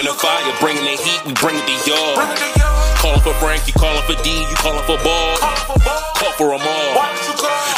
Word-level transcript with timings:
Bringing 0.00 0.16
the 0.16 0.24
fire, 0.24 0.56
bringing 0.64 0.84
the 0.88 0.96
heat, 0.96 1.20
we 1.28 1.32
bring. 1.36 1.60
Bring 1.60 1.60
it 1.60 1.84
to 1.84 1.90
y'all. 1.92 2.16
Calling 3.04 3.20
for 3.20 3.36
Frank, 3.36 3.68
you 3.68 3.74
calling 3.76 4.00
for 4.08 4.16
D, 4.24 4.32
you 4.32 4.56
calling 4.56 4.80
for 4.88 4.96
ball. 5.04 5.36
Call 6.16 6.32
for 6.40 6.56
them 6.56 6.64
all. 6.64 6.92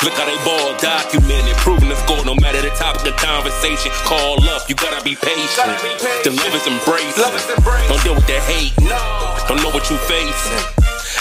Look 0.07 0.15
how 0.15 0.31
they 0.31 0.39
ball, 0.47 0.71
documented, 0.79 1.57
proving 1.59 1.89
the 1.89 1.97
score. 2.07 2.23
No 2.23 2.37
matter 2.39 2.63
the 2.63 2.71
topic 2.79 3.11
of 3.11 3.19
conversation, 3.19 3.91
call 4.07 4.39
up. 4.55 4.71
You 4.71 4.77
gotta 4.77 5.03
be 5.03 5.19
patient. 5.19 5.75
The 6.23 6.31
love 6.31 6.55
is 6.55 6.63
embraced. 6.71 7.19
Don't 7.91 8.03
deal 8.07 8.15
with 8.15 8.29
the 8.31 8.39
hate. 8.47 8.77
Don't 9.49 9.59
know 9.59 9.75
what 9.75 9.91
you 9.91 9.99
facing. 10.07 10.63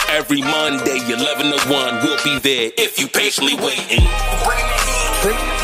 Every 0.06 0.38
Monday, 0.38 1.02
11 1.02 1.50
to 1.50 1.58
1, 1.66 1.94
we'll 2.06 2.22
be 2.22 2.38
there 2.38 2.70
if 2.78 3.00
you 3.00 3.08
patiently 3.08 3.58
waiting. 3.58 4.06
Bringing 4.46 4.70
the 4.70 4.78
heat, 4.86 5.61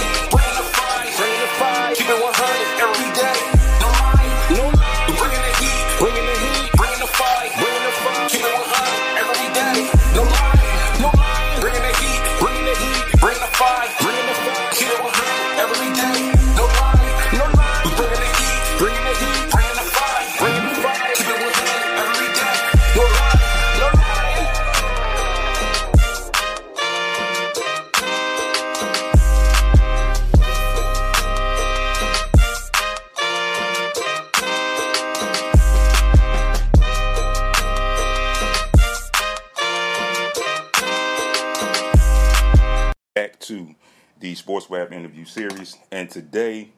SportsRap 44.49 44.93
interview 44.93 45.27
series. 45.27 45.77
And 45.93 46.09
today 46.09 46.71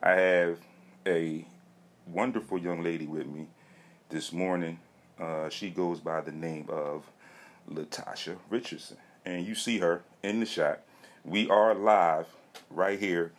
I 0.00 0.12
have 0.12 0.58
a 1.04 1.44
wonderful 2.06 2.56
young 2.56 2.84
lady 2.84 3.08
with 3.08 3.26
me 3.26 3.48
this 4.10 4.32
morning. 4.32 4.78
Uh, 5.18 5.48
she 5.48 5.70
goes 5.70 5.98
by 5.98 6.20
the 6.20 6.30
name 6.30 6.66
of 6.68 7.10
Latasha 7.68 8.36
Richardson. 8.48 8.96
And 9.24 9.44
you 9.44 9.56
see 9.56 9.78
her 9.78 10.02
in 10.22 10.38
the 10.38 10.46
shot. 10.46 10.82
We 11.24 11.50
are 11.50 11.74
live 11.74 12.26
right 12.70 12.98
here 12.98 13.32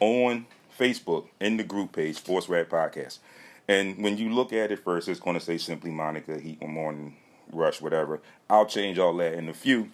on 0.00 0.46
Facebook 0.78 1.26
in 1.40 1.58
the 1.58 1.64
group 1.64 1.92
page, 1.92 2.16
Sports 2.16 2.48
Rap 2.48 2.70
Podcast. 2.70 3.18
And 3.68 4.02
when 4.02 4.16
you 4.16 4.30
look 4.32 4.50
at 4.54 4.72
it 4.72 4.78
first, 4.78 5.08
it's 5.08 5.20
going 5.20 5.38
to 5.38 5.44
say 5.44 5.58
simply 5.58 5.90
Monica, 5.90 6.40
Heat 6.40 6.62
One 6.62 6.72
Morning, 6.72 7.16
Rush, 7.52 7.82
whatever. 7.82 8.22
I'll 8.48 8.64
change 8.64 8.98
all 8.98 9.14
that 9.18 9.34
in 9.34 9.50
a 9.50 9.54
few. 9.54 9.90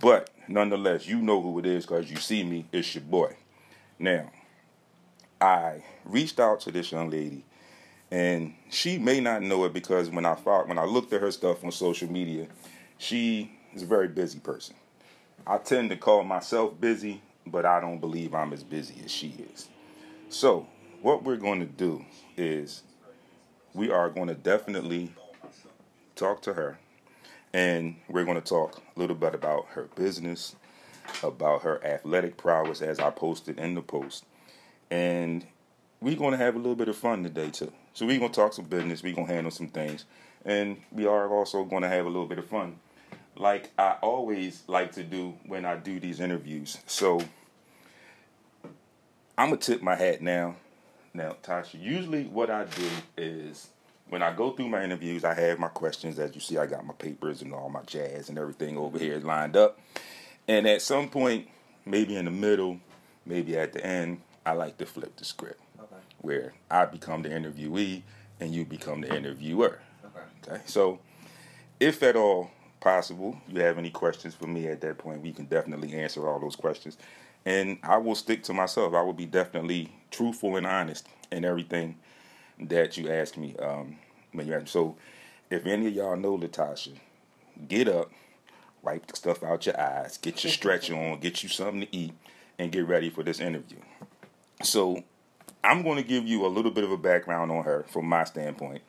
But 0.00 0.30
nonetheless, 0.46 1.06
you 1.06 1.20
know 1.20 1.40
who 1.40 1.58
it 1.58 1.66
is 1.66 1.84
because 1.86 2.10
you 2.10 2.16
see 2.16 2.44
me. 2.44 2.66
It's 2.72 2.94
your 2.94 3.04
boy. 3.04 3.36
Now, 3.98 4.30
I 5.40 5.82
reached 6.04 6.38
out 6.38 6.60
to 6.60 6.70
this 6.70 6.92
young 6.92 7.10
lady, 7.10 7.44
and 8.10 8.54
she 8.70 8.98
may 8.98 9.20
not 9.20 9.42
know 9.42 9.64
it 9.64 9.72
because 9.72 10.08
when 10.10 10.24
I 10.24 10.34
thought, 10.34 10.68
when 10.68 10.78
I 10.78 10.84
looked 10.84 11.12
at 11.12 11.20
her 11.20 11.30
stuff 11.30 11.64
on 11.64 11.72
social 11.72 12.10
media, 12.10 12.46
she 12.96 13.58
is 13.74 13.82
a 13.82 13.86
very 13.86 14.08
busy 14.08 14.38
person. 14.38 14.76
I 15.46 15.58
tend 15.58 15.90
to 15.90 15.96
call 15.96 16.22
myself 16.24 16.80
busy, 16.80 17.22
but 17.46 17.64
I 17.64 17.80
don't 17.80 18.00
believe 18.00 18.34
I'm 18.34 18.52
as 18.52 18.62
busy 18.62 18.96
as 19.04 19.10
she 19.10 19.34
is. 19.52 19.68
So, 20.28 20.66
what 21.00 21.22
we're 21.24 21.36
going 21.36 21.60
to 21.60 21.66
do 21.66 22.04
is 22.36 22.82
we 23.74 23.90
are 23.90 24.10
going 24.10 24.28
to 24.28 24.34
definitely 24.34 25.12
talk 26.16 26.42
to 26.42 26.54
her 26.54 26.78
and 27.52 27.96
we're 28.08 28.24
going 28.24 28.40
to 28.40 28.46
talk 28.46 28.82
a 28.96 28.98
little 28.98 29.16
bit 29.16 29.34
about 29.34 29.66
her 29.70 29.88
business, 29.94 30.54
about 31.22 31.62
her 31.62 31.84
athletic 31.84 32.36
prowess, 32.36 32.82
as 32.82 32.98
I 32.98 33.10
posted 33.10 33.58
in 33.58 33.74
the 33.74 33.82
post. 33.82 34.24
And 34.90 35.46
we're 36.00 36.16
going 36.16 36.32
to 36.32 36.38
have 36.38 36.54
a 36.54 36.58
little 36.58 36.76
bit 36.76 36.88
of 36.88 36.96
fun 36.96 37.22
today, 37.22 37.50
too. 37.50 37.72
So, 37.94 38.06
we're 38.06 38.18
going 38.18 38.30
to 38.30 38.40
talk 38.40 38.52
some 38.52 38.66
business, 38.66 39.02
we're 39.02 39.14
going 39.14 39.26
to 39.26 39.34
handle 39.34 39.50
some 39.50 39.68
things, 39.68 40.04
and 40.44 40.76
we 40.92 41.06
are 41.06 41.28
also 41.28 41.64
going 41.64 41.82
to 41.82 41.88
have 41.88 42.06
a 42.06 42.08
little 42.08 42.26
bit 42.26 42.38
of 42.38 42.46
fun, 42.46 42.78
like 43.36 43.70
I 43.78 43.96
always 44.02 44.62
like 44.66 44.92
to 44.92 45.02
do 45.02 45.34
when 45.46 45.64
I 45.64 45.76
do 45.76 45.98
these 45.98 46.20
interviews. 46.20 46.78
So, 46.86 47.20
I'm 49.36 49.48
going 49.50 49.60
to 49.60 49.72
tip 49.72 49.82
my 49.82 49.94
hat 49.94 50.20
now. 50.20 50.56
Now, 51.14 51.36
Tasha, 51.42 51.80
usually 51.80 52.24
what 52.24 52.50
I 52.50 52.64
do 52.64 52.88
is 53.16 53.68
when 54.08 54.22
I 54.22 54.32
go 54.32 54.50
through 54.52 54.68
my 54.68 54.82
interviews, 54.82 55.24
I 55.24 55.34
have 55.34 55.58
my 55.58 55.68
questions. 55.68 56.18
As 56.18 56.34
you 56.34 56.40
see, 56.40 56.58
I 56.58 56.66
got 56.66 56.84
my 56.86 56.94
papers 56.94 57.42
and 57.42 57.52
all 57.52 57.68
my 57.68 57.82
jazz 57.82 58.28
and 58.28 58.38
everything 58.38 58.76
over 58.76 58.98
here 58.98 59.18
lined 59.18 59.56
up. 59.56 59.78
And 60.46 60.66
at 60.66 60.82
some 60.82 61.08
point, 61.08 61.48
maybe 61.84 62.16
in 62.16 62.24
the 62.24 62.30
middle, 62.30 62.80
maybe 63.26 63.58
at 63.58 63.72
the 63.72 63.84
end, 63.84 64.20
I 64.46 64.52
like 64.52 64.78
to 64.78 64.86
flip 64.86 65.16
the 65.16 65.24
script 65.24 65.60
where 66.20 66.52
I 66.70 66.84
become 66.86 67.22
the 67.22 67.28
interviewee 67.28 68.02
and 68.40 68.52
you 68.52 68.64
become 68.64 69.02
the 69.02 69.14
interviewer. 69.14 69.78
Okay. 70.46 70.60
So, 70.66 70.98
if 71.78 72.02
at 72.02 72.16
all 72.16 72.50
possible, 72.80 73.36
you 73.48 73.60
have 73.60 73.78
any 73.78 73.90
questions 73.90 74.34
for 74.34 74.46
me 74.46 74.66
at 74.68 74.80
that 74.80 74.98
point, 74.98 75.22
we 75.22 75.32
can 75.32 75.44
definitely 75.44 75.92
answer 75.92 76.28
all 76.28 76.40
those 76.40 76.56
questions. 76.56 76.96
And 77.44 77.78
I 77.82 77.98
will 77.98 78.14
stick 78.14 78.42
to 78.44 78.52
myself. 78.52 78.94
I 78.94 79.02
will 79.02 79.12
be 79.12 79.26
definitely 79.26 79.92
truthful 80.10 80.56
and 80.56 80.66
honest 80.66 81.06
in 81.30 81.44
everything 81.44 81.96
that 82.60 82.96
you 82.96 83.10
asked 83.10 83.36
me. 83.36 83.56
Um, 83.56 83.98
when 84.32 84.46
you 84.46 84.54
ask, 84.54 84.68
so, 84.68 84.96
if 85.50 85.66
any 85.66 85.86
of 85.88 85.94
y'all 85.94 86.16
know 86.16 86.36
Latasha, 86.36 86.94
get 87.66 87.88
up, 87.88 88.10
wipe 88.82 89.06
the 89.06 89.16
stuff 89.16 89.42
out 89.42 89.66
your 89.66 89.80
eyes, 89.80 90.18
get 90.18 90.44
your 90.44 90.52
stretch 90.52 90.90
on, 90.90 91.20
get 91.20 91.42
you 91.42 91.48
something 91.48 91.80
to 91.80 91.96
eat, 91.96 92.12
and 92.58 92.72
get 92.72 92.86
ready 92.86 93.10
for 93.10 93.22
this 93.22 93.40
interview. 93.40 93.78
So 94.62 95.02
I'm 95.64 95.82
going 95.82 95.96
to 95.96 96.02
give 96.02 96.26
you 96.26 96.46
a 96.46 96.48
little 96.48 96.70
bit 96.70 96.84
of 96.84 96.92
a 96.92 96.96
background 96.96 97.50
on 97.50 97.64
her 97.64 97.84
from 97.88 98.06
my 98.06 98.24
standpoint, 98.24 98.82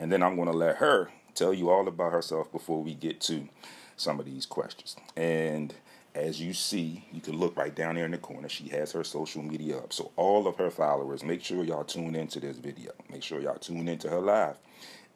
and 0.00 0.10
then 0.10 0.22
I'm 0.22 0.36
going 0.36 0.50
to 0.50 0.56
let 0.56 0.76
her 0.76 1.10
tell 1.34 1.52
you 1.52 1.70
all 1.70 1.86
about 1.86 2.12
herself 2.12 2.50
before 2.50 2.82
we 2.82 2.94
get 2.94 3.20
to 3.22 3.48
some 3.96 4.18
of 4.18 4.26
these 4.26 4.46
questions. 4.46 4.96
And 5.16 5.74
as 6.18 6.40
you 6.40 6.52
see, 6.52 7.04
you 7.12 7.20
can 7.20 7.36
look 7.36 7.56
right 7.56 7.74
down 7.74 7.94
there 7.94 8.04
in 8.04 8.10
the 8.10 8.18
corner. 8.18 8.48
She 8.48 8.68
has 8.70 8.90
her 8.92 9.04
social 9.04 9.42
media 9.42 9.78
up. 9.78 9.92
So 9.92 10.10
all 10.16 10.48
of 10.48 10.56
her 10.56 10.70
followers, 10.70 11.22
make 11.22 11.42
sure 11.44 11.62
y'all 11.62 11.84
tune 11.84 12.16
into 12.16 12.40
this 12.40 12.56
video. 12.58 12.90
Make 13.10 13.22
sure 13.22 13.40
y'all 13.40 13.58
tune 13.58 13.88
into 13.88 14.10
her 14.10 14.18
live 14.18 14.56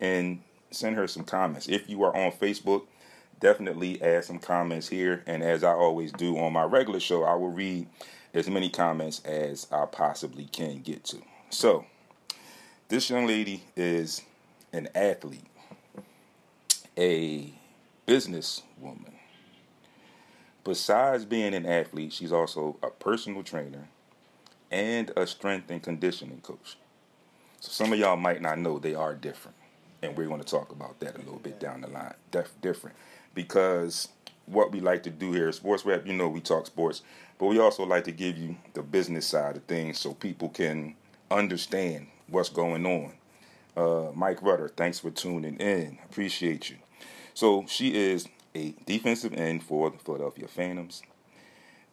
and 0.00 0.40
send 0.70 0.96
her 0.96 1.08
some 1.08 1.25
comments. 1.25 1.69
If 1.69 1.90
you 1.90 2.04
are 2.04 2.16
on 2.16 2.31
Facebook, 2.32 2.84
definitely 3.40 4.00
add 4.00 4.25
some 4.25 4.38
comments 4.38 4.88
here. 4.88 5.25
And 5.26 5.43
as 5.43 5.64
I 5.64 5.72
always 5.72 6.12
do 6.12 6.38
on 6.38 6.52
my 6.52 6.64
regular 6.64 7.00
show, 7.00 7.25
I 7.25 7.34
will 7.34 7.50
read 7.50 7.88
as 8.32 8.49
many 8.49 8.70
comments 8.70 9.20
as 9.25 9.66
I 9.72 9.87
possibly 9.87 10.44
can 10.44 10.82
get 10.82 11.04
to. 11.06 11.19
So, 11.50 11.84
this 12.88 13.10
young 13.10 13.26
lady 13.26 13.64
is 13.76 14.22
an 14.72 14.88
athlete, 14.94 15.46
a 16.96 17.52
businesswoman. 18.06 19.12
Besides 20.64 21.25
being 21.25 21.55
an 21.55 21.67
athlete, 21.67 22.12
she's 22.12 22.32
also 22.32 22.76
a 22.82 22.91
personal 22.91 23.43
trainer 23.43 23.88
and 24.70 25.11
a 25.17 25.26
strength 25.26 25.70
and 25.70 25.82
conditioning 25.82 26.41
coach. 26.41 26.76
So 27.61 27.70
some 27.70 27.93
of 27.93 27.99
y'all 27.99 28.17
might 28.17 28.41
not 28.41 28.59
know 28.59 28.79
they 28.79 28.94
are 28.94 29.14
different, 29.14 29.56
and 30.03 30.17
we're 30.17 30.29
going 30.29 30.41
to 30.41 30.47
talk 30.47 30.70
about 30.70 31.00
that 31.00 31.17
a 31.17 31.19
little 31.19 31.38
bit 31.38 31.61
down 31.61 31.81
the 31.81 31.88
line. 31.88 32.14
Def- 32.31 32.61
different 32.61 32.97
because 33.35 34.09
what 34.47 34.73
we 34.73 34.81
like 34.81 35.03
to 35.05 35.11
do 35.11 35.32
here 35.32 35.49
at 35.49 35.55
Sports 35.55 35.85
Rap, 35.85 36.06
you 36.06 36.12
know, 36.12 36.29
we 36.29 36.41
talk 36.41 36.67
sports, 36.67 37.03
but 37.38 37.47
we 37.47 37.59
also 37.59 37.85
like 37.85 38.05
to 38.05 38.12
give 38.12 38.37
you 38.37 38.56
the 38.75 38.82
business 38.82 39.26
side 39.26 39.56
of 39.56 39.64
things 39.64 39.99
so 39.99 40.14
people 40.14 40.49
can 40.49 40.94
understand 41.31 42.06
what's 42.29 42.49
going 42.49 42.87
on. 42.87 43.12
Uh, 43.76 44.12
Mike 44.14 44.43
Rutter, 44.43 44.69
thanks 44.69 44.99
for 44.99 45.11
tuning 45.11 45.56
in. 45.56 45.99
Appreciate 46.05 46.70
you. 46.70 46.76
So 47.35 47.64
she 47.69 47.94
is 47.94 48.29
a 48.54 48.75
defensive 48.87 49.32
end 49.34 49.62
for 49.62 49.90
the 49.90 49.99
Philadelphia 49.99 50.49
Phantoms. 50.49 51.02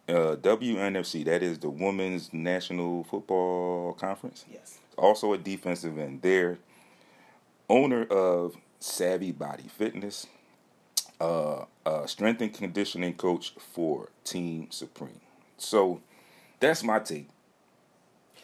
Uh, 0.08 0.36
WNFC, 0.36 1.24
that 1.24 1.42
is 1.42 1.58
the 1.58 1.70
Women's 1.70 2.32
National 2.32 3.04
Football 3.04 3.94
Conference. 3.94 4.44
Yes. 4.50 4.78
Also 4.98 5.32
a 5.32 5.38
defensive 5.38 5.98
end 5.98 6.22
there. 6.22 6.58
Owner 7.68 8.04
of 8.04 8.56
Savvy 8.80 9.30
Body 9.32 9.68
Fitness. 9.68 10.26
Uh, 11.20 11.66
uh, 11.84 12.06
strength 12.06 12.40
and 12.40 12.52
conditioning 12.52 13.12
coach 13.14 13.52
for 13.58 14.08
Team 14.24 14.68
Supreme. 14.70 15.20
So 15.58 16.00
that's 16.60 16.82
my 16.82 16.98
take. 16.98 17.28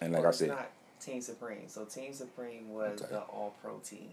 And 0.01 0.13
like 0.13 0.23
Well, 0.23 0.29
I 0.29 0.35
said, 0.35 0.49
not 0.49 0.71
Team 1.01 1.21
Supreme. 1.23 1.69
So 1.69 1.85
Team 1.87 2.13
Supreme 2.13 2.71
was 2.73 3.01
Okay. 3.01 3.13
the 3.13 3.21
All 3.23 3.55
Pro 3.63 3.79
team. 3.79 4.11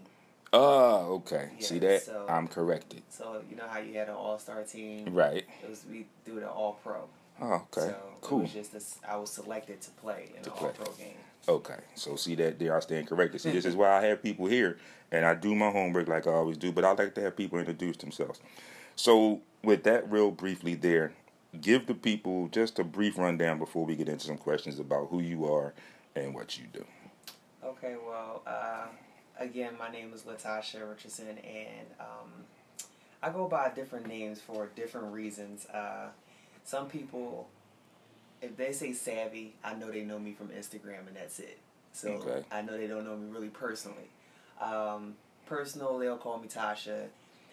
Oh, 0.54 1.14
okay. 1.16 1.50
See 1.58 1.78
that? 1.80 2.02
so- 2.02 2.26
I'm 2.28 2.48
corrected. 2.48 3.02
So 3.10 3.42
you 3.50 3.56
know 3.56 3.66
how 3.68 3.80
you 3.80 3.94
had 3.94 4.08
an 4.08 4.14
All 4.14 4.38
Star 4.38 4.62
team. 4.62 5.14
Right. 5.14 5.44
It 5.62 5.68
was 5.70 5.84
we 5.90 6.06
do 6.24 6.40
the 6.40 6.48
All 6.48 6.78
Pro. 6.82 7.04
Oh, 7.40 7.66
okay. 7.72 7.88
So 7.88 7.96
cool. 8.20 8.38
It 8.40 8.42
was 8.42 8.52
just 8.52 8.72
this, 8.72 8.98
I 9.08 9.16
was 9.16 9.30
selected 9.30 9.80
to 9.82 9.90
play 9.90 10.30
in 10.36 10.42
To 10.44 10.50
the 10.50 10.56
play. 10.56 10.68
All 10.68 10.74
Pro 10.74 10.94
game. 10.94 11.14
Okay, 11.46 11.76
so 11.94 12.16
see 12.16 12.34
that 12.36 12.58
there 12.58 12.74
I 12.74 12.80
stand 12.80 13.06
corrected. 13.06 13.40
See, 13.40 13.50
this 13.50 13.66
is 13.66 13.76
why 13.80 13.90
I 13.98 14.06
have 14.06 14.22
people 14.22 14.46
here, 14.46 14.78
and 15.12 15.26
I 15.26 15.34
do 15.34 15.54
my 15.54 15.70
homework 15.70 16.08
like 16.08 16.26
I 16.26 16.32
always 16.32 16.56
do. 16.56 16.72
But 16.72 16.84
I 16.86 16.92
like 16.92 17.14
to 17.16 17.20
have 17.20 17.36
people 17.36 17.58
introduce 17.58 17.98
themselves. 17.98 18.40
So 18.96 19.42
with 19.62 19.82
that, 19.82 20.10
real 20.10 20.30
briefly, 20.30 20.74
there, 20.74 21.12
give 21.60 21.86
the 21.86 21.94
people 21.94 22.48
just 22.48 22.78
a 22.78 22.84
brief 22.84 23.18
rundown 23.18 23.58
before 23.58 23.84
we 23.84 23.94
get 23.94 24.08
into 24.08 24.24
some 24.26 24.38
questions 24.38 24.78
about 24.78 25.08
who 25.10 25.20
you 25.20 25.44
are 25.52 25.74
and 26.16 26.34
what 26.34 26.56
you 26.58 26.64
do. 26.72 26.84
Okay, 27.62 27.96
well, 28.06 28.42
uh, 28.46 28.86
again, 29.38 29.74
my 29.78 29.90
name 29.90 30.12
is 30.14 30.22
Latasha 30.22 30.88
Richardson, 30.88 31.38
and 31.38 31.86
um, 32.00 32.30
I 33.22 33.30
go 33.30 33.48
by 33.48 33.70
different 33.74 34.06
names 34.06 34.40
for 34.40 34.68
different 34.76 35.12
reasons. 35.12 35.66
Uh, 35.66 36.08
some 36.64 36.88
people, 36.88 37.48
if 38.42 38.56
they 38.56 38.72
say 38.72 38.92
savvy, 38.92 39.54
I 39.64 39.74
know 39.74 39.90
they 39.90 40.02
know 40.02 40.18
me 40.18 40.32
from 40.32 40.48
Instagram, 40.48 41.06
and 41.06 41.16
that's 41.16 41.38
it. 41.38 41.58
So 41.92 42.08
Okay. 42.10 42.44
I 42.50 42.62
know 42.62 42.76
they 42.76 42.86
don't 42.86 43.04
know 43.04 43.16
me 43.16 43.30
really 43.30 43.48
personally. 43.48 44.10
Um, 44.60 45.14
personal, 45.46 45.98
they'll 45.98 46.16
call 46.18 46.38
me 46.38 46.48
Tasha, 46.48 47.04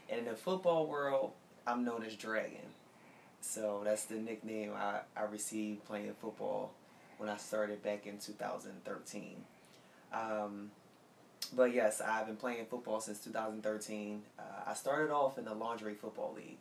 and 0.10 0.19
in 0.19 0.25
the 0.25 0.36
football 0.36 0.88
world, 0.88 1.31
I'm 1.68 1.84
known 1.84 2.04
as 2.04 2.16
Dragon. 2.16 2.57
So 3.42 3.81
that's 3.84 4.06
the 4.06 4.16
nickname 4.16 4.72
I, 4.75 5.00
I 5.18 5.24
received 5.24 5.86
playing 5.86 6.13
football 6.22 6.72
when 7.18 7.30
I 7.30 7.38
started 7.38 7.84
back 7.84 8.06
in 8.06 8.18
2013. 8.19 9.36
Um, 10.13 10.72
but 11.56 11.74
yes, 11.74 12.01
I've 12.01 12.27
been 12.27 12.36
playing 12.36 12.65
football 12.65 13.00
since 13.01 13.19
2013. 13.19 14.21
Uh, 14.38 14.42
I 14.68 14.74
started 14.74 15.12
off 15.12 15.38
in 15.38 15.45
the 15.45 15.53
Lingerie 15.53 15.95
Football 15.95 16.33
League. 16.36 16.57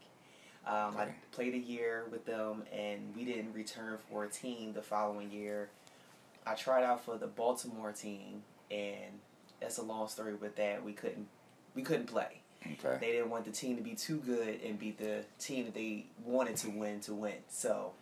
Um, 0.67 0.97
I 0.97 1.09
played 1.33 1.55
a 1.55 1.59
year 1.59 2.05
with 2.11 2.27
them, 2.27 2.65
and 2.73 3.15
we 3.17 3.25
didn't 3.25 3.53
return 3.55 3.99
for 4.11 4.25
a 4.25 4.29
team 4.29 4.73
the 4.73 4.83
following 4.83 5.31
year. 5.31 5.71
I 6.47 6.55
tried 6.55 6.85
out 6.85 7.05
for 7.05 7.17
the 7.17 7.27
Baltimore 7.27 7.93
team, 7.93 8.43
and 8.71 9.21
that's 9.61 9.79
a 9.79 9.83
long 9.83 10.09
story 10.09 10.35
with 10.35 10.57
that. 10.57 10.85
We 10.85 10.93
couldn't 10.93 11.29
we 11.75 11.83
couldn't 11.83 12.07
play. 12.07 12.41
Okay. 12.67 12.99
They 13.01 13.13
didn't 13.13 13.31
want 13.31 13.47
the 13.47 13.51
team 13.53 13.77
to 13.77 13.83
be 13.83 13.95
too 13.95 14.19
good 14.19 14.61
and 14.63 14.79
beat 14.79 14.99
the 14.99 15.25
team 15.39 15.65
that 15.65 15.75
they 15.75 16.07
wanted 16.25 16.57
to 16.59 16.71
win 16.71 17.01
to 17.01 17.15
win. 17.15 17.37
So 17.49 17.93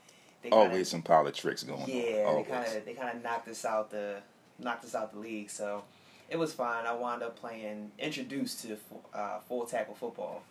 they 0.43 0.51
kinda- 0.51 0.65
Always 0.65 0.89
some 0.89 1.03
politics 1.03 1.63
going 1.63 1.81
yeah, 1.87 2.25
on. 2.27 2.39
Yeah, 2.39 2.43
they 2.43 2.43
kind 2.43 2.77
of 2.77 2.85
they 2.85 2.95
kind 2.95 3.17
of 3.17 3.23
knocked 3.23 3.49
us 3.49 3.65
out 3.65 3.91
the 3.91 4.17
knocked 4.59 4.85
us 4.85 4.95
out 4.95 5.13
the 5.13 5.21
league. 5.21 5.51
So 5.51 5.85
it 6.29 6.39
was 6.39 6.53
fine. 6.53 6.87
I 6.87 6.95
wound 6.95 7.23
up 7.23 7.37
playing 7.39 7.91
introduced 7.99 8.63
to 8.63 8.77
uh, 9.15 9.39
full 9.49 9.65
tackle 9.67 9.95
football. 9.95 10.43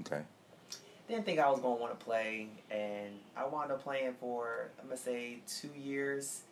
Okay. 0.00 0.22
Didn't 1.08 1.24
think 1.24 1.38
I 1.40 1.50
was 1.50 1.60
gonna 1.60 1.74
want 1.80 1.98
to 1.98 2.04
play, 2.04 2.48
and 2.70 3.10
I 3.36 3.44
wound 3.46 3.72
up 3.72 3.82
playing 3.82 4.14
for 4.20 4.68
I'm 4.80 4.86
gonna 4.86 4.96
say 4.96 5.38
two 5.46 5.70
years. 5.78 6.42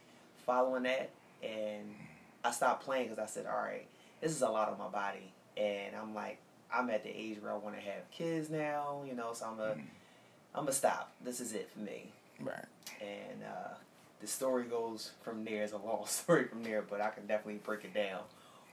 Following 0.46 0.84
that, 0.84 1.10
and 1.42 1.94
I 2.42 2.50
stopped 2.52 2.84
playing 2.84 3.08
because 3.08 3.18
I 3.18 3.26
said, 3.26 3.44
all 3.46 3.60
right, 3.60 3.86
this 4.22 4.32
is 4.32 4.40
a 4.42 4.48
lot 4.48 4.70
on 4.70 4.78
my 4.78 4.88
body, 4.88 5.30
and 5.56 5.94
I'm 5.94 6.14
like, 6.14 6.38
I'm 6.72 6.88
at 6.90 7.04
the 7.04 7.10
age 7.10 7.36
where 7.42 7.52
I 7.52 7.56
want 7.56 7.76
to 7.76 7.82
have 7.82 8.10
kids 8.10 8.48
now, 8.48 9.02
you 9.06 9.14
know. 9.14 9.32
So 9.34 9.46
I'm 9.46 9.60
a, 9.60 9.72
I'm 9.72 10.62
gonna 10.62 10.72
stop. 10.72 11.12
This 11.22 11.40
is 11.40 11.52
it 11.52 11.68
for 11.70 11.80
me 11.80 12.10
Right. 12.40 12.64
and 13.00 13.42
uh, 13.44 13.74
the 14.20 14.26
story 14.26 14.64
goes 14.64 15.10
from 15.22 15.44
there. 15.44 15.62
It's 15.64 15.72
a 15.74 15.76
long 15.78 16.04
story 16.06 16.44
from 16.48 16.62
there, 16.64 16.82
but 16.82 17.00
I 17.02 17.10
can 17.10 17.26
definitely 17.26 17.60
break 17.62 17.84
it 17.84 17.92
down 17.94 18.20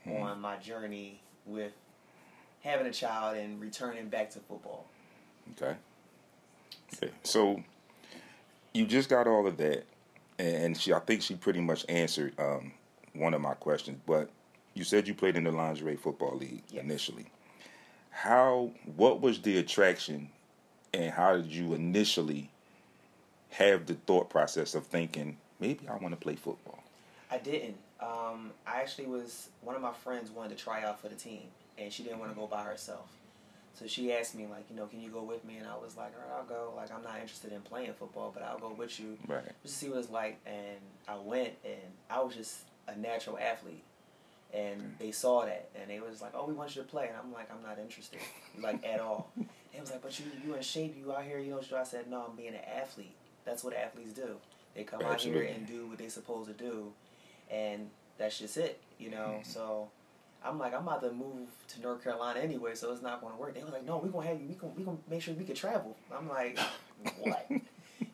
on 0.08 0.40
my 0.40 0.56
journey 0.56 1.20
with 1.44 1.72
having 2.62 2.86
a 2.86 2.92
child 2.92 3.36
and 3.36 3.60
returning 3.60 4.08
back 4.08 4.30
to 4.30 4.40
football. 4.40 4.86
Okay. 5.52 5.76
Okay. 6.94 7.12
So 7.22 7.62
you 8.72 8.86
just 8.86 9.08
got 9.08 9.26
all 9.26 9.46
of 9.46 9.56
that, 9.58 9.84
and 10.38 10.76
she, 10.78 10.92
I 10.92 10.98
think 11.00 11.22
she 11.22 11.34
pretty 11.34 11.60
much 11.60 11.84
answered 11.88 12.38
um, 12.38 12.72
one 13.14 13.34
of 13.34 13.40
my 13.40 13.54
questions. 13.54 13.98
But 14.06 14.30
you 14.74 14.84
said 14.84 15.08
you 15.08 15.14
played 15.14 15.36
in 15.36 15.44
the 15.44 15.52
lingerie 15.52 15.96
football 15.96 16.36
league 16.36 16.62
Yes. 16.70 16.84
initially. 16.84 17.26
How? 18.10 18.70
What 18.96 19.20
was 19.20 19.40
the 19.42 19.58
attraction, 19.58 20.30
and 20.94 21.12
how 21.12 21.36
did 21.36 21.46
you 21.52 21.74
initially 21.74 22.50
have 23.50 23.86
the 23.86 23.94
thought 23.94 24.28
process 24.30 24.74
of 24.74 24.86
thinking 24.86 25.36
maybe 25.60 25.86
I 25.88 25.96
want 25.96 26.12
to 26.12 26.20
play 26.20 26.36
football? 26.36 26.82
I 27.30 27.38
didn't. 27.38 27.76
Um, 28.00 28.50
I 28.66 28.80
actually 28.80 29.06
was 29.06 29.48
one 29.62 29.74
of 29.74 29.82
my 29.82 29.92
friends 29.92 30.30
wanted 30.30 30.56
to 30.56 30.62
try 30.62 30.84
out 30.84 31.00
for 31.00 31.08
the 31.08 31.14
team, 31.14 31.42
and 31.78 31.92
she 31.92 32.02
didn't 32.02 32.18
want 32.18 32.32
to 32.32 32.38
go 32.38 32.46
by 32.46 32.62
herself. 32.62 33.10
So 33.78 33.86
she 33.86 34.12
asked 34.12 34.34
me 34.34 34.46
like, 34.46 34.64
you 34.70 34.76
know, 34.76 34.86
can 34.86 35.02
you 35.02 35.10
go 35.10 35.22
with 35.22 35.44
me? 35.44 35.56
And 35.58 35.66
I 35.66 35.76
was 35.76 35.96
like, 35.98 36.12
all 36.16 36.30
right, 36.30 36.38
I'll 36.38 36.46
go. 36.46 36.72
Like 36.76 36.92
I'm 36.92 37.02
not 37.02 37.16
interested 37.20 37.52
in 37.52 37.60
playing 37.60 37.92
football, 37.92 38.30
but 38.32 38.42
I'll 38.42 38.58
go 38.58 38.72
with 38.72 38.98
you. 38.98 39.18
Right. 39.28 39.44
just 39.62 39.78
to 39.78 39.84
see 39.84 39.88
what 39.90 39.98
it's 39.98 40.10
like. 40.10 40.38
And 40.46 40.78
I 41.06 41.16
went, 41.16 41.52
and 41.64 41.80
I 42.10 42.20
was 42.20 42.34
just 42.34 42.60
a 42.88 42.96
natural 42.96 43.38
athlete. 43.38 43.82
And 44.54 44.94
they 44.98 45.10
saw 45.10 45.44
that, 45.44 45.68
and 45.78 45.90
they 45.90 46.00
was 46.00 46.22
like, 46.22 46.32
"Oh, 46.34 46.46
we 46.46 46.54
want 46.54 46.74
you 46.76 46.82
to 46.82 46.88
play." 46.88 47.08
And 47.08 47.16
I'm 47.16 47.32
like, 47.32 47.50
"I'm 47.52 47.62
not 47.62 47.78
interested, 47.78 48.20
like 48.60 48.84
at 48.86 49.00
all." 49.00 49.30
They 49.74 49.80
was 49.80 49.90
like, 49.90 50.00
"But 50.00 50.18
you, 50.18 50.24
you 50.42 50.54
in 50.54 50.62
shape? 50.62 50.96
You 50.96 51.12
out 51.12 51.24
here? 51.24 51.38
You 51.38 51.50
know?" 51.50 51.56
what 51.56 51.72
I 51.74 51.84
said, 51.84 52.08
"No, 52.08 52.24
I'm 52.30 52.36
being 52.36 52.54
an 52.54 52.64
athlete. 52.80 53.14
That's 53.44 53.62
what 53.62 53.74
athletes 53.74 54.12
do. 54.12 54.36
They 54.74 54.84
come 54.84 55.02
out 55.02 55.20
here 55.20 55.42
and 55.42 55.66
do 55.66 55.86
what 55.88 55.98
they 55.98 56.08
supposed 56.08 56.48
to 56.48 56.54
do, 56.54 56.92
and 57.50 57.90
that's 58.18 58.38
just 58.38 58.56
it, 58.56 58.80
you 58.98 59.10
know." 59.10 59.40
So. 59.42 59.88
I'm 60.44 60.60
like, 60.60 60.74
I'm 60.74 60.86
about 60.86 61.00
to 61.00 61.10
move 61.10 61.48
to 61.68 61.80
North 61.80 62.04
Carolina 62.04 62.38
anyway, 62.38 62.76
so 62.76 62.92
it's 62.92 63.02
not 63.02 63.20
going 63.20 63.32
to 63.32 63.40
work. 63.40 63.54
They 63.54 63.64
were 63.64 63.70
like, 63.70 63.84
no, 63.84 63.96
we're 63.96 64.10
going 64.10 64.28
to 64.28 64.32
have 64.32 64.40
you, 64.40 64.46
we're 64.46 64.54
going 64.54 64.74
we 64.76 64.84
gonna 64.84 64.98
make 65.10 65.20
sure 65.20 65.34
we 65.34 65.44
can 65.44 65.56
travel. 65.56 65.96
I'm 66.16 66.28
like, 66.28 66.56
what? 67.20 67.50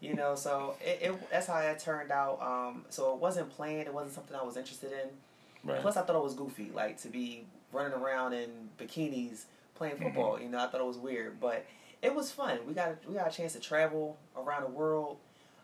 you 0.01 0.15
know, 0.15 0.35
so 0.35 0.75
it, 0.81 0.99
it 1.03 1.31
that's 1.31 1.47
how 1.47 1.61
that 1.61 1.79
turned 1.79 2.11
out. 2.11 2.41
Um, 2.43 2.85
so 2.89 3.15
it 3.15 3.21
wasn't 3.21 3.51
planned. 3.51 3.87
It 3.87 3.95
wasn't 3.95 4.15
something 4.15 4.37
I 4.37 4.43
was 4.43 4.57
interested 4.57 4.93
in. 4.93 5.71
Right. 5.71 5.81
Plus, 5.81 5.97
I 5.97 6.03
thought 6.03 6.17
it 6.17 6.23
was 6.23 6.35
goofy, 6.35 6.71
like 6.75 7.01
to 7.03 7.09
be 7.09 7.45
running 7.73 7.93
around 7.93 8.33
in 8.33 8.51
bikinis 8.79 9.45
playing 9.75 9.97
football. 9.97 10.41
You 10.41 10.49
know, 10.49 10.59
I 10.59 10.67
thought 10.67 10.81
it 10.81 10.87
was 10.87 10.99
weird, 10.99 11.41
but 11.41 11.65
it 12.03 12.15
was 12.15 12.31
fun. 12.31 12.59
We 12.67 12.75
got 12.75 12.97
we 13.09 13.15
got 13.15 13.33
a 13.33 13.37
chance 13.37 13.53
to 13.55 13.61
travel 13.61 14.19
around 14.37 14.63
the 14.63 14.71
world. 14.71 15.19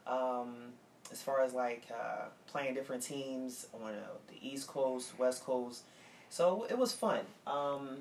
Um, 0.07 0.73
as 1.13 1.23
far 1.23 1.43
as 1.43 1.53
like 1.55 1.85
uh, 1.93 2.27
playing 2.47 2.75
different 2.75 3.03
teams 3.03 3.67
on 3.75 3.93
uh, 3.93 3.99
the 4.29 4.37
East 4.47 4.67
Coast, 4.67 5.19
West 5.19 5.45
Coast, 5.45 5.83
so 6.31 6.67
it 6.69 6.77
was 6.79 6.93
fun. 6.93 7.21
Um, 7.47 7.99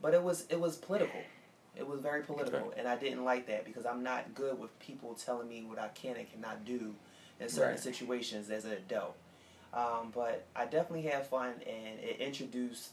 but 0.00 0.14
it 0.14 0.22
was 0.22 0.46
it 0.48 0.58
was 0.60 0.76
political. 0.76 1.20
It 1.76 1.86
was 1.86 2.00
very 2.00 2.22
political, 2.22 2.58
Okay. 2.68 2.78
and 2.80 2.88
I 2.88 2.96
didn't 2.96 3.24
like 3.24 3.46
that 3.46 3.64
because 3.64 3.86
I'm 3.86 4.02
not 4.02 4.34
good 4.34 4.58
with 4.58 4.76
people 4.80 5.14
telling 5.14 5.48
me 5.48 5.62
what 5.62 5.78
I 5.78 5.88
can 5.88 6.16
and 6.16 6.28
cannot 6.30 6.64
do 6.64 6.94
in 7.38 7.48
certain 7.48 7.70
Right. 7.72 7.78
situations 7.80 8.50
as 8.50 8.64
an 8.64 8.72
adult. 8.72 9.14
Um, 9.72 10.10
but 10.14 10.46
I 10.56 10.64
definitely 10.64 11.02
had 11.02 11.26
fun, 11.26 11.52
and 11.66 12.00
it 12.00 12.16
introduced 12.18 12.90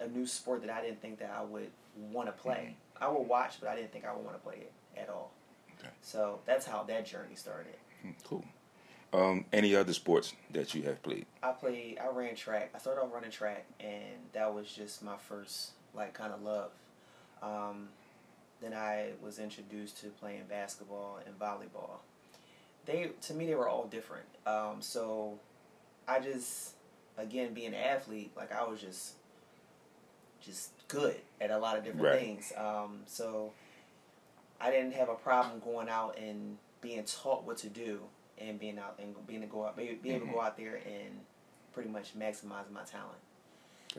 a 0.00 0.06
new 0.08 0.24
sport 0.26 0.62
that 0.62 0.70
I 0.70 0.80
didn't 0.80 1.02
think 1.02 1.18
that 1.18 1.30
I 1.36 1.42
would 1.42 1.70
want 1.96 2.28
to 2.28 2.32
play. 2.32 2.76
I 3.00 3.08
would 3.08 3.26
watch, 3.28 3.60
but 3.60 3.68
I 3.68 3.74
didn't 3.76 3.92
think 3.92 4.06
I 4.06 4.14
would 4.14 4.24
want 4.24 4.36
to 4.36 4.42
play 4.42 4.56
it 4.60 4.72
at 4.96 5.08
all. 5.10 5.32
Okay. 5.78 5.90
So 6.00 6.38
that's 6.46 6.64
how 6.64 6.84
that 6.84 7.04
journey 7.04 7.34
started. 7.34 7.74
Hmm, 8.02 8.10
Cool. 8.24 8.44
Um, 9.14 9.44
any 9.52 9.74
other 9.74 9.92
sports 9.92 10.32
that 10.52 10.74
you 10.74 10.82
have 10.84 11.02
played? 11.02 11.26
I 11.42 11.50
played. 11.52 11.98
I 12.02 12.08
ran 12.08 12.34
track. 12.34 12.70
I 12.74 12.78
started 12.78 13.02
off 13.02 13.12
running 13.12 13.30
track, 13.30 13.66
and 13.78 14.20
that 14.32 14.54
was 14.54 14.72
just 14.72 15.02
my 15.02 15.16
first 15.28 15.72
like 15.94 16.14
kind 16.14 16.32
of 16.32 16.42
love. 16.42 16.70
Um, 17.42 17.88
then 18.62 18.72
I 18.72 19.10
was 19.20 19.38
introduced 19.38 20.00
to 20.00 20.06
playing 20.08 20.44
basketball 20.48 21.18
and 21.26 21.38
volleyball. 21.38 21.96
They 22.86 23.10
to 23.22 23.34
me 23.34 23.46
they 23.46 23.54
were 23.54 23.68
all 23.68 23.86
different. 23.86 24.24
Um, 24.46 24.76
so 24.80 25.38
I 26.08 26.18
just 26.20 26.74
again 27.18 27.52
being 27.52 27.68
an 27.68 27.74
athlete, 27.74 28.30
like 28.34 28.50
I 28.50 28.64
was 28.64 28.80
just 28.80 29.14
just 30.40 30.70
good 30.88 31.16
at 31.40 31.50
a 31.50 31.58
lot 31.58 31.76
of 31.76 31.84
different 31.84 32.06
Right. 32.06 32.18
things. 32.20 32.52
Um, 32.56 33.00
so 33.06 33.52
I 34.60 34.70
didn't 34.70 34.92
have 34.94 35.08
a 35.08 35.14
problem 35.14 35.60
going 35.60 35.88
out 35.88 36.16
and 36.18 36.56
being 36.80 37.04
taught 37.04 37.44
what 37.44 37.58
to 37.58 37.68
do 37.68 38.00
and 38.38 38.58
being 38.58 38.78
out 38.78 38.98
and 39.00 39.14
being 39.26 39.40
to 39.42 39.46
go 39.46 39.66
out, 39.66 39.76
be, 39.76 39.98
be 40.02 40.10
able 40.10 40.26
to 40.26 40.32
go 40.32 40.40
out 40.40 40.56
there 40.56 40.76
and 40.86 41.20
pretty 41.72 41.88
much 41.88 42.18
maximize 42.18 42.70
my 42.72 42.82
talent. 42.84 43.18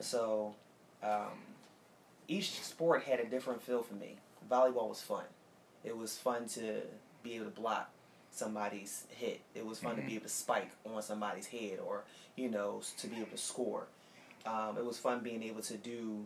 So 0.01 0.55
um, 1.03 1.29
each 2.27 2.61
sport 2.63 3.03
had 3.03 3.19
a 3.19 3.25
different 3.25 3.61
feel 3.61 3.83
for 3.83 3.93
me. 3.95 4.15
Volleyball 4.49 4.89
was 4.89 5.01
fun. 5.01 5.23
It 5.83 5.95
was 5.95 6.17
fun 6.17 6.47
to 6.49 6.81
be 7.23 7.35
able 7.35 7.45
to 7.45 7.51
block 7.51 7.89
somebody's 8.31 9.05
hit. 9.09 9.41
It 9.53 9.65
was 9.65 9.79
fun 9.79 9.95
to 9.95 10.01
be 10.01 10.15
able 10.15 10.23
to 10.23 10.29
spike 10.29 10.71
on 10.85 11.01
somebody's 11.01 11.45
head 11.47 11.79
or, 11.85 12.03
you 12.35 12.49
know, 12.49 12.81
to 12.97 13.07
be 13.07 13.17
able 13.17 13.27
to 13.27 13.37
score. 13.37 13.85
Um, 14.45 14.77
it 14.77 14.85
was 14.85 14.97
fun 14.97 15.19
being 15.19 15.43
able 15.43 15.61
to 15.61 15.77
do 15.77 16.25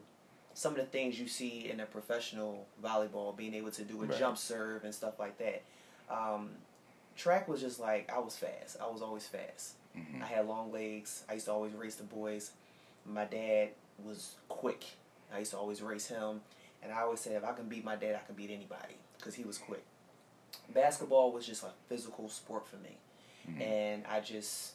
some 0.54 0.72
of 0.72 0.78
the 0.80 0.86
things 0.86 1.20
you 1.20 1.28
see 1.28 1.70
in 1.70 1.80
a 1.82 1.86
professional 1.86 2.66
volleyball, 2.84 3.36
being 3.36 3.54
able 3.54 3.72
to 3.72 3.84
do 3.84 4.02
a 4.02 4.06
Right. 4.06 4.18
jump 4.18 4.38
serve 4.38 4.86
and 4.86 4.96
stuff 4.96 5.20
like 5.20 5.38
that. 5.38 5.62
Um, 6.10 6.50
track 7.18 7.48
was 7.48 7.60
just 7.60 7.80
like 7.80 8.10
I 8.14 8.20
was 8.20 8.38
fast. 8.38 8.78
I 8.82 8.90
was 8.90 9.02
always 9.02 9.26
fast. 9.26 9.74
Mm-hmm. 9.98 10.24
I 10.24 10.26
had 10.28 10.48
long 10.48 10.72
legs. 10.72 11.24
I 11.30 11.34
used 11.34 11.48
to 11.48 11.52
always 11.52 11.74
race 11.74 11.96
the 11.96 12.04
boys. 12.04 12.52
My 13.06 13.26
dad 13.26 13.70
was 14.06 14.36
quick. 14.48 14.86
I 15.34 15.40
used 15.40 15.52
to 15.52 15.58
always 15.58 15.82
race 15.82 16.08
him, 16.08 16.42
and 16.82 16.94
I 16.94 17.02
always 17.02 17.20
said 17.20 17.34
if 17.34 17.44
I 17.44 17.52
can 17.54 17.68
beat 17.68 17.84
my 17.84 17.96
dad, 17.96 18.16
I 18.16 18.26
can 18.26 18.36
beat 18.36 18.52
anybody 18.52 18.96
because 19.18 19.36
he 19.36 19.44
was 19.44 19.58
quick. 19.58 19.84
Basketball 20.74 21.32
was 21.32 21.46
just 21.46 21.64
a 21.64 21.72
physical 21.90 22.30
sport 22.30 22.66
for 22.68 22.78
me, 22.78 22.98
mm-hmm. 23.50 23.62
and 23.62 24.04
I 24.10 24.20
just 24.22 24.74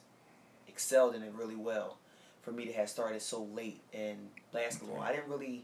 excelled 0.68 1.14
in 1.14 1.22
it 1.22 1.32
really 1.34 1.56
well. 1.56 1.96
For 2.42 2.50
me 2.50 2.64
to 2.66 2.72
have 2.72 2.88
started 2.88 3.22
so 3.22 3.44
late 3.54 3.80
in 3.92 4.16
basketball, 4.52 5.00
I 5.00 5.12
didn't 5.12 5.28
really 5.28 5.62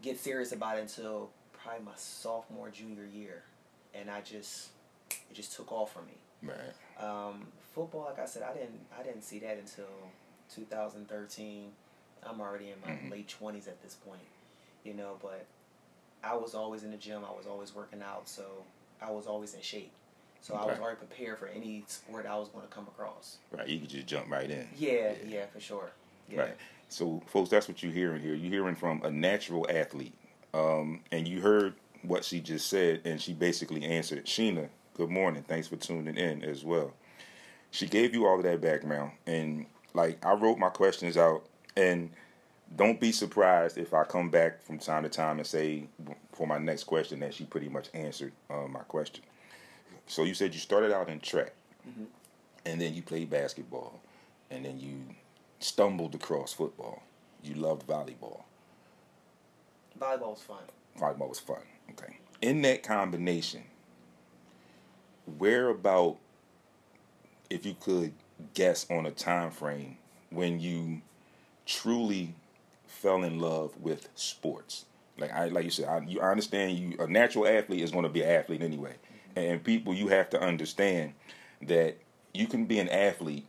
get 0.00 0.18
serious 0.18 0.50
about 0.52 0.78
it 0.78 0.82
until 0.82 1.28
probably 1.52 1.84
my 1.84 1.92
sophomore 1.96 2.70
junior 2.70 3.04
year, 3.04 3.42
and 3.94 4.10
I 4.10 4.22
just 4.22 4.70
it 5.10 5.34
just 5.34 5.54
took 5.54 5.72
off 5.72 5.92
for 5.92 6.02
me. 6.02 6.14
Right. 6.42 7.04
Um, 7.04 7.46
football, 7.74 8.06
like 8.06 8.18
I 8.18 8.26
said, 8.26 8.42
I 8.42 8.52
didn't 8.52 8.80
I 8.98 9.02
didn't 9.02 9.22
see 9.22 9.38
that 9.40 9.58
until 9.58 9.86
2013. 10.54 11.70
I'm 12.28 12.40
already 12.40 12.70
in 12.70 12.76
my 12.84 13.10
late 13.10 13.32
20s 13.40 13.68
at 13.68 13.82
this 13.82 13.94
point, 13.94 14.20
you 14.84 14.94
know. 14.94 15.16
But 15.20 15.46
I 16.24 16.34
was 16.34 16.54
always 16.54 16.82
in 16.82 16.90
the 16.90 16.96
gym. 16.96 17.22
I 17.24 17.36
was 17.36 17.46
always 17.46 17.74
working 17.74 18.02
out, 18.02 18.28
so 18.28 18.42
I 19.00 19.10
was 19.10 19.26
always 19.26 19.54
in 19.54 19.60
shape. 19.60 19.92
So 20.40 20.54
I 20.54 20.64
was 20.64 20.78
already 20.78 20.96
prepared 20.96 21.38
for 21.38 21.48
any 21.48 21.82
sport 21.88 22.24
I 22.24 22.36
was 22.36 22.48
going 22.48 22.64
to 22.64 22.72
come 22.72 22.86
across. 22.86 23.38
Right. 23.50 23.66
You 23.66 23.80
could 23.80 23.88
just 23.88 24.06
jump 24.06 24.30
right 24.30 24.48
in. 24.48 24.68
Yeah, 24.78 25.12
yeah, 25.26 25.46
for 25.46 25.58
sure. 25.58 25.90
Yeah. 26.30 26.40
Right. 26.42 26.56
So, 26.88 27.20
folks, 27.26 27.50
that's 27.50 27.66
what 27.66 27.82
you're 27.82 27.90
hearing 27.90 28.22
here. 28.22 28.34
You're 28.34 28.50
hearing 28.50 28.76
from 28.76 29.02
a 29.02 29.10
natural 29.10 29.66
athlete. 29.68 30.14
Um, 30.54 31.00
and 31.10 31.26
you 31.26 31.40
heard 31.40 31.74
what 32.02 32.24
she 32.24 32.38
just 32.40 32.68
said, 32.68 33.00
and 33.04 33.20
she 33.20 33.32
basically 33.32 33.84
answered. 33.84 34.26
Sheena, 34.26 34.68
good 34.96 35.10
morning. 35.10 35.44
Thanks 35.46 35.68
for 35.68 35.76
tuning 35.76 36.16
in 36.16 36.42
as 36.42 36.64
well. 36.64 36.94
She 37.70 37.86
gave 37.86 38.14
you 38.14 38.26
all 38.26 38.38
of 38.38 38.44
that 38.44 38.62
background. 38.62 39.12
And, 39.26 39.66
like, 39.92 40.24
I 40.24 40.32
wrote 40.32 40.58
my 40.58 40.70
questions 40.70 41.18
out. 41.18 41.44
And 41.76 42.10
don't 42.74 42.98
be 42.98 43.12
surprised 43.12 43.76
if 43.76 43.92
I 43.92 44.04
come 44.04 44.30
back 44.30 44.62
from 44.62 44.78
time 44.78 45.02
to 45.02 45.10
time 45.10 45.36
and 45.36 45.46
say, 45.46 45.86
for 46.32 46.46
my 46.46 46.56
next 46.56 46.84
question, 46.84 47.20
that 47.20 47.34
she 47.34 47.44
pretty 47.44 47.68
much 47.68 47.90
answered 47.92 48.32
uh, 48.48 48.66
my 48.68 48.80
question. 48.80 49.22
So, 50.06 50.24
you 50.24 50.32
said 50.32 50.54
you 50.54 50.60
started 50.60 50.92
out 50.92 51.10
in 51.10 51.20
track, 51.20 51.52
and 52.64 52.80
then 52.80 52.94
you 52.94 53.02
played 53.02 53.28
basketball, 53.28 54.00
and 54.50 54.64
then 54.64 54.80
you 54.80 55.02
stumbled 55.60 56.14
across 56.14 56.54
football. 56.54 57.02
You 57.42 57.54
loved 57.54 57.86
volleyball. 57.86 58.44
Volleyball 60.00 60.30
was 60.30 60.42
fun. 60.42 60.62
Volleyball 60.98 61.28
was 61.28 61.38
fun. 61.38 61.62
Okay. 61.90 62.16
In 62.40 62.62
that 62.62 62.82
combination, 62.82 63.64
where 65.38 65.68
about, 65.68 66.16
if 67.50 67.66
you 67.66 67.76
could 67.78 68.12
guess 68.54 68.86
on 68.90 69.06
a 69.06 69.10
time 69.10 69.50
frame 69.50 69.96
when 70.30 70.60
you 70.60 71.02
truly 71.64 72.34
fell 72.86 73.22
in 73.22 73.38
love 73.38 73.76
with 73.80 74.08
sports? 74.14 74.84
Like 75.18 75.32
I, 75.32 75.46
like 75.48 75.64
you 75.64 75.70
said, 75.70 75.88
I, 75.88 76.00
you 76.06 76.20
I 76.20 76.30
understand 76.30 76.78
you. 76.78 76.96
A 76.98 77.06
natural 77.06 77.46
athlete 77.46 77.82
is 77.82 77.90
going 77.90 78.04
to 78.04 78.10
be 78.10 78.22
an 78.22 78.28
athlete 78.28 78.62
anyway, 78.62 78.94
mm-hmm. 79.34 79.38
and 79.38 79.64
people 79.64 79.94
you 79.94 80.08
have 80.08 80.28
to 80.30 80.40
understand 80.40 81.14
that 81.62 81.96
you 82.34 82.46
can 82.46 82.66
be 82.66 82.78
an 82.78 82.88
athlete 82.88 83.46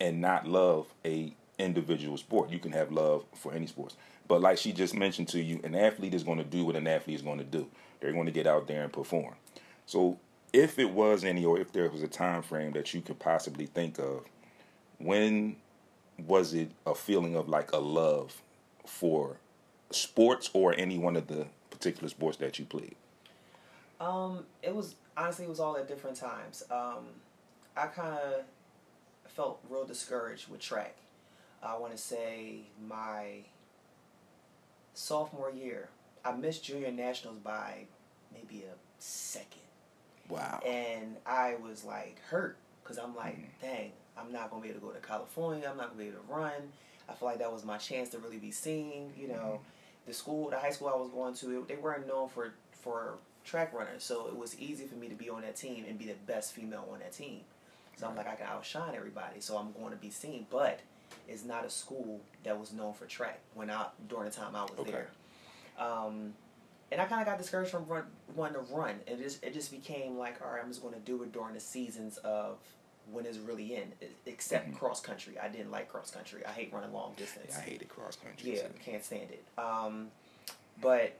and 0.00 0.20
not 0.20 0.46
love 0.46 0.86
a 1.04 1.34
individual 1.58 2.16
sport. 2.16 2.50
You 2.50 2.60
can 2.60 2.72
have 2.72 2.92
love 2.92 3.24
for 3.34 3.52
any 3.52 3.66
sports. 3.66 3.96
But 4.28 4.40
like 4.40 4.58
she 4.58 4.72
just 4.72 4.94
mentioned 4.94 5.28
to 5.28 5.40
you, 5.40 5.60
an 5.64 5.74
athlete 5.74 6.14
is 6.14 6.22
going 6.22 6.38
to 6.38 6.44
do 6.44 6.64
what 6.64 6.76
an 6.76 6.86
athlete 6.86 7.16
is 7.16 7.22
going 7.22 7.38
to 7.38 7.44
do. 7.44 7.66
They're 8.00 8.12
going 8.12 8.26
to 8.26 8.32
get 8.32 8.46
out 8.46 8.68
there 8.68 8.84
and 8.84 8.92
perform. 8.92 9.34
So 9.86 10.18
if 10.52 10.78
it 10.78 10.90
was 10.90 11.24
any 11.24 11.44
or 11.44 11.58
if 11.58 11.72
there 11.72 11.88
was 11.90 12.02
a 12.02 12.08
time 12.08 12.42
frame 12.42 12.72
that 12.72 12.94
you 12.94 13.00
could 13.00 13.18
possibly 13.18 13.66
think 13.66 13.98
of, 13.98 14.24
when 14.98 15.56
was 16.26 16.54
it 16.54 16.70
a 16.86 16.94
feeling 16.94 17.36
of 17.36 17.48
like 17.48 17.72
a 17.72 17.78
love 17.78 18.40
for 18.84 19.36
sports 19.90 20.50
or 20.52 20.74
any 20.76 20.98
one 20.98 21.16
of 21.16 21.26
the 21.28 21.46
particular 21.70 22.08
sports 22.08 22.38
that 22.38 22.58
you 22.58 22.64
played? 22.64 22.96
Um, 24.00 24.44
it 24.62 24.74
was 24.74 24.94
honestly 25.16 25.44
it 25.44 25.48
was 25.48 25.60
all 25.60 25.76
at 25.76 25.88
different 25.88 26.16
times. 26.16 26.62
Um, 26.70 27.06
I 27.76 27.86
kind 27.86 28.18
of 28.18 28.42
felt 29.30 29.60
real 29.68 29.84
discouraged 29.84 30.48
with 30.48 30.60
track. 30.60 30.96
I 31.62 31.76
want 31.76 31.92
to 31.92 31.98
say 31.98 32.60
my 32.88 33.44
sophomore 34.94 35.50
year, 35.50 35.88
I 36.24 36.32
missed 36.32 36.64
junior 36.64 36.90
nationals 36.90 37.38
by 37.38 37.86
maybe 38.32 38.64
a 38.64 38.74
second, 38.98 39.62
Wow. 40.28 40.60
and 40.66 41.16
I 41.26 41.56
was 41.62 41.84
like 41.84 42.18
hurt 42.28 42.56
because 42.82 42.98
I'm 42.98 43.14
like, 43.16 43.38
dang, 43.60 43.92
I'm 44.18 44.32
not 44.32 44.50
gonna 44.50 44.62
be 44.62 44.68
able 44.70 44.80
to 44.80 44.86
go 44.86 44.92
to 44.92 45.00
California. 45.00 45.68
I'm 45.70 45.76
not 45.76 45.88
gonna 45.90 45.98
be 46.02 46.08
able 46.08 46.20
to 46.22 46.32
run. 46.32 46.52
I 47.08 47.14
feel 47.14 47.28
like 47.28 47.38
that 47.38 47.52
was 47.52 47.64
my 47.64 47.78
chance 47.78 48.10
to 48.10 48.18
really 48.18 48.36
be 48.38 48.50
seen. 48.50 49.12
You 49.18 49.28
know, 49.28 49.60
the 50.06 50.12
school, 50.12 50.50
the 50.50 50.58
high 50.58 50.70
school 50.70 50.88
I 50.88 50.96
was 50.96 51.08
going 51.10 51.34
to, 51.36 51.64
they 51.68 51.76
weren't 51.76 52.06
known 52.06 52.28
for 52.28 52.52
for 52.72 53.14
track 53.44 53.72
runners, 53.72 54.04
so 54.04 54.26
it 54.28 54.36
was 54.36 54.58
easy 54.60 54.86
for 54.86 54.94
me 54.96 55.08
to 55.08 55.14
be 55.14 55.30
on 55.30 55.40
that 55.42 55.56
team 55.56 55.84
and 55.88 55.98
be 55.98 56.04
the 56.06 56.14
best 56.26 56.52
female 56.52 56.86
on 56.92 56.98
that 56.98 57.12
team. 57.12 57.40
So 57.96 58.06
I'm 58.06 58.14
like, 58.14 58.28
I 58.28 58.34
can 58.36 58.46
outshine 58.46 58.94
everybody, 58.94 59.40
so 59.40 59.56
I'm 59.56 59.72
going 59.72 59.90
to 59.90 59.96
be 59.96 60.10
seen. 60.10 60.46
But 60.50 60.80
it's 61.26 61.44
not 61.44 61.64
a 61.64 61.70
school 61.70 62.20
that 62.44 62.58
was 62.58 62.72
known 62.72 62.92
for 62.92 63.06
track 63.06 63.40
when 63.54 63.70
I 63.70 63.86
during 64.08 64.26
the 64.26 64.30
time 64.30 64.54
I 64.54 64.62
was 64.62 64.72
Okay. 64.80 64.90
there. 64.92 65.08
Um, 65.78 66.34
and 66.90 67.00
I 67.00 67.04
kind 67.04 67.20
of 67.20 67.26
got 67.26 67.38
discouraged 67.38 67.70
from 67.70 67.86
run, 67.86 68.04
wanting 68.34 68.64
to 68.64 68.74
run. 68.74 68.96
It 69.06 69.18
just 69.18 69.42
it 69.44 69.52
just 69.52 69.70
became 69.70 70.16
like, 70.16 70.40
all 70.42 70.52
right, 70.52 70.62
I'm 70.62 70.68
just 70.68 70.82
going 70.82 70.94
to 70.94 71.00
do 71.00 71.22
it 71.22 71.32
during 71.32 71.54
the 71.54 71.60
seasons 71.60 72.16
of 72.18 72.58
when 73.12 73.26
it's 73.26 73.38
really 73.38 73.74
in. 73.74 73.92
Except 74.26 74.74
cross 74.74 75.00
country, 75.00 75.38
I 75.38 75.48
didn't 75.48 75.70
like 75.70 75.90
cross 75.90 76.10
country. 76.10 76.44
I 76.46 76.52
hate 76.52 76.72
running 76.72 76.92
long 76.92 77.12
distance. 77.16 77.56
I 77.56 77.60
hated 77.60 77.88
cross 77.88 78.16
country. 78.16 78.54
Yeah, 78.54 78.62
too. 78.62 78.74
can't 78.84 79.04
stand 79.04 79.28
it. 79.30 79.44
Um, 79.58 80.08
but 80.80 81.14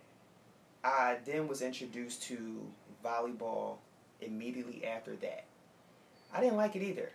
I 0.84 1.16
then 1.24 1.48
was 1.48 1.62
introduced 1.62 2.22
to 2.24 2.38
volleyball 3.04 3.76
immediately 4.20 4.84
after 4.86 5.16
that. 5.16 5.44
I 6.32 6.40
didn't 6.40 6.56
like 6.56 6.76
it 6.76 6.82
either 6.82 7.10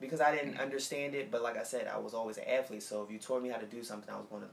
because 0.00 0.20
I 0.20 0.34
didn't 0.34 0.60
understand 0.60 1.14
it. 1.14 1.30
But 1.30 1.42
like 1.42 1.58
I 1.58 1.62
said, 1.62 1.88
I 1.88 1.98
was 1.98 2.14
always 2.14 2.38
an 2.38 2.44
athlete. 2.44 2.82
So 2.82 3.02
if 3.02 3.10
you 3.10 3.18
told 3.18 3.42
me 3.42 3.48
how 3.48 3.58
to 3.58 3.66
do 3.66 3.82
something, 3.82 4.12
I 4.12 4.16
was 4.16 4.26
going 4.26 4.42
to 4.42 4.48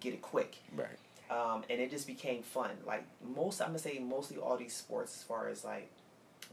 get 0.00 0.14
it 0.14 0.22
quick. 0.22 0.56
Right. 0.76 0.88
Um, 1.30 1.62
and 1.70 1.80
it 1.80 1.90
just 1.90 2.06
became 2.06 2.42
fun. 2.42 2.70
Like 2.86 3.04
most, 3.22 3.60
I'm 3.60 3.68
gonna 3.68 3.78
say 3.78 3.98
mostly 3.98 4.36
all 4.36 4.56
these 4.56 4.74
sports, 4.74 5.16
as 5.16 5.22
far 5.22 5.48
as 5.48 5.64
like 5.64 5.90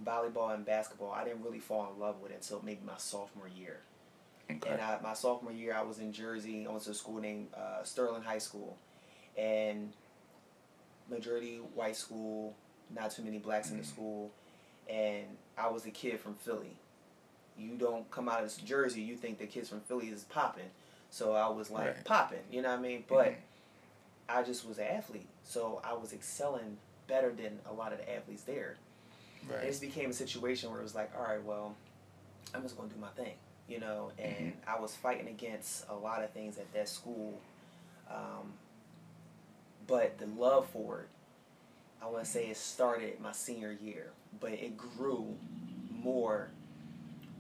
volleyball 0.04 0.54
and 0.54 0.66
basketball, 0.66 1.12
I 1.12 1.24
didn't 1.24 1.44
really 1.44 1.60
fall 1.60 1.92
in 1.94 2.00
love 2.00 2.22
with 2.22 2.32
it 2.32 2.36
until 2.36 2.62
maybe 2.64 2.82
my 2.86 2.98
sophomore 2.98 3.48
year. 3.48 3.80
Okay. 4.50 4.70
And 4.70 4.80
I, 4.82 5.00
my 5.04 5.14
sophomore 5.14 5.52
year, 5.52 5.76
I 5.76 5.82
was 5.82 6.00
in 6.00 6.14
Jersey. 6.14 6.66
I 6.68 6.72
went 6.72 6.84
to 6.84 6.92
a 6.92 6.94
school 6.94 7.20
named 7.20 7.48
uh, 7.56 7.84
Sterling 7.84 8.22
High 8.22 8.38
School, 8.38 8.78
and 9.38 9.92
majority 11.10 11.58
white 11.74 11.96
school, 11.96 12.56
not 12.94 13.12
too 13.12 13.24
many 13.24 13.40
blacks 13.40 13.72
in 13.72 13.78
the 13.78 13.84
school, 13.84 14.32
and 14.90 15.26
I 15.58 15.68
was 15.70 15.86
a 15.86 15.90
kid 15.92 16.20
from 16.20 16.36
Philly. 16.36 16.78
You 17.58 17.72
don't 17.78 18.10
come 18.12 18.30
out 18.30 18.44
of 18.44 18.66
Jersey, 18.66 19.02
you 19.02 19.16
think 19.16 19.40
the 19.40 19.48
kids 19.48 19.70
from 19.70 19.82
Philly 19.82 20.08
is 20.08 20.24
popping. 20.26 20.70
So 21.10 21.34
I 21.34 21.50
was 21.50 21.72
like 21.72 21.88
Right. 21.88 22.06
popping, 22.06 22.40
you 22.52 22.62
know 22.62 22.70
what 22.70 22.80
I 22.80 22.82
mean? 22.82 23.04
But 23.08 23.36
I 24.30 24.44
just 24.44 24.68
was 24.68 24.78
an 24.78 24.86
athlete, 24.86 25.28
so 25.44 25.82
I 25.84 25.94
was 25.94 26.14
excelling 26.14 26.78
better 27.08 27.32
than 27.32 27.60
a 27.70 27.74
lot 27.74 27.94
of 27.94 28.00
the 28.00 28.14
athletes 28.14 28.44
there. 28.44 28.76
And 29.44 29.64
it 29.64 29.68
just 29.68 29.82
became 29.82 30.10
a 30.10 30.14
situation 30.14 30.70
where 30.70 30.80
it 30.80 30.84
was 30.84 30.96
like, 30.96 31.12
all 31.18 31.24
right, 31.24 31.44
well, 31.44 31.76
I'm 32.54 32.62
just 32.62 32.76
gonna 32.78 32.90
do 32.90 33.00
my 33.00 33.10
thing, 33.10 33.34
you 33.70 33.80
know. 33.80 34.12
And 34.20 34.54
I 34.68 34.80
was 34.80 34.96
fighting 34.96 35.28
against 35.28 35.86
a 35.90 35.96
lot 35.96 36.24
of 36.24 36.32
things 36.32 36.58
at 36.58 36.72
that 36.74 36.90
school, 36.90 37.40
um, 38.12 38.54
but 39.88 40.18
the 40.18 40.26
love 40.26 40.68
for 40.72 41.02
it, 41.02 41.08
I 42.02 42.08
want 42.08 42.26
to 42.26 42.30
say 42.30 42.48
it 42.48 42.58
started 42.58 43.20
my 43.22 43.32
senior 43.32 43.72
year, 43.82 44.12
but 44.40 44.52
it 44.52 44.78
grew 44.78 45.36
more 45.90 46.50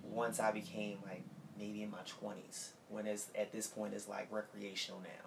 once 0.10 0.39
I 0.39 0.51
became 0.51 1.00
like 1.06 1.24
maybe 1.60 1.84
in 1.84 1.91
my 1.91 2.00
twenties. 2.06 2.72
When 2.89 3.06
it's 3.06 3.27
at 3.38 3.51
this 3.51 3.67
point, 3.67 3.94
it's 3.94 4.08
like 4.08 4.32
recreational 4.32 5.01
now, 5.01 5.27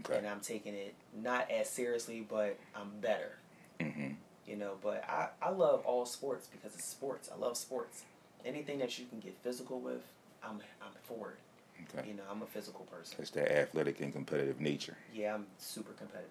Okay. 0.00 0.18
and 0.18 0.26
I'm 0.26 0.40
taking 0.40 0.74
it 0.74 0.94
not 1.14 1.50
as 1.50 1.68
seriously, 1.68 2.26
but 2.28 2.58
I'm 2.74 2.90
better. 3.00 3.32
Hmm 3.80 4.12
you 4.46 4.56
know 4.56 4.72
but 4.82 5.04
I, 5.08 5.28
I 5.42 5.50
love 5.50 5.84
all 5.86 6.06
sports 6.06 6.48
because 6.48 6.74
it's 6.74 6.84
sports. 6.86 7.30
I 7.34 7.38
love 7.38 7.56
sports. 7.56 8.02
Anything 8.44 8.78
that 8.78 8.98
you 8.98 9.06
can 9.06 9.20
get 9.20 9.34
physical 9.42 9.80
with 9.80 10.02
i'm 10.42 10.60
i'm 10.82 10.92
for 11.02 11.30
it. 11.32 11.96
Okay. 11.98 12.08
you 12.08 12.14
know 12.14 12.22
i'm 12.30 12.42
a 12.42 12.46
physical 12.46 12.84
person. 12.90 13.16
It's 13.20 13.30
that 13.30 13.50
athletic 13.50 14.00
and 14.00 14.12
competitive 14.12 14.60
nature. 14.60 14.96
yeah 15.14 15.34
i'm 15.34 15.46
super 15.58 15.92
competitive. 15.92 16.30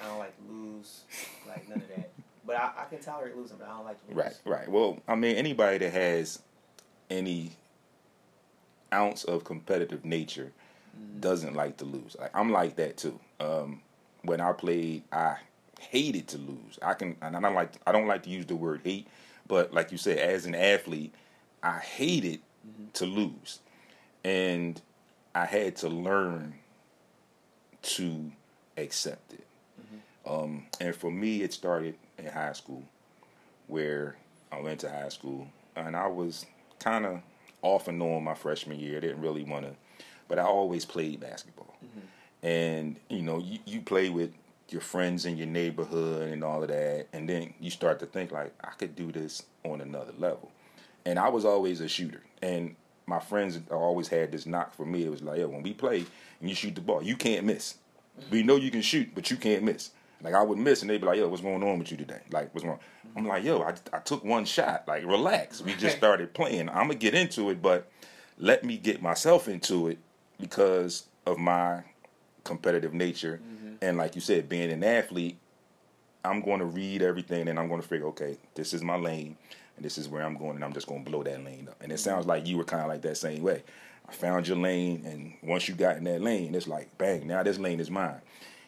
I 0.00 0.06
don't 0.06 0.18
like 0.18 0.34
lose 0.48 1.02
like 1.46 1.68
none 1.68 1.78
of 1.78 1.88
that. 1.88 2.10
But 2.46 2.56
I, 2.56 2.70
I 2.78 2.84
can 2.88 3.00
tolerate 3.00 3.36
losing 3.36 3.58
but 3.58 3.68
i 3.68 3.76
don't 3.76 3.84
like 3.84 4.00
to 4.00 4.08
lose. 4.08 4.16
Right, 4.16 4.34
right. 4.46 4.68
Well, 4.68 4.98
I 5.06 5.14
mean, 5.16 5.36
anybody 5.36 5.78
that 5.78 5.92
has 5.92 6.40
any 7.10 7.52
ounce 8.92 9.24
of 9.24 9.44
competitive 9.44 10.04
nature 10.04 10.52
doesn't 11.20 11.54
like 11.54 11.78
to 11.78 11.84
lose. 11.84 12.16
Like 12.18 12.30
I'm 12.34 12.50
like 12.50 12.76
that 12.76 12.96
too. 12.96 13.18
Um, 13.40 13.80
when 14.22 14.40
I 14.40 14.52
played, 14.52 15.02
I 15.12 15.36
hated 15.78 16.28
to 16.28 16.38
lose. 16.38 16.78
I 16.82 16.94
can, 16.94 17.16
and 17.22 17.36
I 17.36 17.40
don't 17.40 17.54
like, 17.54 17.72
I 17.86 17.92
don't 17.92 18.06
like 18.06 18.24
to 18.24 18.30
use 18.30 18.46
the 18.46 18.56
word 18.56 18.80
hate, 18.84 19.06
but 19.46 19.72
like 19.72 19.92
you 19.92 19.98
said, 19.98 20.18
as 20.18 20.44
an 20.46 20.54
athlete, 20.54 21.14
I 21.62 21.78
hated 21.78 22.40
to 22.94 23.06
lose, 23.06 23.60
and 24.24 24.80
I 25.34 25.46
had 25.46 25.76
to 25.76 25.88
learn 25.88 26.54
to 27.82 28.32
accept 28.76 29.32
it. 29.32 29.46
Um, 30.26 30.66
and 30.80 30.94
for 30.94 31.10
me, 31.10 31.42
it 31.42 31.52
started 31.52 31.94
in 32.18 32.26
high 32.26 32.52
school, 32.52 32.82
where 33.66 34.16
I 34.52 34.60
went 34.60 34.80
to 34.80 34.90
high 34.90 35.08
school, 35.08 35.48
and 35.74 35.96
I 35.96 36.06
was 36.08 36.44
kind 36.80 37.06
of 37.06 37.20
off 37.62 37.88
and 37.88 38.02
on 38.02 38.24
my 38.24 38.34
freshman 38.34 38.78
year. 38.78 38.98
I 38.98 39.00
didn't 39.00 39.22
really 39.22 39.44
want 39.44 39.64
to, 39.64 39.74
but 40.28 40.38
I 40.38 40.42
always 40.42 40.84
played 40.84 41.20
basketball. 41.20 41.74
And 42.42 42.96
you 43.08 43.22
know, 43.22 43.38
you, 43.38 43.58
you 43.66 43.80
play 43.80 44.10
with 44.10 44.30
your 44.68 44.80
friends 44.80 45.24
in 45.26 45.36
your 45.36 45.46
neighborhood 45.46 46.30
and 46.30 46.44
all 46.44 46.62
of 46.62 46.68
that, 46.68 47.08
and 47.12 47.28
then 47.28 47.54
you 47.58 47.70
start 47.70 47.98
to 48.00 48.06
think 48.06 48.30
like, 48.30 48.52
I 48.62 48.70
could 48.78 48.94
do 48.94 49.10
this 49.10 49.42
on 49.64 49.80
another 49.80 50.12
level. 50.18 50.52
And 51.04 51.18
I 51.18 51.30
was 51.30 51.44
always 51.44 51.80
a 51.80 51.88
shooter, 51.88 52.22
and 52.42 52.76
my 53.06 53.18
friends 53.18 53.58
always 53.70 54.08
had 54.08 54.30
this 54.30 54.46
knock 54.46 54.74
for 54.74 54.84
me. 54.84 55.04
It 55.04 55.10
was 55.10 55.22
like, 55.22 55.38
yeah, 55.38 55.46
when 55.46 55.62
we 55.62 55.72
play 55.72 56.04
and 56.40 56.48
you 56.48 56.54
shoot 56.54 56.74
the 56.74 56.80
ball, 56.80 57.02
you 57.02 57.16
can't 57.16 57.46
miss. 57.46 57.76
We 58.30 58.42
know 58.42 58.56
you 58.56 58.70
can 58.70 58.82
shoot, 58.82 59.14
but 59.14 59.30
you 59.30 59.36
can't 59.36 59.64
miss. 59.64 59.90
Like 60.20 60.34
I 60.34 60.42
would 60.42 60.58
miss, 60.58 60.82
and 60.82 60.90
they'd 60.90 61.00
be 61.00 61.06
like, 61.06 61.18
"Yo, 61.18 61.28
what's 61.28 61.42
going 61.42 61.62
on 61.62 61.78
with 61.78 61.92
you 61.92 61.96
today? 61.96 62.20
Like, 62.32 62.52
what's 62.52 62.66
wrong?" 62.66 62.80
I'm 63.16 63.26
like, 63.26 63.44
"Yo, 63.44 63.62
I, 63.62 63.74
I 63.92 64.00
took 64.00 64.24
one 64.24 64.44
shot. 64.44 64.84
Like, 64.88 65.04
relax. 65.04 65.62
We 65.62 65.74
just 65.74 65.96
started 65.98 66.34
playing. 66.34 66.68
I'm 66.68 66.88
gonna 66.88 66.96
get 66.96 67.14
into 67.14 67.50
it, 67.50 67.62
but 67.62 67.90
let 68.36 68.64
me 68.64 68.76
get 68.78 69.00
myself 69.00 69.48
into 69.48 69.88
it 69.88 69.98
because 70.40 71.06
of 71.26 71.38
my 71.38 71.82
competitive 72.44 72.94
nature, 72.94 73.40
mm-hmm. 73.42 73.74
and 73.82 73.98
like 73.98 74.14
you 74.14 74.20
said, 74.20 74.48
being 74.48 74.70
an 74.70 74.84
athlete, 74.84 75.38
I'm 76.24 76.40
going 76.40 76.58
to 76.60 76.64
read 76.64 77.02
everything, 77.02 77.48
and 77.48 77.58
I'm 77.58 77.68
going 77.68 77.80
to 77.80 77.86
figure, 77.86 78.06
okay, 78.08 78.36
this 78.54 78.72
is 78.74 78.82
my 78.82 78.96
lane, 78.96 79.36
and 79.76 79.84
this 79.84 79.98
is 79.98 80.08
where 80.08 80.22
I'm 80.22 80.36
going, 80.36 80.56
and 80.56 80.64
I'm 80.64 80.72
just 80.72 80.86
going 80.86 81.04
to 81.04 81.10
blow 81.10 81.22
that 81.22 81.44
lane 81.44 81.68
up. 81.68 81.76
And 81.80 81.92
it 81.92 81.98
sounds 81.98 82.22
mm-hmm. 82.22 82.30
like 82.30 82.46
you 82.46 82.56
were 82.56 82.64
kind 82.64 82.82
of 82.82 82.88
like 82.88 83.02
that 83.02 83.16
same 83.16 83.42
way. 83.42 83.62
I 84.08 84.12
found 84.12 84.48
your 84.48 84.56
lane, 84.56 85.04
and 85.06 85.34
once 85.48 85.68
you 85.68 85.74
got 85.74 85.96
in 85.96 86.04
that 86.04 86.22
lane, 86.22 86.54
it's 86.54 86.66
like, 86.66 86.96
bang, 86.98 87.26
now 87.26 87.42
this 87.42 87.58
lane 87.58 87.78
is 87.78 87.90
mine. 87.90 88.20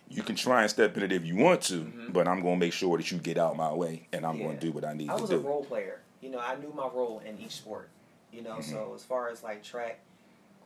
You 0.08 0.22
can 0.22 0.34
try 0.34 0.62
and 0.62 0.70
step 0.70 0.96
in 0.96 1.04
it 1.04 1.12
if 1.12 1.24
you 1.24 1.36
want 1.36 1.62
to, 1.62 1.80
mm-hmm. 1.80 2.12
but 2.12 2.28
I'm 2.28 2.42
going 2.42 2.56
to 2.56 2.66
make 2.66 2.72
sure 2.72 2.96
that 2.96 3.10
you 3.10 3.18
get 3.18 3.38
out 3.38 3.56
my 3.56 3.72
way, 3.72 4.06
and 4.12 4.26
I'm 4.26 4.38
going 4.38 4.58
to 4.58 4.60
do 4.60 4.72
what 4.72 4.84
I 4.84 4.92
need 4.92 5.08
I 5.08 5.16
to 5.16 5.18
do 5.18 5.18
i 5.18 5.20
was 5.22 5.30
a 5.30 5.38
role 5.38 5.64
player. 5.64 6.00
You 6.20 6.30
know, 6.30 6.40
I 6.40 6.56
knew 6.56 6.72
my 6.76 6.88
role 6.88 7.22
in 7.24 7.38
each 7.38 7.52
sport. 7.52 7.88
You 8.32 8.42
know, 8.42 8.56
Mm-hmm. 8.56 8.70
so 8.70 8.92
as 8.94 9.02
far 9.02 9.28
as 9.30 9.42
like 9.42 9.62
track, 9.64 10.00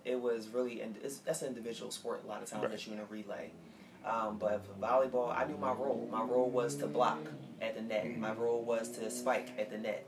it 0.05 0.21
was 0.21 0.49
really 0.49 0.81
and 0.81 0.97
it's, 1.03 1.19
that's 1.19 1.43
an 1.43 1.49
individual 1.49 1.91
sport. 1.91 2.23
A 2.25 2.29
lot 2.29 2.43
of 2.43 2.49
times 2.51 2.63
Right. 2.63 2.71
that 2.73 2.87
you're 2.87 2.95
in 2.97 3.01
a 3.01 3.05
relay. 3.07 3.51
Um, 4.05 4.37
but 4.39 4.63
for 4.67 4.73
volleyball, 4.85 5.35
I 5.35 5.47
knew 5.47 5.57
my 5.57 5.73
role. 5.73 6.07
My 6.13 6.23
role 6.23 6.51
was 6.51 6.75
to 6.77 6.87
block 6.87 7.19
at 7.63 7.75
the 7.75 7.81
net. 7.81 8.05
Mm-hmm. 8.05 8.21
My 8.21 8.33
role 8.35 8.63
was 8.63 8.91
to 8.99 9.11
spike 9.11 9.49
at 9.59 9.71
the 9.71 9.79
net. 9.79 10.05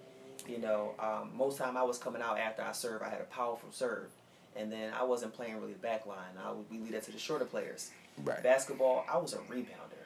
You 0.47 0.59
know, 0.59 0.93
um, 0.99 1.31
most 1.35 1.57
time 1.57 1.77
I 1.79 1.83
was 1.83 1.97
coming 1.97 2.21
out 2.21 2.39
after 2.39 2.63
I 2.63 2.73
serve. 2.73 3.01
I 3.03 3.09
had 3.09 3.23
a 3.23 3.25
powerful 3.25 3.71
serve, 3.73 4.11
and 4.55 4.71
then 4.71 4.93
I 4.93 5.03
wasn't 5.03 5.33
playing 5.33 5.59
really 5.61 5.73
back 5.75 6.05
line. 6.07 6.37
I 6.45 6.53
would 6.53 6.71
we 6.71 6.79
leave 6.79 6.93
that 6.93 7.05
to 7.05 7.11
the 7.13 7.19
shorter 7.19 7.47
players. 7.47 7.91
Right. 8.23 8.43
Basketball, 8.43 9.07
I 9.11 9.17
was 9.17 9.33
a 9.33 9.39
rebounder. 9.39 10.05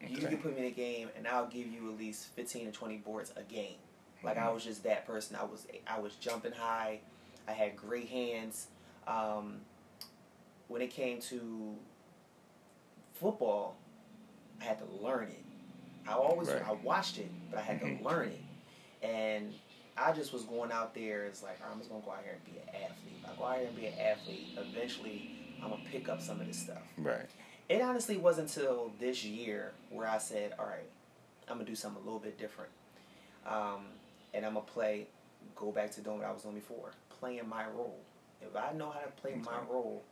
You 0.00 0.16
Okay. 0.18 0.26
can 0.28 0.38
put 0.38 0.54
me 0.56 0.62
in 0.62 0.66
a 0.66 0.70
game, 0.74 1.08
and 1.16 1.26
I'll 1.28 1.46
give 1.46 1.68
you 1.68 1.90
at 1.92 1.98
least 1.98 2.26
fifteen 2.34 2.66
to 2.66 2.72
twenty 2.72 2.96
boards 2.96 3.32
a 3.36 3.42
game. 3.44 3.76
Like 4.24 4.36
I 4.36 4.50
was 4.50 4.64
just 4.64 4.82
that 4.82 5.06
person. 5.06 5.36
I 5.36 5.44
was 5.44 5.64
I 5.86 6.00
was 6.00 6.14
jumping 6.16 6.52
high. 6.52 6.98
I 7.46 7.52
had 7.52 7.76
great 7.76 8.08
hands. 8.08 8.66
Um, 9.08 9.60
when 10.68 10.82
it 10.82 10.90
came 10.90 11.20
to 11.22 11.74
football, 13.14 13.76
I 14.60 14.64
had 14.64 14.78
to 14.78 15.04
learn 15.04 15.28
it. 15.28 15.44
I 16.06 16.12
always 16.12 16.48
Right. 16.48 16.66
I 16.66 16.72
watched 16.72 17.18
it, 17.18 17.30
but 17.50 17.58
I 17.58 17.62
had 17.62 17.80
to 17.80 17.98
learn 18.04 18.28
it. 18.28 19.06
And 19.06 19.54
I 19.96 20.12
just 20.12 20.32
was 20.32 20.44
going 20.44 20.70
out 20.70 20.94
there 20.94 21.26
as 21.26 21.42
like 21.42 21.58
I'm 21.62 21.78
just 21.78 21.90
gonna 21.90 22.02
go 22.04 22.12
out 22.12 22.22
here 22.22 22.34
and 22.34 22.44
be 22.44 22.60
an 22.60 22.68
athlete. 22.68 23.14
If 23.22 23.30
I 23.30 23.34
go 23.36 23.44
out 23.44 23.58
here 23.58 23.66
and 23.68 23.76
be 23.76 23.86
an 23.86 23.98
athlete, 23.98 24.46
eventually 24.56 25.30
I'm 25.62 25.70
gonna 25.70 25.82
pick 25.90 26.08
up 26.08 26.20
some 26.20 26.40
of 26.40 26.46
this 26.46 26.58
stuff. 26.58 26.82
Right. 26.96 27.26
It 27.68 27.82
honestly 27.82 28.16
wasn't 28.16 28.54
until 28.54 28.92
this 28.98 29.24
year 29.24 29.72
where 29.90 30.08
I 30.08 30.18
said, 30.18 30.54
"All 30.58 30.66
right, 30.66 30.88
I'm 31.48 31.56
gonna 31.56 31.64
do 31.64 31.74
something 31.74 32.00
a 32.00 32.04
little 32.04 32.20
bit 32.20 32.38
different, 32.38 32.70
um, 33.46 33.86
and 34.32 34.46
I'm 34.46 34.54
gonna 34.54 34.64
play, 34.66 35.08
go 35.54 35.72
back 35.72 35.90
to 35.92 36.00
doing 36.00 36.18
what 36.18 36.26
I 36.26 36.32
was 36.32 36.42
doing 36.42 36.54
before, 36.54 36.92
playing 37.20 37.48
my 37.48 37.66
role. 37.68 37.98
If 38.40 38.56
I 38.56 38.72
know 38.72 38.90
how 38.90 39.00
to 39.00 39.10
play 39.20 39.34
my 39.34 39.58
role, 39.70 40.02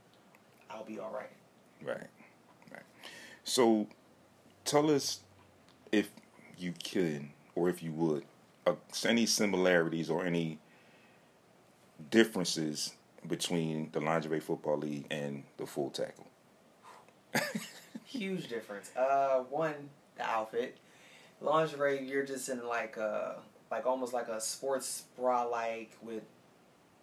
I'll 0.70 0.84
be 0.84 0.98
all 0.98 1.12
right." 1.12 1.30
Right. 1.82 2.08
Right. 2.72 2.82
So 3.44 3.86
tell 4.64 4.90
us 4.90 5.20
if 5.92 6.10
you 6.58 6.74
could 6.82 7.28
or 7.54 7.68
if 7.68 7.82
you 7.82 7.92
would 7.92 8.24
uh, 8.66 8.74
any 9.04 9.26
similarities 9.26 10.10
or 10.10 10.24
any 10.24 10.58
differences 12.10 12.94
between 13.26 13.90
the 13.92 14.00
lingerie 14.00 14.40
football 14.40 14.78
league 14.78 15.06
and 15.10 15.44
the 15.56 15.66
full 15.66 15.90
tackle. 15.90 16.26
Huge 18.04 18.48
difference. 18.48 18.90
Uh, 18.96 19.40
one, 19.50 19.74
the 20.16 20.22
outfit, 20.22 20.76
lingerie. 21.40 22.06
You're 22.06 22.24
just 22.24 22.48
in 22.48 22.66
like 22.66 22.96
a 22.96 23.36
like 23.70 23.86
almost 23.86 24.12
like 24.12 24.28
a 24.28 24.40
sports 24.40 25.04
bra 25.18 25.42
like 25.44 25.90
with 26.02 26.22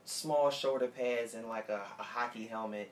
small 0.06 0.50
shoulder 0.50 0.88
pads 0.88 1.34
and 1.34 1.48
like 1.48 1.70
a, 1.70 1.82
a 2.00 2.04
hockey 2.04 2.48
helmet, 2.48 2.92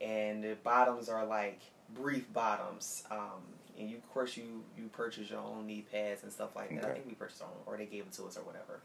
and 0.00 0.42
the 0.42 0.56
bottoms 0.62 1.08
are 1.08 1.24
like 1.26 1.60
brief 1.94 2.32
bottoms. 2.32 3.04
Um, 3.10 3.42
and 3.78 3.88
you, 3.88 3.96
of 3.96 4.08
course, 4.12 4.36
you 4.36 4.64
you 4.76 4.88
purchase 4.88 5.30
your 5.30 5.40
own 5.40 5.66
knee 5.66 5.84
pads 5.90 6.22
and 6.22 6.32
stuff 6.32 6.56
like 6.56 6.70
that. 6.74 6.84
I 6.90 6.94
think 6.94 7.06
we 7.06 7.14
purchased 7.14 7.42
our 7.42 7.48
own, 7.48 7.62
or 7.66 7.76
they 7.76 7.86
gave 7.86 8.02
it 8.02 8.12
to 8.14 8.24
us, 8.24 8.36
or 8.36 8.42
whatever. 8.42 8.80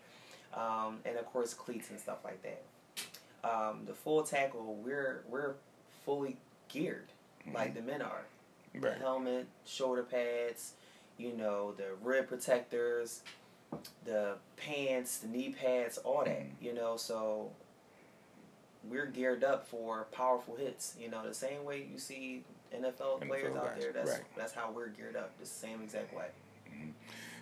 Um, 0.53 0.99
and 1.05 1.17
of 1.17 1.25
course, 1.25 1.53
cleats 1.53 1.89
and 1.89 1.99
stuff 1.99 2.19
like 2.23 2.41
that. 2.43 2.63
Um, 3.43 3.81
the 3.85 3.93
full 3.93 4.23
tackle, 4.23 4.79
we're 4.83 5.23
we're 5.27 5.55
fully 6.05 6.37
geared 6.69 7.07
like 7.53 7.73
the 7.73 7.81
men 7.81 8.01
are. 8.01 8.23
The 8.73 8.79
helmet, 8.93 9.47
shoulder 9.65 10.03
pads, 10.03 10.73
you 11.17 11.33
know, 11.33 11.73
the 11.73 11.89
rib 12.01 12.27
protectors, 12.27 13.21
the 14.05 14.35
pants, 14.57 15.17
the 15.19 15.27
knee 15.27 15.49
pads, 15.59 15.97
all 15.99 16.23
that. 16.25 16.45
You 16.61 16.73
know, 16.73 16.97
so 16.97 17.51
we're 18.89 19.05
geared 19.05 19.43
up 19.43 19.67
for 19.67 20.07
powerful 20.11 20.55
hits. 20.55 20.95
You 20.99 21.09
know, 21.09 21.25
the 21.25 21.33
same 21.33 21.63
way 21.63 21.87
you 21.91 21.99
see 21.99 22.43
NFL, 22.75 23.21
NFL 23.21 23.27
players 23.27 23.55
out 23.55 23.75
guys, 23.75 23.81
there. 23.81 23.91
That's 23.93 24.11
right. 24.11 24.21
that's 24.37 24.53
how 24.53 24.71
we're 24.71 24.89
geared 24.89 25.15
up, 25.15 25.37
the 25.39 25.45
same 25.45 25.81
exact 25.81 26.13
way. 26.13 26.25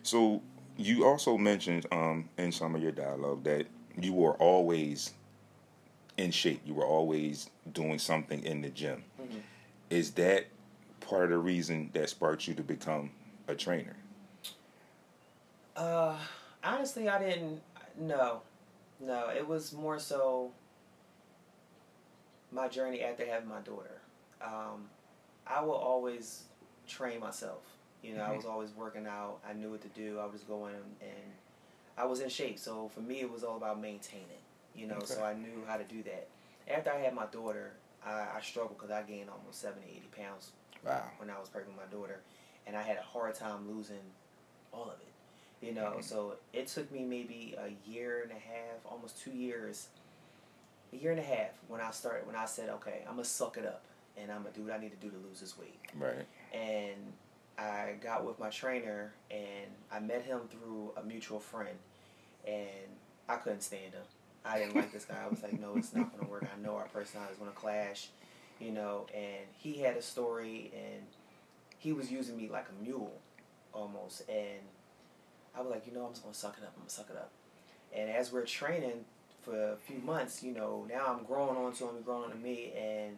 So 0.04 0.42
you 0.78 1.06
also 1.06 1.38
mentioned 1.38 1.86
um, 1.92 2.30
in 2.38 2.52
some 2.52 2.76
of 2.76 2.82
your 2.82 2.92
dialogue 2.92 3.44
that 3.44 3.68
you 4.00 4.14
were 4.14 4.34
always 4.36 5.14
in 6.18 6.32
shape. 6.32 6.62
You 6.66 6.74
were 6.74 6.86
always 6.86 7.50
doing 7.72 8.00
something 8.00 8.44
in 8.44 8.62
the 8.62 8.70
gym. 8.70 9.04
Mm-hmm. 9.22 9.40
Is 9.90 10.12
that 10.12 10.48
part 11.02 11.26
of 11.26 11.30
the 11.32 11.38
reason 11.38 11.90
that 11.94 12.10
sparked 12.10 12.48
you 12.48 12.54
to 12.56 12.64
become 12.64 13.12
a 13.48 13.56
trainer? 13.56 13.96
Uh, 15.76 16.16
honestly, 16.64 17.10
I 17.10 17.20
didn't. 17.20 17.62
No, 18.00 18.42
no. 19.00 19.30
It 19.30 19.48
was 19.48 19.74
more 19.74 20.00
so 20.00 20.52
my 22.52 22.68
journey 22.68 23.02
after 23.02 23.26
having 23.26 23.50
my 23.50 23.60
daughter. 23.62 24.02
Um, 24.42 24.90
I 25.48 25.62
will 25.64 25.74
always 25.74 26.44
train 26.88 27.20
myself. 27.20 27.64
You 28.04 28.16
know, 28.16 28.24
I 28.24 28.36
was 28.36 28.46
always 28.46 28.72
working 28.76 29.06
out. 29.06 29.38
I 29.48 29.54
knew 29.54 29.70
what 29.70 29.82
to 29.82 29.88
do. 29.90 30.20
I 30.20 30.26
was 30.26 30.42
going 30.42 30.74
and 31.02 31.32
I 31.98 32.06
was 32.06 32.20
in 32.20 32.30
shape. 32.30 32.58
So 32.58 32.90
for 32.94 33.02
me, 33.02 33.22
it 33.22 33.32
was 33.32 33.44
all 33.44 33.58
about 33.58 33.80
maintaining. 33.80 34.28
You 34.76 34.88
know, 34.88 35.00
so 35.04 35.24
I 35.24 35.34
knew 35.34 35.64
how 35.68 35.78
to 35.78 35.84
do 35.84 36.02
that. 36.04 36.28
After 36.68 36.92
I 36.92 36.98
had 37.00 37.14
my 37.14 37.26
daughter, 37.32 37.74
I, 38.06 38.26
I 38.38 38.42
struggled 38.42 38.78
because 38.78 38.92
I 38.92 39.04
gained 39.04 39.30
almost 39.30 39.62
70, 39.62 39.86
80 39.86 40.02
pounds 40.18 40.52
Wow. 40.86 41.04
when 41.20 41.30
I 41.30 41.40
was 41.40 41.48
pregnant 41.50 41.78
with 41.78 41.86
my 41.92 41.96
daughter, 41.96 42.22
and 42.66 42.76
I 42.76 42.82
had 42.82 42.98
a 42.98 43.02
hard 43.04 43.36
time 43.36 43.70
losing 43.70 44.00
all 44.74 44.86
of 44.86 45.00
it. 45.02 45.66
You 45.66 45.74
know, 45.74 45.98
so 46.02 46.38
it 46.54 46.66
took 46.68 46.92
me 46.92 47.04
maybe 47.04 47.54
a 47.60 47.70
year 47.88 48.24
and 48.24 48.32
a 48.32 48.40
half, 48.42 48.84
almost 48.84 49.22
two 49.22 49.30
years, 49.30 49.90
a 50.94 50.98
year 50.98 51.12
and 51.12 51.20
a 51.20 51.24
half 51.24 51.52
when 51.68 51.82
I 51.82 51.92
started. 51.92 52.28
When 52.28 52.36
I 52.36 52.46
said, 52.46 52.70
okay, 52.70 53.04
I'm 53.08 53.16
gonna 53.16 53.26
suck 53.26 53.58
it 53.58 53.66
up, 53.66 53.84
and 54.18 54.32
I'm 54.32 54.44
gonna 54.44 54.54
do 54.54 54.64
what 54.64 54.74
I 54.74 54.78
need 54.78 54.92
to 54.92 54.98
do 54.98 55.10
to 55.10 55.18
lose 55.18 55.40
this 55.40 55.58
weight. 55.58 55.80
Right. 55.98 56.26
And 56.54 57.14
I 57.58 57.96
got 58.02 58.26
with 58.26 58.40
my 58.40 58.50
trainer, 58.50 59.14
and 59.30 59.72
I 59.92 60.00
met 60.00 60.24
him 60.24 60.42
through 60.50 60.94
a 60.98 61.04
mutual 61.04 61.40
friend, 61.40 61.78
and 62.48 62.68
I 63.30 63.36
couldn't 63.38 63.62
stand 63.62 63.94
him. 63.94 64.04
I 64.44 64.58
didn't 64.58 64.76
like 64.76 64.92
this 64.92 65.06
guy. 65.06 65.18
I 65.24 65.30
was 65.30 65.44
like, 65.44 65.60
no, 65.60 65.76
it's 65.76 65.94
not 65.94 66.16
gonna 66.18 66.30
work. 66.30 66.46
I 66.46 66.62
know 66.62 66.76
our 66.76 66.88
personalities 66.88 67.38
gonna 67.38 67.52
clash, 67.52 68.10
you 68.60 68.72
know. 68.72 69.06
And 69.14 69.46
he 69.58 69.80
had 69.80 69.96
a 69.96 70.02
story, 70.02 70.72
and 70.74 71.04
he 71.78 71.94
was 71.94 72.12
using 72.12 72.38
me 72.38 72.50
like 72.50 72.66
a 72.70 72.84
mule, 72.84 73.14
almost. 73.74 74.28
And 74.28 74.60
I 75.56 75.62
was 75.62 75.70
like, 75.70 75.86
you 75.86 75.94
know, 75.94 76.06
I'm 76.06 76.12
just 76.12 76.24
gonna 76.24 76.34
suck 76.34 76.58
it 76.58 76.64
up. 76.64 76.74
I'm 76.76 76.82
gonna 76.82 76.90
suck 76.90 77.10
it 77.10 77.18
up. 77.18 77.32
And 77.94 78.10
as 78.10 78.32
we're 78.32 78.46
training 78.46 79.06
for 79.42 79.74
a 79.74 79.76
few 79.76 79.98
months, 80.00 80.44
you 80.44 80.54
know, 80.54 80.86
now 80.90 81.08
I'm 81.18 81.26
growing 81.26 81.58
onto 81.58 81.86
him, 81.88 82.02
growing 82.04 82.26
onto 82.26 82.38
me, 82.38 82.74
and 82.78 83.18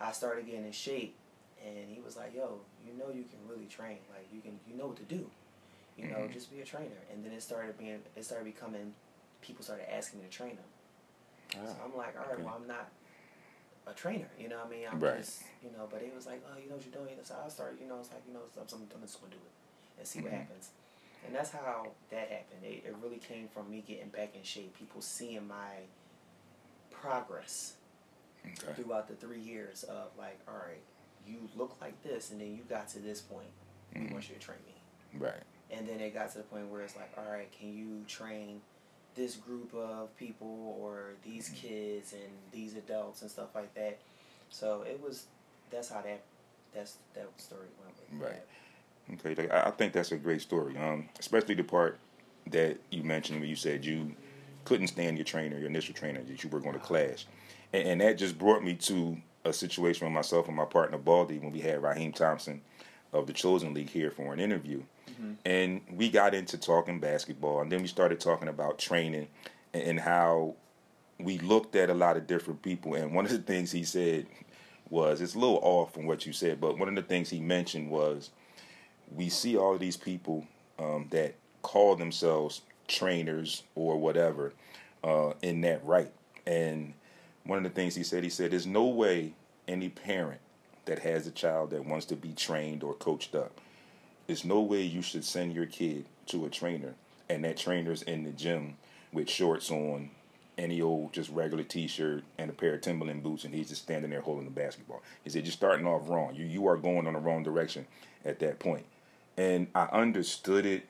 I 0.00 0.12
started 0.12 0.46
getting 0.46 0.64
in 0.66 0.72
shape. 0.72 1.16
And 1.64 1.90
he 1.90 2.00
was 2.00 2.16
like, 2.16 2.34
yo, 2.34 2.60
you 2.86 2.92
know, 2.98 3.08
you 3.08 3.24
can 3.24 3.38
really 3.48 3.66
train. 3.66 3.98
Like, 4.12 4.28
you 4.32 4.40
can, 4.40 4.60
you 4.70 4.76
know 4.76 4.88
what 4.88 4.96
to 4.96 5.02
do. 5.04 5.28
You 5.96 6.08
know, 6.08 6.28
just 6.30 6.52
be 6.54 6.60
a 6.60 6.64
trainer. 6.64 7.00
And 7.12 7.24
then 7.24 7.32
it 7.32 7.42
started 7.42 7.78
being, 7.78 7.98
it 8.14 8.24
started 8.24 8.44
becoming, 8.44 8.92
people 9.40 9.64
started 9.64 9.90
asking 9.92 10.20
me 10.20 10.26
to 10.26 10.30
train 10.30 10.56
them. 10.56 11.64
So 11.66 11.74
I'm 11.82 11.96
like, 11.96 12.14
all 12.20 12.26
right, 12.26 12.34
okay. 12.34 12.42
well, 12.42 12.58
I'm 12.60 12.68
not 12.68 12.90
a 13.86 13.94
trainer. 13.94 14.28
You 14.38 14.48
know 14.48 14.56
what 14.56 14.66
I 14.66 14.70
mean? 14.70 14.86
I'm 14.92 15.00
Right. 15.00 15.16
just, 15.16 15.42
you 15.62 15.70
know, 15.70 15.88
but 15.90 16.02
it 16.02 16.14
was 16.14 16.26
like, 16.26 16.44
oh, 16.52 16.58
you 16.60 16.68
know 16.68 16.76
what 16.76 16.84
you're 16.84 17.02
doing. 17.02 17.16
So 17.22 17.34
I 17.42 17.48
started, 17.48 17.80
you 17.80 17.88
know, 17.88 17.98
it's 17.98 18.10
like, 18.10 18.22
you 18.28 18.34
know, 18.34 18.40
I'm, 18.56 18.60
I'm, 18.60 19.00
just 19.02 19.20
going 19.20 19.32
to 19.32 19.38
do 19.38 19.42
it 19.42 19.98
and 19.98 20.06
see 20.06 20.20
what 20.20 20.32
Mhm. 20.32 20.36
happens. 20.36 20.70
And 21.26 21.34
that's 21.34 21.50
how 21.50 21.88
that 22.10 22.28
happened. 22.28 22.62
It, 22.62 22.84
it 22.86 22.96
really 23.02 23.18
came 23.18 23.48
from 23.48 23.70
me 23.70 23.82
getting 23.86 24.08
back 24.08 24.34
in 24.36 24.42
shape. 24.42 24.78
People 24.78 25.00
seeing 25.00 25.46
my 25.46 25.84
progress 26.90 27.74
Okay. 28.46 28.80
throughout 28.80 29.08
the 29.08 29.14
three 29.14 29.40
years 29.40 29.82
of 29.84 30.10
like, 30.18 30.38
all 30.46 30.54
right, 30.54 30.82
you 31.26 31.48
look 31.56 31.76
like 31.80 32.00
this, 32.02 32.30
and 32.30 32.40
then 32.40 32.54
you 32.54 32.62
got 32.68 32.88
to 32.90 33.00
this 33.00 33.20
point. 33.20 33.46
We 33.94 34.02
mm-hmm. 34.02 34.12
want 34.12 34.28
you 34.28 34.34
to 34.34 34.40
train 34.40 34.58
me. 34.66 35.18
Right. 35.18 35.42
And 35.70 35.88
then 35.88 36.00
it 36.00 36.14
got 36.14 36.30
to 36.32 36.38
the 36.38 36.44
point 36.44 36.70
where 36.70 36.82
it's 36.82 36.96
like, 36.96 37.12
all 37.18 37.30
right, 37.30 37.50
can 37.58 37.76
you 37.76 38.04
train 38.06 38.60
this 39.14 39.34
group 39.34 39.74
of 39.74 40.16
people 40.16 40.76
or 40.80 41.14
these 41.24 41.48
mm-hmm. 41.48 41.66
kids 41.66 42.12
and 42.12 42.30
these 42.52 42.76
adults 42.76 43.22
and 43.22 43.30
stuff 43.30 43.54
like 43.54 43.74
that? 43.74 43.98
So 44.50 44.82
it 44.82 45.00
was. 45.02 45.26
That's 45.70 45.90
how 45.90 46.02
that. 46.02 46.22
That's 46.72 46.98
that 47.14 47.28
story 47.38 47.66
went 47.82 47.96
with. 47.96 48.28
Right. 48.30 48.42
Okay, 49.14 49.34
like, 49.34 49.52
I 49.52 49.68
I 49.68 49.70
think 49.70 49.92
that's 49.92 50.12
a 50.12 50.16
great 50.16 50.40
story. 50.40 50.76
Um, 50.76 51.08
especially 51.18 51.54
the 51.54 51.64
part 51.64 51.98
that 52.50 52.78
you 52.90 53.02
mentioned 53.02 53.40
when 53.40 53.48
you 53.48 53.56
said 53.56 53.84
you 53.84 54.14
couldn't 54.64 54.88
stand 54.88 55.16
your 55.16 55.24
trainer, 55.24 55.56
your 55.56 55.68
initial 55.68 55.94
trainer, 55.94 56.22
that 56.22 56.42
you 56.42 56.50
were 56.50 56.60
going 56.60 56.74
to 56.74 56.80
clash, 56.80 57.26
and, 57.72 57.88
and 57.88 58.00
that 58.00 58.18
just 58.18 58.38
brought 58.38 58.64
me 58.64 58.74
to 58.74 59.16
a 59.44 59.52
situation 59.52 60.06
with 60.06 60.12
myself 60.12 60.48
and 60.48 60.56
my 60.56 60.64
partner 60.64 60.98
Baldy 60.98 61.38
when 61.38 61.52
we 61.52 61.60
had 61.60 61.82
Raheem 61.82 62.12
Thompson 62.12 62.60
of 63.12 63.26
the 63.28 63.32
Chosen 63.32 63.74
League 63.74 63.90
here 63.90 64.10
for 64.10 64.32
an 64.32 64.40
interview, 64.40 64.82
and 65.44 65.80
we 65.90 66.10
got 66.10 66.34
into 66.34 66.58
talking 66.58 66.98
basketball, 66.98 67.60
and 67.60 67.70
then 67.70 67.80
we 67.80 67.86
started 67.88 68.18
talking 68.20 68.48
about 68.48 68.78
training 68.78 69.28
and, 69.72 69.82
and 69.84 70.00
how 70.00 70.54
we 71.18 71.38
looked 71.38 71.76
at 71.76 71.88
a 71.90 71.94
lot 71.94 72.16
of 72.16 72.26
different 72.26 72.60
people, 72.62 72.94
and 72.94 73.14
one 73.14 73.24
of 73.24 73.30
the 73.30 73.38
things 73.38 73.70
he 73.70 73.84
said 73.84 74.26
was 74.90 75.20
it's 75.20 75.34
a 75.34 75.38
little 75.38 75.60
off 75.62 75.94
from 75.94 76.06
what 76.06 76.26
you 76.26 76.32
said, 76.32 76.60
but 76.60 76.76
one 76.78 76.88
of 76.88 76.94
the 76.96 77.02
things 77.02 77.30
he 77.30 77.40
mentioned 77.40 77.88
was 77.90 78.30
we 79.14 79.28
see 79.28 79.56
all 79.56 79.76
these 79.78 79.96
people 79.96 80.46
um, 80.78 81.06
that 81.10 81.34
call 81.62 81.96
themselves 81.96 82.62
trainers 82.88 83.62
or 83.74 83.98
whatever 83.98 84.52
uh, 85.04 85.32
in 85.42 85.60
that 85.62 85.84
right. 85.84 86.12
And 86.46 86.94
one 87.44 87.58
of 87.58 87.64
the 87.64 87.70
things 87.70 87.94
he 87.94 88.02
said, 88.02 88.24
he 88.24 88.30
said, 88.30 88.50
there's 88.50 88.66
no 88.66 88.86
way 88.86 89.32
any 89.68 89.88
parent 89.88 90.40
that 90.84 91.00
has 91.00 91.26
a 91.26 91.30
child 91.30 91.70
that 91.70 91.84
wants 91.84 92.06
to 92.06 92.16
be 92.16 92.32
trained 92.32 92.82
or 92.82 92.94
coached 92.94 93.34
up, 93.34 93.60
there's 94.26 94.44
no 94.44 94.60
way 94.60 94.82
you 94.82 95.02
should 95.02 95.24
send 95.24 95.52
your 95.52 95.66
kid 95.66 96.04
to 96.26 96.46
a 96.46 96.50
trainer 96.50 96.94
and 97.28 97.44
that 97.44 97.56
trainer's 97.56 98.02
in 98.02 98.24
the 98.24 98.30
gym 98.30 98.76
with 99.12 99.28
shorts 99.28 99.70
on, 99.70 100.10
any 100.58 100.80
old 100.80 101.12
just 101.12 101.30
regular 101.30 101.62
t-shirt 101.62 102.24
and 102.38 102.48
a 102.48 102.52
pair 102.52 102.74
of 102.74 102.80
Timberland 102.80 103.22
boots 103.22 103.44
and 103.44 103.54
he's 103.54 103.68
just 103.68 103.82
standing 103.82 104.10
there 104.10 104.20
holding 104.20 104.44
the 104.44 104.50
basketball. 104.50 105.02
He 105.22 105.30
said, 105.30 105.44
you're 105.44 105.52
starting 105.52 105.86
off 105.86 106.08
wrong. 106.08 106.34
You, 106.34 106.46
you 106.46 106.66
are 106.68 106.76
going 106.76 107.06
on 107.06 107.12
the 107.12 107.18
wrong 107.18 107.42
direction 107.42 107.86
at 108.24 108.38
that 108.38 108.58
point. 108.58 108.86
And 109.36 109.68
I 109.74 109.84
understood 109.92 110.64
it 110.66 110.86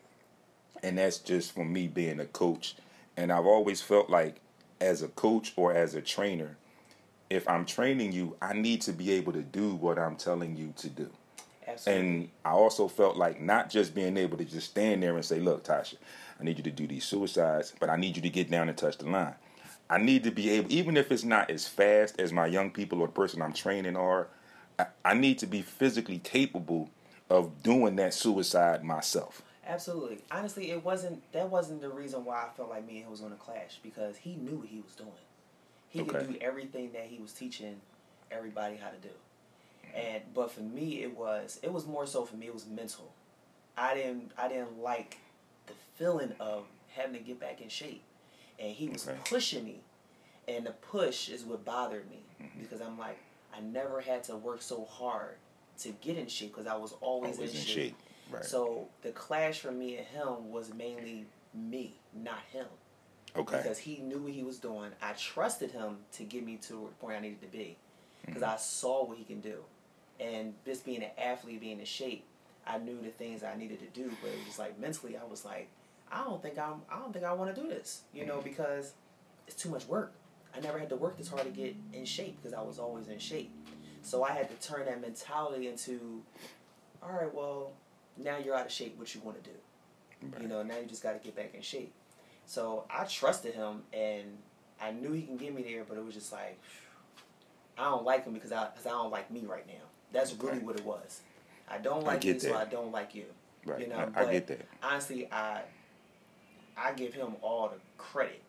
and 0.82 0.98
that's 0.98 1.18
just 1.18 1.52
from 1.52 1.72
me 1.72 1.88
being 1.88 2.20
a 2.20 2.26
coach. 2.26 2.76
And 3.16 3.32
I've 3.32 3.46
always 3.46 3.80
felt 3.82 4.10
like, 4.10 4.40
as 4.80 5.02
a 5.02 5.08
coach 5.08 5.52
or 5.56 5.72
as 5.72 5.94
a 5.94 6.02
trainer, 6.02 6.56
if 7.30 7.48
I'm 7.48 7.64
training 7.64 8.12
you, 8.12 8.36
I 8.42 8.52
need 8.52 8.82
to 8.82 8.92
be 8.92 9.10
able 9.12 9.32
to 9.32 9.42
do 9.42 9.74
what 9.74 9.98
I'm 9.98 10.16
telling 10.16 10.56
you 10.56 10.74
to 10.76 10.88
do. 10.88 11.10
Absolutely. 11.66 12.06
And 12.06 12.28
I 12.44 12.50
also 12.50 12.86
felt 12.86 13.16
like 13.16 13.40
not 13.40 13.70
just 13.70 13.94
being 13.94 14.16
able 14.16 14.36
to 14.38 14.44
just 14.44 14.70
stand 14.70 15.02
there 15.02 15.16
and 15.16 15.24
say, 15.24 15.40
"Look, 15.40 15.64
Tasha, 15.64 15.96
I 16.38 16.44
need 16.44 16.58
you 16.58 16.64
to 16.64 16.70
do 16.70 16.86
these 16.86 17.04
suicides, 17.04 17.72
but 17.80 17.90
I 17.90 17.96
need 17.96 18.16
you 18.16 18.22
to 18.22 18.30
get 18.30 18.50
down 18.50 18.68
and 18.68 18.78
touch 18.78 18.98
the 18.98 19.08
line." 19.08 19.34
I 19.88 19.98
need 19.98 20.24
to 20.24 20.30
be 20.30 20.50
able, 20.50 20.70
even 20.70 20.96
if 20.96 21.10
it's 21.10 21.24
not 21.24 21.50
as 21.50 21.66
fast 21.66 22.20
as 22.20 22.32
my 22.32 22.46
young 22.46 22.70
people 22.70 23.00
or 23.00 23.06
the 23.06 23.12
person 23.12 23.40
I'm 23.40 23.52
training 23.52 23.96
are, 23.96 24.28
I, 24.78 24.86
I 25.04 25.14
need 25.14 25.38
to 25.38 25.46
be 25.46 25.62
physically 25.62 26.18
capable 26.18 26.90
of 27.28 27.62
doing 27.62 27.96
that 27.96 28.14
suicide 28.14 28.84
myself. 28.84 29.42
Absolutely. 29.66 30.18
Honestly, 30.30 30.70
it 30.70 30.84
wasn't. 30.84 31.20
That 31.32 31.50
wasn't 31.50 31.80
the 31.80 31.88
reason 31.88 32.24
why 32.24 32.44
I 32.44 32.56
felt 32.56 32.70
like 32.70 32.86
me 32.86 32.96
and 32.96 33.04
him 33.04 33.10
was 33.10 33.20
to 33.20 33.30
clash 33.30 33.80
because 33.82 34.16
he 34.16 34.36
knew 34.36 34.58
what 34.58 34.68
he 34.68 34.80
was 34.80 34.94
doing. 34.94 35.10
He 35.88 36.02
Okay. 36.02 36.10
could 36.10 36.28
do 36.32 36.38
everything 36.40 36.92
that 36.92 37.06
he 37.06 37.18
was 37.18 37.32
teaching 37.32 37.80
everybody 38.30 38.76
how 38.76 38.90
to 38.90 38.96
do. 38.98 39.14
And 39.94 40.22
but 40.34 40.50
for 40.50 40.60
me, 40.60 41.02
it 41.02 41.16
was 41.16 41.58
it 41.62 41.72
was 41.72 41.86
more 41.86 42.06
so 42.06 42.24
for 42.24 42.36
me. 42.36 42.46
It 42.46 42.54
was 42.54 42.66
mental. 42.66 43.10
I 43.76 43.94
didn't 43.94 44.32
I 44.38 44.48
didn't 44.48 44.80
like 44.80 45.18
the 45.66 45.72
feeling 45.96 46.32
of 46.38 46.64
having 46.94 47.14
to 47.14 47.18
get 47.20 47.40
back 47.40 47.60
in 47.60 47.68
shape, 47.68 48.02
and 48.58 48.70
he 48.72 48.88
was 48.88 49.08
Okay. 49.08 49.18
pushing 49.28 49.64
me, 49.64 49.80
and 50.46 50.64
the 50.66 50.70
push 50.72 51.28
is 51.28 51.44
what 51.44 51.64
bothered 51.64 52.08
me 52.10 52.20
mm-hmm. 52.40 52.60
because 52.60 52.80
I'm 52.80 52.98
like 52.98 53.18
I 53.56 53.60
never 53.60 54.00
had 54.00 54.22
to 54.24 54.36
work 54.36 54.62
so 54.62 54.84
hard 54.84 55.36
to 55.80 55.90
get 56.00 56.16
in 56.16 56.26
shape 56.26 56.54
because 56.54 56.66
I 56.66 56.76
was 56.76 56.92
always, 57.00 57.36
Always 57.36 57.50
in, 57.52 57.56
in 57.58 57.62
shape. 57.64 57.74
shape, 57.74 57.96
right. 58.30 58.44
So 58.44 58.88
the 59.02 59.10
clash 59.10 59.60
for 59.60 59.70
me 59.72 59.96
and 59.96 60.06
him 60.06 60.50
was 60.50 60.72
mainly 60.74 61.26
me, 61.54 61.94
not 62.14 62.40
him. 62.52 62.66
Okay. 63.36 63.58
Because 63.58 63.78
he 63.78 63.98
knew 63.98 64.18
what 64.18 64.32
he 64.32 64.42
was 64.42 64.58
doing. 64.58 64.90
I 65.02 65.12
trusted 65.12 65.70
him 65.72 65.98
to 66.12 66.24
get 66.24 66.44
me 66.44 66.56
to 66.62 66.72
the 66.72 66.94
point 67.00 67.16
I 67.16 67.20
needed 67.20 67.40
to 67.42 67.48
be. 67.48 67.76
Because 68.24 68.42
Mm-hmm. 68.42 68.50
I 68.54 68.56
saw 68.56 69.04
what 69.04 69.18
he 69.18 69.24
can 69.24 69.40
do. 69.40 69.58
And 70.18 70.54
just 70.64 70.84
being 70.86 71.02
an 71.02 71.10
athlete, 71.18 71.60
being 71.60 71.78
in 71.78 71.84
shape, 71.84 72.24
I 72.66 72.78
knew 72.78 72.98
the 73.02 73.10
things 73.10 73.42
I 73.44 73.54
needed 73.56 73.78
to 73.80 73.86
do. 74.00 74.10
But 74.22 74.28
it 74.30 74.36
was 74.38 74.46
just 74.46 74.58
like 74.58 74.78
mentally, 74.80 75.16
I 75.16 75.24
was 75.24 75.44
like, 75.44 75.68
I 76.10 76.24
don't 76.24 76.40
think 76.42 76.58
I'm. 76.58 76.80
I 76.90 76.98
don't 76.98 77.12
think 77.12 77.24
I 77.24 77.32
want 77.34 77.54
to 77.54 77.60
do 77.60 77.68
this. 77.68 78.02
You 78.14 78.24
know, 78.26 78.36
Mm-hmm. 78.36 78.48
because 78.48 78.94
it's 79.46 79.56
too 79.62 79.68
much 79.68 79.86
work. 79.86 80.12
I 80.56 80.60
never 80.60 80.78
had 80.78 80.88
to 80.88 80.96
work 80.96 81.18
this 81.18 81.28
hard 81.28 81.44
to 81.44 81.50
get 81.50 81.76
in 81.92 82.04
shape 82.06 82.38
because 82.40 82.54
I 82.54 82.62
was 82.62 82.78
always 82.78 83.08
in 83.08 83.18
shape. 83.18 83.50
So 84.06 84.22
I 84.22 84.30
had 84.30 84.48
to 84.48 84.68
turn 84.68 84.86
that 84.86 85.00
mentality 85.00 85.66
into, 85.66 86.22
all 87.02 87.10
right, 87.10 87.34
well, 87.34 87.72
now 88.16 88.36
you're 88.38 88.54
out 88.54 88.66
of 88.66 88.70
shape. 88.70 88.96
What 88.98 89.12
you 89.12 89.20
want 89.22 89.42
to 89.42 89.50
do? 89.50 89.56
You 90.40 90.46
know, 90.46 90.62
now 90.62 90.78
you 90.78 90.86
just 90.86 91.02
got 91.02 91.20
to 91.20 91.24
get 91.24 91.34
back 91.34 91.54
in 91.56 91.60
shape. 91.60 91.92
So 92.46 92.84
I 92.88 93.02
trusted 93.04 93.54
him, 93.56 93.82
and 93.92 94.24
I 94.80 94.92
knew 94.92 95.10
he 95.10 95.22
can 95.22 95.36
get 95.36 95.52
me 95.52 95.62
there, 95.64 95.82
but 95.82 95.98
it 95.98 96.04
was 96.04 96.14
just 96.14 96.32
like, 96.32 96.56
I 97.76 97.82
don't 97.90 98.04
like 98.04 98.24
him 98.24 98.32
because 98.32 98.52
I, 98.52 98.68
cause 98.76 98.86
I 98.86 98.90
don't 98.90 99.10
like 99.10 99.28
me 99.32 99.44
right 99.44 99.66
now. 99.66 99.84
That's 100.12 100.32
really 100.34 100.60
what 100.60 100.76
it 100.76 100.84
was. 100.84 101.22
I 101.68 101.78
don't 101.78 102.04
like 102.04 102.20
get 102.20 102.34
you, 102.34 102.50
so. 102.50 102.56
I 102.56 102.64
don't 102.64 102.92
like 102.92 103.12
you. 103.12 103.24
Right. 103.66 103.80
You 103.80 103.88
know, 103.88 103.96
I- 103.96 104.02
I 104.20 104.24
but 104.24 104.30
get 104.30 104.46
that. 104.46 104.66
Honestly, 104.84 105.26
I 105.32 105.62
I 106.76 106.92
give 106.92 107.12
him 107.12 107.34
all 107.42 107.68
the 107.70 107.80
credit 107.98 108.40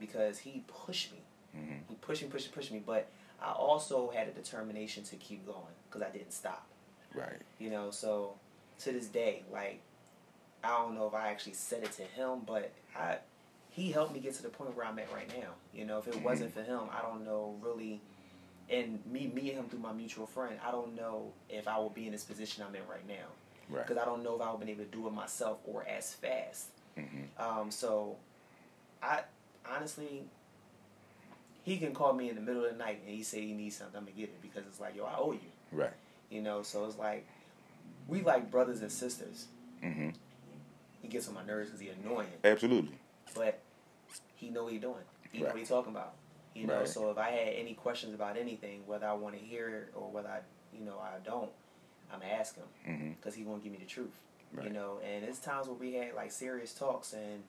because 0.00 0.38
he 0.38 0.64
pushed 0.66 1.12
me. 1.12 1.18
Mm-hmm. 1.56 1.74
He 1.90 1.94
pushed 2.00 2.22
me, 2.22 2.28
pushed 2.28 2.46
me, 2.48 2.52
pushed 2.52 2.72
me. 2.72 2.82
But 2.84 3.08
I 3.42 3.52
also 3.52 4.10
had 4.14 4.28
a 4.28 4.32
determination 4.32 5.04
to 5.04 5.16
keep 5.16 5.46
going 5.46 5.74
because 5.88 6.02
I 6.02 6.10
didn't 6.10 6.32
stop. 6.32 6.66
Right. 7.14 7.40
You 7.58 7.70
know, 7.70 7.90
so 7.90 8.34
to 8.80 8.92
this 8.92 9.06
day, 9.06 9.42
like 9.52 9.80
I 10.64 10.68
don't 10.68 10.94
know 10.94 11.06
if 11.06 11.14
I 11.14 11.28
actually 11.28 11.54
said 11.54 11.82
it 11.84 11.92
to 11.92 12.02
him, 12.02 12.40
but 12.46 12.72
I 12.96 13.18
he 13.70 13.92
helped 13.92 14.14
me 14.14 14.20
get 14.20 14.34
to 14.34 14.42
the 14.42 14.48
point 14.48 14.74
where 14.74 14.86
I'm 14.86 14.98
at 14.98 15.12
right 15.12 15.28
now. 15.40 15.50
You 15.74 15.84
know, 15.84 15.98
if 15.98 16.08
it 16.08 16.22
wasn't 16.22 16.54
Mm-hmm. 16.54 16.64
for 16.64 16.64
him, 16.64 16.88
I 16.90 17.02
don't 17.02 17.24
know 17.24 17.56
really 17.62 18.00
and 18.68 19.00
me 19.06 19.30
me 19.32 19.50
and 19.50 19.60
him 19.60 19.68
through 19.68 19.80
my 19.80 19.92
mutual 19.92 20.26
friend, 20.26 20.56
I 20.66 20.70
don't 20.70 20.96
know 20.96 21.32
if 21.48 21.68
I 21.68 21.78
would 21.78 21.94
be 21.94 22.06
in 22.06 22.12
this 22.12 22.24
position 22.24 22.64
I'm 22.66 22.74
in 22.74 22.82
right 22.88 23.06
now. 23.06 23.14
Right. 23.68 23.86
Because 23.86 24.00
I 24.00 24.04
don't 24.04 24.22
know 24.22 24.36
if 24.36 24.40
I 24.40 24.46
would 24.46 24.52
have 24.52 24.60
been 24.60 24.68
able 24.68 24.84
to 24.84 24.90
do 24.90 25.06
it 25.06 25.12
myself 25.12 25.58
or 25.64 25.86
as 25.88 26.14
fast. 26.14 26.68
Mm-hmm. 26.98 27.42
Um, 27.42 27.70
so 27.70 28.16
I 29.02 29.22
honestly 29.68 30.24
he 31.66 31.78
can 31.78 31.92
call 31.92 32.12
me 32.12 32.28
in 32.30 32.36
the 32.36 32.40
middle 32.40 32.64
of 32.64 32.70
the 32.70 32.78
night 32.78 33.00
and 33.04 33.12
he 33.14 33.24
say 33.24 33.44
he 33.44 33.52
needs 33.52 33.76
something, 33.76 33.96
I'm 33.98 34.04
gonna 34.04 34.16
get 34.16 34.28
it 34.28 34.40
because 34.40 34.62
it's 34.68 34.78
like, 34.80 34.94
yo, 34.94 35.04
I 35.04 35.16
owe 35.18 35.32
you. 35.32 35.40
Right. 35.72 35.90
You 36.30 36.40
know, 36.40 36.62
so 36.62 36.84
it's 36.86 36.96
like 36.96 37.26
we 38.06 38.22
like 38.22 38.52
brothers 38.52 38.80
and 38.82 38.90
sisters. 38.90 39.46
Mm-hmm. 39.84 40.10
He 41.02 41.08
gets 41.08 41.26
on 41.28 41.34
my 41.34 41.44
nerves 41.44 41.70
because 41.70 41.80
he 41.80 41.88
annoying, 41.88 42.28
Absolutely. 42.44 42.94
but 43.34 43.58
he 44.36 44.48
know 44.50 44.62
what 44.64 44.72
he 44.74 44.78
doing. 44.78 44.94
He 45.32 45.40
know 45.40 45.46
what 45.48 45.58
he 45.58 45.64
talking 45.64 45.90
about. 45.92 46.12
You 46.54 46.68
know, 46.68 46.78
Right. 46.78 46.88
so 46.88 47.10
if 47.10 47.18
I 47.18 47.30
had 47.30 47.48
any 47.54 47.74
questions 47.74 48.14
about 48.14 48.36
anything, 48.36 48.82
whether 48.86 49.06
I 49.06 49.12
want 49.14 49.34
to 49.36 49.40
hear 49.44 49.68
it 49.68 49.92
or 49.94 50.08
whether 50.08 50.28
I, 50.28 50.38
you 50.72 50.84
know, 50.84 50.98
I 51.02 51.18
don't, 51.24 51.50
I'm 52.12 52.20
gonna 52.20 52.32
ask 52.32 52.54
him 52.54 52.64
Mm-hmm. 52.88 53.10
because 53.20 53.34
he 53.34 53.42
gonna 53.42 53.58
give 53.58 53.72
me 53.72 53.78
the 53.78 53.84
truth. 53.86 54.14
You 54.62 54.70
know, 54.70 55.00
and 55.04 55.24
it's 55.24 55.40
times 55.40 55.66
where 55.66 55.74
we 55.76 55.94
had 55.94 56.14
like 56.14 56.30
serious 56.30 56.72
talks, 56.72 57.12
and 57.12 57.42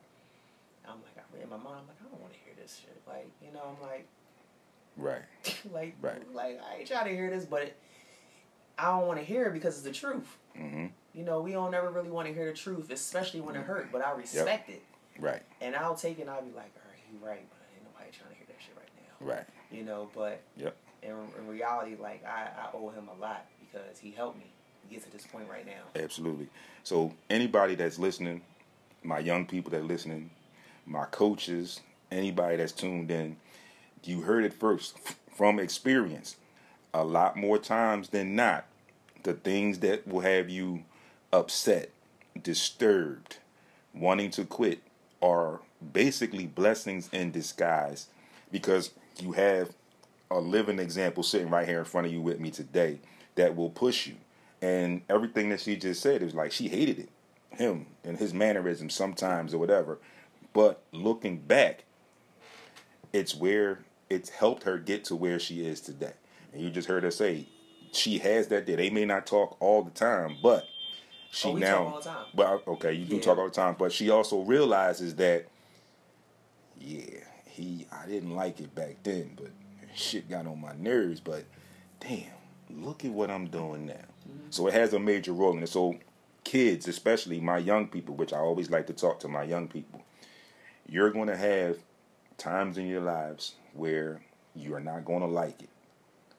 I'm 0.85 0.95
like, 1.03 1.15
I 1.23 1.43
in 1.43 1.49
my 1.49 1.55
mind, 1.55 1.67
I'm 1.81 1.87
like, 1.87 1.97
I 2.01 2.09
don't 2.09 2.19
want 2.19 2.33
to 2.33 2.39
hear 2.39 2.46
this 2.67 2.79
shit. 2.81 3.01
Like, 3.07 3.29
you 3.41 3.51
know, 3.53 3.61
I'm 3.75 3.81
like, 3.87 4.07
Right. 4.97 5.21
like, 5.71 5.95
Right. 6.01 6.33
like 6.33 6.59
I 6.61 6.79
ain't 6.79 6.87
trying 6.87 7.05
to 7.05 7.15
hear 7.15 7.29
this, 7.29 7.45
but 7.45 7.73
I 8.77 8.85
don't 8.91 9.07
want 9.07 9.19
to 9.19 9.25
hear 9.25 9.45
it 9.45 9.53
because 9.53 9.75
it's 9.75 9.83
the 9.85 9.91
truth. 9.91 10.37
Mm-hmm. 10.57 10.87
You 11.13 11.23
know, 11.23 11.41
we 11.41 11.51
don't 11.51 11.73
ever 11.73 11.89
really 11.89 12.09
want 12.09 12.27
to 12.27 12.33
hear 12.33 12.47
the 12.47 12.57
truth, 12.57 12.91
especially 12.91 13.41
when 13.41 13.55
it 13.55 13.63
hurt. 13.63 13.91
But 13.91 14.03
I 14.05 14.11
respect 14.11 14.69
it, 14.69 14.83
Right. 15.19 15.41
and 15.61 15.75
I'll 15.75 15.95
take 15.95 16.19
it. 16.19 16.23
and 16.23 16.29
I'll 16.31 16.41
be 16.41 16.51
like, 16.51 16.71
all 16.75 16.91
right, 16.91 17.03
you 17.11 17.25
right, 17.25 17.45
but 17.49 17.57
ain't 17.73 17.83
nobody 17.85 18.11
trying 18.15 18.31
to 18.31 18.35
hear 18.35 18.45
that 18.47 18.57
shit 18.59 18.75
right 18.75 18.89
now. 18.97 19.33
Right. 19.35 19.45
You 19.71 19.83
know, 19.83 20.09
but 20.15 20.41
Yep. 20.57 20.75
in, 21.03 21.11
in 21.39 21.47
reality, 21.47 21.95
like 21.99 22.23
I, 22.25 22.49
I 22.63 22.69
owe 22.75 22.89
him 22.89 23.07
a 23.15 23.21
lot 23.21 23.45
because 23.61 23.99
he 23.99 24.11
helped 24.11 24.37
me 24.37 24.45
get 24.91 25.03
to 25.03 25.11
this 25.11 25.25
point 25.27 25.47
right 25.49 25.65
now. 25.65 26.01
Absolutely. 26.01 26.47
So 26.83 27.13
anybody 27.29 27.75
that's 27.75 27.97
listening, 27.99 28.41
my 29.03 29.19
young 29.19 29.45
people 29.45 29.71
that 29.71 29.81
are 29.81 29.83
listening, 29.83 30.29
my 30.85 31.05
coaches, 31.05 31.81
anybody 32.11 32.57
that's 32.57 32.71
tuned 32.71 33.11
in, 33.11 33.37
you 34.03 34.21
heard 34.21 34.43
it 34.43 34.53
first 34.53 34.97
from 35.35 35.59
experience. 35.59 36.37
A 36.93 37.03
lot 37.03 37.35
more 37.35 37.57
times 37.57 38.09
than 38.09 38.35
not, 38.35 38.65
the 39.23 39.33
things 39.33 39.79
that 39.79 40.07
will 40.07 40.21
have 40.21 40.49
you 40.49 40.83
upset, 41.31 41.89
disturbed, 42.41 43.37
wanting 43.93 44.31
to 44.31 44.45
quit 44.45 44.81
are 45.21 45.59
basically 45.93 46.45
blessings 46.45 47.09
in 47.11 47.31
disguise 47.31 48.07
because 48.51 48.91
you 49.19 49.33
have 49.33 49.71
a 50.31 50.39
living 50.39 50.79
example 50.79 51.23
sitting 51.23 51.49
right 51.49 51.67
here 51.67 51.79
in 51.79 51.85
front 51.85 52.07
of 52.07 52.13
you 52.13 52.21
with 52.21 52.39
me 52.39 52.51
today 52.51 52.99
that 53.35 53.55
will 53.55 53.69
push 53.69 54.07
you. 54.07 54.15
And 54.61 55.01
everything 55.09 55.49
that 55.49 55.61
she 55.61 55.75
just 55.75 56.01
said 56.01 56.21
is 56.21 56.33
like 56.33 56.51
she 56.51 56.67
hated 56.67 56.99
it, 56.99 57.09
him 57.51 57.87
and 58.03 58.17
his 58.17 58.33
mannerisms 58.33 58.93
sometimes 58.93 59.53
or 59.53 59.57
whatever. 59.59 59.99
But 60.53 60.81
looking 60.91 61.37
back, 61.37 61.83
it's 63.17 63.35
where 63.35 63.79
it's 64.09 64.29
helped 64.29 64.63
her 64.63 64.77
get 64.77 65.03
to 65.05 65.15
where 65.15 65.39
she 65.39 65.65
is 65.65 65.81
today. 65.81 66.13
And 66.53 66.61
you 66.61 66.69
just 66.69 66.87
heard 66.87 67.03
her 67.03 67.11
say 67.11 67.47
she 67.91 68.19
has 68.19 68.47
that 68.49 68.65
there. 68.65 68.77
They 68.77 68.89
may 68.89 69.05
not 69.05 69.25
talk 69.25 69.57
all 69.59 69.81
the 69.83 69.91
time, 69.91 70.37
but 70.41 70.65
she 71.31 71.49
Oh, 71.49 71.53
we 71.53 71.59
now 71.61 71.77
talk 71.77 71.87
all 71.93 71.97
the 71.99 72.09
time. 72.09 72.25
well, 72.35 72.61
okay, 72.67 72.93
you 72.93 73.05
do 73.05 73.15
Yeah. 73.17 73.21
talk 73.21 73.37
all 73.37 73.45
the 73.45 73.51
time, 73.51 73.75
but 73.77 73.91
she 73.91 74.09
also 74.09 74.41
realizes 74.41 75.15
that 75.15 75.47
yeah, 76.79 77.21
he 77.45 77.87
I 77.91 78.05
didn't 78.05 78.35
like 78.35 78.59
it 78.59 78.73
back 78.75 78.97
then, 79.03 79.31
but 79.35 79.49
shit 79.95 80.29
got 80.29 80.45
on 80.45 80.61
my 80.61 80.73
nerves, 80.77 81.19
but 81.19 81.43
damn, 81.99 82.23
look 82.69 83.03
at 83.03 83.11
what 83.11 83.31
I'm 83.31 83.47
doing 83.47 83.87
now. 83.87 83.93
Mm-hmm. 83.93 84.51
So 84.51 84.67
it 84.67 84.73
has 84.73 84.93
a 84.93 84.99
major 84.99 85.33
role 85.33 85.57
in 85.57 85.63
it. 85.63 85.69
So 85.69 85.95
kids, 86.43 86.87
especially 86.87 87.39
my 87.39 87.57
young 87.57 87.87
people, 87.87 88.15
which 88.15 88.31
I 88.31 88.37
always 88.37 88.69
like 88.69 88.87
to 88.87 88.93
talk 88.93 89.19
to 89.21 89.27
my 89.27 89.43
young 89.43 89.67
people, 89.67 90.03
you're 90.87 91.09
going 91.11 91.27
to 91.27 91.35
have 91.35 91.77
times 92.37 92.77
in 92.77 92.87
your 92.87 93.01
lives 93.01 93.55
where 93.73 94.21
you 94.55 94.73
are 94.75 94.79
not 94.79 95.05
going 95.05 95.21
to 95.21 95.27
like 95.27 95.61
it. 95.61 95.69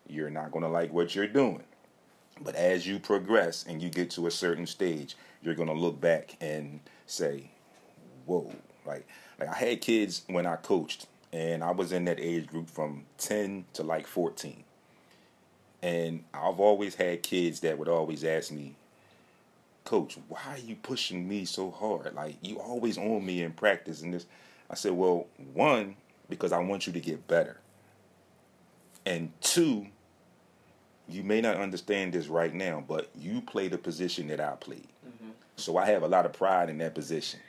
You're 0.08 0.30
not 0.30 0.50
going 0.50 0.64
to 0.64 0.70
like 0.70 0.92
what 0.92 1.14
you're 1.14 1.26
doing. 1.26 1.64
But 2.40 2.54
as 2.54 2.86
you 2.86 2.98
progress 2.98 3.64
and 3.68 3.82
you 3.82 3.90
get 3.90 4.10
to 4.10 4.26
a 4.26 4.30
certain 4.30 4.66
stage, 4.66 5.16
you're 5.42 5.54
going 5.54 5.68
to 5.68 5.74
look 5.74 6.00
back 6.00 6.36
and 6.40 6.80
say, 7.06 7.50
whoa. 8.26 8.52
Like, 8.86 9.06
like 9.38 9.48
I 9.48 9.54
had 9.54 9.80
kids 9.80 10.22
when 10.28 10.46
I 10.46 10.56
coached, 10.56 11.06
and 11.32 11.62
I 11.62 11.72
was 11.72 11.92
in 11.92 12.04
that 12.06 12.18
age 12.18 12.46
group 12.46 12.70
from 12.70 13.04
10 13.18 13.66
to 13.74 13.82
like 13.82 14.06
14. 14.06 14.64
And 15.82 16.24
I've 16.32 16.58
always 16.58 16.94
had 16.94 17.22
kids 17.22 17.60
that 17.60 17.78
would 17.78 17.88
always 17.88 18.24
ask 18.24 18.50
me, 18.50 18.74
Coach, 19.84 20.18
why 20.28 20.40
are 20.48 20.58
you 20.58 20.76
pushing 20.76 21.26
me 21.26 21.44
so 21.44 21.70
hard? 21.70 22.14
Like, 22.14 22.36
you 22.42 22.58
always 22.58 22.98
on 22.98 23.24
me 23.24 23.42
in 23.42 23.52
practice. 23.52 24.02
And 24.02 24.12
this, 24.12 24.26
I 24.70 24.74
said, 24.74 24.92
well, 24.92 25.26
one, 25.54 25.96
because 26.28 26.52
I 26.52 26.58
want 26.58 26.86
you 26.86 26.92
to 26.92 27.00
get 27.00 27.26
better. 27.26 27.58
And 29.06 29.32
two, 29.40 29.86
you 31.08 31.22
may 31.22 31.40
not 31.40 31.56
understand 31.56 32.12
this 32.12 32.28
right 32.28 32.52
now, 32.52 32.84
but 32.86 33.08
you 33.18 33.40
play 33.40 33.68
the 33.68 33.78
position 33.78 34.28
that 34.28 34.40
I 34.40 34.50
played. 34.56 34.88
So 35.56 35.76
I 35.76 35.86
have 35.86 36.02
a 36.02 36.08
lot 36.08 36.24
of 36.26 36.32
pride 36.32 36.68
in 36.68 36.78
that 36.78 36.94
position. 36.94 37.40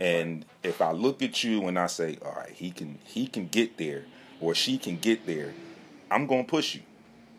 And 0.00 0.44
if 0.62 0.80
I 0.80 0.92
look 0.92 1.22
at 1.22 1.44
you 1.44 1.66
and 1.68 1.78
I 1.78 1.86
say, 1.86 2.18
all 2.24 2.32
right, 2.32 2.50
he 2.50 2.70
can 2.70 2.98
he 3.04 3.26
can 3.26 3.46
get 3.48 3.76
there 3.76 4.04
or 4.40 4.54
she 4.54 4.78
can 4.78 4.96
get 4.96 5.26
there, 5.26 5.52
I'm 6.10 6.26
gonna 6.26 6.44
push 6.44 6.74
you. 6.74 6.80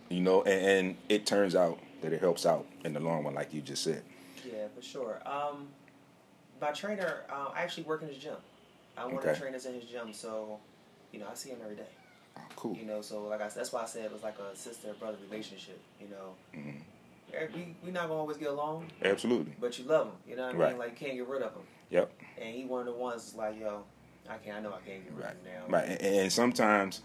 You 0.10 0.22
know, 0.22 0.44
and, 0.44 0.66
and 0.66 0.98
it 1.10 1.26
turns 1.26 1.56
out 1.56 1.80
that 2.02 2.14
it 2.14 2.20
helps 2.20 2.46
out 2.46 2.66
in 2.86 2.94
the 2.94 3.00
long 3.00 3.24
run, 3.24 3.34
like 3.34 3.54
you 3.54 3.62
just 3.62 3.84
said. 3.84 4.04
Yeah, 4.46 4.68
for 4.76 4.84
sure. 4.84 5.20
Um, 5.26 5.70
my 6.62 6.72
trainer, 6.72 7.22
uh, 7.30 7.50
I 7.56 7.64
actually 7.64 7.84
work 7.84 8.04
in 8.04 8.10
his 8.10 8.18
gym. 8.18 8.36
One 8.96 9.12
of 9.12 9.14
Okay. 9.20 9.34
the 9.34 9.40
trainers 9.40 9.66
in 9.66 9.74
his 9.76 9.86
gym, 9.86 10.14
so 10.14 10.60
you 11.12 11.20
know 11.20 11.28
I 11.32 11.34
see 11.36 11.50
him 11.50 11.60
every 11.64 11.76
day. 11.76 11.88
Oh, 12.38 12.42
cool. 12.56 12.76
You 12.76 12.86
know, 12.86 13.02
so 13.02 13.24
like 13.28 13.42
I 13.42 13.48
said, 13.48 13.60
that's 13.62 13.72
why 13.74 13.84
I 13.84 13.86
said 13.86 14.06
it 14.06 14.14
was 14.14 14.24
like 14.24 14.38
a 14.40 14.56
sister 14.56 14.94
brother 15.00 15.18
relationship. 15.30 15.80
You 16.00 16.08
know, 16.10 16.36
Mhm. 16.54 16.82
Eh, 17.34 17.48
we 17.54 17.76
we 17.84 17.92
not 17.92 18.08
gonna 18.08 18.20
always 18.20 18.38
get 18.38 18.50
along, 18.50 18.92
Absolutely. 19.02 19.54
but 19.60 19.78
you 19.80 19.86
love 19.86 20.08
him. 20.08 20.14
You 20.28 20.36
know 20.36 20.46
what 20.48 20.56
I 20.56 20.58
Right. 20.58 20.70
mean? 20.70 20.78
Like 20.80 20.90
you 20.92 20.96
can't 21.08 21.18
get 21.18 21.28
rid 21.28 21.42
of 21.42 21.54
him. 21.54 21.64
Yep. 21.90 22.12
And 22.38 22.56
he 22.56 22.66
one 22.66 22.82
of 22.82 22.86
the 22.94 23.00
ones 23.00 23.24
that's 23.26 23.36
like, 23.36 23.60
yo, 23.60 23.84
I 24.30 24.38
can't. 24.38 24.58
I 24.58 24.60
know 24.62 24.70
I 24.74 24.88
can't 24.88 25.04
get 25.04 25.14
rid 25.14 25.24
Right. 25.26 25.36
of 25.36 25.46
him 25.46 25.54
now. 25.54 25.76
Right. 25.78 25.90
And, 25.90 26.02
and 26.02 26.34
sometimes 26.34 27.02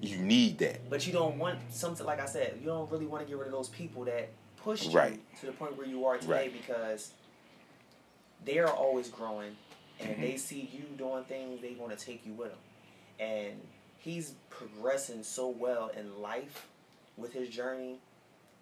you 0.00 0.18
need 0.18 0.58
that. 0.58 0.88
But 0.90 1.06
you 1.06 1.12
don't 1.12 1.38
want 1.38 1.58
something 1.72 2.04
like 2.06 2.20
I 2.20 2.26
said. 2.26 2.56
You 2.60 2.66
don't 2.66 2.90
really 2.90 3.06
want 3.06 3.22
to 3.24 3.28
get 3.28 3.36
rid 3.38 3.46
of 3.46 3.52
those 3.52 3.68
people 3.68 4.04
that 4.06 4.30
pushed 4.56 4.86
you 4.86 4.96
Right. 4.98 5.20
to 5.40 5.46
the 5.46 5.52
point 5.52 5.76
where 5.76 5.86
you 5.86 6.04
are 6.06 6.18
today 6.18 6.32
Right. 6.32 6.52
because 6.52 7.12
they 8.44 8.58
are 8.58 8.68
always 8.72 9.08
growing 9.08 9.56
and 10.00 10.10
Mm-hmm. 10.12 10.20
they 10.22 10.36
see 10.36 10.68
you 10.72 10.84
doing 10.96 11.24
things. 11.24 11.60
They 11.60 11.74
want 11.78 11.96
to 11.96 12.04
take 12.04 12.24
you 12.26 12.32
with 12.32 12.50
them, 12.50 12.58
and 13.18 13.60
he's 13.98 14.34
progressing 14.48 15.22
so 15.22 15.48
well 15.48 15.90
in 15.96 16.20
life 16.20 16.66
with 17.16 17.32
his 17.32 17.48
journey. 17.48 17.98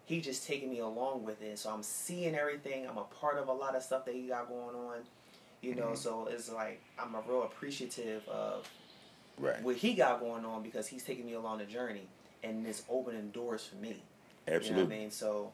He 0.06 0.20
just 0.20 0.46
taking 0.46 0.70
me 0.70 0.78
along 0.78 1.24
with 1.24 1.42
it, 1.42 1.58
so 1.58 1.70
I'm 1.70 1.82
seeing 1.82 2.34
everything. 2.34 2.86
I'm 2.88 2.96
a 2.98 3.04
part 3.04 3.38
of 3.38 3.48
a 3.48 3.52
lot 3.52 3.76
of 3.76 3.82
stuff 3.82 4.04
that 4.06 4.14
he 4.14 4.22
got 4.22 4.48
going 4.48 4.74
on. 4.74 4.98
You 5.60 5.74
know, 5.74 5.86
Mm-hmm. 5.88 5.94
so 5.96 6.28
it's 6.30 6.50
like 6.50 6.80
I'm 6.98 7.14
a 7.14 7.20
real 7.28 7.42
appreciative 7.42 8.26
of 8.28 8.68
Right. 9.38 9.62
what 9.62 9.76
he 9.76 9.94
got 9.94 10.18
going 10.20 10.44
on 10.44 10.62
because 10.64 10.88
he's 10.88 11.04
taking 11.04 11.24
me 11.26 11.34
along 11.34 11.58
the 11.58 11.64
journey 11.64 12.08
and 12.42 12.66
it's 12.66 12.82
opening 12.88 13.30
doors 13.30 13.64
for 13.64 13.76
me. 13.76 13.88
You 13.88 13.94
know 13.94 14.56
Absolutely. 14.56 14.82
what 14.84 14.92
I 14.92 14.98
mean? 14.98 15.10
So, 15.12 15.52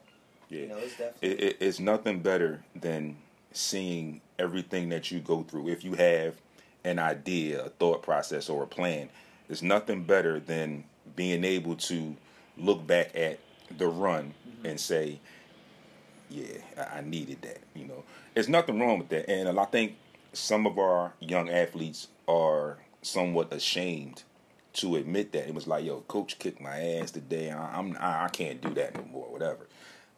Yeah. 0.49 0.59
you 0.61 0.67
know, 0.67 0.77
it's 0.77 0.97
definitely. 0.97 1.29
it, 1.29 1.39
it, 1.43 1.57
it's 1.59 1.79
nothing 1.79 2.19
better 2.21 2.63
than 2.75 3.17
seeing 3.55 4.21
everything 4.37 4.89
that 4.89 5.11
you 5.11 5.19
go 5.19 5.43
through. 5.43 5.69
If 5.69 5.83
you 5.83 5.93
have 5.95 6.35
an 6.83 6.99
idea, 6.99 7.65
a 7.65 7.69
thought 7.69 8.03
process, 8.03 8.49
or 8.49 8.63
a 8.63 8.67
plan, 8.67 9.09
there's 9.47 9.63
nothing 9.63 10.03
better 10.03 10.39
than 10.39 10.83
being 11.15 11.43
able 11.43 11.75
to 11.75 12.15
look 12.57 12.85
back 12.85 13.15
at 13.15 13.39
the 13.77 13.87
run 13.87 14.33
mm-hmm. 14.47 14.65
and 14.67 14.79
say, 14.79 15.19
"Yeah, 16.29 16.57
I 16.77 16.97
I 16.97 17.01
needed 17.01 17.41
that." 17.43 17.59
You 17.73 17.85
know, 17.85 18.03
there's 18.33 18.49
nothing 18.49 18.79
wrong 18.79 18.99
with 18.99 19.09
that, 19.09 19.29
and 19.29 19.59
I 19.59 19.65
think 19.65 19.95
some 20.33 20.67
of 20.67 20.77
our 20.77 21.13
young 21.19 21.49
athletes 21.49 22.07
are 22.27 22.77
somewhat 23.01 23.53
ashamed 23.53 24.23
to 24.73 24.97
admit 24.97 25.31
that. 25.31 25.47
It 25.47 25.53
was 25.53 25.67
like, 25.67 25.85
yo, 25.85 26.01
coach 26.01 26.37
kicked 26.39 26.59
my 26.61 26.77
ass 26.97 27.11
today. 27.11 27.51
I, 27.51 27.77
I'm 27.77 27.97
I, 27.99 28.25
I 28.25 28.27
can't 28.29 28.61
do 28.61 28.73
that 28.75 28.95
no 28.95 29.05
more. 29.11 29.31
Whatever. 29.31 29.67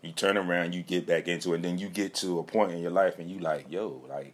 You 0.01 0.11
turn 0.11 0.37
around, 0.37 0.73
you 0.73 0.83
get 0.83 1.07
back 1.07 1.27
into 1.27 1.51
it, 1.51 1.55
and 1.55 1.65
then 1.65 1.77
you 1.77 1.89
get 1.89 2.13
to 2.15 2.39
a 2.39 2.43
point 2.43 2.71
in 2.71 2.79
your 2.79 2.91
life, 2.91 3.19
and 3.19 3.29
you 3.29 3.39
like, 3.39 3.71
yo, 3.71 4.01
like, 4.07 4.33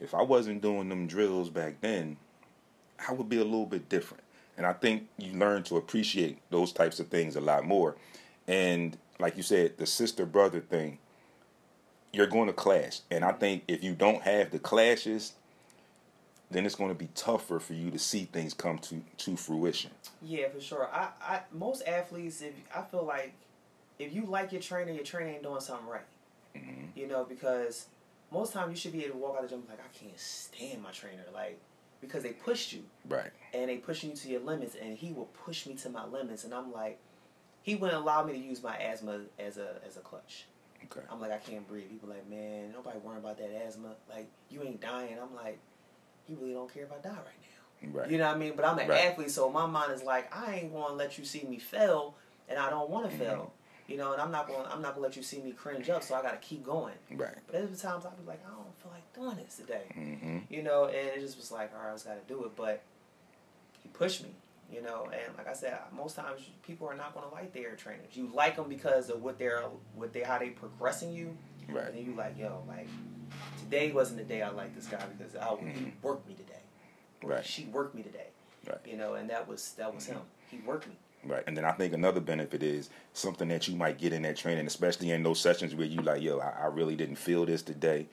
if 0.00 0.14
I 0.14 0.22
wasn't 0.22 0.62
doing 0.62 0.88
them 0.88 1.06
drills 1.06 1.50
back 1.50 1.80
then, 1.80 2.16
I 3.08 3.12
would 3.12 3.28
be 3.28 3.38
a 3.38 3.44
little 3.44 3.66
bit 3.66 3.88
different. 3.88 4.22
And 4.56 4.66
I 4.66 4.72
think 4.72 5.08
you 5.18 5.32
learn 5.32 5.64
to 5.64 5.76
appreciate 5.76 6.38
those 6.50 6.72
types 6.72 7.00
of 7.00 7.08
things 7.08 7.36
a 7.36 7.40
lot 7.40 7.64
more. 7.64 7.96
And 8.46 8.96
like 9.18 9.36
you 9.36 9.42
said, 9.42 9.78
the 9.78 9.86
sister 9.86 10.26
brother 10.26 10.60
thing, 10.60 10.98
you're 12.12 12.26
going 12.26 12.46
to 12.46 12.52
clash. 12.52 13.00
And 13.10 13.24
I 13.24 13.32
think 13.32 13.64
if 13.66 13.82
you 13.82 13.94
don't 13.94 14.22
have 14.22 14.52
the 14.52 14.60
clashes, 14.60 15.32
then 16.50 16.64
it's 16.66 16.76
going 16.76 16.90
to 16.90 16.94
be 16.94 17.08
tougher 17.14 17.58
for 17.58 17.74
you 17.74 17.90
to 17.90 17.98
see 17.98 18.26
things 18.26 18.54
come 18.54 18.78
to, 18.78 19.02
to 19.18 19.36
fruition. 19.36 19.90
Yeah, 20.22 20.48
for 20.48 20.60
sure. 20.60 20.88
I, 20.92 21.08
I 21.20 21.40
most 21.52 21.82
athletes, 21.86 22.42
if 22.42 22.52
I 22.74 22.82
feel 22.82 23.04
like 23.04 23.32
if 23.98 24.12
you 24.14 24.24
like 24.26 24.52
your 24.52 24.60
trainer, 24.60 24.92
your 24.92 25.04
trainer 25.04 25.30
ain't 25.30 25.42
doing 25.42 25.60
something 25.60 25.86
right. 25.86 26.02
Mm-hmm. 26.56 26.86
You 26.98 27.06
know, 27.08 27.24
because 27.24 27.86
most 28.32 28.52
times 28.52 28.70
you 28.70 28.76
should 28.76 28.92
be 28.92 29.04
able 29.04 29.14
to 29.14 29.18
walk 29.20 29.36
out 29.38 29.44
of 29.44 29.50
the 29.50 29.56
gym 29.56 29.64
like 29.68 29.78
I 29.80 29.98
can't 29.98 30.18
stand 30.18 30.82
my 30.82 30.90
trainer, 30.90 31.24
like 31.32 31.58
because 32.00 32.22
they 32.22 32.30
pushed 32.32 32.72
you 32.72 32.82
Right. 33.08 33.30
and 33.54 33.68
they 33.70 33.76
pushing 33.78 34.10
you 34.10 34.16
to 34.16 34.28
your 34.28 34.40
limits, 34.40 34.74
and 34.80 34.96
he 34.96 35.12
will 35.12 35.26
push 35.44 35.66
me 35.66 35.74
to 35.76 35.90
my 35.90 36.04
limits, 36.06 36.44
and 36.44 36.52
I'm 36.54 36.72
like, 36.72 36.98
he 37.62 37.74
wouldn't 37.76 37.98
allow 38.00 38.24
me 38.24 38.32
to 38.34 38.38
use 38.38 38.62
my 38.62 38.76
asthma 38.76 39.20
as 39.38 39.56
a 39.58 39.76
as 39.86 39.96
a 39.96 40.00
clutch. 40.00 40.46
Okay. 40.84 41.00
I'm 41.10 41.18
like, 41.20 41.32
I 41.32 41.38
can't 41.38 41.66
breathe. 41.66 41.88
People 41.88 42.10
like, 42.10 42.28
man, 42.28 42.72
nobody 42.72 42.98
worrying 42.98 43.22
about 43.22 43.38
that 43.38 43.50
asthma. 43.66 43.94
Like, 44.10 44.28
you 44.50 44.62
ain't 44.62 44.82
dying. 44.82 45.16
I'm 45.20 45.34
like, 45.34 45.58
he 46.26 46.34
really 46.34 46.52
don't 46.52 46.72
care 46.72 46.82
if 46.84 46.92
I 46.92 46.96
die 46.96 47.08
right 47.08 47.24
now. 47.24 48.00
Right. 48.00 48.10
You 48.10 48.18
know 48.18 48.26
what 48.26 48.36
I 48.36 48.38
mean? 48.38 48.52
But 48.54 48.66
I'm 48.66 48.78
an 48.78 48.88
Right. 48.88 49.06
athlete, 49.06 49.30
so 49.30 49.48
my 49.50 49.64
mind 49.66 49.92
is 49.92 50.02
like, 50.02 50.34
I 50.36 50.56
ain't 50.56 50.74
gonna 50.74 50.92
let 50.94 51.16
you 51.18 51.24
see 51.24 51.44
me 51.44 51.58
fail, 51.58 52.14
and 52.50 52.58
I 52.58 52.68
don't 52.68 52.90
want 52.90 53.06
to 53.10 53.16
Mm-hmm. 53.16 53.24
fail. 53.24 53.52
You 53.86 53.98
know, 53.98 54.12
and 54.12 54.22
I'm 54.22 54.30
not 54.30 54.48
gonna 54.48 54.68
I'm 54.70 54.80
not 54.80 54.94
gonna 54.94 55.06
let 55.06 55.16
you 55.16 55.22
see 55.22 55.40
me 55.40 55.52
cringe 55.52 55.90
up, 55.90 56.02
so 56.02 56.14
I 56.14 56.22
gotta 56.22 56.38
keep 56.38 56.64
going. 56.64 56.94
Right. 57.10 57.34
But 57.46 57.52
there's 57.52 57.82
times 57.82 58.06
I'll 58.06 58.12
be 58.12 58.26
like, 58.26 58.42
I 58.46 58.50
don't 58.50 58.78
feel 58.80 58.90
like 58.90 59.12
doing 59.14 59.44
this 59.44 59.56
today. 59.56 59.82
Mm-hmm. 59.96 60.38
You 60.48 60.62
know, 60.62 60.86
and 60.86 60.94
it 60.94 61.20
just 61.20 61.36
was 61.36 61.52
like, 61.52 61.70
all 61.74 61.82
right, 61.82 61.90
I 61.90 61.94
just 61.94 62.06
gotta 62.06 62.20
do 62.26 62.44
it. 62.44 62.56
But 62.56 62.82
he 63.82 63.88
pushed 63.90 64.22
me. 64.22 64.30
You 64.72 64.82
know, 64.82 65.04
and 65.12 65.36
like 65.36 65.46
I 65.46 65.52
said, 65.52 65.78
most 65.94 66.16
times 66.16 66.40
people 66.66 66.88
are 66.88 66.96
not 66.96 67.14
gonna 67.14 67.30
like 67.30 67.52
their 67.52 67.76
trainers. 67.76 68.16
You 68.16 68.30
like 68.32 68.56
them 68.56 68.68
because 68.68 69.10
of 69.10 69.22
what 69.22 69.38
they're 69.38 69.62
what 69.94 70.12
they 70.14 70.22
how 70.22 70.38
they 70.38 70.50
progressing 70.50 71.12
you. 71.12 71.36
Right. 71.68 71.86
And 71.86 71.98
then 71.98 72.04
you 72.06 72.14
like, 72.14 72.38
yo, 72.38 72.62
like 72.66 72.88
today 73.58 73.92
wasn't 73.92 74.18
the 74.18 74.24
day 74.24 74.42
I 74.42 74.48
like 74.50 74.74
this 74.74 74.86
guy 74.86 75.02
because 75.16 75.36
I 75.36 75.46
he 75.72 75.92
worked 76.02 76.26
me 76.26 76.34
today. 76.34 76.52
Right. 77.22 77.44
She 77.44 77.66
worked 77.66 77.94
me 77.94 78.02
today. 78.02 78.28
Right. 78.66 78.78
You 78.86 78.96
know, 78.96 79.14
and 79.14 79.28
that 79.30 79.46
was 79.46 79.72
that 79.72 79.94
was 79.94 80.06
him. 80.06 80.20
He 80.50 80.58
worked 80.58 80.88
me. 80.88 80.96
Right. 81.26 81.42
And 81.46 81.56
then 81.56 81.64
I 81.64 81.72
think 81.72 81.94
another 81.94 82.20
benefit 82.20 82.62
is 82.62 82.90
something 83.12 83.48
that 83.48 83.66
you 83.68 83.76
might 83.76 83.98
get 83.98 84.12
in 84.12 84.22
that 84.22 84.36
training, 84.36 84.66
especially 84.66 85.10
in 85.10 85.22
those 85.22 85.40
sessions 85.40 85.74
where 85.74 85.86
you 85.86 86.02
like, 86.02 86.22
yo, 86.22 86.38
I, 86.38 86.64
I 86.64 86.66
really 86.66 86.96
didn't 86.96 87.16
feel 87.16 87.46
this 87.46 87.62
today. 87.62 88.06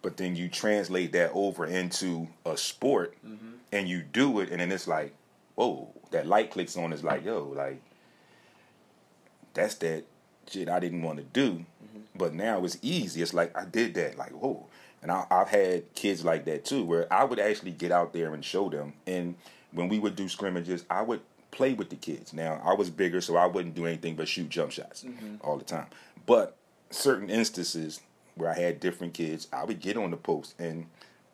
But 0.00 0.16
then 0.16 0.36
you 0.36 0.48
translate 0.48 1.12
that 1.12 1.30
over 1.32 1.64
into 1.66 2.28
a 2.44 2.56
sport 2.56 3.16
mm-hmm. 3.26 3.54
and 3.72 3.88
you 3.88 4.02
do 4.02 4.40
it 4.40 4.50
and 4.50 4.60
then 4.60 4.70
it's 4.72 4.88
like, 4.88 5.14
whoa, 5.54 5.88
that 6.10 6.26
light 6.26 6.50
clicks 6.50 6.76
on, 6.76 6.92
it's 6.92 7.04
like, 7.04 7.24
yo, 7.24 7.52
like 7.54 7.80
that's 9.54 9.74
that 9.76 10.04
shit 10.48 10.68
I 10.68 10.80
didn't 10.80 11.02
want 11.02 11.18
to 11.18 11.24
do. 11.24 11.64
Mm-hmm. 11.84 12.00
But 12.16 12.34
now 12.34 12.64
it's 12.64 12.78
easy. 12.82 13.22
It's 13.22 13.34
like 13.34 13.56
I 13.56 13.64
did 13.64 13.94
that. 13.94 14.18
Like, 14.18 14.30
whoa. 14.30 14.66
And 15.02 15.10
I, 15.10 15.26
I've 15.30 15.48
had 15.48 15.92
kids 15.94 16.24
like 16.24 16.44
that 16.44 16.64
too, 16.64 16.84
where 16.84 17.12
I 17.12 17.24
would 17.24 17.40
actually 17.40 17.72
get 17.72 17.90
out 17.92 18.12
there 18.12 18.34
and 18.34 18.44
show 18.44 18.68
them. 18.70 18.94
And 19.06 19.34
when 19.72 19.88
we 19.88 19.98
would 19.98 20.16
do 20.16 20.28
scrimmages, 20.28 20.84
I 20.88 21.02
would 21.02 21.20
play 21.52 21.74
with 21.74 21.90
the 21.90 21.96
kids. 21.96 22.32
Now 22.32 22.60
I 22.64 22.74
was 22.74 22.90
bigger, 22.90 23.20
so 23.20 23.36
I 23.36 23.46
wouldn't 23.46 23.76
do 23.76 23.86
anything 23.86 24.16
but 24.16 24.26
shoot 24.26 24.48
jump 24.48 24.72
shots 24.72 25.04
mm-hmm. 25.04 25.36
all 25.42 25.56
the 25.56 25.64
time. 25.64 25.86
But 26.26 26.56
certain 26.90 27.30
instances 27.30 28.00
where 28.34 28.50
I 28.50 28.58
had 28.58 28.80
different 28.80 29.14
kids, 29.14 29.46
I 29.52 29.64
would 29.64 29.78
get 29.78 29.96
on 29.96 30.10
the 30.10 30.16
post 30.16 30.54
and 30.58 30.86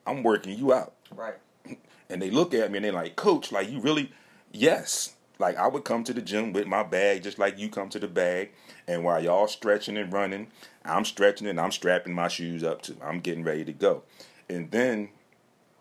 I'm 0.07 0.23
working 0.23 0.59
you 0.59 0.75
out. 0.75 0.93
Right. 1.15 1.37
And 2.11 2.23
they 2.23 2.31
look 2.31 2.55
at 2.55 2.71
me 2.71 2.79
and 2.79 2.87
they're 2.87 2.93
like, 2.93 3.17
Coach, 3.17 3.53
like 3.53 3.69
you 3.71 3.81
really 3.81 4.11
yes. 4.51 5.15
Like 5.39 5.59
I 5.59 5.67
would 5.67 5.85
come 5.85 6.05
to 6.05 6.15
the 6.15 6.23
gym 6.23 6.55
with 6.55 6.67
my 6.67 6.83
bag 6.83 7.23
just 7.23 7.39
like 7.39 7.59
you 7.59 7.69
come 7.69 7.91
to 7.91 7.99
the 7.99 8.09
bag. 8.09 8.53
And 8.87 9.05
while 9.05 9.23
y'all 9.23 9.47
stretching 9.47 9.99
and 9.99 10.11
running, 10.11 10.47
I'm 10.87 11.05
stretching 11.05 11.47
and 11.47 11.61
I'm 11.61 11.71
strapping 11.71 12.15
my 12.15 12.29
shoes 12.29 12.65
up 12.65 12.81
too. 12.81 12.97
I'm 13.03 13.21
getting 13.21 13.45
ready 13.45 13.63
to 13.67 13.75
go. 13.75 14.05
And 14.49 14.71
then 14.71 15.11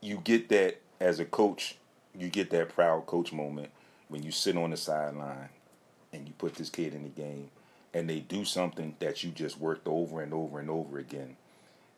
you 0.01 0.17
get 0.17 0.49
that 0.49 0.81
as 0.99 1.21
a 1.21 1.25
coach, 1.25 1.77
you 2.13 2.27
get 2.27 2.49
that 2.49 2.75
proud 2.75 3.05
coach 3.05 3.31
moment 3.31 3.71
when 4.09 4.23
you 4.23 4.31
sit 4.31 4.57
on 4.57 4.71
the 4.71 4.77
sideline 4.77 5.49
and 6.13 6.27
you 6.27 6.33
put 6.37 6.55
this 6.55 6.69
kid 6.69 6.93
in 6.93 7.03
the 7.03 7.09
game 7.09 7.49
and 7.93 8.09
they 8.09 8.19
do 8.19 8.45
something 8.45 8.95
that 8.99 9.23
you 9.23 9.31
just 9.31 9.59
worked 9.59 9.87
over 9.87 10.21
and 10.21 10.33
over 10.33 10.59
and 10.59 10.69
over 10.69 10.99
again. 10.99 11.35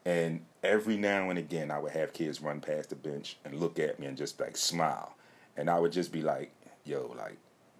And 0.05 0.41
every 0.63 0.97
now 0.97 1.29
and 1.29 1.37
again, 1.37 1.71
I 1.71 1.79
would 1.79 1.91
have 1.91 2.13
kids 2.13 2.41
run 2.41 2.61
past 2.61 2.89
the 2.89 2.95
bench 2.95 3.37
and 3.43 3.59
look 3.59 3.79
at 3.79 3.99
me 3.99 4.07
and 4.07 4.17
just 4.17 4.39
like 4.39 4.57
smile. 4.57 5.15
And 5.57 5.69
I 5.69 5.79
would 5.79 5.91
just 5.91 6.11
be 6.11 6.21
like, 6.21 6.51
yo, 6.85 7.13
like, 7.17 7.37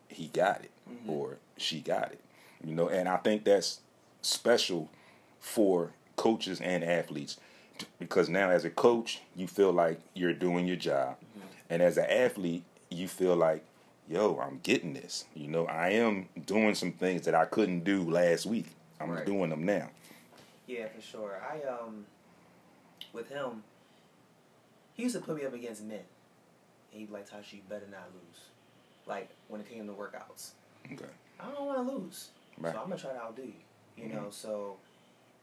he 0.10 0.28
got 0.28 0.62
it 0.62 0.72
mm-hmm. 0.90 1.10
or 1.10 1.38
she 1.58 1.80
got 1.80 2.12
it. 2.12 2.20
You 2.64 2.76
know, 2.76 2.90
and 2.90 3.08
I 3.08 3.18
think 3.18 3.46
that's 3.46 3.80
special 4.22 4.90
for 5.40 5.92
coaches 6.18 6.60
and 6.60 6.84
athletes 6.84 7.38
because 8.00 8.28
now 8.28 8.50
as 8.50 8.66
a 8.66 8.70
coach, 8.70 9.22
you 9.36 9.48
feel 9.48 9.72
like 9.72 10.02
you're 10.14 10.34
doing 10.34 10.68
your 10.68 10.76
job. 10.76 11.16
Mm-hmm. 11.22 11.48
And 11.70 11.82
as 11.82 11.98
an 11.98 12.06
athlete, 12.10 12.64
you 12.90 13.08
feel 13.08 13.36
like, 13.36 13.64
yo, 14.10 14.40
I'm 14.40 14.60
getting 14.64 14.94
this. 14.94 15.26
You 15.36 15.48
know, 15.48 15.66
I 15.68 15.90
am 15.92 16.28
doing 16.46 16.76
some 16.76 16.92
things 16.92 17.22
that 17.26 17.36
I 17.36 17.46
couldn't 17.46 17.84
do 17.84 18.10
last 18.10 18.46
week. 18.46 18.66
I'm 19.00 19.12
Right. 19.12 19.26
doing 19.26 19.50
them 19.50 19.64
now. 19.66 19.90
Yeah, 20.68 20.88
for 20.88 21.02
sure. 21.02 21.42
I 21.42 21.62
um 21.68 22.06
with 23.14 23.30
him, 23.30 23.64
he 24.94 25.04
used 25.04 25.16
to 25.16 25.22
put 25.22 25.38
me 25.38 25.46
up 25.46 25.54
against 25.54 25.84
men. 25.84 26.02
And 26.92 27.00
he'd 27.00 27.08
be 27.08 27.14
like, 27.14 27.30
Tasha, 27.30 27.54
you 27.54 27.62
better 27.70 27.88
not 27.90 28.10
lose. 28.14 28.42
Like 29.06 29.30
when 29.48 29.62
it 29.62 29.70
came 29.70 29.88
to 29.88 29.94
workouts. 29.94 30.52
Okay. 30.92 31.06
I 31.40 31.50
don't 31.52 31.66
want 31.66 31.88
to 31.88 31.94
lose. 31.96 32.30
Right. 32.58 32.74
So 32.74 32.80
I'm 32.82 32.90
gonna 32.90 33.00
try 33.00 33.12
to 33.14 33.20
outdo 33.22 33.44
you. 33.44 33.54
You 34.04 34.10
know, 34.14 34.28
so 34.32 34.78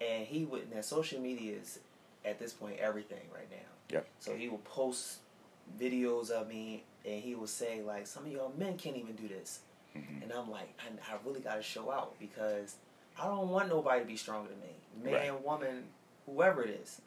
and 0.01 0.27
he 0.27 0.45
would 0.45 0.75
now 0.75 0.81
social 0.81 1.21
media 1.21 1.57
is 1.57 1.79
at 2.25 2.39
this 2.39 2.53
point 2.53 2.79
everything 2.79 3.21
right 3.35 3.51
now. 3.51 3.57
Yep. 3.91 4.07
So 4.21 4.35
he 4.35 4.49
will 4.49 4.59
post 4.59 5.19
videos 5.81 6.31
of 6.31 6.49
me 6.49 6.83
and 7.07 7.23
he 7.23 7.35
will 7.35 7.47
say 7.47 7.83
like 7.83 8.07
some 8.07 8.25
of 8.27 8.33
y'all 8.33 8.53
men 8.59 8.77
can't 8.77 8.97
even 8.97 9.15
do 9.15 9.29
this. 9.29 9.61
And 10.23 10.31
I'm 10.33 10.51
like, 10.51 10.69
I, 10.79 11.13
I 11.13 11.17
really 11.25 11.41
gotta 11.41 11.63
show 11.63 11.91
out 11.91 12.19
because 12.19 12.77
I 13.19 13.25
don't 13.27 13.49
want 13.49 13.69
nobody 13.71 14.01
to 14.01 14.07
be 14.07 14.17
stronger 14.17 14.51
than 14.51 14.61
me. 14.61 15.13
Man, 15.13 15.33
Right. 15.33 15.43
woman, 15.45 15.85
whoever 16.27 16.63
it 16.65 16.71
is. 16.83 17.01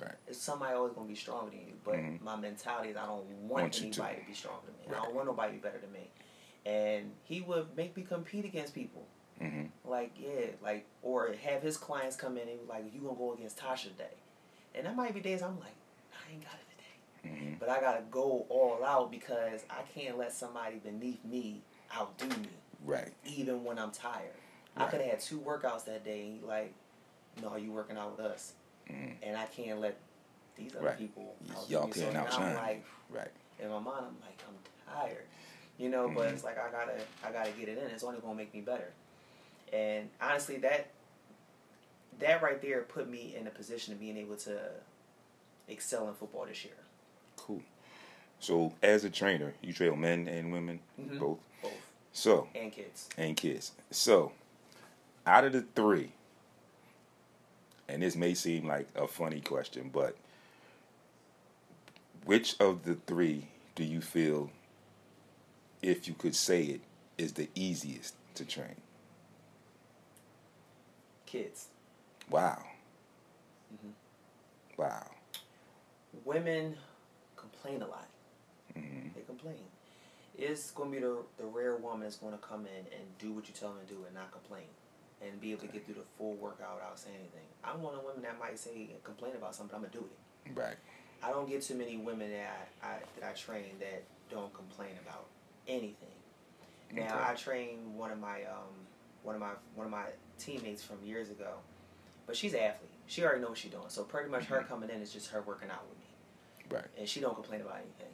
Right. 0.00 0.14
It's 0.28 0.38
somebody 0.38 0.74
always 0.74 0.92
gonna 0.92 1.08
be 1.08 1.16
stronger 1.16 1.50
than 1.50 1.60
you. 1.66 1.74
But 1.82 1.94
Mhm. 1.96 2.20
my 2.20 2.36
mentality 2.36 2.90
is 2.90 2.96
I 2.96 3.06
don't 3.06 3.24
want, 3.48 3.62
Want 3.62 3.80
you 3.82 3.90
to. 3.90 4.02
anybody 4.02 4.20
to. 4.22 4.26
be 4.28 4.34
stronger 4.34 4.66
than 4.66 4.74
me. 4.92 4.96
I 4.96 5.02
don't 5.04 5.14
want 5.14 5.26
nobody 5.26 5.52
to 5.54 5.58
be 5.58 5.62
better 5.62 5.78
than 5.78 5.92
me. 5.92 6.10
And 6.66 7.12
he 7.24 7.40
would 7.40 7.76
make 7.76 7.96
me 7.96 8.02
compete 8.04 8.44
against 8.44 8.74
people. 8.74 9.06
hmm 9.40 9.64
Like, 9.84 10.12
yeah, 10.18 10.46
like, 10.62 10.84
or 11.02 11.32
have 11.42 11.62
his 11.62 11.76
clients 11.76 12.14
come 12.16 12.36
in 12.36 12.46
and 12.48 12.60
be 12.60 12.66
like, 12.68 12.84
you 12.94 13.00
gonna 13.00 13.16
go 13.16 13.32
against 13.32 13.58
Tasha 13.58 13.84
today. 13.84 14.14
And 14.74 14.86
that 14.86 14.94
might 14.94 15.14
be 15.14 15.20
days 15.20 15.42
I'm 15.42 15.58
like, 15.58 15.74
I 16.12 16.32
ain't 16.32 16.42
got 16.44 16.52
it 17.28 17.34
today. 17.38 17.46
hmm 17.50 17.54
But 17.60 17.68
I 17.68 17.80
gotta 17.80 18.02
go 18.10 18.46
all 18.48 18.82
out 18.84 19.10
because 19.10 19.64
I 19.70 19.82
can't 19.94 20.18
let 20.18 20.32
somebody 20.32 20.76
beneath 20.76 21.24
me 21.24 21.62
outdo 21.96 22.26
me, 22.28 22.48
Right. 22.84 23.12
even 23.24 23.64
when 23.64 23.78
I'm 23.78 23.90
tired. 23.90 24.34
I 24.76 24.84
could 24.86 25.00
have 25.00 25.10
had 25.10 25.20
two 25.20 25.40
workouts 25.40 25.84
that 25.86 26.04
day 26.04 26.22
and 26.22 26.42
like, 26.44 26.72
no, 27.42 27.56
you 27.56 27.72
working 27.72 27.96
out 27.96 28.16
with 28.16 28.24
us. 28.26 28.52
Mhm. 28.88 29.16
And 29.22 29.36
I 29.36 29.46
can't 29.46 29.80
let 29.80 29.96
these 30.56 30.74
other 30.76 30.86
Right. 30.86 30.98
people 30.98 31.34
outdo 31.50 31.72
Y'all 31.72 31.86
me. 31.86 31.92
So 31.92 32.00
can't 32.02 32.14
now 32.14 32.24
outshine. 32.26 32.48
I'm 32.48 32.54
like, 32.54 32.84
Right. 33.10 33.30
in 33.58 33.68
my 33.70 33.78
mind, 33.80 34.06
I'm 34.06 34.20
like, 34.20 34.40
I'm 34.46 34.94
tired, 34.94 35.26
you 35.78 35.88
know. 35.88 36.08
But 36.08 36.28
Mhm. 36.28 36.32
it's 36.34 36.44
like 36.44 36.58
I 36.58 36.70
gotta, 36.70 37.00
I 37.24 37.32
gotta 37.32 37.50
get 37.52 37.68
it 37.68 37.78
in. 37.78 37.84
It's 37.90 38.04
only 38.04 38.20
gonna 38.20 38.34
make 38.34 38.52
me 38.54 38.60
better. 38.60 38.92
And 39.72 40.10
honestly, 40.20 40.58
that 40.58 40.86
that 42.20 42.42
right 42.42 42.60
there 42.60 42.82
put 42.82 43.08
me 43.08 43.34
in 43.36 43.46
a 43.46 43.50
position 43.50 43.92
of 43.94 44.00
being 44.00 44.16
able 44.16 44.36
to 44.36 44.70
excel 45.68 46.08
in 46.08 46.14
football 46.14 46.46
this 46.46 46.64
year. 46.64 46.74
Cool. 47.48 47.62
So, 48.40 48.74
as 48.82 49.02
a 49.04 49.10
trainer, 49.10 49.54
you 49.62 49.72
train 49.72 49.98
men 50.00 50.28
and 50.28 50.52
women, 50.52 50.78
Mhm. 51.00 51.18
both. 51.18 51.38
Both 51.62 51.72
So, 52.12 52.48
and 52.54 52.70
kids. 52.70 53.08
and 53.16 53.36
kids. 53.36 53.72
So, 53.90 54.32
out 55.26 55.44
of 55.44 55.52
the 55.54 55.62
three, 55.62 56.12
and 57.88 58.02
this 58.02 58.14
may 58.14 58.34
seem 58.34 58.66
like 58.66 58.86
a 58.94 59.08
funny 59.08 59.40
question, 59.40 59.88
but 59.88 60.14
which 62.26 62.54
of 62.60 62.84
the 62.84 62.94
three 62.96 63.48
do 63.74 63.82
you 63.82 64.00
feel, 64.02 64.50
if 65.82 66.06
you 66.06 66.14
could 66.14 66.36
say 66.36 66.64
it, 66.64 66.80
is 67.16 67.32
the 67.32 67.48
easiest 67.54 68.14
to 68.34 68.44
train? 68.44 68.76
Kids. 71.26 71.68
Wow. 72.30 72.62
Mhm. 73.72 73.92
Wow. 74.76 75.10
Women 76.24 76.76
complain 77.60 77.82
a 77.82 77.86
lot. 77.86 78.06
hmm 78.74 79.08
They 79.14 79.22
complain. 79.22 79.56
it's 80.36 80.70
going 80.70 80.90
to 80.92 80.96
be 80.96 81.02
the, 81.02 81.16
the 81.38 81.44
rare 81.44 81.76
woman 81.76 82.00
that's 82.02 82.16
going 82.16 82.32
to 82.32 82.38
come 82.38 82.60
in 82.66 82.84
and 82.96 83.18
do 83.18 83.32
what 83.32 83.48
you 83.48 83.54
tell 83.58 83.70
them 83.70 83.78
to 83.86 83.92
do 83.94 84.04
and 84.06 84.14
not 84.14 84.30
complain 84.32 84.64
and 85.20 85.40
be 85.40 85.50
able 85.50 85.62
to 85.62 85.66
get 85.68 85.84
through 85.84 85.96
the 85.96 86.06
full 86.16 86.34
workout 86.34 86.76
without 86.76 86.98
saying 86.98 87.16
anything. 87.18 87.46
I'm 87.64 87.82
one 87.82 87.94
of 87.94 88.00
the 88.02 88.06
women 88.06 88.22
that 88.22 88.38
might 88.38 88.58
say 88.58 88.88
and 88.92 89.02
complain 89.02 89.32
about 89.36 89.54
something, 89.54 89.76
but 89.80 89.86
I'm 89.86 89.92
going 89.92 89.92
to 89.92 89.98
do 89.98 90.04
it. 90.04 90.58
Right. 90.58 90.76
I 91.22 91.30
don't 91.30 91.48
get 91.48 91.62
too 91.62 91.74
many 91.74 91.96
women 91.96 92.30
that 92.30 92.68
I, 92.82 92.86
I 92.86 92.96
that 93.18 93.28
I 93.30 93.32
train 93.32 93.64
that 93.80 94.04
don't 94.30 94.54
complain 94.54 94.90
about 95.04 95.26
anything. 95.66 96.14
Now 96.94 97.18
I 97.28 97.34
trained 97.34 97.96
one 97.96 98.12
of 98.12 98.20
my 98.20 98.42
um 98.44 98.70
one 99.24 99.34
of 99.34 99.40
my 99.40 99.50
one 99.74 99.84
of 99.86 99.90
my 99.90 100.04
teammates 100.38 100.84
from 100.84 100.96
years 101.04 101.28
ago, 101.30 101.54
but 102.28 102.36
she's 102.36 102.54
an 102.54 102.60
athlete. 102.60 102.90
She 103.08 103.24
already 103.24 103.40
knows 103.40 103.50
what 103.50 103.58
she's 103.58 103.72
doing. 103.72 103.88
So 103.88 104.04
pretty 104.04 104.30
much 104.30 104.44
her 104.44 104.62
coming 104.62 104.90
in 104.90 105.02
is 105.02 105.12
just 105.12 105.28
her 105.30 105.42
working 105.42 105.70
out 105.70 105.82
with 105.88 105.97
Right. 106.70 106.84
and 106.98 107.08
she 107.08 107.20
don't 107.20 107.34
complain 107.34 107.60
about 107.60 107.76
anything. 107.76 108.12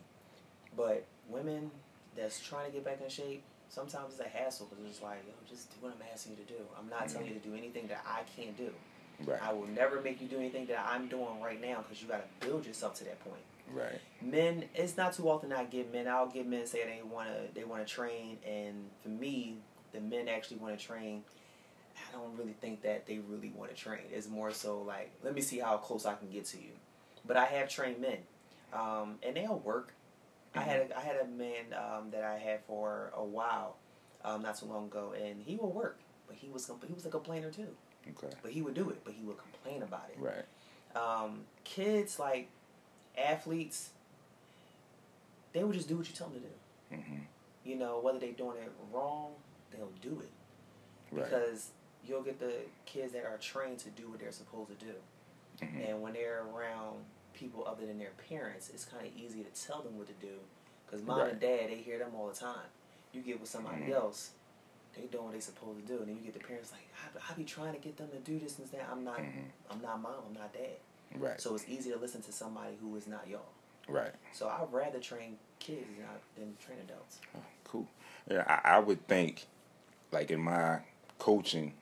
But 0.76 1.04
women 1.28 1.70
that's 2.16 2.40
trying 2.40 2.66
to 2.66 2.72
get 2.72 2.84
back 2.84 3.00
in 3.02 3.08
shape, 3.08 3.42
sometimes 3.68 4.12
it's 4.12 4.20
a 4.20 4.28
hassle 4.28 4.66
because 4.70 4.84
it's 4.88 5.02
like, 5.02 5.18
yo, 5.26 5.32
just 5.48 5.70
do 5.70 5.76
what 5.80 5.92
I'm 5.92 6.06
asking 6.12 6.32
you 6.32 6.44
to 6.44 6.52
do. 6.52 6.60
I'm 6.78 6.88
not 6.88 7.08
telling 7.08 7.28
you 7.28 7.34
to 7.34 7.48
do 7.48 7.54
anything 7.54 7.86
that 7.88 8.04
I 8.06 8.22
can't 8.36 8.56
do. 8.56 8.70
Right. 9.24 9.38
I 9.42 9.52
will 9.52 9.68
never 9.68 10.00
make 10.00 10.20
you 10.20 10.26
do 10.26 10.38
anything 10.38 10.66
that 10.66 10.84
I'm 10.88 11.08
doing 11.08 11.40
right 11.42 11.60
now 11.60 11.82
because 11.82 12.02
you 12.02 12.08
got 12.08 12.24
to 12.40 12.46
build 12.46 12.66
yourself 12.66 12.94
to 12.96 13.04
that 13.04 13.20
point. 13.24 13.42
Right. 13.72 14.00
Men, 14.20 14.64
it's 14.74 14.96
not 14.96 15.14
too 15.14 15.28
often 15.28 15.52
I 15.52 15.64
get 15.64 15.92
men. 15.92 16.08
I'll 16.08 16.26
get 16.26 16.46
men 16.46 16.66
say 16.66 16.84
they 16.84 17.00
want 17.02 17.28
to 17.28 17.54
they 17.54 17.64
want 17.64 17.86
to 17.86 17.92
train, 17.92 18.38
and 18.46 18.90
for 19.02 19.08
me, 19.08 19.56
the 19.92 20.00
men 20.00 20.28
actually 20.28 20.58
want 20.58 20.78
to 20.78 20.84
train. 20.84 21.22
I 21.96 22.12
don't 22.12 22.36
really 22.36 22.54
think 22.60 22.82
that 22.82 23.06
they 23.06 23.18
really 23.18 23.52
want 23.56 23.74
to 23.74 23.76
train. 23.76 24.02
It's 24.12 24.28
more 24.28 24.52
so 24.52 24.82
like, 24.82 25.12
let 25.22 25.34
me 25.34 25.40
see 25.40 25.58
how 25.58 25.76
close 25.76 26.04
I 26.04 26.14
can 26.14 26.28
get 26.30 26.44
to 26.46 26.58
you. 26.58 26.72
But 27.26 27.36
I 27.36 27.46
have 27.46 27.68
trained 27.68 28.00
men, 28.00 28.18
um, 28.74 29.16
and 29.22 29.36
they'll 29.36 29.58
work. 29.60 29.94
I 30.54 30.60
had 30.60 30.90
a, 30.90 30.96
I 30.98 31.00
had 31.00 31.16
a 31.16 31.24
man 31.26 31.74
um, 31.74 32.10
that 32.12 32.22
I 32.24 32.38
had 32.38 32.60
for 32.66 33.12
a 33.16 33.24
while, 33.24 33.76
um, 34.24 34.42
not 34.42 34.56
too 34.58 34.66
long 34.66 34.86
ago, 34.86 35.12
and 35.20 35.42
he 35.42 35.56
would 35.56 35.68
work, 35.74 35.98
but 36.28 36.36
he 36.36 36.48
was 36.48 36.70
he 36.86 36.92
was 36.92 37.04
a 37.06 37.10
complainer 37.10 37.50
too. 37.50 37.68
Okay. 38.08 38.32
But 38.42 38.52
he 38.52 38.62
would 38.62 38.74
do 38.74 38.90
it, 38.90 39.00
but 39.04 39.14
he 39.14 39.24
would 39.24 39.36
complain 39.38 39.82
about 39.82 40.10
it 40.10 40.18
Right. 40.20 40.44
um, 40.94 41.40
kids 41.64 42.18
like 42.18 42.48
athletes 43.16 43.90
they 45.52 45.62
would 45.64 45.74
just 45.74 45.88
do 45.88 45.96
what 45.96 46.08
you 46.08 46.14
tell 46.14 46.28
them 46.28 46.42
to 46.42 46.48
do 46.48 46.96
hmm 47.02 47.18
you 47.64 47.76
know 47.76 47.98
whether 48.00 48.18
they're 48.18 48.32
doing 48.32 48.56
it 48.58 48.70
wrong 48.92 49.30
they'll 49.70 49.92
do 50.02 50.20
it 50.20 50.30
Right. 51.12 51.24
because 51.24 51.70
you'll 52.04 52.22
get 52.22 52.38
the 52.40 52.52
kids 52.86 53.12
that 53.12 53.24
are 53.24 53.38
trained 53.38 53.78
to 53.80 53.88
do 53.90 54.10
what 54.10 54.18
they're 54.20 54.32
supposed 54.32 54.68
to 54.78 54.84
do 54.86 54.92
Mhm. 55.62 55.88
and 55.90 56.02
when 56.02 56.12
they're 56.14 56.42
around 56.54 57.04
people 57.34 57.64
other 57.66 57.84
than 57.86 57.98
their 57.98 58.12
parents 58.28 58.70
it's 58.72 58.84
kind 58.84 59.06
of 59.06 59.12
easy 59.16 59.42
to 59.42 59.66
tell 59.66 59.82
them 59.82 59.98
what 59.98 60.06
to 60.06 60.12
do 60.14 60.34
because 60.86 61.02
mom 61.04 61.18
Right. 61.18 61.32
and 61.32 61.40
dad 61.40 61.68
they 61.70 61.76
hear 61.76 61.98
them 61.98 62.12
all 62.16 62.28
the 62.28 62.34
time 62.34 62.66
you 63.12 63.20
get 63.22 63.40
with 63.40 63.48
somebody 63.50 63.82
Mhm. 63.82 63.90
else 63.92 64.30
they 64.96 65.02
doing 65.06 65.24
what 65.24 65.32
they 65.34 65.40
supposed 65.40 65.80
to 65.80 65.86
do 65.92 65.98
and 65.98 66.08
then 66.08 66.16
you 66.16 66.22
get 66.22 66.34
the 66.34 66.46
parents 66.46 66.70
like 66.72 66.86
I, 67.28 67.32
I 67.32 67.36
be 67.36 67.44
trying 67.44 67.72
to 67.74 67.80
get 67.80 67.96
them 67.96 68.08
to 68.10 68.18
do 68.18 68.38
this 68.38 68.58
and 68.58 68.68
that 68.70 68.88
i'm 68.90 69.04
not 69.04 69.18
Mhm. 69.18 69.44
i'm 69.70 69.82
not 69.82 70.00
mom 70.00 70.14
i'm 70.28 70.34
not 70.34 70.52
dad 70.52 70.76
Right. 71.16 71.40
so 71.40 71.54
it's 71.54 71.68
easy 71.68 71.90
to 71.92 71.98
listen 71.98 72.22
to 72.22 72.32
somebody 72.32 72.76
who 72.80 72.96
is 72.96 73.06
not 73.06 73.28
y'all. 73.28 73.40
right. 73.86 74.12
So 74.32 74.48
I'd 74.48 74.72
rather 74.72 74.98
train 74.98 75.38
kids 75.60 75.86
than, 76.36 76.56
train 76.64 76.78
adults. 76.80 77.18
Cool. 77.64 77.86
Yeah, 78.28 78.42
I, 78.64 78.76
I 78.76 78.78
would 78.80 79.06
think, 79.06 79.46
like 80.10 80.32
in 80.32 80.40
my 80.40 80.80
coaching 81.20 81.74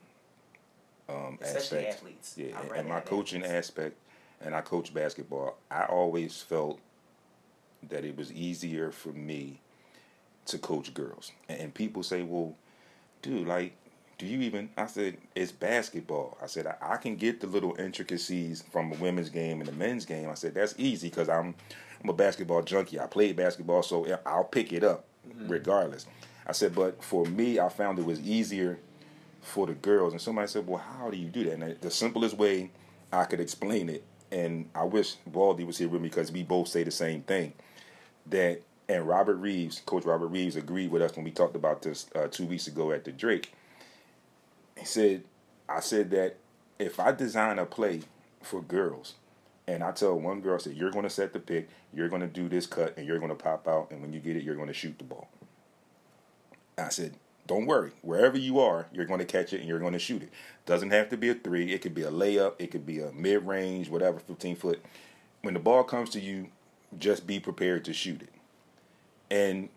um, 1.09 1.37
Especially 1.41 1.79
aspect, 1.87 1.95
athletes. 1.97 2.33
yeah, 2.37 2.61
in 2.75 2.87
my 2.87 2.95
have 2.95 3.05
coaching 3.05 3.41
athletes. 3.43 3.69
aspect, 3.69 3.97
and 4.43 4.55
I 4.55 4.61
coach 4.61 4.93
basketball. 4.93 5.57
I 5.71 5.85
always 5.85 6.41
felt 6.41 6.79
that 7.89 8.05
it 8.05 8.15
was 8.17 8.31
easier 8.31 8.91
for 8.91 9.09
me 9.09 9.59
to 10.45 10.57
coach 10.57 10.93
girls, 10.93 11.31
and, 11.49 11.59
and 11.59 11.73
people 11.73 12.03
say, 12.03 12.23
"Well, 12.23 12.55
dude, 13.21 13.47
like." 13.47 13.75
Do 14.19 14.27
you 14.27 14.41
even? 14.41 14.69
I 14.77 14.85
said 14.85 15.17
it's 15.35 15.51
basketball. 15.51 16.37
I 16.41 16.45
said 16.45 16.67
I, 16.67 16.75
I 16.79 16.97
can 16.97 17.15
get 17.15 17.41
the 17.41 17.47
little 17.47 17.75
intricacies 17.79 18.63
from 18.71 18.93
a 18.93 18.95
women's 18.95 19.29
game 19.29 19.59
and 19.59 19.67
a 19.67 19.73
men's 19.73 20.05
game. 20.05 20.29
I 20.29 20.35
said 20.35 20.53
that's 20.53 20.75
easy 20.77 21.09
because 21.09 21.27
I'm 21.27 21.55
I'm 22.01 22.09
a 22.09 22.13
basketball 22.13 22.61
junkie. 22.61 22.99
I 22.99 23.07
played 23.07 23.35
basketball, 23.37 23.81
so 23.81 24.05
I'll 24.25 24.43
pick 24.43 24.73
it 24.73 24.83
up 24.83 25.05
mm-hmm. 25.27 25.47
regardless. 25.47 26.05
I 26.45 26.51
said, 26.51 26.75
but 26.75 27.01
for 27.03 27.25
me, 27.25 27.59
I 27.59 27.69
found 27.69 27.97
it 27.99 28.05
was 28.05 28.19
easier 28.19 28.79
for 29.41 29.67
the 29.67 29.73
girls. 29.73 30.13
And 30.13 30.21
somebody 30.21 30.47
said, 30.47 30.67
well, 30.67 30.83
how 30.99 31.09
do 31.09 31.17
you 31.17 31.29
do 31.29 31.45
that? 31.45 31.53
And 31.53 31.79
the 31.79 31.91
simplest 31.91 32.37
way 32.37 32.71
I 33.11 33.23
could 33.23 33.39
explain 33.39 33.89
it, 33.89 34.03
and 34.33 34.67
I 34.73 34.83
wish 34.83 35.13
Baldy 35.27 35.63
was 35.63 35.77
here 35.77 35.87
with 35.87 36.01
me 36.01 36.09
because 36.09 36.31
we 36.31 36.41
both 36.41 36.67
say 36.67 36.83
the 36.83 36.91
same 36.91 37.21
thing, 37.21 37.53
that 38.25 38.61
and 38.89 39.07
Robert 39.07 39.35
Reeves, 39.35 39.81
Coach 39.85 40.03
Robert 40.05 40.27
Reeves, 40.27 40.55
agreed 40.55 40.91
with 40.91 41.01
us 41.01 41.15
when 41.15 41.23
we 41.23 41.31
talked 41.31 41.55
about 41.55 41.83
this 41.83 42.07
uh, 42.15 42.27
two 42.27 42.45
weeks 42.45 42.67
ago 42.67 42.91
at 42.91 43.05
the 43.05 43.11
Drake. 43.11 43.53
He 44.77 44.85
said, 44.85 45.23
I 45.69 45.79
said 45.79 46.09
that 46.11 46.37
if 46.79 46.99
I 46.99 47.11
design 47.11 47.59
a 47.59 47.65
play 47.65 48.01
for 48.41 48.61
girls, 48.61 49.13
and 49.67 49.83
I 49.83 49.91
tell 49.91 50.19
one 50.19 50.41
girl, 50.41 50.55
I 50.55 50.57
said, 50.57 50.75
you're 50.75 50.91
going 50.91 51.03
to 51.03 51.09
set 51.09 51.31
the 51.31 51.39
pick, 51.39 51.69
you're 51.93 52.09
going 52.09 52.21
to 52.21 52.27
do 52.27 52.49
this 52.49 52.65
cut, 52.65 52.97
and 52.97 53.07
you're 53.07 53.19
going 53.19 53.29
to 53.29 53.35
pop 53.35 53.67
out, 53.67 53.91
and 53.91 54.01
when 54.01 54.11
you 54.11 54.19
get 54.19 54.35
it, 54.35 54.43
you're 54.43 54.55
going 54.55 54.67
to 54.67 54.73
shoot 54.73 54.97
the 54.97 55.05
ball. 55.05 55.29
I 56.77 56.89
said, 56.89 57.13
don't 57.45 57.65
worry. 57.65 57.91
Wherever 58.01 58.37
you 58.37 58.59
are, 58.59 58.87
you're 58.93 59.05
going 59.05 59.19
to 59.19 59.25
catch 59.25 59.53
it 59.53 59.59
and 59.59 59.67
you're 59.67 59.79
going 59.79 59.93
to 59.93 59.99
shoot 59.99 60.23
it. 60.23 60.29
Doesn't 60.65 60.91
have 60.91 61.09
to 61.09 61.17
be 61.17 61.29
a 61.29 61.35
three. 61.35 61.73
It 61.73 61.81
could 61.81 61.93
be 61.93 62.03
a 62.03 62.11
layup. 62.11 62.53
It 62.59 62.71
could 62.71 62.85
be 62.85 63.01
a 63.01 63.11
mid 63.11 63.45
range, 63.45 63.89
whatever, 63.89 64.19
15 64.19 64.55
foot. 64.55 64.83
When 65.41 65.53
the 65.53 65.59
ball 65.59 65.83
comes 65.83 66.09
to 66.11 66.21
you, 66.21 66.47
just 66.97 67.27
be 67.27 67.39
prepared 67.39 67.83
to 67.85 67.93
shoot 67.93 68.21
it. 68.21 68.29
And 69.29 69.69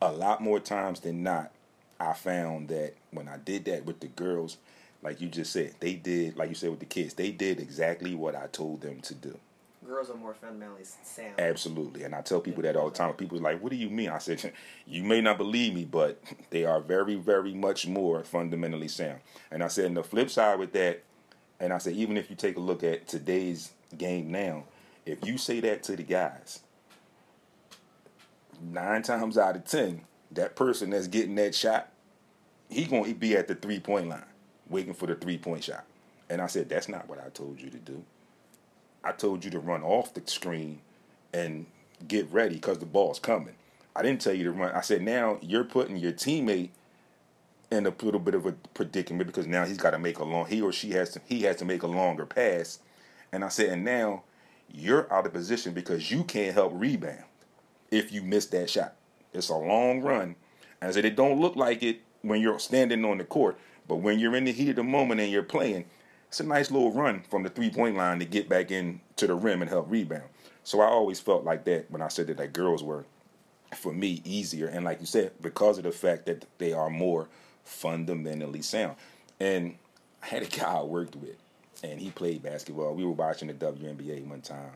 a 0.00 0.10
lot 0.12 0.40
more 0.40 0.58
times 0.58 1.00
than 1.00 1.22
not, 1.22 1.52
I 2.00 2.14
found 2.14 2.68
that 2.68 2.94
when 3.10 3.28
I 3.28 3.36
did 3.36 3.66
that 3.66 3.84
with 3.84 4.00
the 4.00 4.08
girls, 4.08 4.56
like 5.02 5.20
you 5.20 5.28
just 5.28 5.52
said, 5.52 5.74
they 5.80 5.94
did, 5.94 6.36
like 6.36 6.48
you 6.48 6.54
said 6.54 6.70
with 6.70 6.80
the 6.80 6.86
kids, 6.86 7.14
they 7.14 7.30
did 7.30 7.60
exactly 7.60 8.14
what 8.14 8.34
I 8.34 8.46
told 8.46 8.80
them 8.80 9.00
to 9.02 9.14
do. 9.14 9.38
Girls 9.86 10.10
are 10.10 10.16
more 10.16 10.34
fundamentally 10.34 10.84
sound. 10.84 11.40
Absolutely. 11.40 12.04
And 12.04 12.14
I 12.14 12.20
tell 12.20 12.40
people 12.40 12.62
that 12.62 12.76
all 12.76 12.88
the 12.90 12.96
time. 12.96 13.14
People 13.14 13.38
are 13.38 13.42
like, 13.42 13.62
what 13.62 13.70
do 13.70 13.76
you 13.76 13.90
mean? 13.90 14.10
I 14.10 14.18
said, 14.18 14.52
you 14.86 15.02
may 15.02 15.20
not 15.20 15.38
believe 15.38 15.74
me, 15.74 15.84
but 15.84 16.22
they 16.50 16.64
are 16.64 16.80
very, 16.80 17.16
very 17.16 17.54
much 17.54 17.86
more 17.86 18.22
fundamentally 18.22 18.88
sound. 18.88 19.20
And 19.50 19.62
I 19.62 19.68
said, 19.68 19.86
and 19.86 19.96
the 19.96 20.04
flip 20.04 20.30
side 20.30 20.58
with 20.58 20.72
that, 20.72 21.02
and 21.58 21.72
I 21.72 21.78
said, 21.78 21.94
even 21.94 22.16
if 22.16 22.30
you 22.30 22.36
take 22.36 22.56
a 22.56 22.60
look 22.60 22.82
at 22.84 23.08
today's 23.08 23.72
game 23.96 24.30
now, 24.30 24.64
if 25.04 25.26
you 25.26 25.36
say 25.36 25.60
that 25.60 25.82
to 25.84 25.96
the 25.96 26.02
guys, 26.04 26.60
nine 28.60 29.02
times 29.02 29.36
out 29.36 29.56
of 29.56 29.64
ten, 29.64 30.02
that 30.32 30.56
person 30.56 30.90
that's 30.90 31.08
getting 31.08 31.34
that 31.36 31.54
shot, 31.54 31.88
he 32.68 32.84
gonna 32.84 33.12
be 33.14 33.36
at 33.36 33.48
the 33.48 33.54
three 33.54 33.80
point 33.80 34.08
line, 34.08 34.24
waiting 34.68 34.94
for 34.94 35.06
the 35.06 35.14
three 35.14 35.38
point 35.38 35.64
shot. 35.64 35.84
And 36.30 36.40
I 36.40 36.46
said, 36.46 36.68
that's 36.68 36.88
not 36.88 37.08
what 37.08 37.24
I 37.24 37.28
told 37.30 37.60
you 37.60 37.68
to 37.70 37.78
do. 37.78 38.02
I 39.04 39.12
told 39.12 39.44
you 39.44 39.50
to 39.50 39.58
run 39.58 39.82
off 39.82 40.14
the 40.14 40.22
screen 40.26 40.80
and 41.32 41.66
get 42.06 42.30
ready 42.32 42.56
because 42.56 42.78
the 42.78 42.86
ball's 42.86 43.18
coming. 43.18 43.54
I 43.94 44.02
didn't 44.02 44.20
tell 44.20 44.34
you 44.34 44.44
to 44.44 44.52
run. 44.52 44.74
I 44.74 44.80
said 44.80 45.02
now 45.02 45.38
you're 45.42 45.64
putting 45.64 45.96
your 45.96 46.12
teammate 46.12 46.70
in 47.70 47.86
a 47.86 47.94
little 48.02 48.20
bit 48.20 48.34
of 48.34 48.46
a 48.46 48.52
predicament 48.74 49.26
because 49.26 49.46
now 49.46 49.64
he's 49.64 49.78
got 49.78 49.90
to 49.90 49.98
make 49.98 50.18
a 50.18 50.24
long. 50.24 50.46
He 50.46 50.60
or 50.60 50.72
she 50.72 50.90
has 50.90 51.10
to. 51.10 51.20
He 51.26 51.42
has 51.42 51.56
to 51.56 51.64
make 51.64 51.82
a 51.82 51.86
longer 51.86 52.26
pass. 52.26 52.78
And 53.32 53.44
I 53.44 53.48
said, 53.48 53.70
and 53.70 53.84
now 53.84 54.24
you're 54.70 55.12
out 55.12 55.26
of 55.26 55.32
position 55.32 55.72
because 55.72 56.10
you 56.10 56.24
can't 56.24 56.54
help 56.54 56.72
rebound 56.74 57.24
if 57.90 58.12
you 58.12 58.22
miss 58.22 58.46
that 58.46 58.70
shot. 58.70 58.94
It's 59.32 59.48
a 59.48 59.56
long 59.56 60.02
run. 60.02 60.36
I 60.80 60.90
said 60.90 61.04
it 61.04 61.16
don't 61.16 61.40
look 61.40 61.56
like 61.56 61.82
it 61.82 62.00
when 62.22 62.40
you're 62.40 62.58
standing 62.58 63.04
on 63.04 63.18
the 63.18 63.24
court, 63.24 63.56
but 63.86 63.96
when 63.96 64.18
you're 64.18 64.34
in 64.34 64.44
the 64.44 64.52
heat 64.52 64.70
of 64.70 64.76
the 64.76 64.82
moment 64.82 65.20
and 65.20 65.30
you're 65.30 65.42
playing, 65.42 65.84
it's 66.32 66.40
a 66.40 66.44
nice 66.44 66.70
little 66.70 66.90
run 66.90 67.20
from 67.28 67.42
the 67.42 67.50
three 67.50 67.68
point 67.68 67.94
line 67.94 68.18
to 68.18 68.24
get 68.24 68.48
back 68.48 68.70
in 68.70 69.02
to 69.16 69.26
the 69.26 69.34
rim 69.34 69.60
and 69.60 69.68
help 69.68 69.90
rebound. 69.90 70.24
So 70.64 70.80
I 70.80 70.86
always 70.86 71.20
felt 71.20 71.44
like 71.44 71.64
that 71.64 71.90
when 71.90 72.00
I 72.00 72.08
said 72.08 72.28
that, 72.28 72.38
that 72.38 72.54
girls 72.54 72.82
were, 72.82 73.04
for 73.76 73.92
me, 73.92 74.22
easier. 74.24 74.66
And 74.66 74.82
like 74.82 74.98
you 75.00 75.04
said, 75.06 75.32
because 75.42 75.76
of 75.76 75.84
the 75.84 75.92
fact 75.92 76.24
that 76.24 76.46
they 76.56 76.72
are 76.72 76.88
more 76.88 77.28
fundamentally 77.64 78.62
sound. 78.62 78.96
And 79.40 79.76
I 80.22 80.28
had 80.28 80.42
a 80.42 80.46
guy 80.46 80.72
I 80.72 80.82
worked 80.82 81.16
with, 81.16 81.36
and 81.84 82.00
he 82.00 82.08
played 82.08 82.42
basketball. 82.42 82.94
We 82.94 83.04
were 83.04 83.10
watching 83.10 83.48
the 83.48 83.54
WNBA 83.54 84.24
one 84.26 84.40
time, 84.40 84.72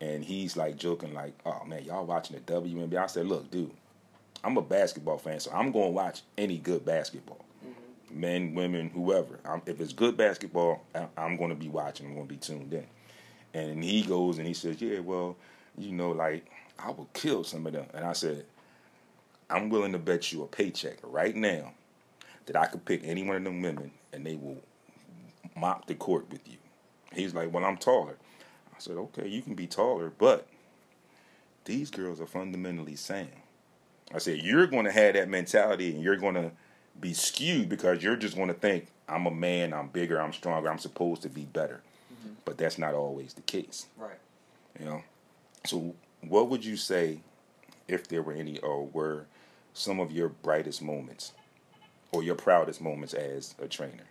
and 0.00 0.24
he's 0.24 0.56
like 0.56 0.78
joking, 0.78 1.14
like, 1.14 1.34
"Oh 1.46 1.62
man, 1.64 1.84
y'all 1.84 2.06
watching 2.06 2.34
the 2.34 2.42
WNBA?" 2.52 2.96
I 3.00 3.06
said, 3.06 3.28
"Look, 3.28 3.52
dude, 3.52 3.70
I'm 4.42 4.56
a 4.56 4.62
basketball 4.62 5.18
fan, 5.18 5.38
so 5.38 5.52
I'm 5.52 5.70
going 5.70 5.86
to 5.86 5.92
watch 5.92 6.22
any 6.36 6.58
good 6.58 6.84
basketball, 6.84 7.44
men, 8.10 8.54
women, 8.54 8.90
whoever. 8.90 9.38
I'm, 9.44 9.62
if 9.66 9.80
it's 9.80 9.92
good 9.92 10.16
basketball, 10.16 10.84
I'm 11.16 11.36
going 11.36 11.50
to 11.50 11.56
be 11.56 11.68
watching. 11.68 12.06
I'm 12.06 12.14
going 12.14 12.26
to 12.26 12.34
be 12.34 12.38
tuned 12.38 12.72
in." 12.72 12.86
And 13.54 13.82
he 13.82 14.02
goes 14.02 14.38
and 14.38 14.46
he 14.46 14.54
says, 14.54 14.80
"Yeah, 14.80 15.00
well, 15.00 15.36
you 15.76 15.92
know, 15.92 16.10
like 16.10 16.50
I 16.78 16.90
will 16.90 17.08
kill 17.12 17.44
some 17.44 17.66
of 17.66 17.72
them." 17.72 17.86
And 17.94 18.04
I 18.04 18.12
said, 18.12 18.44
"I'm 19.50 19.70
willing 19.70 19.92
to 19.92 19.98
bet 19.98 20.32
you 20.32 20.42
a 20.42 20.46
paycheck 20.46 20.98
right 21.02 21.34
now 21.34 21.72
that 22.46 22.56
I 22.56 22.66
could 22.66 22.84
pick 22.84 23.02
any 23.04 23.22
one 23.22 23.36
of 23.36 23.44
them 23.44 23.62
women 23.62 23.90
and 24.12 24.24
they 24.24 24.34
will 24.34 24.62
mop 25.56 25.86
the 25.86 25.94
court 25.94 26.30
with 26.30 26.46
you." 26.48 26.58
He's 27.12 27.34
like, 27.34 27.52
"Well, 27.52 27.64
I'm 27.64 27.78
taller." 27.78 28.16
I 28.74 28.78
said, 28.78 28.96
"Okay, 28.96 29.26
you 29.26 29.42
can 29.42 29.54
be 29.54 29.66
taller, 29.66 30.12
but 30.18 30.46
these 31.64 31.90
girls 31.90 32.20
are 32.20 32.26
fundamentally 32.26 32.96
sound." 32.96 33.32
I 34.14 34.18
said 34.18 34.38
you're 34.38 34.66
going 34.66 34.84
to 34.86 34.92
have 34.92 35.14
that 35.14 35.28
mentality, 35.28 35.90
and 35.94 36.02
you're 36.02 36.16
going 36.16 36.34
to 36.34 36.52
be 37.00 37.14
skewed 37.14 37.68
because 37.68 38.02
you're 38.02 38.16
just 38.16 38.36
going 38.36 38.48
to 38.48 38.54
think 38.54 38.88
I'm 39.08 39.26
a 39.26 39.30
man, 39.30 39.72
I'm 39.72 39.88
bigger, 39.88 40.20
I'm 40.20 40.32
stronger, 40.32 40.70
I'm 40.70 40.78
supposed 40.78 41.22
to 41.22 41.28
be 41.28 41.44
better. 41.44 41.80
But 42.44 42.56
that's 42.56 42.78
not 42.78 42.94
always 42.94 43.34
the 43.34 43.42
case. 43.42 43.86
Right. 43.98 44.18
You 44.78 44.86
know. 44.86 45.02
So, 45.66 45.94
what 46.26 46.48
would 46.48 46.64
you 46.64 46.76
say, 46.76 47.20
if 47.86 48.08
there 48.08 48.22
were 48.22 48.32
any, 48.32 48.58
or 48.60 48.86
were 48.86 49.26
some 49.74 50.00
of 50.00 50.10
your 50.10 50.30
brightest 50.30 50.80
moments, 50.80 51.32
or 52.10 52.22
your 52.22 52.36
proudest 52.36 52.80
moments 52.80 53.12
as 53.12 53.54
a 53.62 53.68
trainer? 53.68 54.06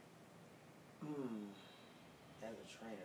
Hmm. 1.04 1.46
As 2.44 2.52
a 2.52 2.78
trainer. 2.78 2.96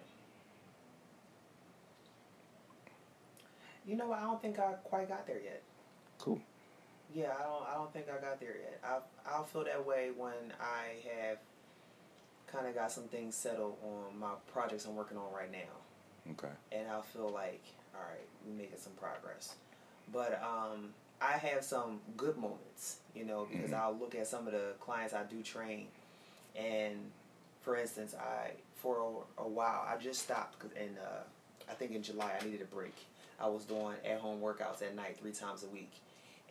You 3.87 3.97
know, 3.97 4.09
what? 4.09 4.19
I 4.19 4.23
don't 4.23 4.43
think 4.43 4.59
I 4.59 4.75
quite 4.85 5.09
got 5.09 5.27
there 5.27 5.41
yet. 5.43 5.63
Cool. 6.19 6.41
Yeah, 7.15 7.33
I 7.39 7.43
don't. 7.43 7.69
I 7.71 7.75
don't 7.75 7.93
think 7.93 8.07
I 8.09 8.21
got 8.21 8.41
there 8.41 8.57
yet. 8.57 8.81
I 8.85 8.99
I'll 9.29 9.45
feel 9.45 9.65
that 9.65 9.85
way 9.87 10.11
when 10.17 10.33
I 10.61 10.97
have 11.29 11.39
kind 12.47 12.67
of 12.67 12.75
got 12.75 12.91
some 12.93 13.05
things 13.05 13.35
settled 13.35 13.77
on 13.83 14.19
my 14.19 14.33
projects 14.53 14.85
I'm 14.87 14.95
working 14.97 15.17
on 15.17 15.33
right 15.35 15.51
now, 15.51 16.33
Okay. 16.33 16.53
and 16.71 16.87
I'll 16.91 17.03
feel 17.03 17.31
like, 17.31 17.63
all 17.95 18.01
right, 18.03 18.27
we're 18.47 18.55
making 18.57 18.79
some 18.79 18.93
progress. 18.95 19.55
But 20.13 20.43
um, 20.43 20.91
I 21.21 21.33
have 21.33 21.65
some 21.65 22.01
good 22.17 22.37
moments, 22.37 22.99
you 23.15 23.25
know, 23.25 23.47
because 23.51 23.73
I'll 23.73 23.97
look 23.99 24.15
at 24.15 24.27
some 24.27 24.47
of 24.47 24.53
the 24.53 24.73
clients 24.81 25.15
I 25.15 25.23
do 25.25 25.41
train, 25.43 25.87
and 26.57 26.97
for 27.63 27.77
instance, 27.77 28.15
I 28.15 28.53
for 28.77 29.25
a, 29.39 29.43
a 29.43 29.49
while 29.49 29.87
I 29.89 29.97
just 29.97 30.23
stopped 30.23 30.59
'cause 30.59 30.71
in 30.73 30.97
uh, 30.99 31.23
I 31.71 31.75
think 31.75 31.93
in 31.93 32.03
July 32.03 32.33
I 32.41 32.45
needed 32.45 32.63
a 32.63 32.75
break. 32.75 32.95
I 33.41 33.47
was 33.49 33.65
doing 33.65 33.97
at 34.05 34.19
home 34.21 34.41
workouts 34.41 34.83
at 34.83 34.95
night 34.95 35.17
three 35.21 35.33
times 35.33 35.63
a 35.65 35.69
week, 35.69 35.91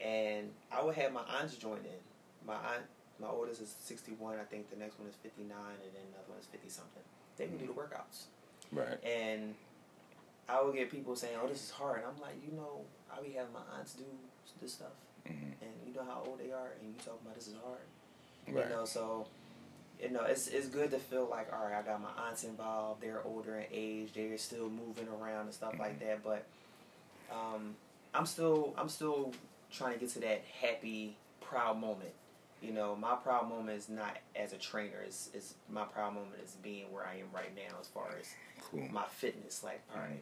and 0.03 0.49
I 0.71 0.83
would 0.83 0.95
have 0.95 1.13
my 1.13 1.21
aunts 1.39 1.55
join 1.55 1.77
in. 1.79 2.01
My 2.47 2.55
aunt, 2.55 2.83
my 3.19 3.27
oldest 3.27 3.61
is 3.61 3.73
sixty 3.79 4.13
one. 4.13 4.37
I 4.39 4.43
think 4.43 4.69
the 4.69 4.75
next 4.77 4.99
one 4.99 5.07
is 5.07 5.15
fifty 5.15 5.43
nine, 5.43 5.77
and 5.83 5.91
then 5.93 6.03
another 6.13 6.27
one 6.29 6.39
is 6.39 6.45
fifty 6.47 6.69
something. 6.69 7.03
They 7.37 7.45
would 7.47 7.59
do 7.59 7.67
the 7.67 7.73
workouts, 7.73 8.25
Right. 8.71 9.01
and 9.03 9.55
I 10.49 10.61
would 10.61 10.75
get 10.75 10.89
people 10.91 11.15
saying, 11.15 11.37
"Oh, 11.41 11.47
this 11.47 11.63
is 11.63 11.71
hard." 11.71 11.99
And 11.99 12.07
I'm 12.07 12.19
like, 12.21 12.35
you 12.45 12.51
know, 12.55 12.81
I 13.11 13.21
be 13.21 13.31
having 13.33 13.53
my 13.53 13.61
aunts 13.77 13.93
do 13.93 14.05
this 14.61 14.73
stuff, 14.73 14.91
Mhm. 15.25 15.53
and 15.61 15.71
you 15.87 15.93
know 15.93 16.03
how 16.03 16.23
old 16.27 16.39
they 16.39 16.51
are, 16.51 16.71
and 16.79 16.93
you 16.93 16.99
talking 16.99 17.19
about 17.23 17.35
this 17.35 17.47
is 17.47 17.55
hard. 17.63 17.79
Right. 18.47 18.65
You 18.65 18.75
know, 18.75 18.85
so 18.85 19.27
you 19.99 20.09
know, 20.09 20.23
it's 20.23 20.47
it's 20.47 20.67
good 20.67 20.89
to 20.91 20.97
feel 20.97 21.25
like, 21.27 21.53
all 21.53 21.63
right, 21.65 21.75
I 21.77 21.83
got 21.83 22.01
my 22.01 22.09
aunts 22.27 22.43
involved. 22.43 23.01
They're 23.01 23.21
older 23.23 23.59
in 23.59 23.67
age. 23.71 24.13
They're 24.13 24.35
still 24.39 24.67
moving 24.67 25.07
around 25.07 25.45
and 25.45 25.53
stuff 25.53 25.77
like 25.77 25.99
that. 25.99 26.23
But 26.23 26.43
um, 27.31 27.75
I'm 28.13 28.25
still 28.25 28.73
I'm 28.77 28.89
still 28.89 29.31
trying 29.71 29.93
to 29.93 29.99
get 29.99 30.09
to 30.09 30.19
that 30.19 30.43
happy, 30.61 31.17
proud 31.39 31.79
moment. 31.79 32.11
You 32.61 32.73
know, 32.73 32.95
my 32.95 33.15
proud 33.15 33.49
moment 33.49 33.77
is 33.77 33.89
not 33.89 34.17
as 34.35 34.53
a 34.53 34.57
trainer. 34.57 35.01
It's, 35.05 35.29
it's 35.33 35.55
my 35.69 35.83
proud 35.85 36.13
moment 36.13 36.35
is 36.45 36.55
being 36.61 36.91
where 36.91 37.05
I 37.05 37.15
am 37.15 37.27
right 37.33 37.53
now 37.55 37.75
as 37.79 37.87
far 37.87 38.09
as 38.19 38.27
Cool. 38.69 38.87
my 38.91 39.05
fitness. 39.05 39.63
Like, 39.63 39.81
all 39.95 40.01
right, 40.01 40.21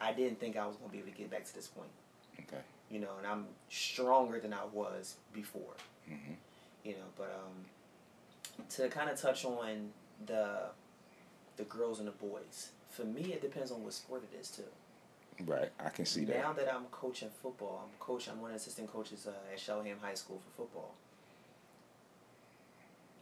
I 0.00 0.12
didn't 0.12 0.38
think 0.38 0.56
I 0.56 0.66
was 0.66 0.76
gonna 0.76 0.92
be 0.92 0.98
able 0.98 1.10
to 1.10 1.16
get 1.16 1.30
back 1.30 1.44
to 1.46 1.54
this 1.54 1.66
point 1.66 1.88
Okay. 2.40 2.62
you 2.90 3.00
know, 3.00 3.10
and 3.18 3.26
I'm 3.26 3.46
stronger 3.68 4.38
than 4.40 4.52
I 4.54 4.64
was 4.72 5.16
before. 5.32 5.74
Mhm. 6.08 6.36
You 6.84 6.92
know, 6.92 7.06
but 7.16 7.36
um, 7.44 8.64
to 8.70 8.88
kind 8.88 9.10
of 9.10 9.20
touch 9.20 9.44
on 9.44 9.90
the 10.26 10.60
the 11.56 11.64
girls 11.64 11.98
and 11.98 12.06
the 12.08 12.12
boys, 12.12 12.70
for 12.88 13.04
me, 13.04 13.32
it 13.34 13.42
depends 13.42 13.70
on 13.72 13.82
what 13.84 13.92
sport 13.92 14.22
it 14.32 14.36
is 14.40 14.48
too. 14.50 14.62
Right. 15.46 15.70
I 15.78 15.88
can 15.90 16.04
see 16.06 16.24
that. 16.26 16.36
Now 16.36 16.52
that 16.52 16.72
I'm 16.72 16.84
coaching 16.90 17.30
football, 17.42 17.82
I'm 17.84 17.98
coach. 17.98 18.28
I'm 18.28 18.40
one 18.40 18.50
of 18.50 18.56
the 18.56 18.60
assistant 18.62 18.92
coaches 18.92 19.26
uh, 19.26 19.52
at 19.52 19.58
Cheltenham 19.58 19.98
High 20.02 20.14
School 20.14 20.38
for 20.44 20.62
football. 20.62 20.94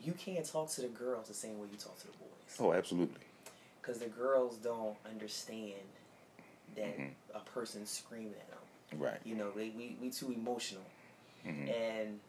You 0.03 0.13
can't 0.13 0.45
talk 0.45 0.69
to 0.71 0.81
the 0.83 0.89
girls 0.89 1.29
the 1.29 1.35
same 1.35 1.59
way 1.59 1.67
you 1.73 1.77
talk 1.79 1.99
to 2.01 2.07
the 2.07 2.13
boys 2.13 2.57
Oh, 2.61 2.73
absolutely. 2.73 3.21
because 3.81 3.99
the 3.99 4.07
girls 4.09 4.57
don't 4.57 4.97
understand 5.05 5.75
that 6.77 6.97
Mhm. 6.99 7.11
a 7.35 7.41
person's 7.41 7.91
screaming 7.91 8.35
at 8.35 8.49
them. 8.51 9.01
Right. 9.01 9.21
You 9.25 9.35
know, 9.35 9.51
they, 9.51 9.71
we 9.71 9.97
we 10.01 10.11
too 10.11 10.31
emotional. 10.33 10.85
Mhm. 11.45 11.69
And 11.69 12.21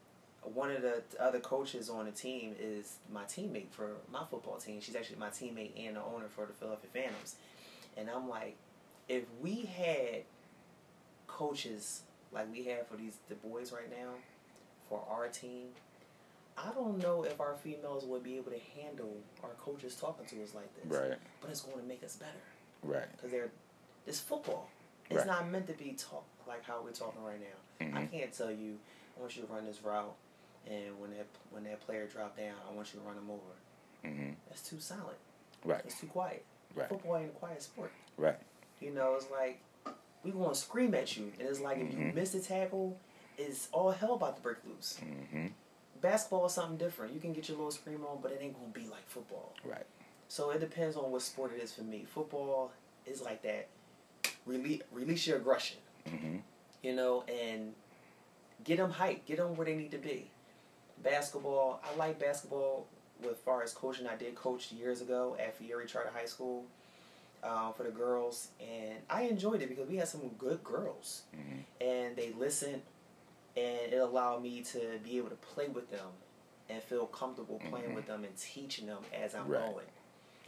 one 0.43 0.71
of 0.71 0.81
the 0.81 1.03
other 1.19 1.39
coaches 1.39 1.89
on 1.89 2.05
the 2.05 2.11
team 2.11 2.55
is 2.59 2.95
my 3.11 3.23
teammate 3.25 3.69
for 3.69 3.97
my 4.11 4.25
football 4.25 4.57
team. 4.57 4.81
She's 4.81 4.95
actually 4.95 5.17
my 5.17 5.29
teammate 5.29 5.71
and 5.77 5.95
the 5.95 6.01
owner 6.03 6.27
for 6.27 6.45
the 6.45 6.53
Philadelphia 6.53 6.89
Phantoms. 6.93 7.35
And 7.97 8.09
I'm 8.09 8.27
like, 8.29 8.55
if 9.09 9.23
we 9.41 9.61
had 9.65 10.23
coaches 11.27 12.01
like 12.31 12.51
we 12.51 12.63
have 12.65 12.87
for 12.87 12.95
these 12.95 13.17
the 13.27 13.35
boys 13.35 13.71
right 13.71 13.89
now 13.89 14.11
for 14.87 15.03
our 15.09 15.27
team, 15.27 15.67
I 16.57 16.71
don't 16.73 16.97
know 17.01 17.23
if 17.23 17.39
our 17.39 17.55
females 17.55 18.05
would 18.05 18.23
be 18.23 18.37
able 18.37 18.51
to 18.51 18.59
handle 18.81 19.17
our 19.43 19.51
coaches 19.59 19.95
talking 19.95 20.25
to 20.27 20.43
us 20.43 20.53
like 20.53 20.69
this. 20.75 20.85
Right. 20.99 21.17
But 21.41 21.49
it's 21.51 21.61
going 21.61 21.79
to 21.79 21.83
make 21.85 22.03
us 22.03 22.15
better 22.15 22.31
Right. 22.83 23.11
because 23.15 23.31
they're 23.31 23.51
it's 24.07 24.19
football. 24.19 24.69
It's 25.09 25.17
Right. 25.19 25.27
not 25.27 25.47
meant 25.49 25.67
to 25.67 25.73
be 25.73 25.93
talk 25.93 26.23
like 26.47 26.63
how 26.63 26.81
we're 26.83 26.91
talking 26.91 27.23
right 27.23 27.39
now. 27.39 27.57
I 27.81 27.83
Mhm. 28.05 28.11
can't 28.11 28.33
tell 28.33 28.51
you 28.51 28.77
I 29.17 29.21
want 29.21 29.35
you 29.35 29.41
to 29.43 29.51
run 29.53 29.65
this 29.65 29.81
route, 29.81 30.15
and 30.67 30.99
when 30.99 31.11
that 31.11 31.25
when 31.51 31.63
that 31.65 31.81
player 31.81 32.07
drop 32.07 32.37
down, 32.37 32.55
I 32.67 32.71
want 32.73 32.93
you 32.93 32.99
to 32.99 33.05
run 33.05 33.17
him 33.17 33.29
over. 33.29 33.53
Mm-hmm. 34.05 34.33
That's 34.47 34.61
too 34.67 34.79
silent. 34.79 35.17
Right. 35.65 35.81
It's 35.85 35.99
too 35.99 36.07
quiet. 36.07 36.45
Right. 36.73 36.87
Football 36.89 37.17
ain't 37.17 37.31
a 37.31 37.33
quiet 37.39 37.61
sport. 37.61 37.91
Right. 38.17 38.39
You 38.79 38.91
know, 38.91 39.15
it's 39.15 39.27
like 39.31 39.61
we 40.23 40.31
going 40.31 40.49
to 40.49 40.55
scream 40.55 40.93
at 40.95 41.15
you, 41.17 41.31
and 41.39 41.47
it's 41.47 41.59
like 41.59 41.77
if 41.77 41.91
you 41.91 41.97
Mhm. 41.99 42.13
miss 42.13 42.33
a 42.35 42.39
tackle, 42.41 42.97
it's 43.37 43.69
all 43.71 43.91
hell 43.91 44.13
about 44.15 44.35
to 44.37 44.41
break 44.41 44.57
loose. 44.65 44.97
hmm 44.99 45.47
Basketball 46.01 46.45
is 46.45 46.53
something 46.53 46.77
different. 46.77 47.13
You 47.13 47.19
can 47.19 47.33
get 47.33 47.49
your 47.49 47.57
little 47.57 47.71
scream 47.71 48.05
on, 48.05 48.21
but 48.21 48.31
it 48.31 48.39
ain't 48.41 48.53
gonna 48.53 48.67
be 48.71 48.87
like 48.87 49.05
football. 49.07 49.53
Right. 49.65 49.85
So 50.29 50.51
it 50.51 50.59
depends 50.59 50.95
on 50.95 51.11
what 51.11 51.21
sport 51.21 51.51
it 51.53 51.61
is 51.61 51.73
for 51.73 51.81
me. 51.81 52.05
Football 52.05 52.71
is 53.05 53.21
like 53.21 53.41
that. 53.41 53.67
Release, 54.45 54.81
release 54.91 55.27
your 55.27 55.37
aggression, 55.37 55.77
hmm 56.07 56.37
you 56.81 56.95
know, 56.95 57.23
and 57.23 57.75
get 58.63 58.77
them 58.77 58.93
hyped, 58.93 59.25
get 59.25 59.37
them 59.37 59.55
where 59.57 59.65
they 59.65 59.75
need 59.75 59.91
to 59.91 59.97
be. 59.97 60.31
Basketball, 61.03 61.81
I 61.83 61.95
like 61.95 62.19
basketball. 62.19 62.87
With 63.21 63.37
far 63.39 63.61
as 63.63 63.73
coaching, 63.73 64.07
I 64.07 64.15
did 64.15 64.35
coach 64.35 64.71
years 64.71 65.01
ago 65.01 65.35
at 65.37 65.53
Freire 65.57 65.83
Charter 65.85 66.09
High 66.13 66.25
School 66.25 66.63
uh, 67.43 67.71
for 67.71 67.83
the 67.83 67.91
girls, 67.91 68.49
and 68.59 68.97
I 69.09 69.23
enjoyed 69.23 69.61
it 69.61 69.69
because 69.69 69.87
we 69.87 69.97
had 69.97 70.07
some 70.07 70.27
good 70.37 70.63
girls, 70.63 71.23
Mhm. 71.35 71.63
and 71.81 72.15
they 72.15 72.31
listened, 72.33 72.81
and 73.55 73.93
it 73.93 73.97
allowed 73.97 74.41
me 74.43 74.61
to 74.63 74.99
be 75.03 75.17
able 75.17 75.29
to 75.29 75.35
play 75.35 75.67
with 75.67 75.89
them 75.91 76.07
and 76.69 76.81
feel 76.83 77.07
comfortable 77.07 77.59
playing 77.69 77.91
Mhm. 77.91 77.95
with 77.95 78.05
them 78.05 78.23
and 78.23 78.35
teaching 78.37 78.85
them 78.87 79.03
as 79.13 79.33
I'm 79.33 79.47
Right. 79.47 79.65
going. 79.65 79.87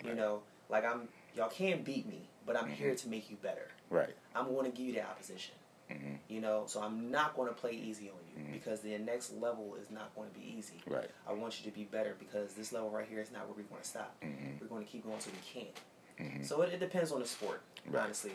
You 0.04 0.10
Right. 0.10 0.18
know, 0.18 0.44
like 0.70 0.86
I'm, 0.86 1.10
y'all 1.36 1.50
can't 1.50 1.84
beat 1.84 2.06
me, 2.06 2.28
but 2.46 2.56
I'm 2.56 2.70
Mhm. 2.70 2.74
here 2.76 2.96
to 2.96 3.08
make 3.10 3.30
you 3.30 3.38
better. 3.38 3.70
Right. 3.90 4.16
I'm 4.36 4.54
going 4.54 4.70
to 4.72 4.76
give 4.76 4.86
you 4.88 4.94
the 4.94 5.02
opposition. 5.04 5.56
hmm 5.90 6.16
You 6.30 6.40
know, 6.40 6.66
so 6.68 6.82
I'm 6.82 7.12
not 7.12 7.36
going 7.36 7.50
to 7.50 7.54
play 7.54 7.74
easy 7.74 8.10
on 8.10 8.16
you 8.34 8.42
Mhm. 8.42 8.54
because 8.54 8.80
the 8.80 8.98
next 8.98 9.34
level 9.34 9.76
is 9.76 9.90
not 9.90 10.16
going 10.16 10.32
to 10.32 10.40
be 10.40 10.46
easy. 10.46 10.82
Right. 10.88 11.10
I 11.28 11.34
want 11.34 11.60
you 11.60 11.70
to 11.70 11.76
be 11.76 11.84
better 11.84 12.16
because 12.18 12.54
this 12.54 12.72
level 12.72 12.90
right 12.90 13.06
here 13.10 13.20
is 13.20 13.30
not 13.32 13.46
where 13.48 13.56
we're 13.58 13.64
going 13.64 13.82
to 13.82 13.88
stop. 13.88 14.16
We're 14.22 14.68
going 14.68 14.86
to 14.86 14.90
keep 14.90 15.04
going 15.04 15.20
till 15.20 15.34
we 15.34 15.40
can't. 15.40 15.78
Mhm. 16.22 16.46
So 16.48 16.62
it, 16.62 16.74
it 16.74 16.80
depends 16.80 17.12
on 17.12 17.20
the 17.20 17.28
sport, 17.28 17.62
Right. 17.90 18.04
honestly, 18.04 18.32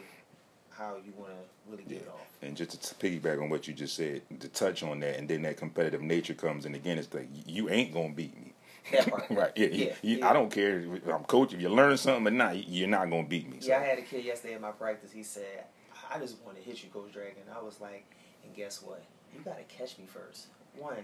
how 0.70 0.96
you 1.04 1.12
want 1.16 1.30
to 1.32 1.70
really 1.70 1.84
get 1.84 2.02
it 2.02 2.08
off. 2.08 2.20
And 2.42 2.56
just 2.56 2.70
to 2.82 2.94
piggyback 2.96 3.40
on 3.42 3.48
what 3.48 3.66
you 3.66 3.74
just 3.74 3.94
said, 3.96 4.22
to 4.40 4.48
touch 4.48 4.82
on 4.82 5.00
that, 5.00 5.18
and 5.18 5.28
then 5.28 5.42
that 5.42 5.56
competitive 5.56 6.02
nature 6.02 6.34
comes, 6.34 6.66
and 6.66 6.74
again, 6.74 6.98
it's 6.98 7.12
like 7.14 7.28
you 7.46 7.68
ain't 7.70 7.92
gonna 7.94 8.12
beat 8.12 8.34
me. 8.36 8.52
Right? 9.30 9.50
Yeah. 9.56 9.66
Yeah, 9.66 9.92
you- 10.02 10.18
yeah. 10.18 10.28
I 10.30 10.32
don't 10.32 10.50
care. 10.50 10.78
If 10.78 11.08
I'm 11.08 11.24
coach. 11.24 11.52
If 11.52 11.60
you 11.60 11.68
learn 11.68 11.96
something 11.96 12.26
or 12.28 12.36
not, 12.36 12.68
you're 12.68 12.86
not 12.88 13.10
gonna 13.10 13.26
beat 13.26 13.48
me. 13.50 13.58
So. 13.60 13.68
Yeah, 13.68 13.78
I 13.80 13.82
had 13.82 13.98
a 13.98 14.02
kid 14.02 14.24
yesterday 14.24 14.54
in 14.54 14.60
my 14.60 14.70
practice. 14.70 15.10
He 15.10 15.24
said, 15.24 15.64
I 16.12 16.18
just 16.20 16.36
want 16.44 16.56
to 16.56 16.62
hit 16.62 16.82
you, 16.84 16.90
Coach 16.90 17.12
Dragon. 17.12 17.42
I 17.52 17.60
was 17.62 17.80
like, 17.80 18.04
and 18.44 18.54
guess 18.54 18.80
what? 18.82 19.02
You 19.34 19.40
got 19.40 19.56
to 19.58 19.64
catch 19.64 19.98
me 19.98 20.04
first. 20.06 20.46
One, 20.78 20.96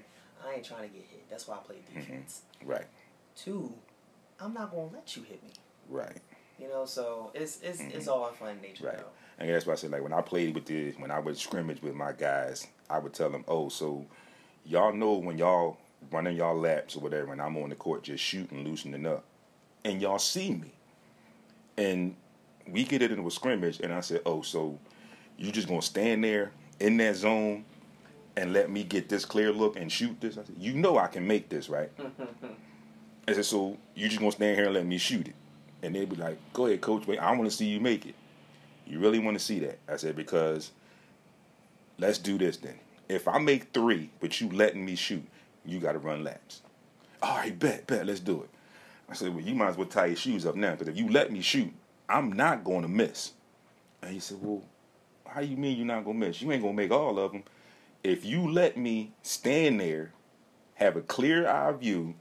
I 0.46 0.54
ain't 0.54 0.64
trying 0.64 0.82
to 0.88 0.94
get 0.94 1.02
hit. 1.10 1.28
That's 1.28 1.48
why 1.48 1.56
I 1.56 1.58
play 1.58 1.76
defense. 1.92 2.42
Right. 2.64 2.86
Two, 3.34 3.74
I'm 4.38 4.54
not 4.54 4.70
going 4.70 4.90
to 4.90 4.94
let 4.94 5.16
you 5.16 5.24
hit 5.24 5.42
me. 5.42 5.50
Right. 5.88 6.18
You 6.62 6.68
know, 6.68 6.84
so 6.84 7.32
it's 7.34 7.60
it's, 7.60 7.80
it's 7.80 8.06
mm-hmm. 8.06 8.10
all 8.10 8.28
in 8.28 8.34
fun 8.34 8.60
nature, 8.62 8.86
Right. 8.86 8.96
though. 8.98 9.04
And 9.38 9.50
that's 9.50 9.66
why 9.66 9.72
I 9.72 9.76
said, 9.76 9.90
like, 9.90 10.02
when 10.02 10.12
I 10.12 10.20
played 10.20 10.54
with 10.54 10.66
the, 10.66 10.92
when 10.92 11.10
I 11.10 11.18
would 11.18 11.36
scrimmage 11.36 11.82
with 11.82 11.94
my 11.94 12.12
guys, 12.12 12.68
I 12.88 12.98
would 12.98 13.12
tell 13.12 13.30
them, 13.30 13.44
oh, 13.48 13.68
so 13.68 14.06
y'all 14.64 14.92
know 14.92 15.14
when 15.14 15.38
y'all 15.38 15.78
running 16.12 16.36
y'all 16.36 16.56
laps 16.56 16.94
or 16.94 17.00
whatever, 17.00 17.32
and 17.32 17.42
I'm 17.42 17.56
on 17.56 17.70
the 17.70 17.74
court 17.74 18.04
just 18.04 18.22
shooting, 18.22 18.64
loosening 18.64 19.06
up, 19.06 19.24
and 19.84 20.00
y'all 20.00 20.18
see 20.20 20.52
me, 20.52 20.72
and 21.76 22.14
we 22.68 22.84
get 22.84 23.02
it 23.02 23.10
into 23.10 23.26
a 23.26 23.30
scrimmage, 23.30 23.80
and 23.80 23.92
I 23.92 24.00
said, 24.00 24.20
oh, 24.24 24.42
so 24.42 24.78
you 25.36 25.50
just 25.50 25.66
gonna 25.66 25.82
stand 25.82 26.22
there 26.22 26.52
in 26.78 26.96
that 26.98 27.16
zone 27.16 27.64
and 28.36 28.52
let 28.52 28.70
me 28.70 28.84
get 28.84 29.08
this 29.08 29.24
clear 29.24 29.52
look 29.52 29.76
and 29.76 29.90
shoot 29.90 30.20
this? 30.20 30.38
I 30.38 30.44
said, 30.44 30.56
you 30.58 30.74
know 30.74 30.98
I 30.98 31.08
can 31.08 31.26
make 31.26 31.48
this, 31.48 31.68
right? 31.68 31.90
I 33.28 33.32
said, 33.32 33.44
so 33.44 33.76
you 33.94 34.08
just 34.08 34.20
gonna 34.20 34.32
stand 34.32 34.56
here 34.56 34.66
and 34.66 34.74
let 34.74 34.86
me 34.86 34.98
shoot 34.98 35.28
it? 35.28 35.34
And 35.82 35.94
they'd 35.94 36.08
be 36.08 36.16
like, 36.16 36.38
go 36.52 36.66
ahead, 36.66 36.80
coach, 36.80 37.06
wait, 37.06 37.18
I 37.18 37.32
want 37.32 37.44
to 37.44 37.50
see 37.50 37.66
you 37.66 37.80
make 37.80 38.06
it. 38.06 38.14
You 38.86 38.98
really 39.00 39.18
want 39.18 39.38
to 39.38 39.44
see 39.44 39.58
that? 39.60 39.78
I 39.88 39.96
said, 39.96 40.16
because 40.16 40.70
let's 41.98 42.18
do 42.18 42.38
this 42.38 42.56
then. 42.56 42.78
If 43.08 43.26
I 43.26 43.38
make 43.38 43.72
three, 43.72 44.10
but 44.20 44.40
you 44.40 44.48
letting 44.50 44.84
me 44.84 44.94
shoot, 44.94 45.24
you 45.64 45.80
got 45.80 45.92
to 45.92 45.98
run 45.98 46.24
laps. 46.24 46.62
All 47.20 47.36
right, 47.36 47.56
bet, 47.58 47.86
bet, 47.86 48.06
let's 48.06 48.20
do 48.20 48.42
it. 48.42 48.50
I 49.08 49.14
said, 49.14 49.34
well, 49.34 49.44
you 49.44 49.54
might 49.54 49.68
as 49.68 49.76
well 49.76 49.86
tie 49.86 50.06
your 50.06 50.16
shoes 50.16 50.46
up 50.46 50.54
now, 50.54 50.72
because 50.72 50.88
if 50.88 50.96
you 50.96 51.08
let 51.10 51.30
me 51.30 51.40
shoot, 51.40 51.72
I'm 52.08 52.32
not 52.32 52.64
going 52.64 52.82
to 52.82 52.88
miss. 52.88 53.32
And 54.02 54.12
he 54.12 54.20
said, 54.20 54.38
well, 54.40 54.62
how 55.26 55.40
you 55.40 55.56
mean 55.56 55.76
you're 55.76 55.86
not 55.86 56.04
going 56.04 56.20
to 56.20 56.26
miss? 56.26 56.40
You 56.40 56.50
ain't 56.52 56.62
going 56.62 56.74
to 56.74 56.82
make 56.82 56.90
all 56.90 57.18
of 57.18 57.32
them. 57.32 57.42
If 58.02 58.24
you 58.24 58.50
let 58.50 58.76
me 58.76 59.12
stand 59.22 59.80
there, 59.80 60.12
have 60.74 60.96
a 60.96 61.02
clear 61.02 61.48
eye 61.48 61.72
view, 61.72 62.14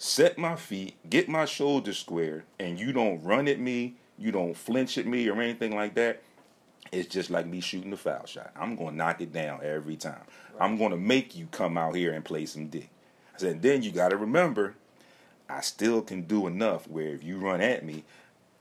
set 0.00 0.38
my 0.38 0.56
feet, 0.56 0.96
get 1.10 1.28
my 1.28 1.44
shoulders 1.44 1.98
squared, 1.98 2.42
and 2.58 2.80
you 2.80 2.90
don't 2.90 3.22
run 3.22 3.46
at 3.46 3.60
me, 3.60 3.94
you 4.16 4.32
don't 4.32 4.56
flinch 4.56 4.96
at 4.96 5.06
me 5.06 5.28
or 5.28 5.38
anything 5.38 5.76
like 5.76 5.94
that, 5.94 6.22
it's 6.90 7.06
just 7.06 7.28
like 7.28 7.46
me 7.46 7.60
shooting 7.60 7.92
a 7.92 7.98
foul 7.98 8.24
shot. 8.24 8.50
I'm 8.58 8.76
going 8.76 8.92
to 8.92 8.96
knock 8.96 9.20
it 9.20 9.30
down 9.30 9.60
every 9.62 9.96
time. 9.96 10.22
I'm 10.58 10.78
going 10.78 10.92
to 10.92 10.96
make 10.96 11.36
you 11.36 11.48
come 11.52 11.76
out 11.76 11.94
here 11.94 12.14
and 12.14 12.24
play 12.24 12.46
some 12.46 12.68
dick. 12.68 12.88
I 13.34 13.38
said, 13.38 13.60
then 13.60 13.82
you 13.82 13.92
got 13.92 14.08
to 14.08 14.16
remember, 14.16 14.74
I 15.50 15.60
still 15.60 16.00
can 16.00 16.22
do 16.22 16.46
enough 16.46 16.88
where 16.88 17.08
if 17.08 17.22
you 17.22 17.36
run 17.36 17.60
at 17.60 17.84
me, 17.84 18.04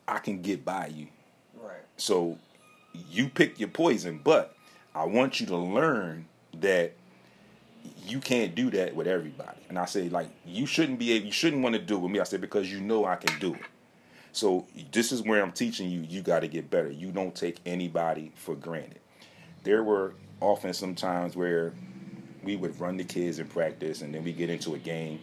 I 0.10 0.20
can 0.20 0.42
get 0.42 0.66
by 0.66 0.88
you. 0.88 1.08
Right. 1.58 1.80
So 1.96 2.38
you 3.10 3.30
pick 3.30 3.62
your 3.62 3.70
poison, 3.70 4.20
but 4.22 4.56
I 4.94 5.06
want 5.06 5.40
you 5.40 5.46
to 5.48 5.58
learn 5.58 6.26
that 6.60 6.96
you 8.06 8.20
can't 8.20 8.56
do 8.56 8.70
that 8.72 8.96
with 8.96 9.08
everybody. 9.08 9.60
And 9.70 9.78
I 9.78 9.86
say, 9.86 10.10
like, 10.10 10.30
you 10.46 10.66
shouldn't 10.66 11.00
be 11.00 11.14
able, 11.14 11.26
you 11.28 11.32
shouldn't 11.32 11.62
want 11.62 11.76
to 11.76 11.82
do 11.82 11.96
it 11.96 12.00
with 12.00 12.12
me. 12.12 12.20
I 12.20 12.24
said, 12.24 12.42
because 12.42 12.72
you 12.72 12.82
know 12.82 13.06
I 13.06 13.16
can 13.16 13.38
do 13.40 13.54
it. 13.54 13.62
So 14.32 14.68
this 14.92 15.12
is 15.12 15.22
where 15.24 15.42
I'm 15.42 15.52
teaching 15.52 15.90
you, 15.90 16.02
you 16.02 16.22
got 16.22 16.42
to 16.42 16.48
get 16.48 16.70
better. 16.70 16.92
You 16.92 17.12
don't 17.12 17.36
take 17.36 17.58
anybody 17.66 18.32
for 18.36 18.56
granted. 18.56 19.00
There 19.64 19.84
were 19.84 20.14
often 20.40 20.74
some 20.74 20.96
times 20.96 21.36
where 21.36 21.74
we 22.44 22.56
would 22.56 22.80
run 22.80 22.98
the 22.98 23.04
kids 23.04 23.40
in 23.40 23.48
practice 23.48 24.02
and 24.02 24.14
then 24.14 24.24
we 24.24 24.32
get 24.32 24.50
into 24.50 24.76
a 24.76 24.78
game 24.78 25.20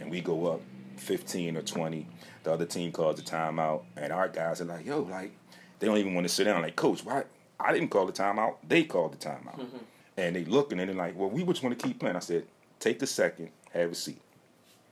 and 0.00 0.10
we 0.10 0.20
go 0.20 0.46
up 0.46 0.60
15 0.96 1.56
or 1.56 1.62
20. 1.62 2.06
The 2.42 2.52
other 2.52 2.66
team 2.66 2.92
calls 2.92 3.18
a 3.20 3.22
timeout 3.22 3.82
and 3.96 4.12
our 4.12 4.28
guys 4.28 4.60
are 4.60 4.64
like, 4.64 4.84
yo, 4.84 5.02
like, 5.02 5.32
they 5.78 5.86
don't 5.86 5.98
even 5.98 6.14
want 6.14 6.26
to 6.26 6.32
sit 6.32 6.44
down. 6.44 6.62
Like, 6.62 6.76
coach, 6.76 7.04
why? 7.04 7.24
I 7.60 7.72
didn't 7.72 7.88
call 7.88 8.06
the 8.06 8.12
timeout. 8.12 8.56
They 8.66 8.84
called 8.84 9.12
the 9.12 9.16
timeout. 9.16 9.58
Mm-hmm. 9.58 9.78
And 10.18 10.34
they 10.34 10.44
looking 10.44 10.80
and 10.80 10.88
they're 10.88 10.96
like, 10.96 11.16
well, 11.16 11.30
we 11.30 11.44
just 11.44 11.62
want 11.62 11.78
to 11.78 11.86
keep 11.86 12.00
playing. 12.00 12.16
I 12.16 12.18
said, 12.18 12.44
take 12.80 13.00
a 13.02 13.06
second, 13.06 13.50
have 13.72 13.92
a 13.92 13.94
seat. 13.94 14.20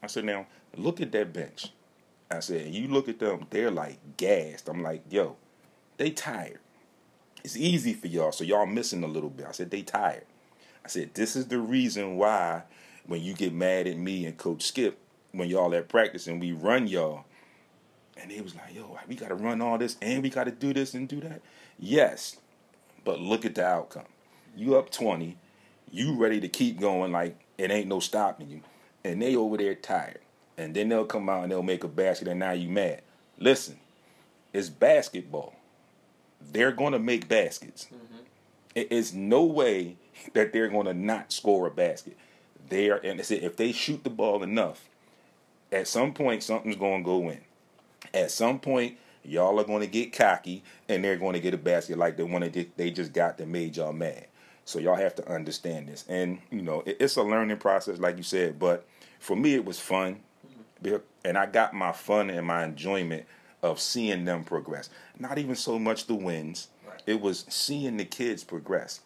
I 0.00 0.06
said, 0.06 0.24
now 0.24 0.46
look 0.76 1.00
at 1.00 1.10
that 1.12 1.32
bench. 1.32 1.72
I 2.30 2.38
said, 2.38 2.72
you 2.72 2.86
look 2.86 3.08
at 3.08 3.18
them, 3.18 3.44
they're 3.50 3.72
like 3.72 3.98
gassed. 4.16 4.68
I'm 4.68 4.84
like, 4.84 5.02
yo, 5.10 5.34
they 5.96 6.10
tired. 6.10 6.60
It's 7.42 7.56
easy 7.56 7.92
for 7.92 8.06
y'all, 8.06 8.30
so 8.30 8.44
y'all 8.44 8.66
missing 8.66 9.02
a 9.02 9.08
little 9.08 9.28
bit. 9.28 9.46
I 9.46 9.52
said, 9.52 9.70
they 9.70 9.82
tired. 9.82 10.26
I 10.84 10.88
said, 10.88 11.12
this 11.14 11.34
is 11.34 11.48
the 11.48 11.58
reason 11.58 12.16
why 12.16 12.62
when 13.06 13.20
you 13.20 13.34
get 13.34 13.52
mad 13.52 13.88
at 13.88 13.96
me 13.96 14.26
and 14.26 14.38
Coach 14.38 14.62
Skip, 14.62 14.96
when 15.32 15.48
y'all 15.48 15.74
at 15.74 15.88
practice 15.88 16.28
and 16.28 16.40
we 16.40 16.52
run 16.52 16.86
y'all, 16.86 17.24
and 18.16 18.30
they 18.30 18.40
was 18.40 18.54
like, 18.54 18.76
yo, 18.76 18.96
we 19.08 19.16
got 19.16 19.28
to 19.28 19.34
run 19.34 19.60
all 19.60 19.76
this 19.76 19.96
and 20.00 20.22
we 20.22 20.30
got 20.30 20.44
to 20.44 20.52
do 20.52 20.72
this 20.72 20.94
and 20.94 21.08
do 21.08 21.20
that. 21.20 21.42
Yes, 21.80 22.36
but 23.04 23.20
look 23.20 23.44
at 23.44 23.56
the 23.56 23.66
outcome. 23.66 24.04
You 24.56 24.76
up 24.76 24.90
20, 24.90 25.36
you 25.92 26.16
ready 26.16 26.40
to 26.40 26.48
keep 26.48 26.80
going 26.80 27.12
like 27.12 27.36
it 27.58 27.70
ain't 27.70 27.88
no 27.88 28.00
stopping 28.00 28.48
you. 28.50 28.60
And 29.04 29.20
they 29.22 29.36
over 29.36 29.56
there 29.56 29.74
tired. 29.74 30.20
And 30.58 30.74
then 30.74 30.88
they'll 30.88 31.04
come 31.04 31.28
out 31.28 31.42
and 31.42 31.52
they'll 31.52 31.62
make 31.62 31.84
a 31.84 31.88
basket 31.88 32.28
and 32.28 32.40
now 32.40 32.52
you 32.52 32.68
mad. 32.68 33.02
Listen, 33.38 33.78
it's 34.52 34.70
basketball. 34.70 35.54
They're 36.52 36.72
going 36.72 36.92
to 36.92 36.98
make 36.98 37.28
baskets. 37.28 37.86
Mm-hmm. 37.86 38.16
It 38.74 38.90
is 38.90 39.12
no 39.14 39.44
way 39.44 39.96
that 40.32 40.52
they're 40.52 40.68
going 40.68 40.86
to 40.86 40.94
not 40.94 41.32
score 41.32 41.66
a 41.66 41.70
basket. 41.70 42.16
They 42.68 42.90
are, 42.90 42.96
and 42.98 43.20
I 43.20 43.22
said, 43.22 43.42
if 43.42 43.56
they 43.56 43.72
shoot 43.72 44.02
the 44.04 44.10
ball 44.10 44.42
enough, 44.42 44.88
at 45.70 45.86
some 45.88 46.14
point 46.14 46.42
something's 46.42 46.76
going 46.76 47.02
to 47.02 47.06
go 47.06 47.28
in. 47.28 47.40
At 48.14 48.30
some 48.30 48.58
point, 48.58 48.96
y'all 49.22 49.58
are 49.60 49.64
going 49.64 49.80
to 49.82 49.86
get 49.86 50.12
cocky 50.12 50.62
and 50.88 51.04
they're 51.04 51.16
going 51.16 51.34
to 51.34 51.40
get 51.40 51.54
a 51.54 51.58
basket 51.58 51.98
like 51.98 52.16
the 52.16 52.24
one 52.24 52.40
that 52.42 52.52
they- 52.54 52.70
they 52.76 52.90
just 52.90 53.12
got 53.12 53.36
that 53.38 53.48
made 53.48 53.76
y'all 53.76 53.92
mad. 53.92 54.26
So 54.66 54.80
y'all 54.80 54.96
have 54.96 55.14
to 55.14 55.32
understand 55.32 55.88
this, 55.88 56.04
and 56.08 56.40
you 56.50 56.60
know 56.60 56.82
it- 56.84 56.96
it's 56.98 57.16
a 57.16 57.22
learning 57.22 57.58
process, 57.58 57.98
like 57.98 58.16
you 58.16 58.24
said. 58.24 58.58
But 58.58 58.84
for 59.20 59.36
me, 59.36 59.54
it 59.54 59.64
was 59.64 59.78
fun, 59.78 60.20
and 61.24 61.38
I 61.38 61.46
got 61.46 61.72
my 61.72 61.92
fun 61.92 62.30
and 62.30 62.44
my 62.44 62.64
enjoyment 62.64 63.26
of 63.62 63.80
seeing 63.80 64.24
them 64.24 64.42
progress. 64.44 64.90
Not 65.18 65.38
even 65.38 65.54
so 65.54 65.78
much 65.78 66.06
the 66.06 66.16
wins; 66.16 66.66
it 67.06 67.20
was 67.20 67.46
seeing 67.48 67.96
the 67.96 68.04
kids 68.04 68.42
progress. 68.42 69.00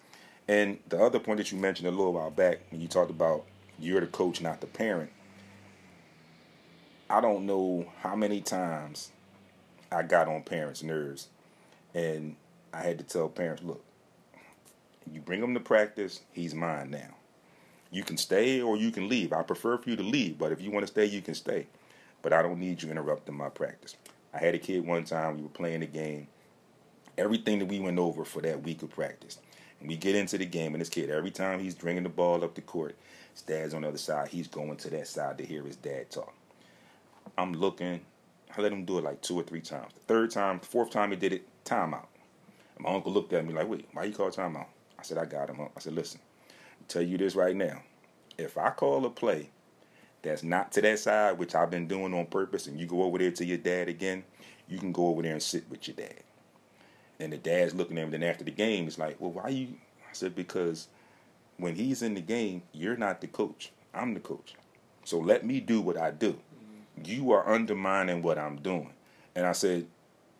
And 0.48 0.78
the 0.88 0.98
other 0.98 1.20
point 1.20 1.36
that 1.36 1.52
you 1.52 1.58
mentioned 1.58 1.88
a 1.88 1.90
little 1.92 2.14
while 2.14 2.30
back 2.30 2.60
when 2.70 2.80
you 2.80 2.88
talked 2.88 3.10
about 3.10 3.44
you're 3.78 4.00
the 4.00 4.06
coach, 4.06 4.40
not 4.40 4.62
the 4.62 4.66
parent. 4.66 5.10
I 7.10 7.20
don't 7.20 7.44
know 7.44 7.92
how 8.00 8.16
many 8.16 8.40
times 8.40 9.12
I 9.92 10.04
got 10.04 10.26
on 10.26 10.42
parents' 10.42 10.82
nerves, 10.82 11.28
and 11.94 12.36
I 12.72 12.80
had 12.80 12.98
to 12.98 13.04
tell 13.04 13.28
parents, 13.28 13.62
look, 13.62 13.84
you 15.12 15.20
bring 15.20 15.42
him 15.42 15.54
to 15.54 15.60
practice, 15.60 16.20
he's 16.32 16.54
mine 16.54 16.90
now. 16.90 17.14
You 17.90 18.04
can 18.04 18.16
stay 18.16 18.60
or 18.60 18.76
you 18.76 18.90
can 18.90 19.08
leave. 19.08 19.32
I 19.32 19.42
prefer 19.42 19.76
for 19.78 19.90
you 19.90 19.96
to 19.96 20.02
leave, 20.02 20.38
but 20.38 20.52
if 20.52 20.60
you 20.60 20.70
want 20.70 20.84
to 20.84 20.92
stay, 20.92 21.06
you 21.06 21.22
can 21.22 21.34
stay. 21.34 21.66
But 22.22 22.32
I 22.32 22.42
don't 22.42 22.60
need 22.60 22.82
you 22.82 22.90
interrupting 22.90 23.36
my 23.36 23.48
practice. 23.48 23.96
I 24.32 24.38
had 24.38 24.54
a 24.54 24.58
kid 24.58 24.86
one 24.86 25.04
time, 25.04 25.36
we 25.36 25.42
were 25.42 25.48
playing 25.48 25.80
the 25.80 25.86
game. 25.86 26.28
Everything 27.18 27.58
that 27.58 27.66
we 27.66 27.80
went 27.80 27.98
over 27.98 28.24
for 28.24 28.40
that 28.42 28.62
week 28.62 28.82
of 28.82 28.90
practice. 28.90 29.38
And 29.80 29.88
we 29.88 29.96
get 29.96 30.14
into 30.14 30.38
the 30.38 30.46
game, 30.46 30.74
and 30.74 30.80
this 30.80 30.88
kid, 30.88 31.10
every 31.10 31.30
time 31.30 31.58
he's 31.58 31.74
bringing 31.74 32.02
the 32.02 32.08
ball 32.08 32.44
up 32.44 32.54
the 32.54 32.60
court, 32.60 32.94
his 33.32 33.42
dad's 33.42 33.74
on 33.74 33.82
the 33.82 33.88
other 33.88 33.98
side, 33.98 34.28
he's 34.28 34.46
going 34.46 34.76
to 34.76 34.90
that 34.90 35.08
side 35.08 35.38
to 35.38 35.44
hear 35.44 35.62
his 35.62 35.76
dad 35.76 36.10
talk. 36.10 36.34
I'm 37.36 37.54
looking. 37.54 38.00
I 38.56 38.60
let 38.60 38.72
him 38.72 38.84
do 38.84 38.98
it 38.98 39.04
like 39.04 39.22
two 39.22 39.38
or 39.38 39.42
three 39.42 39.60
times. 39.60 39.92
The 39.94 40.00
third 40.00 40.30
time, 40.30 40.58
the 40.58 40.66
fourth 40.66 40.90
time 40.90 41.10
he 41.10 41.16
did 41.16 41.32
it, 41.32 41.48
timeout. 41.64 42.06
And 42.76 42.84
my 42.84 42.90
uncle 42.90 43.12
looked 43.12 43.32
at 43.32 43.46
me 43.46 43.54
like, 43.54 43.68
wait, 43.68 43.88
why 43.92 44.04
you 44.04 44.12
call 44.12 44.30
timeout? 44.30 44.66
I 45.00 45.02
said, 45.02 45.18
I 45.18 45.24
got 45.24 45.48
him. 45.48 45.60
Up. 45.60 45.72
I 45.76 45.80
said, 45.80 45.94
listen, 45.94 46.20
I'll 46.50 46.86
tell 46.86 47.02
you 47.02 47.16
this 47.16 47.34
right 47.34 47.56
now. 47.56 47.82
If 48.36 48.58
I 48.58 48.70
call 48.70 49.04
a 49.06 49.10
play 49.10 49.50
that's 50.22 50.42
not 50.42 50.72
to 50.72 50.82
that 50.82 50.98
side, 50.98 51.38
which 51.38 51.54
I've 51.54 51.70
been 51.70 51.88
doing 51.88 52.12
on 52.12 52.26
purpose, 52.26 52.66
and 52.66 52.78
you 52.78 52.86
go 52.86 53.02
over 53.02 53.18
there 53.18 53.30
to 53.30 53.44
your 53.44 53.58
dad 53.58 53.88
again, 53.88 54.24
you 54.68 54.78
can 54.78 54.92
go 54.92 55.08
over 55.08 55.22
there 55.22 55.32
and 55.32 55.42
sit 55.42 55.68
with 55.70 55.88
your 55.88 55.96
dad. 55.96 56.22
And 57.18 57.32
the 57.32 57.38
dad's 57.38 57.74
looking 57.74 57.98
at 57.98 58.04
him. 58.04 58.10
Then 58.10 58.22
after 58.22 58.44
the 58.44 58.50
game, 58.50 58.86
it's 58.86 58.98
like, 58.98 59.16
well, 59.18 59.30
why 59.30 59.48
you? 59.48 59.68
I 60.02 60.12
said, 60.12 60.34
because 60.34 60.88
when 61.56 61.74
he's 61.74 62.02
in 62.02 62.14
the 62.14 62.20
game, 62.20 62.62
you're 62.72 62.96
not 62.96 63.20
the 63.20 63.26
coach. 63.26 63.72
I'm 63.94 64.14
the 64.14 64.20
coach. 64.20 64.54
So 65.04 65.18
let 65.18 65.44
me 65.44 65.60
do 65.60 65.80
what 65.80 65.96
I 65.96 66.10
do. 66.10 66.38
You 67.04 67.32
are 67.32 67.48
undermining 67.48 68.22
what 68.22 68.38
I'm 68.38 68.56
doing. 68.56 68.90
And 69.34 69.46
I 69.46 69.52
said, 69.52 69.86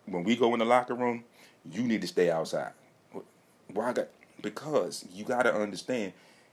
when 0.07 0.25
we 0.25 0.37
go 0.37 0.53
in 0.53 0.59
the 0.59 0.65
locker 0.65 0.95
room, 0.95 1.25
you 1.71 1.83
need 1.83 2.03
to 2.03 2.07
stay 2.07 2.31
outside. 2.31 2.73
Why 3.73 3.91
I 3.91 3.93
got? 3.93 4.09
Because 4.43 5.05
you 5.13 5.25
got 5.25 5.43
to 5.43 5.55
understand, 5.55 6.13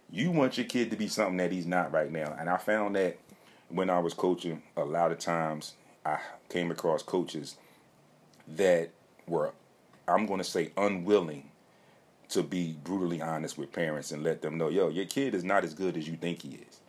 you 0.10 0.32
want 0.32 0.58
your 0.58 0.68
kid 0.68 0.92
to 0.92 0.98
be 0.98 1.08
something 1.08 1.38
that 1.38 1.52
he's 1.52 1.66
not 1.66 1.92
right 1.92 2.12
now. 2.12 2.36
And 2.40 2.50
I 2.50 2.58
found 2.58 2.96
that 2.96 3.18
when 3.70 3.90
I 3.90 4.00
was 4.00 4.14
coaching, 4.14 4.62
a 4.76 4.84
lot 4.84 5.12
of 5.12 5.20
times 5.20 5.74
I 6.06 6.20
came 6.50 6.72
across 6.72 7.04
coaches 7.04 7.58
that 8.48 8.90
were, 9.28 9.54
I'm 10.08 10.26
going 10.26 10.40
to 10.40 10.44
say, 10.44 10.72
unwilling 10.78 11.50
to 12.30 12.44
be 12.44 12.76
brutally 12.84 13.22
honest 13.22 13.58
with 13.58 13.72
parents 13.72 14.12
and 14.12 14.24
let 14.24 14.42
them 14.42 14.58
know, 14.58 14.70
yo, 14.70 14.90
your 14.90 15.06
kid 15.06 15.34
is 15.34 15.44
not 15.44 15.64
as 15.64 15.74
good 15.74 15.98
as 15.98 16.08
you 16.08 16.16
think 16.18 16.42
he 16.42 16.56
is. 16.56 16.80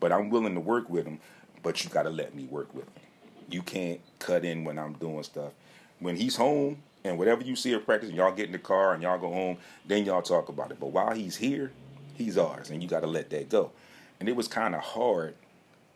But 0.00 0.12
I'm 0.12 0.30
willing 0.30 0.54
to 0.54 0.60
work 0.60 0.90
with 0.90 1.06
him, 1.06 1.20
but 1.62 1.84
you 1.84 1.90
got 1.90 2.02
to 2.04 2.10
let 2.10 2.34
me 2.34 2.44
work 2.44 2.74
with 2.74 2.84
him. 2.84 3.02
You 3.48 3.62
can't 3.62 4.00
cut 4.18 4.44
in 4.44 4.64
when 4.64 4.78
I'm 4.78 4.94
doing 4.94 5.22
stuff. 5.22 5.52
When 6.00 6.16
he's 6.16 6.36
home 6.36 6.82
and 7.04 7.18
whatever 7.18 7.42
you 7.42 7.56
see 7.56 7.74
at 7.74 7.84
practice 7.84 8.08
and 8.08 8.16
y'all 8.16 8.32
get 8.32 8.46
in 8.46 8.52
the 8.52 8.58
car 8.58 8.94
and 8.94 9.02
y'all 9.02 9.18
go 9.18 9.32
home, 9.32 9.58
then 9.86 10.04
y'all 10.04 10.22
talk 10.22 10.48
about 10.48 10.70
it. 10.70 10.78
But 10.78 10.88
while 10.88 11.14
he's 11.14 11.36
here, 11.36 11.72
he's 12.14 12.38
ours 12.38 12.70
and 12.70 12.82
you 12.82 12.88
got 12.88 13.00
to 13.00 13.06
let 13.06 13.30
that 13.30 13.48
go. 13.48 13.72
And 14.20 14.28
it 14.28 14.36
was 14.36 14.48
kind 14.48 14.74
of 14.74 14.82
hard 14.82 15.34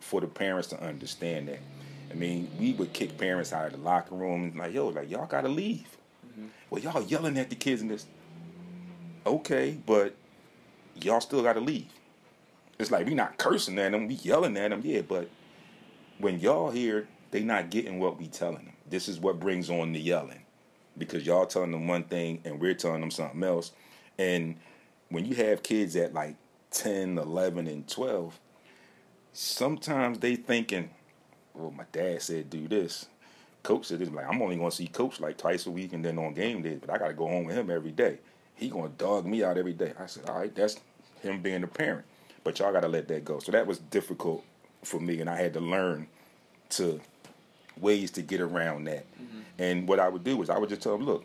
for 0.00 0.20
the 0.20 0.26
parents 0.26 0.68
to 0.68 0.82
understand 0.82 1.48
that. 1.48 1.60
I 2.10 2.14
mean, 2.14 2.50
we 2.58 2.72
would 2.72 2.92
kick 2.92 3.18
parents 3.18 3.52
out 3.52 3.66
of 3.66 3.72
the 3.72 3.78
locker 3.78 4.14
room 4.14 4.44
and 4.44 4.56
like, 4.56 4.72
yo, 4.72 4.88
like 4.88 5.10
y'all 5.10 5.26
got 5.26 5.42
to 5.42 5.48
leave. 5.48 5.96
Mm-hmm. 6.26 6.46
Well, 6.70 6.82
y'all 6.82 7.02
yelling 7.02 7.38
at 7.38 7.50
the 7.50 7.56
kids 7.56 7.82
and 7.82 7.90
this. 7.90 8.06
Okay, 9.26 9.76
but 9.86 10.14
y'all 10.94 11.20
still 11.20 11.42
got 11.42 11.54
to 11.54 11.60
leave. 11.60 11.88
It's 12.78 12.90
like 12.90 13.06
we 13.06 13.14
not 13.14 13.38
cursing 13.38 13.78
at 13.78 13.92
them, 13.92 14.06
we 14.06 14.14
yelling 14.14 14.56
at 14.56 14.70
them, 14.70 14.82
yeah. 14.84 15.00
But 15.00 15.28
when 16.18 16.38
y'all 16.40 16.70
here, 16.70 17.08
they 17.30 17.42
not 17.42 17.70
getting 17.70 17.98
what 17.98 18.18
we 18.18 18.28
telling 18.28 18.64
them. 18.64 18.74
This 18.88 19.08
is 19.08 19.18
what 19.18 19.40
brings 19.40 19.68
on 19.68 19.92
the 19.92 20.00
yelling, 20.00 20.42
because 20.98 21.26
y'all 21.26 21.46
telling 21.46 21.72
them 21.72 21.86
one 21.86 22.04
thing 22.04 22.40
and 22.44 22.60
we're 22.60 22.74
telling 22.74 23.00
them 23.00 23.10
something 23.10 23.42
else. 23.42 23.72
And 24.18 24.56
when 25.08 25.24
you 25.24 25.34
have 25.36 25.62
kids 25.62 25.96
at 25.96 26.14
like 26.14 26.36
10, 26.70 27.18
11, 27.18 27.66
and 27.66 27.86
12, 27.88 28.38
sometimes 29.32 30.18
they 30.18 30.36
thinking, 30.36 30.90
well, 31.54 31.70
my 31.70 31.84
dad 31.92 32.22
said 32.22 32.50
do 32.50 32.68
this. 32.68 33.06
Coach 33.62 33.86
said 33.86 33.98
this. 33.98 34.10
Like, 34.10 34.26
I'm 34.28 34.40
only 34.42 34.56
going 34.56 34.70
to 34.70 34.76
see 34.76 34.86
coach 34.86 35.20
like 35.20 35.38
twice 35.38 35.66
a 35.66 35.70
week 35.70 35.92
and 35.92 36.04
then 36.04 36.18
on 36.18 36.34
game 36.34 36.62
days, 36.62 36.78
but 36.80 36.90
I 36.90 36.98
got 36.98 37.08
to 37.08 37.14
go 37.14 37.26
home 37.26 37.44
with 37.44 37.56
him 37.56 37.70
every 37.70 37.90
day. 37.90 38.18
He 38.54 38.68
going 38.68 38.90
to 38.90 38.96
dog 38.96 39.26
me 39.26 39.44
out 39.44 39.58
every 39.58 39.72
day. 39.72 39.92
I 39.98 40.06
said, 40.06 40.28
all 40.28 40.38
right, 40.38 40.54
that's 40.54 40.80
him 41.20 41.42
being 41.42 41.62
a 41.62 41.66
parent. 41.66 42.06
But 42.44 42.58
y'all 42.58 42.72
got 42.72 42.82
to 42.82 42.88
let 42.88 43.08
that 43.08 43.24
go. 43.24 43.38
So 43.40 43.52
that 43.52 43.66
was 43.66 43.78
difficult 43.78 44.44
for 44.82 45.00
me, 45.00 45.20
and 45.20 45.28
I 45.28 45.36
had 45.36 45.52
to 45.54 45.60
learn 45.60 46.06
to 46.70 47.00
ways 47.80 48.10
to 48.12 48.22
get 48.22 48.40
around 48.40 48.84
that. 48.84 49.06
And 49.58 49.88
what 49.88 50.00
I 50.00 50.08
would 50.08 50.24
do 50.24 50.42
is 50.42 50.50
I 50.50 50.58
would 50.58 50.68
just 50.68 50.82
tell 50.82 50.96
them, 50.96 51.06
look, 51.06 51.24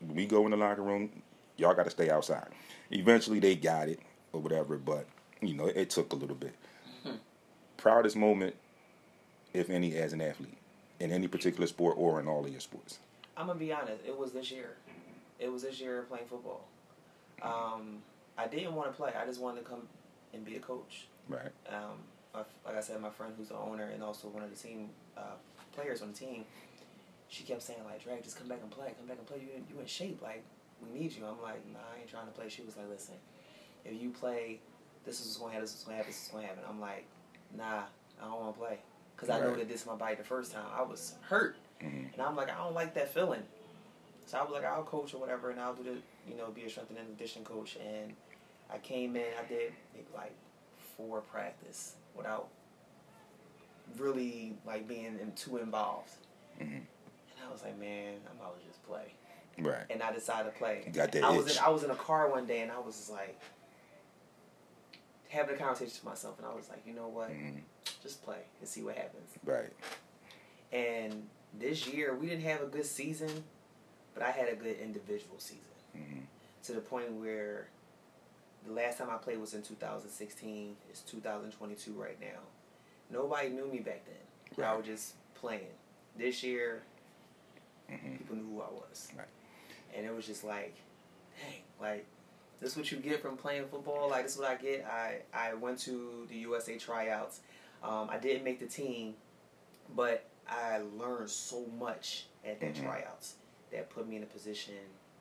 when 0.00 0.16
we 0.16 0.26
go 0.26 0.44
in 0.44 0.50
the 0.50 0.56
locker 0.56 0.82
room, 0.82 1.10
y'all 1.56 1.74
got 1.74 1.84
to 1.84 1.90
stay 1.90 2.10
outside. 2.10 2.48
Eventually, 2.90 3.40
they 3.40 3.54
got 3.54 3.88
it 3.88 4.00
or 4.32 4.40
whatever, 4.40 4.76
but 4.76 5.06
you 5.40 5.54
know, 5.54 5.66
it, 5.66 5.90
took 5.90 6.12
a 6.12 6.16
little 6.16 6.36
bit. 6.36 6.54
Proudest 7.76 8.16
moment, 8.16 8.54
if 9.52 9.70
any, 9.70 9.96
as 9.96 10.12
an 10.12 10.20
athlete 10.20 10.58
in 11.00 11.10
any 11.12 11.28
particular 11.28 11.66
sport 11.66 11.96
or 11.98 12.20
in 12.20 12.28
all 12.28 12.44
of 12.44 12.50
your 12.50 12.60
sports. 12.60 12.98
I'm 13.36 13.46
gonna 13.46 13.58
be 13.58 13.72
honest. 13.72 14.02
It 14.06 14.16
was 14.16 14.32
this 14.32 14.50
year. 14.50 14.76
It 15.38 15.50
was 15.50 15.62
this 15.62 15.80
year 15.80 16.02
playing 16.08 16.26
football. 16.26 16.64
Um, 17.42 17.98
I 18.38 18.46
didn't 18.46 18.74
want 18.74 18.90
to 18.90 18.96
play. 18.96 19.12
I 19.20 19.26
just 19.26 19.40
wanted 19.40 19.64
to 19.64 19.68
come 19.68 19.82
and 20.32 20.44
be 20.44 20.56
a 20.56 20.60
coach. 20.60 21.06
Right. 21.28 21.50
Um, 21.68 21.98
like 22.64 22.76
I 22.76 22.80
said, 22.80 23.00
my 23.00 23.10
friend 23.10 23.32
who's 23.36 23.48
the 23.48 23.56
owner 23.56 23.88
and 23.92 24.02
also 24.02 24.28
one 24.28 24.42
of 24.42 24.50
the 24.50 24.56
team 24.56 24.90
uh, 25.16 25.36
players 25.72 26.02
on 26.02 26.12
the 26.12 26.18
team, 26.18 26.44
she 27.28 27.42
kept 27.44 27.62
saying 27.62 27.80
like, 27.84 28.02
"Drag, 28.02 28.22
just 28.22 28.38
come 28.38 28.48
back 28.48 28.60
and 28.62 28.70
play. 28.70 28.92
Come 28.98 29.06
back 29.06 29.18
and 29.18 29.26
play. 29.26 29.38
You 29.40 29.48
in, 29.56 29.64
you 29.72 29.80
in 29.80 29.86
shape. 29.86 30.20
Like 30.22 30.42
we 30.82 30.98
need 30.98 31.12
you." 31.12 31.24
I'm 31.24 31.40
like, 31.42 31.64
"Nah, 31.72 31.78
I 31.94 32.00
ain't 32.00 32.10
trying 32.10 32.26
to 32.26 32.32
play." 32.32 32.48
She 32.48 32.62
was 32.62 32.76
like, 32.76 32.88
"Listen, 32.88 33.14
if 33.84 34.00
you 34.00 34.10
play, 34.10 34.60
this 35.04 35.20
is 35.20 35.26
what's 35.26 35.36
gonna 35.38 35.52
happen. 35.52 35.62
This 35.64 35.70
is 35.70 35.76
what's 35.76 35.84
gonna 35.84 35.96
happen. 35.96 36.10
This 36.12 36.22
is 36.26 36.28
gonna 36.32 36.46
happen." 36.46 36.62
I'm 36.68 36.80
like, 36.80 37.04
"Nah, 37.56 37.82
I 38.22 38.26
don't 38.26 38.40
want 38.40 38.54
to 38.54 38.60
play." 38.60 38.78
Because 39.16 39.30
I 39.30 39.38
know 39.40 39.54
that 39.54 39.68
this 39.68 39.82
is 39.82 39.86
my 39.86 39.94
body 39.94 40.16
the 40.16 40.24
first 40.24 40.52
time. 40.52 40.66
I 40.76 40.82
was 40.82 41.14
hurt. 41.22 41.56
Mhm. 41.80 42.12
And 42.14 42.22
I'm 42.22 42.34
like, 42.34 42.50
I 42.50 42.56
don't 42.56 42.74
like 42.74 42.94
that 42.94 43.12
feeling. 43.14 43.42
So 44.26 44.38
I 44.38 44.42
was 44.42 44.52
like, 44.52 44.64
I'll 44.64 44.82
coach 44.84 45.14
or 45.14 45.18
whatever, 45.18 45.50
and 45.50 45.60
I'll 45.60 45.74
do 45.74 45.82
the, 45.84 45.96
you 46.28 46.36
know, 46.36 46.50
be 46.50 46.62
a 46.64 46.70
strength 46.70 46.90
and 46.90 46.98
conditioning 46.98 47.44
coach. 47.44 47.76
And 47.76 48.14
I 48.70 48.78
came 48.78 49.14
in, 49.16 49.26
I 49.38 49.46
did 49.46 49.72
like 50.14 50.32
four 50.96 51.20
practice 51.20 51.94
without 52.16 52.48
really 53.98 54.56
like 54.66 54.86
being 54.88 55.18
in- 55.20 55.32
too 55.36 55.58
involved. 55.58 56.10
Mhm. 56.60 56.62
And 56.76 56.86
I 57.48 57.52
was 57.52 57.62
like, 57.62 57.78
man, 57.78 58.20
I'm 58.30 58.36
about 58.38 58.60
to 58.60 58.66
just 58.66 58.82
play. 58.86 59.14
Right. 59.58 59.84
And 59.90 60.02
I 60.02 60.12
decided 60.12 60.52
to 60.52 60.58
play. 60.58 60.82
You 60.86 60.92
got 60.92 61.12
that 61.12 61.22
I 61.24 61.30
was 61.30 61.56
in, 61.56 61.62
I 61.62 61.68
was 61.68 61.84
in 61.84 61.90
a 61.90 61.94
car 61.96 62.28
one 62.28 62.46
day, 62.46 62.60
and 62.62 62.72
I 62.72 62.78
was 62.78 62.96
just 62.96 63.10
like 63.10 63.38
having 65.28 65.54
a 65.54 65.58
conversation 65.58 65.98
to 66.00 66.04
myself, 66.04 66.38
and 66.38 66.46
I 66.46 66.54
was 66.54 66.68
like, 66.68 66.82
you 66.86 66.92
know 66.92 67.08
what, 67.08 67.30
Mhm. 67.30 67.60
just 68.02 68.22
play 68.24 68.40
and 68.60 68.68
see 68.68 68.82
what 68.82 68.96
happens. 68.96 69.30
Right. 69.44 69.72
And 70.72 71.28
this 71.52 71.86
year 71.86 72.14
we 72.14 72.26
didn't 72.28 72.44
have 72.44 72.62
a 72.62 72.66
good 72.66 72.86
season, 72.86 73.44
but 74.12 74.22
I 74.22 74.30
had 74.30 74.48
a 74.48 74.56
good 74.56 74.78
individual 74.78 75.38
season. 75.38 75.64
Mhm. 75.96 76.26
To 76.64 76.72
the 76.72 76.80
point 76.80 77.10
where 77.12 77.68
the 78.64 78.72
last 78.72 78.98
time 78.98 79.10
I 79.10 79.16
played 79.18 79.38
was 79.38 79.54
in 79.54 79.62
2016. 79.62 80.76
It's 80.88 81.02
2022 81.02 81.92
right 81.92 82.18
now. 82.20 82.40
Nobody 83.10 83.48
knew 83.50 83.66
me 83.66 83.78
back 83.78 84.02
then. 84.06 84.64
I 84.64 84.74
was 84.76 84.86
just 84.86 85.14
playing. 85.34 85.66
This 86.16 86.42
year, 86.42 86.82
Mhm. 87.90 88.18
people 88.18 88.36
knew 88.36 88.44
who 88.54 88.62
I 88.62 88.70
was. 88.70 89.08
Right. 89.16 89.26
And 89.94 90.06
it 90.06 90.12
was 90.14 90.26
just 90.26 90.44
like, 90.44 90.74
dang, 91.40 91.62
like 91.80 92.06
this 92.60 92.70
is 92.72 92.76
what 92.76 92.90
you 92.92 92.98
get 92.98 93.20
from 93.20 93.36
playing 93.36 93.68
football. 93.68 94.08
Like 94.08 94.22
this 94.22 94.34
is 94.34 94.38
what 94.38 94.48
I 94.50 94.54
get. 94.56 94.84
I 94.86 95.22
I 95.32 95.54
went 95.54 95.78
to 95.80 96.26
the 96.28 96.36
USA 96.36 96.78
tryouts. 96.78 97.40
Um, 97.82 98.08
I 98.08 98.18
didn't 98.18 98.44
make 98.44 98.60
the 98.60 98.66
team, 98.66 99.16
but 99.94 100.24
I 100.48 100.78
learned 100.78 101.28
so 101.30 101.66
much 101.78 102.26
at 102.44 102.60
that 102.60 102.74
Mhm. 102.74 102.82
tryouts 102.84 103.36
that 103.70 103.90
put 103.90 104.06
me 104.06 104.16
in 104.16 104.22
a 104.22 104.26
position 104.26 104.78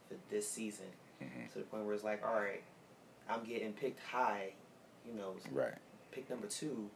for 0.08 0.16
this 0.30 0.48
season 0.50 0.92
Mhm. 1.22 1.52
to 1.54 1.60
the 1.60 1.66
point 1.66 1.86
where 1.86 1.94
it's 1.96 2.04
like, 2.04 2.24
all 2.26 2.36
right, 2.36 2.64
I'm 3.28 3.44
getting 3.44 3.74
picked 3.74 4.00
high, 4.00 4.54
you 5.06 5.14
know, 5.14 5.36
Right. 5.52 5.78
pick 6.12 6.30
number 6.30 6.48
two 6.48 6.90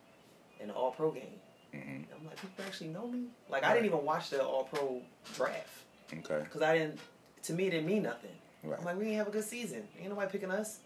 in 0.59 0.67
the 0.69 0.73
All 0.73 0.91
Pro 0.91 1.11
game. 1.11 1.39
Mhm. 1.73 2.05
I'm 2.15 2.25
like, 2.25 2.39
people 2.41 2.65
actually 2.65 2.89
know 2.89 3.07
me. 3.07 3.25
Like 3.49 3.63
I 3.63 3.73
didn't 3.73 3.85
even 3.87 4.03
watch 4.03 4.29
the 4.29 4.43
All 4.43 4.63
Pro 4.65 5.01
draft 5.35 5.67
Okay. 6.13 6.39
because 6.43 6.61
I 6.61 6.77
didn't. 6.77 6.99
To 7.43 7.53
me, 7.53 7.67
it 7.67 7.71
didn't 7.71 7.87
mean 7.87 8.03
nothing. 8.03 8.31
Right. 8.63 8.79
I'm 8.79 8.85
like, 8.85 8.97
we 8.97 9.03
didn't 9.05 9.17
have 9.19 9.27
a 9.27 9.31
good 9.31 9.43
season. 9.43 9.87
Ain't 9.99 10.09
nobody 10.09 10.31
picking 10.31 10.51
us. 10.51 10.79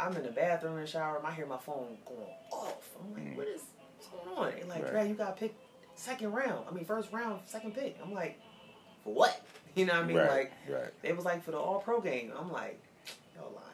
I'm 0.00 0.16
in 0.16 0.22
the 0.22 0.30
bathroom 0.30 0.74
in 0.76 0.80
the 0.80 0.86
shower. 0.86 1.20
I 1.24 1.32
hear 1.32 1.46
my 1.46 1.58
phone 1.58 1.98
going 2.06 2.20
off. 2.50 2.88
I'm 2.98 3.12
like, 3.14 3.22
Mhm. 3.24 3.36
what 3.36 3.46
is 3.48 3.62
what's 3.98 4.08
going 4.08 4.36
on? 4.54 4.60
And 4.60 4.68
like, 4.68 4.92
Right. 4.92 5.08
You 5.08 5.14
got 5.14 5.36
picked 5.36 5.56
second 5.96 6.32
round. 6.32 6.64
I 6.68 6.72
mean, 6.72 6.84
first 6.84 7.12
round, 7.12 7.40
second 7.46 7.74
pick. 7.74 7.96
I'm 8.02 8.12
like, 8.12 8.40
for 9.04 9.12
what? 9.14 9.40
You 9.74 9.86
know 9.86 9.94
what 9.94 10.02
I 10.02 10.06
mean? 10.06 10.16
right. 10.18 10.28
Like, 10.30 10.52
right. 10.68 10.90
it 11.02 11.16
was 11.16 11.24
like 11.24 11.42
for 11.42 11.50
the 11.50 11.58
All 11.58 11.80
Pro 11.80 11.98
game. 12.02 12.30
I'm 12.38 12.52
like, 12.52 12.78
y'all 13.34 13.50
lying. 13.54 13.71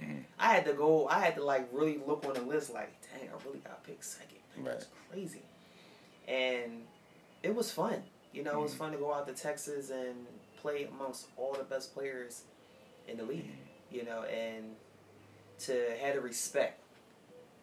Mhm. 0.00 0.24
I 0.38 0.52
had 0.54 0.64
to 0.66 0.72
go. 0.74 1.08
I 1.08 1.20
had 1.20 1.34
to 1.36 1.44
like 1.44 1.68
really 1.72 1.98
look 2.06 2.24
on 2.26 2.34
the 2.34 2.42
list. 2.42 2.72
Like, 2.72 2.92
dang, 3.02 3.28
I 3.30 3.44
really 3.46 3.58
got 3.60 3.82
picked 3.84 4.04
second. 4.04 4.38
Like, 4.56 4.66
Right. 4.66 4.72
That's 4.78 4.86
crazy. 5.10 5.42
And 6.28 6.86
it 7.42 7.54
was 7.54 7.70
fun. 7.70 8.02
You 8.32 8.42
know, 8.42 8.58
it 8.58 8.62
was 8.62 8.74
Mhm. 8.74 8.78
fun 8.78 8.92
to 8.92 8.98
go 8.98 9.12
out 9.12 9.26
to 9.28 9.32
Texas 9.34 9.90
and 9.90 10.26
play 10.58 10.84
amongst 10.84 11.28
all 11.36 11.52
the 11.54 11.64
best 11.64 11.94
players 11.94 12.42
in 13.08 13.16
the 13.16 13.24
league. 13.24 13.50
You 13.90 14.04
know, 14.04 14.22
and 14.24 14.76
to 15.60 15.96
have 15.98 16.14
the 16.16 16.20
respect 16.20 16.80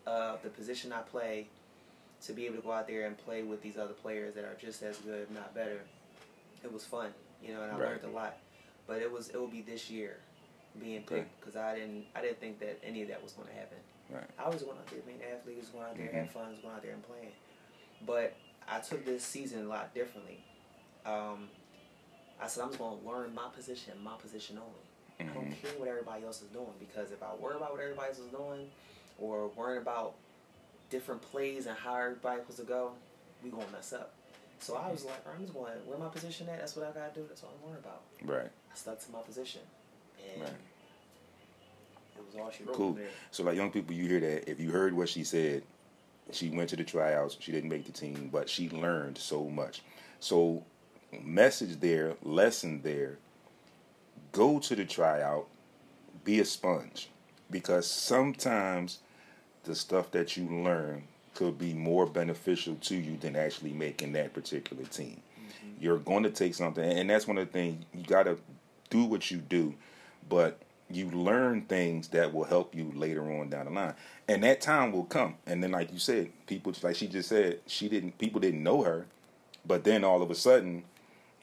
of 0.06 0.42
the 0.44 0.50
position 0.50 0.92
I 0.92 1.02
play, 1.02 1.48
to 2.22 2.34
be 2.34 2.46
able 2.46 2.56
to 2.58 2.62
go 2.62 2.72
out 2.72 2.88
there 2.88 3.06
and 3.06 3.18
play 3.18 3.44
with 3.44 3.62
these 3.62 3.78
other 3.78 3.94
players 3.94 4.34
that 4.36 4.46
are 4.46 4.56
just 4.56 4.82
as 4.82 4.98
good, 5.00 5.24
if 5.24 5.30
not 5.32 5.54
better. 5.54 5.82
It 6.64 6.72
was 6.72 6.86
fun. 6.86 7.14
You 7.42 7.54
know, 7.54 7.62
and 7.64 7.72
I 7.72 7.76
Right. 7.78 7.90
learned 7.90 8.04
a 8.06 8.10
lot. 8.10 8.38
But 8.88 9.02
it 9.02 9.12
was 9.12 9.30
it 9.30 9.36
will 9.38 9.48
be 9.48 9.62
this 9.62 9.90
year 9.90 10.20
being 10.80 11.04
picked 11.04 11.40
because 11.40 11.56
I 11.56 11.76
didn't 11.76 12.06
I 12.16 12.22
didn't 12.22 12.40
think 12.40 12.60
that 12.60 12.80
any 12.84 13.02
of 13.04 13.08
that 13.10 13.22
was 13.24 13.34
going 13.34 13.48
to 13.48 13.54
happen. 13.54 13.78
Right. 14.10 14.24
I 14.38 14.50
was 14.50 14.62
going 14.64 14.78
out 14.78 14.88
there 14.88 15.00
being 15.06 15.20
an 15.22 15.38
athlete, 15.38 15.58
was 15.60 15.70
going 15.70 15.86
out 15.86 15.98
there 15.98 16.08
Mhm. 16.08 16.14
having 16.14 16.30
fun, 16.30 16.50
was 16.52 16.60
going 16.60 16.76
out 16.76 16.82
there 16.82 16.94
and 16.94 17.04
playing. 17.08 17.32
But 18.06 18.34
I 18.68 18.80
took 18.80 19.06
this 19.06 19.24
season 19.24 19.66
a 19.66 19.68
lot 19.70 19.94
differently. 19.94 20.44
Um, 21.06 21.50
I 22.40 22.48
said 22.48 22.64
I'm 22.64 22.70
just 22.70 22.80
going 22.80 23.00
to 23.00 23.08
learn 23.08 23.34
my 23.34 23.48
position, 23.56 23.94
my 24.04 24.16
position 24.18 24.58
only. 24.58 24.80
I 25.20 25.34
don't 25.34 25.50
Mhm. 25.52 25.62
care 25.62 25.72
what 25.80 25.88
everybody 25.88 26.26
else 26.26 26.42
is 26.42 26.50
doing 26.50 26.74
because 26.80 27.12
if 27.12 27.22
I 27.24 27.34
worry 27.36 27.56
about 27.56 27.72
what 27.72 27.80
everybody 27.82 28.10
else 28.10 28.20
is 28.20 28.30
doing, 28.32 28.70
or 29.20 29.48
worrying 29.50 29.82
about 29.82 30.16
different 30.90 31.22
plays 31.22 31.66
and 31.68 31.78
how 31.78 31.96
everybody 31.96 32.42
supposed 32.42 32.58
to 32.60 32.66
go, 32.66 32.94
we 33.44 33.50
gonna 33.50 33.68
mess 33.72 33.94
up. 33.94 34.14
So 34.60 34.76
I 34.76 34.92
was 34.92 35.06
like, 35.06 35.26
I'm 35.28 35.42
just 35.42 35.54
going 35.54 35.74
where 35.86 35.98
my 35.98 36.10
position 36.10 36.50
at. 36.50 36.60
That's 36.60 36.76
what 36.76 36.86
I 36.88 36.92
gotta 36.92 37.14
do. 37.14 37.26
That's 37.28 37.44
what 37.44 37.54
I'm 37.54 37.70
worried 37.70 37.80
about. 37.84 38.02
Right. 38.24 38.50
I 38.72 38.76
stuck 38.76 39.00
to 39.00 39.12
my 39.12 39.22
position, 39.22 39.62
and 40.34 40.41
Right. 40.41 40.51
it 42.18 42.26
was 42.26 42.36
all 42.41 42.51
she 42.51 42.64
wrote. 42.64 42.76
Cool. 42.76 42.93
there. 42.93 43.07
So, 43.32 43.43
like 43.43 43.55
young 43.55 43.72
people, 43.72 43.93
you 43.95 44.07
hear 44.07 44.20
that. 44.20 44.49
If 44.49 44.59
you 44.59 44.72
heard 44.72 44.93
what 44.93 45.09
she 45.09 45.24
said, 45.24 45.64
she 46.32 46.49
went 46.49 46.70
to 46.70 46.76
the 46.76 46.84
tryouts. 46.84 47.38
She 47.39 47.51
didn't 47.51 47.70
make 47.70 47.86
the 47.86 47.91
team, 47.91 48.30
but 48.32 48.49
she 48.49 48.70
learned 48.70 49.18
so 49.18 49.45
much. 49.49 49.82
So, 50.20 50.64
message 51.22 51.80
there, 51.80 52.16
lesson 52.24 52.82
there. 52.82 53.18
Go 54.32 54.59
to 54.59 54.76
the 54.76 54.86
tryout. 54.86 55.47
Be 56.24 56.39
a 56.39 56.45
sponge, 56.45 57.09
because 57.51 57.86
sometimes 57.86 58.99
the 59.66 59.76
stuff 59.76 60.11
that 60.11 60.38
you 60.38 60.45
learn 60.47 61.03
could 61.36 61.57
be 61.57 61.74
more 61.74 62.05
beneficial 62.05 62.76
to 62.76 62.95
you 62.95 63.18
than 63.18 63.36
actually 63.36 63.74
making 63.74 64.14
that 64.14 64.34
particular 64.34 64.84
team. 64.86 65.20
Mm-hmm. 65.38 65.84
You're 65.84 65.97
going 65.97 66.24
to 66.24 66.30
take 66.30 66.53
something, 66.55 66.84
and 66.84 67.09
that's 67.09 67.28
one 67.28 67.38
of 67.38 67.47
the 67.47 67.51
things 67.51 67.84
you 67.93 68.03
got 68.03 68.24
to 68.24 68.38
do 68.89 69.03
what 69.03 69.32
you 69.32 69.38
do, 69.38 69.74
but 70.34 70.58
you 70.90 71.12
learn 71.12 71.62
things 71.62 72.08
that 72.08 72.34
will 72.34 72.44
help 72.44 72.74
you 72.74 72.92
later 72.96 73.32
on 73.32 73.50
down 73.50 73.66
the 73.66 73.72
line, 73.72 73.94
and 74.28 74.44
that 74.44 74.62
time 74.62 74.92
will 74.92 75.04
come. 75.04 75.36
And 75.46 75.62
then, 75.62 75.70
like 75.70 75.94
you 75.94 76.00
said, 76.00 76.32
people 76.48 76.74
like 76.82 76.96
she 76.96 77.08
just 77.08 77.30
said, 77.30 77.60
she 77.68 77.88
didn't. 77.88 78.18
People 78.18 78.42
didn't 78.42 78.64
know 78.64 78.82
her, 78.82 79.06
but 79.64 79.84
then 79.84 80.04
all 80.04 80.24
of 80.24 80.32
a 80.32 80.36
sudden, 80.36 80.86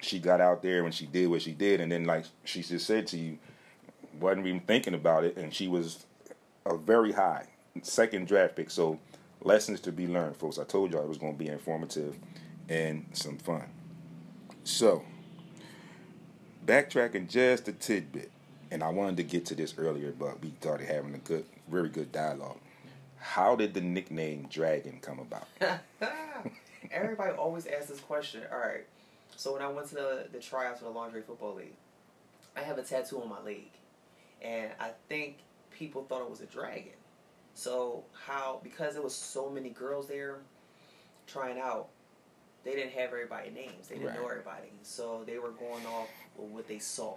she 0.00 0.18
got 0.18 0.40
out 0.40 0.60
there 0.62 0.84
and 0.84 0.92
she 0.92 1.06
did 1.06 1.28
what 1.28 1.40
she 1.40 1.52
did, 1.52 1.80
and 1.80 1.92
then 1.92 2.04
like 2.04 2.24
she 2.42 2.62
just 2.62 2.84
said 2.84 3.06
to 3.06 3.16
you, 3.16 3.38
wasn't 4.18 4.44
even 4.44 4.60
thinking 4.60 4.94
about 4.94 5.22
it, 5.22 5.36
and 5.36 5.54
she 5.54 5.68
was 5.68 6.04
a 6.66 6.76
very 6.76 7.12
high 7.12 7.46
second 7.82 8.26
draft 8.26 8.56
pick. 8.56 8.72
So 8.72 8.98
lessons 9.40 9.78
to 9.82 9.92
be 9.92 10.08
learned, 10.08 10.36
folks. 10.36 10.58
I 10.58 10.64
told 10.64 10.92
y'all 10.92 11.04
it 11.04 11.08
was 11.08 11.18
going 11.18 11.34
to 11.34 11.38
be 11.38 11.48
informative 11.48 12.16
and 12.68 13.06
some 13.12 13.38
fun. 13.38 13.66
So 14.64 15.04
backtracking 16.66 17.28
just 17.28 17.68
a 17.68 17.72
tidbit, 17.72 18.30
and 18.70 18.82
I 18.82 18.88
wanted 18.88 19.16
to 19.18 19.24
get 19.24 19.46
to 19.46 19.54
this 19.54 19.74
earlier, 19.76 20.12
but 20.12 20.40
we 20.40 20.52
started 20.60 20.86
having 20.86 21.14
a 21.14 21.18
good, 21.18 21.44
very 21.68 21.88
good 21.88 22.12
dialogue. 22.12 22.58
How 23.18 23.56
did 23.56 23.74
the 23.74 23.80
nickname 23.80 24.46
Dragon 24.50 24.98
come 25.02 25.18
about? 25.18 25.46
Everybody 26.90 27.32
always 27.32 27.66
asks 27.66 27.86
this 27.86 28.00
question. 28.00 28.42
All 28.52 28.58
right, 28.58 28.86
so 29.36 29.52
when 29.52 29.62
I 29.62 29.68
went 29.68 29.88
to 29.88 29.94
the 29.94 30.26
the 30.32 30.38
tryouts 30.38 30.78
for 30.78 30.86
the 30.86 30.90
Lingerie 30.90 31.22
Football 31.22 31.56
League, 31.56 31.76
I 32.56 32.60
have 32.60 32.78
a 32.78 32.82
tattoo 32.82 33.20
on 33.20 33.28
my 33.28 33.40
leg, 33.42 33.70
and 34.40 34.70
I 34.80 34.90
think 35.08 35.38
people 35.70 36.04
thought 36.04 36.22
it 36.22 36.30
was 36.30 36.40
a 36.40 36.46
dragon. 36.46 36.92
So 37.54 38.04
how 38.26 38.60
because 38.62 38.94
there 38.94 39.02
was 39.02 39.14
so 39.14 39.50
many 39.50 39.70
girls 39.70 40.08
there 40.08 40.38
trying 41.26 41.58
out, 41.58 41.88
they 42.64 42.72
didn't 42.74 42.92
have 42.92 43.10
everybody 43.10 43.50
names. 43.50 43.88
They 43.88 43.96
didn't 43.96 44.14
know 44.14 44.28
everybody, 44.28 44.72
so 44.82 45.24
they 45.26 45.38
were 45.38 45.50
going 45.50 45.84
off 45.86 46.08
with 46.36 46.50
what 46.50 46.68
they 46.68 46.78
saw. 46.78 47.14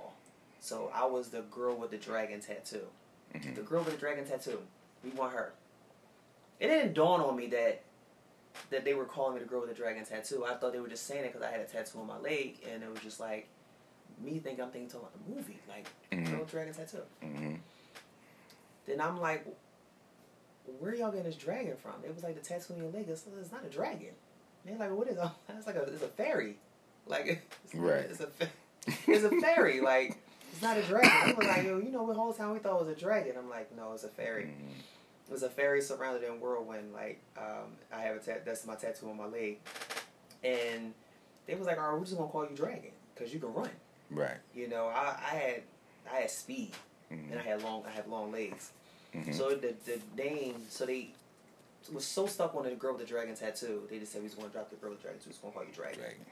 So 0.63 0.89
I 0.95 1.05
was 1.05 1.27
the 1.27 1.41
girl 1.51 1.75
with 1.75 1.91
the 1.91 1.97
dragon 1.97 2.39
tattoo. 2.39 2.87
Mm-hmm. 3.35 3.53
The 3.55 3.61
girl 3.63 3.83
with 3.83 3.95
the 3.95 3.99
dragon 3.99 4.25
tattoo. 4.25 4.59
We 5.03 5.09
want 5.09 5.33
her. 5.33 5.51
It 6.61 6.67
didn't 6.69 6.93
dawn 6.93 7.19
on 7.19 7.35
me 7.35 7.47
that 7.47 7.81
that 8.69 8.85
they 8.85 8.93
were 8.93 9.03
calling 9.03 9.33
me 9.33 9.41
the 9.41 9.45
girl 9.45 9.59
with 9.59 9.69
the 9.71 9.75
dragon 9.75 10.05
tattoo. 10.05 10.45
I 10.45 10.53
thought 10.53 10.71
they 10.71 10.79
were 10.79 10.87
just 10.87 11.05
saying 11.05 11.25
it 11.25 11.33
because 11.33 11.45
I 11.45 11.51
had 11.51 11.59
a 11.59 11.65
tattoo 11.65 11.99
on 11.99 12.07
my 12.07 12.17
leg, 12.17 12.59
and 12.71 12.81
it 12.81 12.89
was 12.89 13.01
just 13.01 13.19
like 13.19 13.49
me 14.23 14.39
think 14.39 14.61
I'm 14.61 14.69
thinking 14.69 14.89
about 14.97 15.11
the 15.11 15.35
movie, 15.35 15.59
like 15.67 15.85
Mhm. 16.13 16.31
girl 16.31 16.39
with 16.39 16.51
dragon 16.51 16.73
tattoo. 16.73 17.01
hmm 17.21 17.55
Then 18.85 19.01
I'm 19.01 19.19
like, 19.19 19.45
where 20.79 20.95
y'all 20.95 21.11
getting 21.11 21.25
this 21.25 21.35
dragon 21.35 21.75
from? 21.75 21.95
It 22.05 22.15
was 22.15 22.23
like 22.23 22.41
the 22.41 22.47
tattoo 22.47 22.73
on 22.75 22.79
your 22.79 22.89
leg. 22.91 23.07
It's, 23.09 23.25
it's 23.37 23.51
not 23.51 23.65
a 23.65 23.69
dragon. 23.69 24.13
They're 24.63 24.77
like, 24.77 24.91
what 24.95 25.09
is 25.09 25.17
it? 25.17 25.23
It's 25.57 25.67
like 25.67 25.75
a 25.75 25.81
it's 25.81 26.03
a 26.03 26.07
fairy. 26.07 26.55
Like 27.05 27.43
it's 27.65 27.75
Right. 27.75 28.05
It's 28.09 28.21
a 28.21 28.29
it's 29.07 29.25
a 29.25 29.41
fairy. 29.41 29.81
like 29.81 30.19
not 30.63 30.77
a 30.77 30.81
dragon. 30.83 31.11
I 31.11 31.33
was 31.37 31.47
like, 31.47 31.63
yo, 31.63 31.77
you 31.77 31.91
know, 31.91 32.07
the 32.07 32.13
whole 32.13 32.33
time 32.33 32.51
we 32.51 32.59
thought 32.59 32.79
it 32.79 32.87
was 32.87 32.95
a 32.95 32.99
dragon. 32.99 33.33
I'm 33.37 33.49
like, 33.49 33.75
no, 33.75 33.93
it's 33.93 34.03
a 34.03 34.09
fairy. 34.09 34.45
Mm-hmm. 34.45 34.69
It 35.27 35.31
was 35.31 35.43
a 35.43 35.49
fairy 35.49 35.81
surrounded 35.81 36.23
in 36.23 36.39
whirlwind. 36.39 36.93
Like 36.93 37.19
um, 37.37 37.75
I 37.93 38.01
have 38.01 38.15
a 38.15 38.19
tat- 38.19 38.45
that's 38.45 38.65
my 38.65 38.75
tattoo 38.75 39.09
on 39.09 39.17
my 39.17 39.25
leg, 39.25 39.59
and 40.43 40.93
they 41.45 41.55
was 41.55 41.67
like, 41.67 41.77
all 41.77 41.91
right, 41.91 41.99
we're 41.99 42.05
just 42.05 42.17
gonna 42.17 42.29
call 42.29 42.43
you 42.49 42.55
Dragon 42.55 42.91
because 43.13 43.33
you 43.33 43.39
can 43.39 43.53
run. 43.53 43.69
Right. 44.09 44.37
You 44.55 44.67
know, 44.67 44.87
I, 44.87 45.15
I 45.17 45.35
had 45.35 45.61
I 46.11 46.15
had 46.21 46.31
speed 46.31 46.71
and 47.09 47.39
I 47.39 47.43
had 47.43 47.63
long 47.63 47.83
I 47.87 47.91
have 47.91 48.07
long 48.07 48.31
legs. 48.31 48.71
So 49.31 49.49
the 49.51 49.75
the 49.85 49.99
name 50.21 50.55
so 50.69 50.85
they 50.85 51.09
was 51.91 52.05
so 52.05 52.25
stuck 52.25 52.55
on 52.55 52.63
the 52.63 52.71
girl 52.71 52.93
with 52.93 53.01
the 53.01 53.07
dragon 53.07 53.35
tattoo. 53.35 53.83
They 53.89 53.99
just 53.99 54.11
said 54.11 54.21
we 54.21 54.25
was 54.27 54.35
gonna 54.35 54.49
drop 54.49 54.69
the 54.69 54.75
girl 54.77 54.89
with 54.91 54.99
the 54.99 55.03
dragon 55.03 55.19
tattoo. 55.19 55.29
We 55.29 55.33
was 55.33 55.39
gonna 55.39 55.53
call 55.53 55.63
you 55.63 55.73
Dragon. 55.73 55.99
Dragon. 55.99 56.25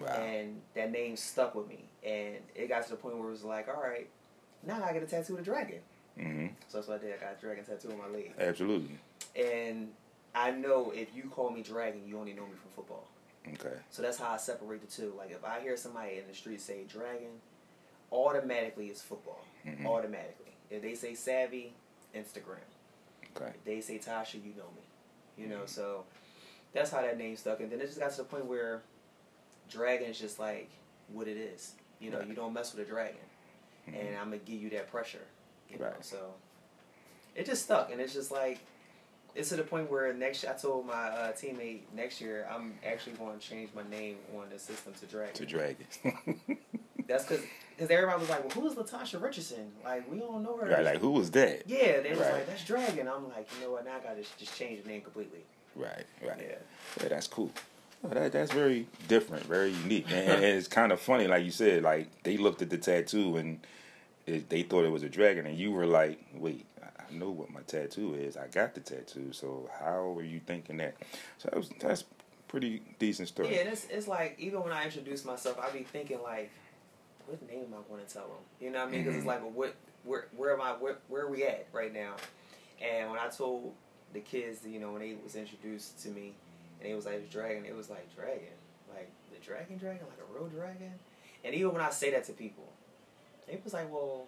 Wow. 0.00 0.06
And 0.06 0.60
that 0.74 0.92
name 0.92 1.16
stuck 1.16 1.54
with 1.54 1.68
me, 1.68 1.84
and 2.04 2.36
it 2.54 2.68
got 2.68 2.84
to 2.84 2.90
the 2.90 2.96
point 2.96 3.16
where 3.18 3.28
it 3.28 3.32
was 3.32 3.44
like, 3.44 3.68
all 3.68 3.82
right, 3.82 4.08
now 4.66 4.82
I 4.84 4.92
get 4.92 5.02
a 5.02 5.06
tattoo 5.06 5.32
of 5.34 5.38
the 5.38 5.44
dragon. 5.44 5.80
hmm 6.16 6.46
So 6.68 6.78
that's 6.78 6.88
what 6.88 7.00
I 7.00 7.04
did. 7.04 7.14
I 7.14 7.16
got 7.24 7.36
a 7.38 7.40
dragon 7.40 7.64
tattoo 7.64 7.90
on 7.92 7.98
my 7.98 8.06
leg. 8.08 8.32
Absolutely. 8.38 8.98
And 9.36 9.88
I 10.34 10.50
know 10.50 10.92
if 10.94 11.08
you 11.14 11.24
call 11.24 11.50
me 11.50 11.62
Dragon, 11.62 12.02
you 12.06 12.18
only 12.18 12.32
know 12.32 12.42
me 12.46 12.52
from 12.60 12.70
football. 12.74 13.06
Okay. 13.54 13.76
So 13.90 14.02
that's 14.02 14.18
how 14.18 14.30
I 14.32 14.36
separate 14.36 14.80
the 14.80 14.86
two. 14.94 15.14
Like 15.16 15.30
if 15.30 15.44
I 15.44 15.60
hear 15.60 15.76
somebody 15.76 16.18
in 16.18 16.24
the 16.28 16.34
street 16.34 16.60
say 16.60 16.84
Dragon, 16.88 17.40
automatically 18.12 18.86
it's 18.86 19.00
football. 19.02 19.44
Mhm. 19.66 19.86
Automatically. 19.86 20.52
If 20.70 20.82
they 20.82 20.94
say 20.94 21.14
Savvy, 21.14 21.72
Instagram. 22.14 22.66
Okay. 23.36 23.50
If 23.54 23.64
they 23.64 23.80
say 23.80 23.98
Tasha, 23.98 24.34
you 24.34 24.52
know 24.56 24.68
me. 24.76 25.42
You 25.42 25.46
know, 25.48 25.66
so 25.66 26.04
that's 26.72 26.90
how 26.90 27.00
that 27.00 27.16
name 27.16 27.36
stuck. 27.36 27.60
And 27.60 27.70
then 27.70 27.80
it 27.80 27.86
just 27.86 28.00
got 28.00 28.10
to 28.10 28.16
the 28.18 28.24
point 28.24 28.46
where 28.46 28.82
Dragon 29.70 30.08
is 30.08 30.18
just 30.18 30.38
like 30.38 30.68
what 31.12 31.28
it 31.28 31.36
is. 31.36 31.72
You 32.00 32.10
know, 32.10 32.18
Right. 32.18 32.28
you 32.28 32.34
don't 32.34 32.52
mess 32.52 32.74
with 32.74 32.86
a 32.86 32.88
dragon. 32.88 33.16
And 33.86 34.16
I'm 34.18 34.26
gonna 34.26 34.38
give 34.38 34.60
you 34.60 34.70
that 34.70 34.90
pressure. 34.90 35.22
You 35.70 35.78
know, 35.78 35.92
so 36.00 36.34
it 37.34 37.46
just 37.46 37.64
stuck 37.64 37.90
and 37.92 38.00
it's 38.00 38.12
just 38.14 38.30
like 38.30 38.58
it's 39.34 39.50
to 39.50 39.56
the 39.56 39.62
point 39.62 39.90
where 39.90 40.12
next 40.14 40.44
I 40.44 40.52
told 40.54 40.86
my 40.86 40.92
uh, 41.08 41.32
teammate 41.32 41.80
next 41.94 42.20
year 42.20 42.48
I'm 42.50 42.74
actually 42.84 43.12
going 43.12 43.38
to 43.38 43.46
change 43.46 43.70
my 43.74 43.82
name 43.90 44.16
on 44.36 44.46
the 44.50 44.58
system 44.58 44.94
to 45.00 45.06
Dragon. 45.06 45.34
To 45.34 45.46
Dragon. 45.46 45.86
That's 47.06 47.24
because 47.24 47.44
because 47.76 47.90
everybody 47.90 48.20
was 48.20 48.28
like, 48.28 48.40
well, 48.44 48.50
who 48.50 48.66
is 48.68 48.74
LaTasha 48.74 49.22
Richardson? 49.22 49.70
Like 49.84 50.10
we 50.10 50.18
don't 50.18 50.42
know 50.42 50.56
her. 50.56 50.66
right. 50.68 50.84
Like 50.84 50.98
who 51.00 51.10
was 51.12 51.30
that? 51.32 51.62
Yeah, 51.66 52.00
they 52.00 52.10
was 52.10 52.18
Right. 52.20 52.32
like, 52.34 52.46
that's 52.46 52.64
Dragon. 52.64 53.08
I'm 53.08 53.28
like, 53.28 53.48
you 53.56 53.64
know 53.66 53.72
what? 53.72 53.84
Now 53.84 53.96
I 53.96 54.00
gotta 54.00 54.22
just 54.38 54.56
change 54.56 54.82
the 54.82 54.88
name 54.88 55.02
completely. 55.02 55.40
Right. 55.76 56.04
Right. 56.26 56.40
Yeah. 56.40 56.54
Yeah, 57.02 57.08
that's 57.08 57.26
cool. 57.28 57.50
That, 58.04 58.32
that's 58.32 58.52
very 58.52 58.86
different, 59.08 59.44
very 59.44 59.70
unique, 59.70 60.06
and, 60.10 60.30
and 60.30 60.44
it's 60.44 60.68
kind 60.68 60.92
of 60.92 61.00
funny, 61.00 61.26
like 61.26 61.44
you 61.44 61.50
said. 61.50 61.82
Like 61.82 62.22
they 62.22 62.36
looked 62.36 62.62
at 62.62 62.70
the 62.70 62.78
tattoo 62.78 63.36
and 63.36 63.60
it, 64.26 64.48
they 64.48 64.62
thought 64.62 64.84
it 64.84 64.92
was 64.92 65.02
a 65.02 65.08
dragon, 65.08 65.46
and 65.46 65.58
you 65.58 65.72
were 65.72 65.86
like, 65.86 66.20
"Wait, 66.34 66.64
I 66.80 67.12
know 67.12 67.30
what 67.30 67.50
my 67.50 67.60
tattoo 67.62 68.14
is. 68.14 68.36
I 68.36 68.46
got 68.46 68.74
the 68.74 68.80
tattoo. 68.80 69.32
So 69.32 69.68
how 69.80 70.16
are 70.16 70.22
you 70.22 70.40
thinking 70.40 70.76
that?" 70.76 70.94
So 71.38 71.48
that 71.50 71.56
was, 71.56 71.70
that's 71.80 72.04
pretty 72.48 72.82
decent 72.98 73.28
story. 73.28 73.54
Yeah, 73.54 73.60
and 73.60 73.68
it's, 73.70 73.86
it's 73.90 74.08
like 74.08 74.36
even 74.38 74.62
when 74.62 74.72
I 74.72 74.84
introduce 74.84 75.24
myself, 75.24 75.58
I 75.60 75.70
be 75.70 75.84
thinking 75.84 76.22
like, 76.22 76.50
what 77.26 77.46
name 77.48 77.64
am 77.66 77.74
I 77.74 77.88
going 77.88 78.04
to 78.04 78.12
tell 78.12 78.22
them? 78.22 78.38
You 78.60 78.70
know 78.70 78.80
what 78.80 78.88
I 78.88 78.90
mean? 78.90 79.02
Because 79.02 79.16
it's 79.16 79.20
mm-hmm. 79.20 79.28
like, 79.28 79.42
well, 79.42 79.50
what, 79.50 79.74
where, 80.04 80.28
where 80.36 80.54
am 80.54 80.62
I? 80.62 80.70
Where, 80.72 80.96
where 81.08 81.24
are 81.24 81.30
we 81.30 81.44
at 81.44 81.66
right 81.72 81.92
now? 81.92 82.14
And 82.80 83.10
when 83.10 83.18
I 83.18 83.28
told 83.28 83.74
the 84.12 84.20
kids, 84.20 84.60
you 84.66 84.80
know, 84.80 84.92
when 84.92 85.02
they 85.02 85.14
was 85.22 85.36
introduced 85.36 86.02
to 86.02 86.08
me, 86.08 86.32
and 86.80 86.90
it 86.90 86.94
was 86.94 87.06
like 87.06 87.30
dragon, 87.30 87.64
it 87.64 87.74
was 87.76 87.88
like 87.90 88.14
dragon, 88.14 88.54
like 88.94 89.10
the 89.32 89.38
dragon, 89.44 89.78
dragon, 89.78 90.06
like 90.08 90.18
a 90.28 90.32
real 90.38 90.48
dragon. 90.48 90.92
And 91.44 91.54
even 91.54 91.72
when 91.72 91.80
I 91.82 91.90
say 91.90 92.10
that 92.12 92.24
to 92.24 92.32
people, 92.32 92.72
they 93.46 93.58
was 93.62 93.72
like, 93.72 93.90
well. 93.92 94.26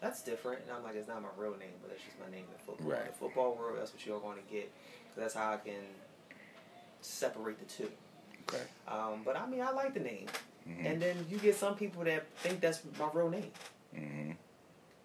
That's 0.00 0.20
different, 0.22 0.62
and 0.66 0.72
I'm 0.76 0.82
like, 0.82 0.96
it's 0.96 1.06
not 1.06 1.22
my 1.22 1.28
real 1.36 1.52
name, 1.52 1.78
but 1.80 1.88
that's 1.90 2.02
just 2.02 2.18
my 2.18 2.28
name 2.28 2.42
in 2.42 2.52
the 2.58 2.64
football. 2.66 2.90
Right. 2.90 3.02
In 3.02 3.06
the 3.06 3.12
football 3.12 3.54
world, 3.54 3.76
that's 3.78 3.92
what 3.92 4.04
you're 4.04 4.18
going 4.18 4.36
to 4.36 4.52
get. 4.52 4.68
Cause 5.10 5.16
that's 5.16 5.34
how 5.34 5.52
I 5.52 5.58
can 5.58 5.78
separate 7.02 7.58
the 7.60 7.64
two. 7.66 7.88
Okay. 8.48 8.62
Um, 8.88 9.22
but 9.24 9.36
I 9.36 9.46
mean, 9.46 9.60
I 9.60 9.70
like 9.70 9.94
the 9.94 10.00
name. 10.00 10.26
Mhm. 10.68 10.86
And 10.86 11.00
then 11.02 11.24
you 11.30 11.38
get 11.38 11.54
some 11.56 11.76
people 11.76 12.02
that 12.04 12.26
think 12.38 12.60
that's 12.60 12.80
my 12.98 13.08
real 13.12 13.28
name. 13.30 13.52
hmm 13.94 14.32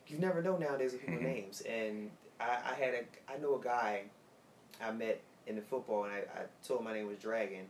You 0.08 0.18
never 0.18 0.42
know 0.42 0.58
nowadays 0.58 0.94
with 0.94 1.02
people's 1.02 1.22
Mhm. 1.22 1.26
names. 1.26 1.62
And 1.62 2.10
I, 2.40 2.58
I 2.72 2.74
had 2.74 2.94
a, 2.96 3.32
I 3.32 3.38
know 3.38 3.56
a 3.56 3.64
guy 3.64 4.04
I 4.82 4.92
met 4.92 5.22
in 5.48 5.56
the 5.56 5.62
football, 5.62 6.04
and 6.04 6.14
I, 6.14 6.18
I 6.18 6.44
told 6.68 6.80
him 6.82 6.86
my 6.86 6.94
name 6.94 7.08
was 7.08 7.18
Dragon. 7.18 7.66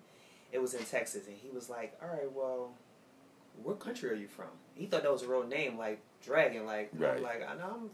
It 0.51 0.59
was 0.59 0.73
in 0.73 0.83
Texas, 0.83 1.27
and 1.27 1.35
he 1.35 1.49
was 1.49 1.69
like, 1.69 1.97
"All 2.01 2.09
right, 2.09 2.31
well, 2.31 2.71
what 3.63 3.79
country 3.79 4.09
are 4.09 4.15
you 4.15 4.27
from?" 4.27 4.47
He 4.75 4.85
thought 4.87 5.03
that 5.03 5.11
was 5.11 5.23
a 5.23 5.27
real 5.27 5.45
name, 5.45 5.77
like 5.77 5.99
Dragon. 6.23 6.65
Like 6.65 6.89
Right. 6.93 7.17
I'm 7.17 7.23
like, 7.23 7.47
I 7.47 7.55
know 7.55 7.71
I'm 7.81 7.89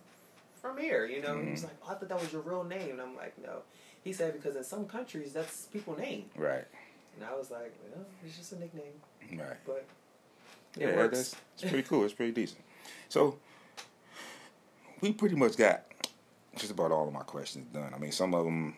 from 0.61 0.77
here. 0.77 1.05
You 1.05 1.21
know, 1.21 1.39
he 1.41 1.51
was 1.51 1.61
Mhm. 1.61 1.65
like, 1.65 1.75
oh, 1.83 1.91
"I 1.91 1.93
thought 1.95 2.09
that 2.09 2.19
was 2.21 2.31
your 2.31 2.41
real 2.41 2.63
name," 2.63 2.91
and 2.91 3.01
I'm 3.01 3.15
like, 3.15 3.37
"No." 3.37 3.61
He 4.03 4.13
said 4.13 4.33
because 4.33 4.55
in 4.55 4.63
some 4.63 4.85
countries 4.87 5.33
that's 5.33 5.65
people 5.67 5.95
name, 5.97 6.29
Right. 6.35 6.65
and 7.15 7.25
I 7.25 7.35
was 7.35 7.51
like, 7.51 7.73
"Well, 7.93 8.05
it's 8.25 8.37
just 8.37 8.51
a 8.53 8.59
nickname." 8.59 9.01
Right. 9.31 9.57
But 9.65 9.85
it 10.77 10.87
Yeah, 10.87 10.95
works. 10.95 11.17
that's 11.17 11.35
it's 11.63 11.71
pretty 11.71 11.87
cool. 11.87 12.03
It's 12.05 12.13
pretty 12.13 12.31
decent. 12.33 12.61
So 13.09 13.39
we 15.01 15.11
pretty 15.13 15.35
much 15.35 15.57
got 15.57 15.83
just 16.55 16.71
about 16.71 16.91
all 16.91 17.07
of 17.07 17.13
my 17.13 17.23
questions 17.23 17.67
done. 17.73 17.93
I 17.93 17.97
mean, 17.97 18.11
some 18.11 18.33
of 18.35 18.45
them 18.45 18.75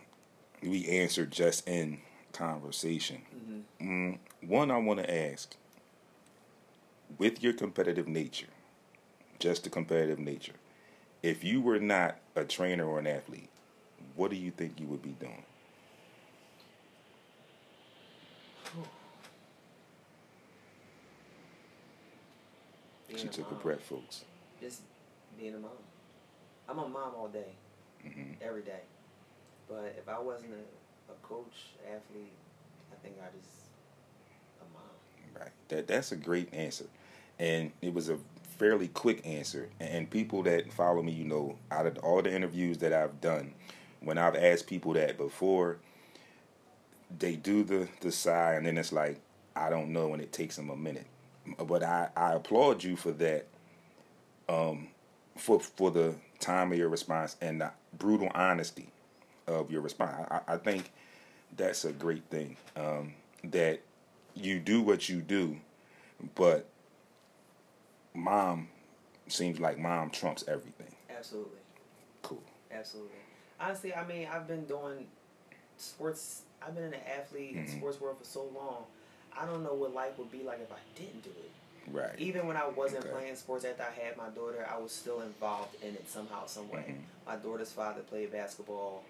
we 0.65 0.87
answered 0.87 1.31
just 1.31 1.67
in 1.67 1.99
conversation. 2.33 3.21
Mm, 3.81 4.19
one 4.41 4.71
I 4.71 4.77
want 4.77 4.99
to 4.99 5.31
ask: 5.31 5.55
with 7.17 7.43
your 7.43 7.53
competitive 7.53 8.07
nature, 8.07 8.47
just 9.39 9.63
the 9.63 9.69
competitive 9.69 10.19
nature, 10.19 10.53
if 11.23 11.43
you 11.43 11.61
were 11.61 11.79
not 11.79 12.17
a 12.35 12.43
trainer 12.45 12.85
or 12.85 12.99
an 12.99 13.07
athlete, 13.07 13.49
what 14.15 14.31
do 14.31 14.37
you 14.37 14.51
think 14.51 14.79
you 14.79 14.87
would 14.87 15.01
be 15.03 15.15
doing? 15.19 15.43
being 23.07 23.19
She 23.19 23.27
a 23.27 23.31
took 23.31 23.47
a 23.51 23.53
mom. 23.53 23.61
breath, 23.61 23.81
folks. 23.81 24.23
Just 24.61 24.81
being 25.39 25.55
a 25.55 25.59
mom. 25.59 25.71
I'm 26.67 26.79
a 26.79 26.87
mom 26.87 27.13
all 27.15 27.27
day, 27.27 27.53
hmm 28.01 28.33
every 28.41 28.61
day. 28.63 28.81
But 29.67 29.95
if 29.97 30.07
I 30.07 30.19
wasn't 30.19 30.53
a, 30.53 31.11
a 31.11 31.15
coach, 31.23 31.71
athlete, 31.85 32.33
I 32.91 32.95
think 33.03 33.15
I 33.21 33.25
just 33.37 33.49
a 34.61 34.73
mom. 34.73 35.41
Right. 35.41 35.51
That 35.69 35.87
that's 35.87 36.11
a 36.11 36.15
great 36.15 36.53
answer, 36.53 36.85
and 37.39 37.71
it 37.81 37.93
was 37.93 38.09
a 38.09 38.17
fairly 38.57 38.87
quick 38.87 39.25
answer. 39.25 39.69
And 39.79 40.09
people 40.09 40.43
that 40.43 40.71
follow 40.71 41.01
me, 41.01 41.11
you 41.11 41.25
know, 41.25 41.57
out 41.71 41.87
of 41.87 41.97
all 41.99 42.21
the 42.21 42.33
interviews 42.33 42.77
that 42.79 42.93
I've 42.93 43.19
done, 43.21 43.53
when 44.01 44.17
I've 44.17 44.35
asked 44.35 44.67
people 44.67 44.93
that 44.93 45.17
before, 45.17 45.77
they 47.17 47.35
do 47.35 47.63
the 47.63 47.87
the 48.01 48.11
sigh, 48.11 48.53
and 48.53 48.65
then 48.65 48.77
it's 48.77 48.93
like 48.93 49.19
I 49.55 49.69
don't 49.69 49.91
know, 49.93 50.13
and 50.13 50.21
it 50.21 50.31
takes 50.31 50.55
them 50.55 50.69
a 50.69 50.75
minute. 50.75 51.07
But 51.57 51.83
I 51.83 52.09
I 52.15 52.33
applaud 52.33 52.83
you 52.83 52.95
for 52.95 53.11
that. 53.13 53.47
Um, 54.47 54.89
for 55.37 55.59
for 55.59 55.91
the 55.91 56.15
time 56.39 56.71
of 56.71 56.77
your 56.77 56.89
response 56.89 57.35
and 57.41 57.61
the 57.61 57.71
brutal 57.97 58.29
honesty 58.33 58.89
of 59.47 59.71
your 59.71 59.81
response. 59.81 60.27
I, 60.31 60.53
I 60.53 60.57
think 60.57 60.91
that's 61.55 61.85
a 61.85 61.91
great 61.91 62.23
thing. 62.29 62.57
Um, 62.75 63.13
that 63.45 63.81
you 64.33 64.59
do 64.59 64.81
what 64.81 65.07
you 65.07 65.21
do, 65.21 65.57
but 66.35 66.67
mom 68.13 68.69
seems 69.27 69.59
like 69.59 69.77
mom 69.77 70.09
trumps 70.09 70.43
everything. 70.47 70.93
Absolutely, 71.15 71.59
Cool. 72.21 72.43
absolutely. 72.71 73.11
Honestly, 73.59 73.93
I 73.93 74.05
mean, 74.05 74.27
I've 74.31 74.47
been 74.47 74.65
doing 74.65 75.07
sports. 75.77 76.41
I've 76.65 76.75
been 76.75 76.85
in 76.85 76.91
the 76.91 77.09
athlete 77.17 77.55
and 77.55 77.67
Mhm. 77.67 77.77
sports 77.77 78.01
world 78.01 78.17
for 78.17 78.25
so 78.25 78.43
long. 78.45 78.85
I 79.37 79.45
don't 79.45 79.63
know 79.63 79.73
what 79.73 79.93
life 79.93 80.17
would 80.17 80.31
be 80.31 80.43
like 80.43 80.59
if 80.59 80.71
I 80.71 80.79
didn't 80.95 81.23
do 81.23 81.29
it. 81.29 81.51
Right. 81.91 82.17
Even 82.17 82.47
when 82.47 82.57
I 82.57 82.67
wasn't 82.67 83.03
Okay. 83.05 83.11
playing 83.13 83.35
sports 83.35 83.63
after 83.65 83.83
I 83.83 83.91
had 83.91 84.17
my 84.17 84.29
daughter, 84.29 84.67
I 84.69 84.77
was 84.77 84.91
still 84.91 85.21
involved 85.21 85.75
in 85.83 85.93
it 85.93 86.09
somehow, 86.09 86.45
some 86.47 86.69
way. 86.69 86.85
Mhm. 86.87 87.03
My 87.27 87.35
daughter's 87.35 87.71
father 87.71 88.01
played 88.01 88.31
basketball, 88.31 89.03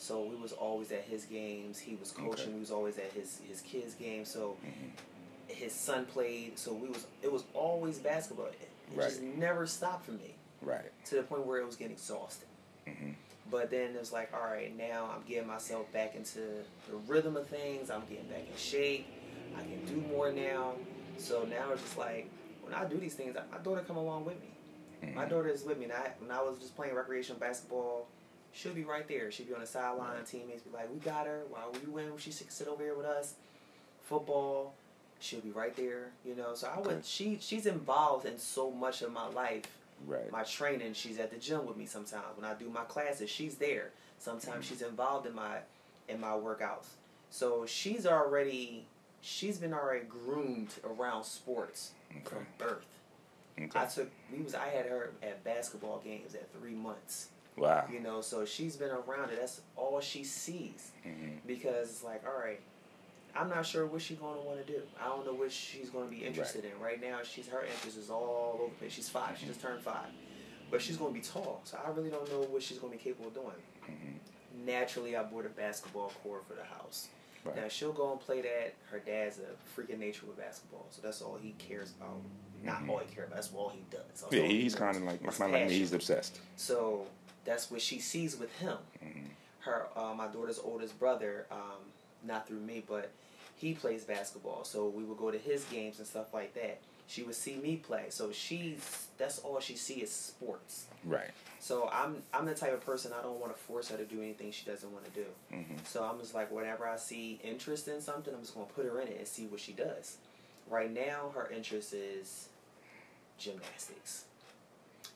so 0.00 0.22
we 0.22 0.34
was 0.36 0.52
always 0.52 0.90
at 0.92 1.02
his 1.02 1.24
games. 1.26 1.78
He 1.78 1.94
was 1.96 2.10
coaching. 2.10 2.30
Okay. 2.46 2.52
We 2.54 2.60
was 2.60 2.70
always 2.70 2.96
at 2.98 3.12
his 3.12 3.40
his 3.46 3.60
kids' 3.60 3.94
games. 3.94 4.30
So 4.30 4.56
Mhm. 4.64 5.52
his 5.54 5.72
son 5.74 6.06
played. 6.06 6.58
So 6.58 6.72
we 6.72 6.88
was 6.88 7.06
it 7.22 7.30
was 7.30 7.44
always 7.54 7.98
basketball. 7.98 8.46
It, 8.46 8.68
it 8.92 8.96
just 8.96 9.20
never 9.22 9.66
stopped 9.66 10.06
for 10.06 10.12
me 10.12 10.34
Right. 10.62 10.90
to 11.06 11.16
the 11.16 11.22
point 11.22 11.44
where 11.46 11.58
it 11.60 11.66
was 11.66 11.76
getting 11.76 11.92
exhausting. 11.92 12.48
But 13.50 13.70
then 13.70 13.94
it 13.96 13.98
was 13.98 14.12
like, 14.12 14.32
all 14.32 14.48
right, 14.48 14.74
now 14.76 15.10
I'm 15.12 15.22
getting 15.28 15.48
myself 15.48 15.90
back 15.92 16.14
into 16.14 16.38
the 16.88 16.96
rhythm 17.08 17.36
of 17.36 17.48
things. 17.48 17.90
I'm 17.90 18.02
getting 18.08 18.26
back 18.26 18.46
in 18.48 18.56
shape. 18.56 19.06
I 19.56 19.62
can 19.62 19.84
do 19.86 20.00
more 20.08 20.30
now. 20.32 20.74
So 21.18 21.44
now 21.44 21.72
it's 21.72 21.82
just 21.82 21.98
like 21.98 22.28
when 22.62 22.72
I 22.74 22.84
do 22.84 22.96
these 22.96 23.14
things, 23.14 23.36
my 23.50 23.58
daughter 23.58 23.82
come 23.82 23.96
along 23.96 24.24
with 24.24 24.40
me. 24.40 25.12
My 25.14 25.24
daughter 25.24 25.48
is 25.48 25.64
with 25.64 25.78
me. 25.78 25.84
And 25.84 25.92
I, 25.94 26.12
when 26.20 26.30
I 26.30 26.40
was 26.42 26.58
just 26.58 26.76
playing 26.76 26.94
recreational 26.94 27.40
basketball, 27.40 28.06
she'll 28.52 28.74
be 28.74 28.84
right 28.84 29.06
there. 29.08 29.30
She'll 29.30 29.46
be 29.46 29.54
on 29.54 29.60
the 29.60 29.66
sideline. 29.66 30.24
Teammates 30.24 30.62
be 30.62 30.70
like, 30.70 30.92
"We 30.92 30.98
got 31.00 31.26
her. 31.26 31.42
While 31.50 31.72
we 31.72 31.90
win, 31.90 32.10
when 32.10 32.18
she 32.18 32.30
should 32.32 32.50
sit 32.50 32.68
over 32.68 32.82
here 32.82 32.94
with 32.94 33.06
us." 33.06 33.34
Football, 34.02 34.74
she'll 35.20 35.40
be 35.40 35.50
right 35.50 35.76
there. 35.76 36.10
You 36.24 36.34
know, 36.34 36.54
so 36.54 36.68
I 36.68 36.78
would. 36.78 36.88
Okay. 36.88 37.00
She 37.04 37.38
she's 37.40 37.66
involved 37.66 38.26
in 38.26 38.38
so 38.38 38.70
much 38.70 39.02
of 39.02 39.12
my 39.12 39.28
life 39.28 39.64
Right. 40.06 40.30
my 40.32 40.42
training. 40.44 40.94
She's 40.94 41.18
at 41.18 41.30
the 41.30 41.36
gym 41.36 41.66
with 41.66 41.76
me 41.76 41.86
sometimes. 41.86 42.36
When 42.36 42.44
I 42.44 42.54
do 42.54 42.68
my 42.70 42.84
classes, 42.84 43.28
she's 43.28 43.56
there. 43.56 43.90
Sometimes 44.18 44.44
mm-hmm. 44.44 44.62
she's 44.62 44.82
involved 44.82 45.26
in 45.26 45.34
my 45.34 45.58
in 46.08 46.20
my 46.20 46.28
workouts. 46.28 46.86
So 47.30 47.66
she's 47.66 48.06
already 48.06 48.86
she's 49.20 49.58
been 49.58 49.74
already 49.74 50.06
groomed 50.06 50.70
around 50.84 51.24
sports 51.24 51.92
from 52.24 52.46
birth. 52.58 52.86
Okay. 53.58 53.78
I 53.78 53.84
took 53.86 54.10
we 54.32 54.42
was 54.42 54.54
I 54.54 54.68
had 54.68 54.86
her 54.86 55.12
at 55.22 55.44
basketball 55.44 56.00
games 56.02 56.34
at 56.34 56.50
three 56.52 56.74
months. 56.74 57.28
Wow. 57.60 57.84
You 57.92 58.00
know, 58.00 58.22
so 58.22 58.44
she's 58.46 58.76
been 58.76 58.90
around 58.90 59.30
it. 59.30 59.38
That's 59.38 59.60
all 59.76 60.00
she 60.00 60.24
sees. 60.24 60.92
Mhm. 61.06 61.38
Because 61.46 61.90
it's 61.90 62.02
like, 62.04 62.24
all 62.26 62.38
right, 62.40 62.58
I'm 63.36 63.50
not 63.50 63.66
sure 63.66 63.86
what 63.86 64.00
she's 64.00 64.18
going 64.18 64.40
to 64.40 64.40
want 64.46 64.66
to 64.66 64.72
do. 64.72 64.80
I 65.00 65.04
don't 65.08 65.26
know 65.26 65.34
what 65.34 65.52
she's 65.52 65.90
going 65.90 66.08
to 66.08 66.10
be 66.14 66.24
interested 66.24 66.64
in. 66.64 66.70
Right 66.82 67.00
now, 67.00 67.18
she's 67.22 67.48
her 67.48 67.62
interest 67.62 67.98
is 67.98 68.10
all 68.10 68.52
over 68.54 68.64
the 68.70 68.78
place. 68.78 68.92
She's 68.92 69.08
5 69.10 69.38
She 69.38 69.46
just 69.46 69.60
turned 69.60 69.82
five, 69.82 70.08
but 70.70 70.80
she's 70.80 70.96
going 70.96 71.12
to 71.12 71.20
be 71.20 71.24
tall. 71.24 71.60
So 71.64 71.78
I 71.84 71.90
really 71.90 72.10
don't 72.10 72.28
know 72.30 72.40
what 72.50 72.62
she's 72.62 72.78
going 72.78 72.92
to 72.92 72.98
be 72.98 73.04
capable 73.04 73.28
of 73.28 73.34
doing. 73.34 73.46
Mm-hmm. 73.84 74.66
Naturally, 74.66 75.14
I 75.16 75.22
bought 75.22 75.46
a 75.46 75.50
basketball 75.50 76.12
court 76.22 76.44
for 76.48 76.54
the 76.54 76.64
house. 76.64 77.08
Right. 77.44 77.56
Now 77.56 77.68
she'll 77.68 77.92
go 77.92 78.10
and 78.12 78.20
play 78.20 78.42
that. 78.42 78.74
Her 78.90 78.98
dad's 78.98 79.38
a 79.38 79.80
freaking 79.80 79.98
nature 79.98 80.26
with 80.26 80.36
basketball, 80.38 80.86
so 80.90 81.00
that's 81.02 81.22
all 81.22 81.38
he 81.40 81.52
cares 81.58 81.92
about. 81.98 82.20
Not 82.62 82.86
all 82.88 82.98
he 82.98 83.14
cares 83.14 83.28
about. 83.28 83.36
That's 83.36 83.52
all 83.54 83.70
he 83.70 83.82
does. 83.90 84.00
That's 84.08 84.22
Mm-hmm. 84.24 84.36
Yeah, 84.36 84.42
he's 84.46 84.74
kind 84.74 84.96
of 84.96 85.02
like, 85.04 85.24
His 85.24 85.38
kind 85.38 85.54
of 85.54 85.60
like 85.60 85.70
me. 85.70 85.78
He's 85.78 85.92
obsessed. 85.94 86.40
So 86.56 87.06
that's 87.44 87.70
what 87.70 87.80
she 87.80 87.98
sees 87.98 88.36
with 88.36 88.52
him. 88.58 88.76
Mm-hmm. 89.04 89.26
Her, 89.60 89.86
uh, 89.96 90.14
my 90.14 90.26
daughter's 90.26 90.58
oldest 90.58 90.98
brother, 90.98 91.46
um, 91.50 91.78
not 92.24 92.48
through 92.48 92.60
me, 92.60 92.82
but 92.86 93.10
he 93.56 93.74
plays 93.74 94.04
basketball. 94.04 94.64
So 94.64 94.88
we 94.88 95.04
would 95.04 95.18
go 95.18 95.30
to 95.30 95.38
his 95.38 95.64
games 95.64 95.98
and 95.98 96.06
stuff 96.06 96.32
like 96.32 96.54
that. 96.54 96.80
She 97.06 97.22
would 97.24 97.34
see 97.34 97.56
me 97.56 97.76
play. 97.76 98.04
So 98.08 98.30
she's 98.30 99.08
that's 99.18 99.40
all 99.40 99.58
she 99.60 99.74
sees 99.74 100.04
is 100.04 100.10
sports. 100.10 100.86
Right. 101.04 101.30
So 101.58 101.90
I'm 101.92 102.22
I'm 102.32 102.46
the 102.46 102.54
type 102.54 102.72
of 102.72 102.80
person 102.86 103.12
I 103.12 103.22
don't 103.22 103.40
want 103.40 103.52
to 103.52 103.58
force 103.58 103.88
her 103.88 103.96
to 103.96 104.04
do 104.04 104.22
anything 104.22 104.52
she 104.52 104.64
doesn't 104.64 104.90
want 104.92 105.04
to 105.06 105.10
do. 105.10 105.26
Mm-hmm. 105.52 105.74
So 105.84 106.04
I'm 106.04 106.20
just 106.20 106.34
like 106.34 106.52
whenever 106.52 106.86
I 106.86 106.96
see 106.96 107.40
interest 107.42 107.88
in 107.88 108.00
something, 108.00 108.32
I'm 108.32 108.40
just 108.40 108.54
gonna 108.54 108.66
put 108.66 108.86
her 108.86 109.00
in 109.00 109.08
it 109.08 109.16
and 109.18 109.26
see 109.26 109.46
what 109.46 109.60
she 109.60 109.72
does. 109.72 110.18
Right 110.68 110.92
now, 110.92 111.32
her 111.34 111.50
interest 111.50 111.92
is 111.92 112.48
gymnastics. 113.38 114.24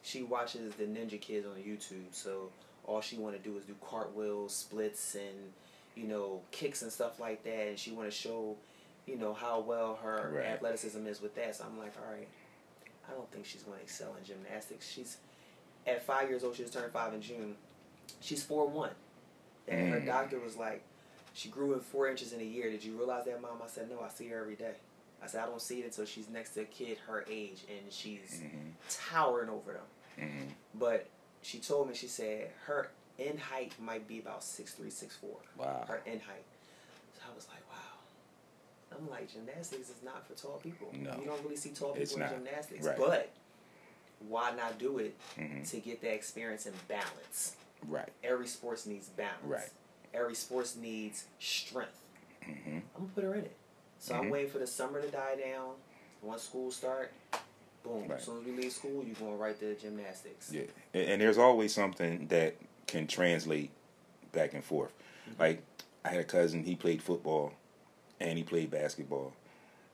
She 0.04 0.22
watches 0.22 0.74
the 0.74 0.84
Ninja 0.84 1.18
Kids 1.20 1.46
on 1.46 1.54
YouTube, 1.56 2.12
so 2.12 2.50
all 2.86 3.00
she 3.00 3.16
want 3.16 3.34
to 3.36 3.42
do 3.42 3.56
is 3.56 3.64
do 3.64 3.74
cartwheels, 3.80 4.54
splits, 4.54 5.14
and 5.14 5.52
you 5.96 6.04
know 6.06 6.42
kicks 6.50 6.82
and 6.82 6.92
stuff 6.92 7.18
like 7.18 7.42
that. 7.44 7.68
And 7.68 7.78
she 7.78 7.90
want 7.90 8.08
to 8.10 8.14
show, 8.14 8.54
you 9.06 9.16
know, 9.16 9.32
how 9.32 9.60
well 9.60 9.98
her 10.02 10.30
Right. 10.36 10.46
athleticism 10.46 11.06
is 11.06 11.22
with 11.22 11.34
that. 11.36 11.56
So 11.56 11.64
I'm 11.64 11.78
like, 11.78 11.94
all 11.98 12.12
right, 12.12 12.28
I 13.08 13.12
don't 13.12 13.30
think 13.32 13.46
she's 13.46 13.62
going 13.62 13.78
to 13.78 13.82
excel 13.82 14.14
in 14.18 14.24
gymnastics. 14.26 14.86
She's 14.88 15.16
at 15.86 16.02
five 16.04 16.28
years 16.28 16.44
old. 16.44 16.54
She 16.54 16.62
just 16.64 16.74
turned 16.74 16.92
five 16.92 17.14
in 17.14 17.22
June. 17.22 17.56
She's 18.20 18.42
four 18.42 18.66
one, 18.68 18.90
and 19.68 19.88
her 19.88 20.00
Mm. 20.00 20.06
doctor 20.06 20.38
was 20.38 20.54
like, 20.56 20.82
she 21.32 21.48
grew 21.48 21.72
in 21.72 21.80
four 21.80 22.08
inches 22.08 22.34
in 22.34 22.40
a 22.40 22.44
year. 22.44 22.70
Did 22.70 22.84
you 22.84 22.94
realize 22.96 23.24
that, 23.24 23.40
mom? 23.40 23.62
I 23.64 23.68
said, 23.68 23.88
no. 23.90 24.00
I 24.00 24.10
see 24.10 24.28
her 24.28 24.38
every 24.38 24.54
day. 24.56 24.74
I 25.22 25.26
said, 25.26 25.42
I 25.42 25.46
don't 25.46 25.62
see 25.62 25.80
it 25.80 25.86
until 25.86 26.04
she's 26.04 26.28
next 26.28 26.50
to 26.50 26.60
a 26.60 26.64
kid 26.66 26.98
her 27.06 27.24
age, 27.30 27.64
and 27.70 27.90
she's 27.90 28.42
towering 28.90 29.48
over 29.48 29.72
them. 29.72 29.82
Mm-hmm. 30.18 30.48
But 30.74 31.06
she 31.42 31.58
told 31.58 31.88
me, 31.88 31.94
she 31.94 32.06
said 32.08 32.50
her 32.66 32.90
in 33.18 33.38
height 33.38 33.72
might 33.80 34.06
be 34.08 34.18
about 34.18 34.42
six 34.42 34.72
three, 34.74 34.90
six 34.90 35.16
four. 35.16 35.36
Wow. 35.56 35.84
Her 35.86 36.00
in 36.06 36.20
height. 36.20 36.44
So 37.14 37.20
I 37.30 37.34
was 37.34 37.46
like, 37.48 37.60
wow. 37.70 38.96
I'm 38.98 39.08
like, 39.10 39.32
gymnastics 39.32 39.88
is 39.88 40.02
not 40.04 40.26
for 40.26 40.34
tall 40.34 40.58
people. 40.62 40.88
No. 40.92 41.16
You 41.20 41.26
don't 41.26 41.42
really 41.42 41.56
see 41.56 41.70
tall 41.70 41.94
It's 41.96 42.12
people 42.12 42.26
in 42.26 42.30
not. 42.32 42.44
gymnastics. 42.44 42.86
Right. 42.86 42.96
But 42.96 43.30
why 44.28 44.52
not 44.54 44.78
do 44.78 44.98
it 44.98 45.16
Mhm. 45.38 45.68
to 45.70 45.76
get 45.78 46.00
that 46.02 46.14
experience 46.14 46.66
and 46.66 46.74
balance? 46.88 47.56
Right. 47.88 48.08
Every 48.22 48.46
sports 48.46 48.86
needs 48.86 49.08
balance. 49.08 49.36
Right. 49.44 49.70
Every 50.14 50.34
sports 50.34 50.76
needs 50.76 51.24
strength. 51.40 52.00
Mm-hmm. 52.42 52.76
I'm 52.76 52.82
gonna 52.96 53.08
put 53.14 53.24
her 53.24 53.34
in 53.34 53.44
it. 53.44 53.56
So 53.98 54.14
I'm 54.14 54.24
Mhm. 54.26 54.30
waiting 54.30 54.50
for 54.50 54.58
the 54.58 54.66
summer 54.66 55.00
to 55.02 55.08
die 55.10 55.36
down. 55.36 55.74
Once 56.22 56.42
school 56.44 56.70
start, 56.70 57.12
boom. 57.84 58.08
Right. 58.08 58.18
As 58.18 58.24
soon 58.24 58.38
as 58.38 58.44
we 58.44 58.52
leave 58.52 58.72
school, 58.72 59.04
you're 59.04 59.14
going 59.14 59.38
right 59.38 59.58
to 59.60 59.74
gymnastics. 59.76 60.50
Yeah, 60.52 60.62
and, 60.92 61.08
and 61.10 61.22
there's 61.22 61.38
always 61.38 61.72
something 61.72 62.26
that 62.28 62.56
can 62.86 63.06
translate 63.06 63.70
back 64.32 64.54
and 64.54 64.64
forth. 64.64 64.92
Mm-hmm. 65.28 65.40
Like 65.40 65.62
I 66.04 66.08
had 66.08 66.20
a 66.20 66.24
cousin, 66.24 66.64
he 66.64 66.74
played 66.74 67.02
football, 67.02 67.52
and 68.18 68.36
he 68.36 68.44
played 68.44 68.70
basketball, 68.70 69.32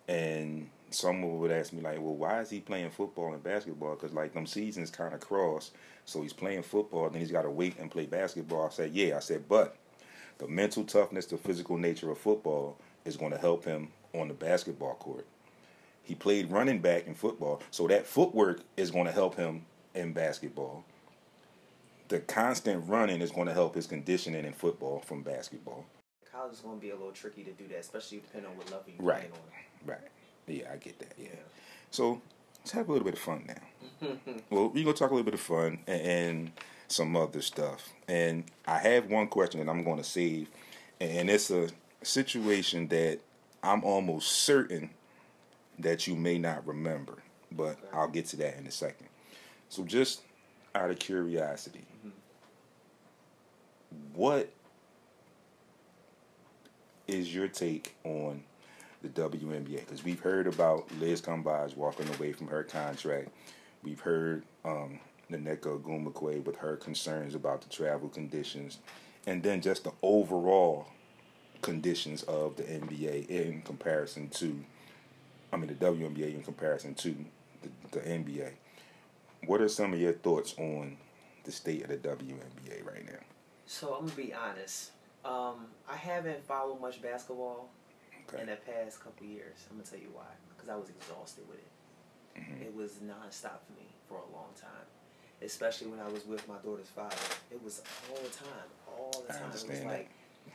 and 0.08 0.70
someone 0.90 1.38
would 1.38 1.50
ask 1.50 1.72
me 1.72 1.82
like, 1.82 2.00
"Well, 2.00 2.14
why 2.14 2.40
is 2.40 2.50
he 2.50 2.60
playing 2.60 2.90
football 2.90 3.32
and 3.32 3.42
basketball? 3.42 3.94
Because 3.94 4.14
like 4.14 4.32
them 4.32 4.46
seasons 4.46 4.90
kind 4.90 5.14
of 5.14 5.20
cross. 5.20 5.70
So 6.04 6.22
he's 6.22 6.32
playing 6.32 6.62
football, 6.62 7.08
then 7.10 7.20
he's 7.20 7.30
got 7.30 7.42
to 7.42 7.50
wait 7.50 7.78
and 7.78 7.90
play 7.90 8.06
basketball." 8.06 8.66
I 8.66 8.70
said, 8.70 8.92
"Yeah," 8.92 9.16
I 9.16 9.20
said, 9.20 9.48
"But 9.48 9.76
the 10.38 10.48
mental 10.48 10.84
toughness, 10.84 11.26
the 11.26 11.36
physical 11.36 11.76
nature 11.76 12.10
of 12.10 12.18
football 12.18 12.76
is 13.04 13.16
going 13.16 13.32
to 13.32 13.38
help 13.38 13.64
him 13.64 13.88
on 14.14 14.28
the 14.28 14.34
basketball 14.34 14.94
court." 14.94 15.26
He 16.02 16.14
played 16.14 16.50
running 16.50 16.80
back 16.80 17.06
in 17.06 17.14
football, 17.14 17.62
so 17.70 17.86
that 17.88 18.06
footwork 18.06 18.60
is 18.76 18.90
going 18.90 19.06
to 19.06 19.12
help 19.12 19.36
him 19.36 19.64
in 19.94 20.12
basketball. 20.12 20.84
The 22.08 22.20
constant 22.20 22.88
running 22.88 23.20
is 23.20 23.30
going 23.30 23.46
to 23.46 23.52
help 23.54 23.76
his 23.76 23.86
conditioning 23.86 24.44
in 24.44 24.52
football 24.52 25.00
from 25.00 25.22
basketball. 25.22 25.84
College 26.32 26.54
is 26.54 26.60
going 26.60 26.76
to 26.78 26.80
be 26.80 26.90
a 26.90 26.96
little 26.96 27.12
tricky 27.12 27.44
to 27.44 27.52
do 27.52 27.68
that, 27.68 27.78
especially 27.78 28.18
depending 28.18 28.50
on 28.50 28.56
what 28.56 28.66
level 28.70 28.84
you're 28.88 29.06
Right. 29.06 29.18
playing 29.20 29.32
on. 29.32 29.88
Right. 29.88 30.08
Yeah, 30.46 30.72
I 30.72 30.76
get 30.76 30.98
that. 30.98 31.12
Yeah. 31.16 31.28
So 31.92 32.20
let's 32.58 32.72
have 32.72 32.88
a 32.88 32.92
little 32.92 33.04
bit 33.04 33.14
of 33.14 33.20
fun 33.20 33.44
now. 33.46 34.08
well, 34.50 34.68
we're 34.70 34.84
gonna 34.84 34.96
talk 34.96 35.10
a 35.10 35.14
little 35.14 35.24
bit 35.24 35.34
of 35.34 35.40
fun 35.40 35.78
and, 35.86 36.00
and 36.02 36.52
some 36.88 37.14
other 37.14 37.42
stuff. 37.42 37.92
And 38.08 38.44
I 38.66 38.78
have 38.78 39.06
one 39.06 39.28
question 39.28 39.64
that 39.64 39.70
I'm 39.70 39.84
going 39.84 39.98
to 39.98 40.04
save, 40.04 40.48
and 41.00 41.30
it's 41.30 41.50
a 41.52 41.68
situation 42.02 42.88
that 42.88 43.20
I'm 43.62 43.84
almost 43.84 44.30
certain 44.32 44.90
that 45.82 46.06
you 46.06 46.14
may 46.14 46.38
not 46.38 46.66
remember, 46.66 47.18
but 47.52 47.78
I'll 47.92 48.08
get 48.08 48.26
to 48.26 48.36
that 48.36 48.58
in 48.58 48.66
a 48.66 48.70
second. 48.70 49.08
So, 49.68 49.84
just 49.84 50.22
out 50.74 50.90
of 50.90 50.98
curiosity, 50.98 51.84
what 54.14 54.52
is 57.06 57.34
your 57.34 57.48
take 57.48 57.96
on 58.04 58.42
the 59.02 59.08
WNBA? 59.08 59.80
Because 59.80 60.04
we've 60.04 60.20
heard 60.20 60.46
about 60.46 60.90
Liz 60.98 61.20
Cambage 61.20 61.76
walking 61.76 62.08
away 62.14 62.32
from 62.32 62.48
her 62.48 62.62
contract. 62.62 63.30
We've 63.82 64.00
heard 64.00 64.44
um, 64.64 65.00
Nneka 65.30 65.80
Ogwumike 65.80 66.44
with 66.44 66.56
her 66.56 66.76
concerns 66.76 67.34
about 67.34 67.62
the 67.62 67.68
travel 67.68 68.08
conditions, 68.08 68.78
and 69.26 69.42
then 69.42 69.60
just 69.60 69.84
the 69.84 69.92
overall 70.02 70.86
conditions 71.62 72.22
of 72.24 72.56
the 72.56 72.62
NBA 72.62 73.28
in 73.28 73.62
comparison 73.62 74.28
to, 74.30 74.64
I 75.52 75.56
mean, 75.56 75.68
the 75.68 75.74
WNBA 75.74 76.34
in 76.34 76.42
comparison 76.42 76.94
to 76.94 77.14
the, 77.62 77.98
the 77.98 78.00
NBA. 78.00 78.50
What 79.46 79.60
are 79.60 79.68
some 79.68 79.92
of 79.92 80.00
your 80.00 80.12
thoughts 80.12 80.54
on 80.58 80.96
the 81.44 81.52
state 81.52 81.82
of 81.82 81.88
the 81.88 81.96
WNBA 81.96 82.84
right 82.86 83.04
now? 83.06 83.18
So 83.66 83.94
I'm 83.94 84.06
gonna 84.06 84.16
be 84.16 84.34
honest. 84.34 84.90
Um, 85.24 85.66
I 85.90 85.96
haven't 85.96 86.44
followed 86.44 86.80
much 86.80 87.02
basketball 87.02 87.68
Okay. 88.28 88.42
in 88.42 88.48
the 88.48 88.56
past 88.56 89.02
couple 89.02 89.26
years. 89.26 89.56
I'm 89.70 89.76
gonna 89.76 89.88
tell 89.88 89.98
you 89.98 90.10
why. 90.12 90.24
Because 90.56 90.68
I 90.70 90.76
was 90.76 90.88
exhausted 90.90 91.44
with 91.48 91.58
it. 91.58 92.40
Mm-hmm. 92.40 92.62
It 92.62 92.74
was 92.74 92.92
nonstop 93.04 93.58
for 93.66 93.72
me 93.76 93.86
for 94.08 94.14
a 94.18 94.32
long 94.34 94.50
time. 94.60 94.86
Especially 95.42 95.88
when 95.88 96.00
I 96.00 96.08
was 96.08 96.26
with 96.26 96.46
my 96.46 96.56
daughter's 96.64 96.88
father. 96.88 97.16
It 97.50 97.62
was 97.62 97.82
all 98.10 98.16
the 98.22 98.28
time. 98.28 98.68
All 98.86 99.24
the 99.26 99.34
I 99.34 99.38
time. 99.38 99.48
It 99.48 99.68
was 99.68 99.84
like, 99.84 100.10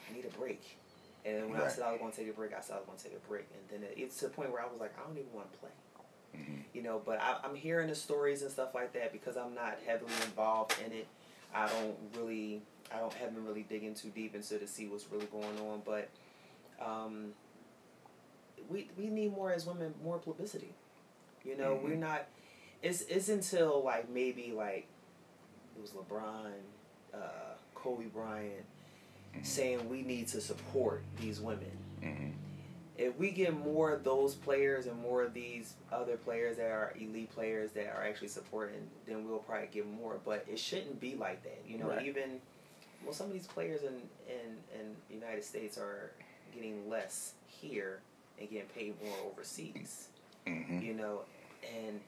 I 0.10 0.14
need 0.16 0.26
a 0.26 0.38
break. 0.38 0.78
And 1.26 1.36
then 1.36 1.50
when 1.50 1.60
I 1.60 1.68
said 1.68 1.84
I 1.84 1.92
was 1.92 2.00
gonna 2.00 2.14
take 2.14 2.30
a 2.30 2.34
break, 2.34 2.54
I 2.56 2.62
said 2.62 2.76
I 2.76 2.78
was 2.78 2.86
gonna 2.86 3.00
take 3.00 3.14
a 3.16 3.28
break. 3.28 3.46
And 3.52 3.82
then 3.82 3.90
it, 3.90 3.96
it's 3.98 4.18
to 4.18 4.26
the 4.26 4.32
point 4.32 4.52
where 4.52 4.62
I 4.62 4.66
was 4.66 4.80
like, 4.80 4.94
I 5.00 5.08
don't 5.08 5.18
even 5.18 5.34
want 5.34 5.52
to 5.52 5.58
play. 5.58 5.70
Mm-hmm. 6.38 6.62
You 6.74 6.84
know, 6.84 7.02
but 7.04 7.20
I, 7.20 7.38
I'm 7.44 7.56
hearing 7.56 7.90
the 7.90 7.96
stories 7.96 8.44
and 8.44 8.52
stuff 8.52 8.76
like 8.76 8.94
that 8.94 9.12
because 9.12 9.36
I'm 9.36 9.56
not 9.56 9.80
heavily 9.88 10.14
involved 10.24 10.76
in 10.86 10.92
it. 10.92 11.08
I 11.54 11.68
don't 11.68 11.96
really, 12.16 12.62
I 12.94 13.00
don't 13.00 13.14
haven't 13.14 13.44
really 13.44 13.66
digging 13.68 13.96
too 13.96 14.10
deep 14.10 14.36
into 14.36 14.60
to 14.60 14.68
see 14.68 14.86
what's 14.86 15.12
really 15.12 15.26
going 15.28 15.58
on. 15.68 15.82
But 15.84 16.10
um, 16.80 17.30
we 18.70 18.90
we 18.96 19.08
need 19.08 19.34
more 19.34 19.52
as 19.52 19.66
women, 19.66 19.96
more 20.04 20.20
publicity. 20.20 20.74
You 21.44 21.58
know, 21.58 21.80
we're 21.82 21.96
not. 21.96 22.28
It's 22.84 23.02
it's 23.04 23.30
until 23.30 23.84
like 23.84 24.10
maybe 24.10 24.52
like 24.56 24.86
it 25.76 25.82
was 25.82 25.92
LeBron, 25.92 26.52
uh, 27.16 27.56
Kobe 27.74 28.06
Bryant 28.06 28.66
saying 29.44 29.90
we 29.90 30.02
need 30.02 30.28
to 30.30 30.42
support 30.42 31.04
these 31.20 31.40
women. 31.40 31.72
If 32.98 33.18
we 33.18 33.32
get 33.32 33.54
more 33.54 33.92
of 33.92 34.06
those 34.06 34.36
players 34.36 34.86
and 34.86 34.98
more 35.02 35.22
of 35.24 35.34
these 35.34 35.74
other 35.92 36.16
players 36.16 36.56
that 36.56 36.72
are 36.72 36.94
elite 36.98 37.30
players 37.36 37.72
that 37.74 37.88
are 37.94 38.04
actually 38.06 38.30
supporting, 38.30 38.88
then 39.06 39.28
we'll 39.28 39.40
probably 39.40 39.68
get 39.70 39.86
more. 40.00 40.18
But 40.24 40.46
it 40.50 40.58
shouldn't 40.58 41.02
be 41.02 41.16
like 41.16 41.44
that. 41.44 41.60
You 41.68 41.78
know, 41.80 41.90
Right. 41.90 42.06
even 42.06 42.40
well, 43.04 43.12
some 43.14 43.28
of 43.28 43.34
these 43.34 43.48
players 43.48 43.82
in 43.84 43.96
in 44.30 44.80
in 44.80 44.96
the 45.10 45.14
United 45.16 45.44
States 45.44 45.78
are 45.78 46.12
getting 46.54 46.90
less 46.90 47.34
here 47.48 48.00
and 48.40 48.50
getting 48.50 48.68
paid 48.70 48.96
more 49.04 49.18
overseas. 49.30 50.08
Mm-hmm. 50.48 50.80
You 50.80 50.94
know, 50.94 51.22
and 51.86 52.00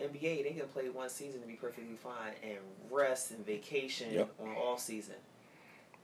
NBA 0.00 0.42
they 0.42 0.54
can 0.58 0.66
play 0.68 0.88
one 0.88 1.08
season 1.08 1.38
and 1.40 1.48
be 1.48 1.54
perfectly 1.54 1.94
fine 2.02 2.32
and 2.42 2.58
rest 2.90 3.30
and 3.30 3.46
vacation 3.46 4.12
Yep. 4.12 4.30
on 4.40 4.56
all 4.56 4.76
season. 4.76 5.14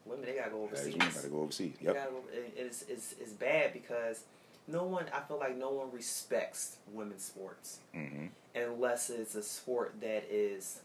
Women 0.07 0.26
they 0.26 0.32
gotta 0.34 0.50
go 0.50 0.68
As 0.72 0.80
overseas. 0.80 0.92
you 0.94 0.98
gotta 1.00 1.28
go 1.28 1.40
overseas. 1.40 1.74
Yep. 1.80 1.94
go- 1.94 2.22
it- 2.32 2.52
it's, 2.57 2.82
it's, 2.88 3.14
it's 3.20 3.32
bad 3.32 3.72
because 3.72 4.24
no 4.68 4.84
one 4.84 5.07
I 5.14 5.20
feel 5.20 5.38
like 5.38 5.57
no 5.57 5.70
one 5.70 5.90
respects 5.92 6.76
women's 6.92 7.24
sports 7.24 7.78
Mm-hmm. 7.94 8.26
unless 8.55 9.11
it's 9.11 9.34
a 9.34 9.42
sport 9.42 9.94
that 10.00 10.24
is 10.30 10.80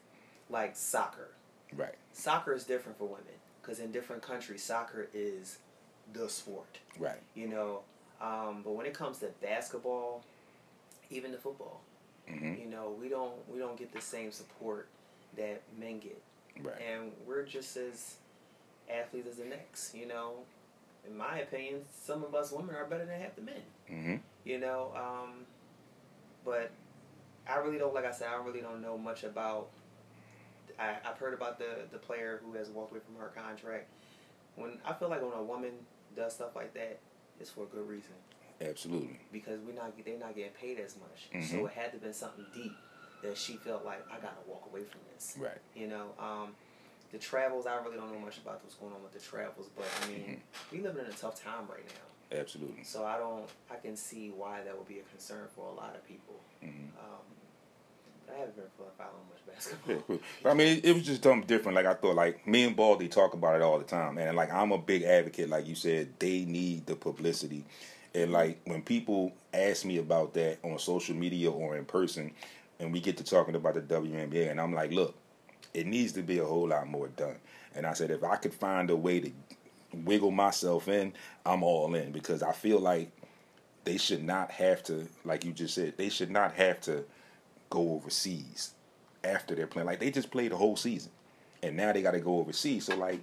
like 0.50 0.76
soccer. 0.76 1.30
Right. 1.76 1.96
Soccer 2.14 2.54
is 2.54 2.64
different 2.64 2.98
for 2.98 3.06
women 3.06 3.24
because 3.62 3.80
in 3.80 3.92
different 3.92 4.22
countries 4.22 4.64
soccer 4.64 5.08
is 5.14 5.58
the 6.14 6.28
sport. 6.30 6.80
Right. 6.98 7.20
You 7.36 7.48
know, 7.48 7.80
um, 8.22 8.62
but 8.64 8.72
when 8.72 8.86
it 8.86 8.94
comes 8.94 9.20
to 9.20 9.28
basketball, 9.42 10.24
even 11.10 11.32
the 11.32 11.38
football, 11.38 11.82
Mm-hmm. 12.30 12.62
you 12.62 12.68
know, 12.70 12.96
we 13.02 13.10
don't 13.10 13.34
we 13.52 13.58
don't 13.58 13.76
get 13.76 13.92
the 13.92 14.00
same 14.02 14.32
support 14.32 14.88
that 15.36 15.64
men 15.80 15.98
get, 16.00 16.22
Right. 16.62 16.76
and 16.80 17.12
we're 17.26 17.44
just 17.44 17.76
as 17.76 18.16
athletes 18.90 19.28
as 19.30 19.38
the 19.38 19.46
next. 19.46 19.96
You 19.96 20.08
know, 20.08 20.34
in 21.08 21.16
my 21.18 21.40
opinion, 21.40 21.82
some 21.92 22.24
of 22.24 22.36
us 22.36 22.52
women 22.52 22.76
are 22.76 22.86
better 22.86 23.06
than 23.06 23.20
half 23.20 23.36
the 23.36 23.42
men. 23.42 23.62
Mm-hmm. 23.92 24.16
You 24.46 24.60
know, 24.60 24.92
um, 24.96 25.46
but 26.46 26.72
I 27.48 27.58
really 27.58 27.78
don't. 27.78 27.94
Like 27.94 28.06
I 28.06 28.12
said, 28.12 28.28
I 28.30 28.44
really 28.44 28.62
don't 28.62 28.82
know 28.82 28.98
much 28.98 29.24
about. 29.24 29.70
I, 30.80 30.96
I've 31.06 31.18
heard 31.18 31.34
about 31.34 31.60
the 31.60 31.88
the 31.92 31.98
player 31.98 32.42
who 32.44 32.54
has 32.58 32.70
walked 32.70 32.92
away 32.92 33.02
from 33.06 33.16
her 33.22 33.32
contract. 33.36 33.90
When 34.56 34.78
I 34.86 34.94
feel 34.94 35.10
like 35.10 35.22
when 35.22 35.34
a 35.34 35.44
woman 35.44 35.72
does 36.16 36.34
stuff 36.34 36.56
like 36.56 36.74
that, 36.74 37.00
it's 37.40 37.50
for 37.50 37.64
a 37.64 37.68
good 37.68 37.88
reason 37.88 38.12
Absolutely. 38.62 39.20
because 39.32 39.60
we're 39.62 39.74
not 39.76 39.94
they're 40.04 40.20
not 40.20 40.36
getting 40.36 40.52
paid 40.52 40.80
as 40.80 40.96
much. 40.98 41.30
Mhm. 41.34 41.50
So 41.50 41.66
it 41.66 41.74
had 41.74 41.92
to 41.94 41.98
been 41.98 42.14
something 42.14 42.46
deep 42.54 42.74
that 43.24 43.38
she 43.38 43.54
felt 43.58 43.86
like 43.86 44.06
I 44.12 44.16
gotta 44.16 44.42
walk 44.48 44.66
away 44.72 44.84
from 44.84 45.02
this. 45.14 45.38
Right. 45.40 45.58
You 45.76 45.88
know, 45.88 46.08
um, 46.20 46.56
the 47.12 47.18
travels 47.18 47.66
I 47.66 47.76
really 47.84 47.98
don't 47.98 48.12
know 48.14 48.20
much 48.20 48.38
about 48.38 48.62
what's 48.64 48.76
going 48.76 48.94
on 48.94 49.02
with 49.04 49.14
the 49.14 49.20
travels, 49.20 49.70
but 49.76 49.86
I 50.04 50.08
mean 50.08 50.42
we 50.72 50.80
living 50.82 51.06
in 51.06 51.12
a 51.12 51.14
tough 51.16 51.42
time 51.42 51.66
right 51.70 51.86
now. 51.86 52.38
Absolutely. 52.40 52.84
So 52.84 53.06
I 53.06 53.18
don't 53.18 53.46
I 53.72 53.76
can 53.76 53.96
see 53.96 54.30
why 54.36 54.62
that 54.64 54.78
would 54.78 54.88
be 54.88 55.00
a 55.00 55.04
concern 55.04 55.48
for 55.56 55.68
a 55.68 55.74
lot 55.74 55.96
of 55.96 56.08
people. 56.08 56.40
Mhm. 56.64 56.90
Um, 57.00 57.26
I 58.32 58.40
haven't 58.40 58.56
been 58.56 58.66
following 58.96 59.16
much 59.30 59.40
Yeah, 59.48 59.54
basketball. 59.56 60.04
cool. 60.06 60.20
But 60.44 60.50
I 60.52 60.54
mean, 60.54 60.82
it 60.84 60.94
was 60.94 61.04
just 61.04 61.24
something 61.24 61.48
different. 61.48 61.76
Like 61.76 61.88
I 61.88 61.96
thought, 61.96 62.16
like 62.16 62.46
me 62.46 62.64
and 62.66 62.76
Baldy 62.76 63.08
talk 63.08 63.34
about 63.34 63.56
it 63.56 63.62
all 63.64 63.80
the 63.80 63.86
time, 63.86 64.18
and 64.20 64.36
like 64.38 64.52
I'm 64.54 64.72
a 64.72 64.78
big 64.78 65.02
advocate. 65.04 65.50
Like 65.50 65.66
you 65.66 65.74
said, 65.76 66.10
they 66.20 66.46
need 66.46 66.86
the 66.86 66.96
publicity, 66.96 67.66
and 68.14 68.32
like 68.32 68.60
when 68.66 68.84
people 68.84 69.34
ask 69.52 69.84
me 69.84 69.98
about 69.98 70.36
that 70.36 70.60
on 70.64 70.78
social 70.78 71.16
media 71.16 71.50
or 71.50 71.76
in 71.76 71.86
person, 71.86 72.32
and 72.80 72.94
we 72.94 73.00
get 73.00 73.18
to 73.18 73.24
talking 73.24 73.56
about 73.56 73.74
the 73.74 73.82
WNBA, 73.82 74.52
and 74.52 74.62
I'm 74.62 74.74
like, 74.74 74.92
look, 74.92 75.16
it 75.74 75.86
needs 75.88 76.14
to 76.14 76.22
be 76.22 76.40
a 76.40 76.46
whole 76.46 76.68
lot 76.68 76.88
more 76.88 77.08
done. 77.10 77.38
And 77.76 77.86
I 77.86 77.94
said, 77.94 78.12
if 78.12 78.24
I 78.24 78.36
could 78.36 78.54
find 78.54 78.90
a 78.90 78.96
way 78.96 79.20
to 79.20 79.32
wiggle 79.94 80.32
myself 80.32 80.88
in, 80.88 81.14
I'm 81.46 81.64
all 81.64 81.94
in 81.96 82.12
because 82.12 82.44
I 82.44 82.52
feel 82.52 82.80
like 82.80 83.12
they 83.86 83.98
should 83.98 84.24
not 84.24 84.52
have 84.52 84.84
to, 84.84 85.08
like 85.24 85.46
you 85.46 85.52
just 85.52 85.76
said, 85.76 85.98
they 85.98 86.10
should 86.10 86.32
not 86.32 86.54
have 86.54 86.82
to 86.82 87.06
go 87.70 87.94
overseas 87.94 88.74
after 89.24 89.56
they're 89.56 89.68
playing. 89.68 89.88
Like 89.88 90.00
they 90.00 90.12
just 90.12 90.32
played 90.32 90.52
the 90.52 90.58
whole 90.58 90.76
season, 90.76 91.12
and 91.64 91.76
now 91.76 91.92
they 91.92 92.02
got 92.02 92.12
to 92.12 92.20
go 92.20 92.40
overseas. 92.40 92.86
So 92.86 92.96
like, 92.96 93.20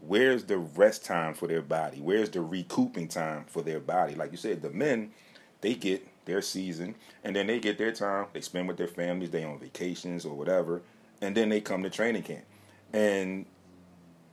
where's 0.00 0.44
the 0.44 0.58
rest 0.58 1.04
time 1.04 1.34
for 1.34 1.46
their 1.46 1.62
body? 1.62 1.98
Where's 2.00 2.30
the 2.30 2.40
recouping 2.40 3.08
time 3.08 3.44
for 3.46 3.62
their 3.62 3.80
body? 3.80 4.14
Like 4.14 4.32
you 4.32 4.38
said, 4.38 4.62
the 4.62 4.70
men, 4.70 5.12
they 5.60 5.74
get 5.74 6.06
their 6.24 6.42
season, 6.42 6.94
and 7.24 7.34
then 7.34 7.46
they 7.46 7.58
get 7.58 7.78
their 7.78 7.92
time. 7.92 8.26
They 8.32 8.40
spend 8.40 8.68
with 8.68 8.76
their 8.76 8.88
families. 8.88 9.30
They 9.30 9.44
on 9.44 9.58
vacations 9.58 10.24
or 10.24 10.34
whatever, 10.34 10.82
and 11.20 11.36
then 11.36 11.48
they 11.48 11.60
come 11.60 11.82
to 11.82 11.90
training 11.90 12.22
camp, 12.22 12.44
and 12.92 13.46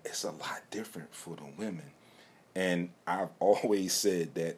it's 0.06 0.24
a 0.24 0.32
lot 0.32 0.62
different 0.72 1.14
for 1.14 1.36
the 1.36 1.46
women. 1.58 1.92
And 2.56 2.90
I've 3.06 3.30
always 3.40 3.94
said 3.94 4.36
that 4.36 4.58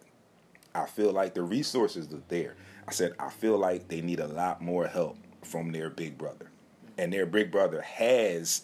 I 0.74 0.86
feel 0.86 1.12
like 1.12 1.34
the 1.34 1.44
resources 1.44 2.12
are 2.14 2.22
there. 2.28 2.56
I 2.88 2.92
said 2.92 3.14
I 3.20 3.30
feel 3.30 3.58
like 3.58 3.88
they 3.88 4.02
need 4.02 4.20
a 4.20 4.28
lot 4.28 4.62
more 4.62 4.88
help 4.88 5.18
from 5.44 5.72
their 5.72 5.90
big 5.90 6.18
brother, 6.18 6.50
and 6.98 7.12
their 7.12 7.26
big 7.26 7.52
brother 7.52 7.82
has 7.82 8.62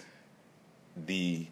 the 0.95 1.47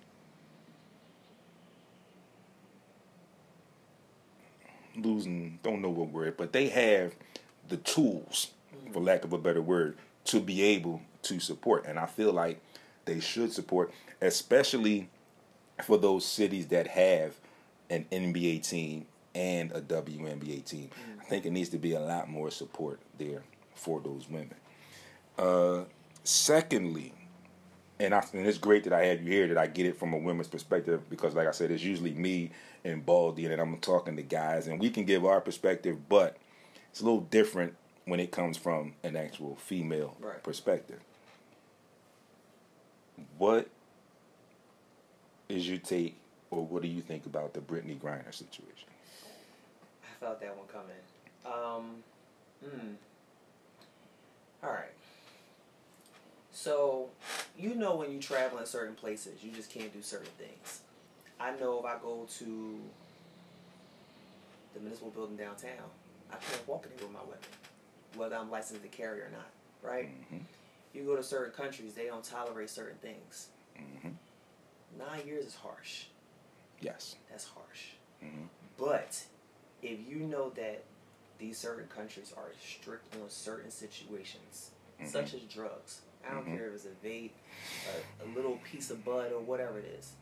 losing 4.96 5.60
don't 5.64 5.82
know 5.82 5.90
what 5.90 6.10
word, 6.10 6.38
but 6.38 6.54
they 6.54 6.70
have 6.70 7.14
the 7.70 7.78
tools, 7.78 8.52
for 8.92 9.02
lack 9.02 9.24
of 9.24 9.34
a 9.34 9.38
better 9.38 9.62
word, 9.62 9.98
to 10.26 10.40
be 10.40 10.62
able 10.62 11.02
to 11.24 11.40
support, 11.40 11.86
and 11.88 11.98
I 12.00 12.06
feel 12.06 12.32
like 12.34 12.62
they 13.06 13.20
should 13.20 13.52
support, 13.52 13.92
especially 14.22 15.10
for 15.84 15.98
those 15.98 16.26
cities 16.26 16.68
that 16.68 16.88
have 16.88 17.34
an 17.90 18.06
NBA 18.12 18.68
team 18.68 19.06
and 19.36 19.72
a 19.72 19.82
WNBA 19.82 20.64
team. 20.66 20.90
I 21.20 21.24
think 21.26 21.46
it 21.46 21.52
needs 21.52 21.70
to 21.70 21.78
be 21.78 21.94
a 21.94 22.00
lot 22.00 22.30
more 22.30 22.52
support 22.52 23.00
there 23.18 23.42
for 23.76 24.00
those 24.00 24.28
women. 24.30 24.56
Uh, 25.38 25.84
secondly, 26.24 27.14
and, 28.00 28.14
I, 28.14 28.24
and 28.34 28.46
it's 28.46 28.58
great 28.58 28.84
that 28.86 28.94
I 28.94 29.04
had 29.06 29.22
you 29.24 29.32
here, 29.32 29.48
that 29.48 29.58
I 29.58 29.68
get 29.68 29.86
it 29.86 29.98
from 29.98 30.14
a 30.14 30.18
women's 30.18 30.48
perspective 30.48 31.10
because, 31.10 31.34
like 31.36 31.48
I 31.48 31.52
said, 31.52 31.72
it's 31.72 31.84
usually 31.84 32.12
me 32.14 32.52
and 32.84 33.06
Baldy, 33.06 33.46
and 33.46 33.60
I'm 33.62 33.78
talking 33.78 34.16
to 34.18 34.22
guys, 34.24 34.68
and 34.68 34.80
we 34.80 34.90
can 34.90 35.06
give 35.06 35.26
our 35.26 35.42
perspective, 35.42 35.98
but 36.10 36.38
it's 36.92 37.02
a 37.02 37.06
little 37.06 37.22
different 37.22 37.76
when 38.06 38.20
it 38.20 38.32
comes 38.32 38.58
from 38.58 38.94
an 39.04 39.16
actual 39.16 39.56
female 39.56 40.18
Right. 40.20 40.44
perspective. 40.44 41.00
What 43.38 43.70
is 45.50 45.68
your 45.68 45.78
take, 45.78 46.18
or 46.52 46.66
what 46.66 46.82
do 46.82 46.88
you 46.88 47.02
think 47.02 47.26
about 47.26 47.54
the 47.54 47.60
Brittney 47.60 48.00
Griner 48.00 48.34
situation? 48.34 48.90
I 50.04 50.26
felt 50.26 50.40
that 50.42 50.56
one 50.58 50.68
coming. 50.68 50.96
Um, 51.46 52.04
hmm. 52.64 52.94
All 54.64 54.72
right. 54.72 54.94
So, 56.52 57.10
you 57.58 57.76
know 57.76 57.96
when 57.96 58.12
you 58.12 58.20
travel 58.20 58.60
in 58.60 58.66
certain 58.66 58.96
places, 58.96 59.44
you 59.44 59.52
just 59.52 59.70
can't 59.70 59.92
do 59.92 60.02
certain 60.02 60.32
things. 60.38 60.82
I 61.40 61.52
know 61.60 61.80
if 61.80 61.86
I 61.86 61.98
go 62.02 62.26
to 62.40 62.80
the 64.74 64.80
municipal 64.80 65.10
building 65.10 65.36
downtown, 65.36 65.90
I 66.32 66.36
can't 66.36 66.66
walk 66.68 66.86
anywhere 66.88 67.08
with 67.08 67.14
my 67.14 67.24
weapon, 67.30 67.50
whether 68.16 68.36
I'm 68.36 68.50
licensed 68.50 68.84
to 68.84 68.88
carry 68.88 69.20
or 69.20 69.30
not, 69.32 69.50
right? 69.82 70.10
You 70.94 71.04
go 71.04 71.16
to 71.16 71.24
certain 71.24 71.54
countries, 71.54 71.94
they 71.94 72.06
don't 72.06 72.24
tolerate 72.24 72.70
certain 72.70 72.98
things. 72.98 73.48
Mm-hmm. 73.78 74.10
Nine 74.98 75.28
years 75.28 75.46
is 75.46 75.56
harsh. 75.56 76.06
Yes. 76.82 77.16
That's 77.30 77.46
harsh. 77.46 77.94
Mhm. 78.24 78.48
But 78.78 79.24
if 79.82 80.00
you 80.08 80.18
know 80.20 80.50
that 80.52 80.84
these 81.40 81.58
certain 81.58 81.88
countries 81.88 82.34
are 82.38 82.52
strict 82.64 83.16
on 83.16 83.30
certain 83.30 83.72
situations, 83.72 84.72
mm-hmm. 85.00 85.10
such 85.10 85.34
as 85.34 85.42
drugs, 85.42 86.02
I 86.28 86.34
don't 86.34 86.46
mm-hmm. 86.46 86.58
care 86.58 86.68
if 86.68 86.76
it's 86.76 86.86
a 86.86 87.06
vape, 87.06 87.32
a, 88.22 88.26
a 88.26 88.28
little 88.36 88.60
piece 88.72 88.92
of 88.92 89.04
bud, 89.04 89.32
or 89.32 89.40
whatever 89.40 89.80
it 89.80 89.96
is, 90.00 90.14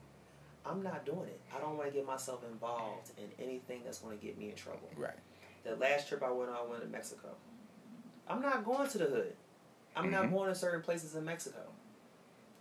I'm 0.66 0.84
not 0.84 1.06
doing 1.06 1.28
it. 1.28 1.40
I 1.56 1.60
don't 1.60 1.78
want 1.78 1.90
to 1.90 1.96
get 1.96 2.06
myself 2.06 2.44
involved 2.50 3.12
in 3.18 3.44
anything 3.44 3.82
that's 3.84 4.00
going 4.00 4.18
to 4.18 4.26
get 4.26 4.38
me 4.38 4.50
in 4.50 4.56
trouble. 4.56 4.90
Right. 4.96 5.18
The 5.64 5.76
last 5.76 6.08
trip 6.08 6.24
I 6.24 6.32
went 6.32 6.50
on, 6.50 6.56
I 6.56 6.64
went 6.70 6.82
to 6.84 6.88
Mexico. 6.88 7.30
I'm 8.28 8.42
not 8.42 8.64
going 8.64 8.90
to 8.90 8.98
the 8.98 9.06
hood. 9.06 9.34
I'm 9.96 10.10
not 10.12 10.26
Mhm. 10.26 10.32
going 10.32 10.50
to 10.50 10.56
certain 10.56 10.82
places 10.82 11.16
in 11.16 11.26
Mexico. 11.26 11.72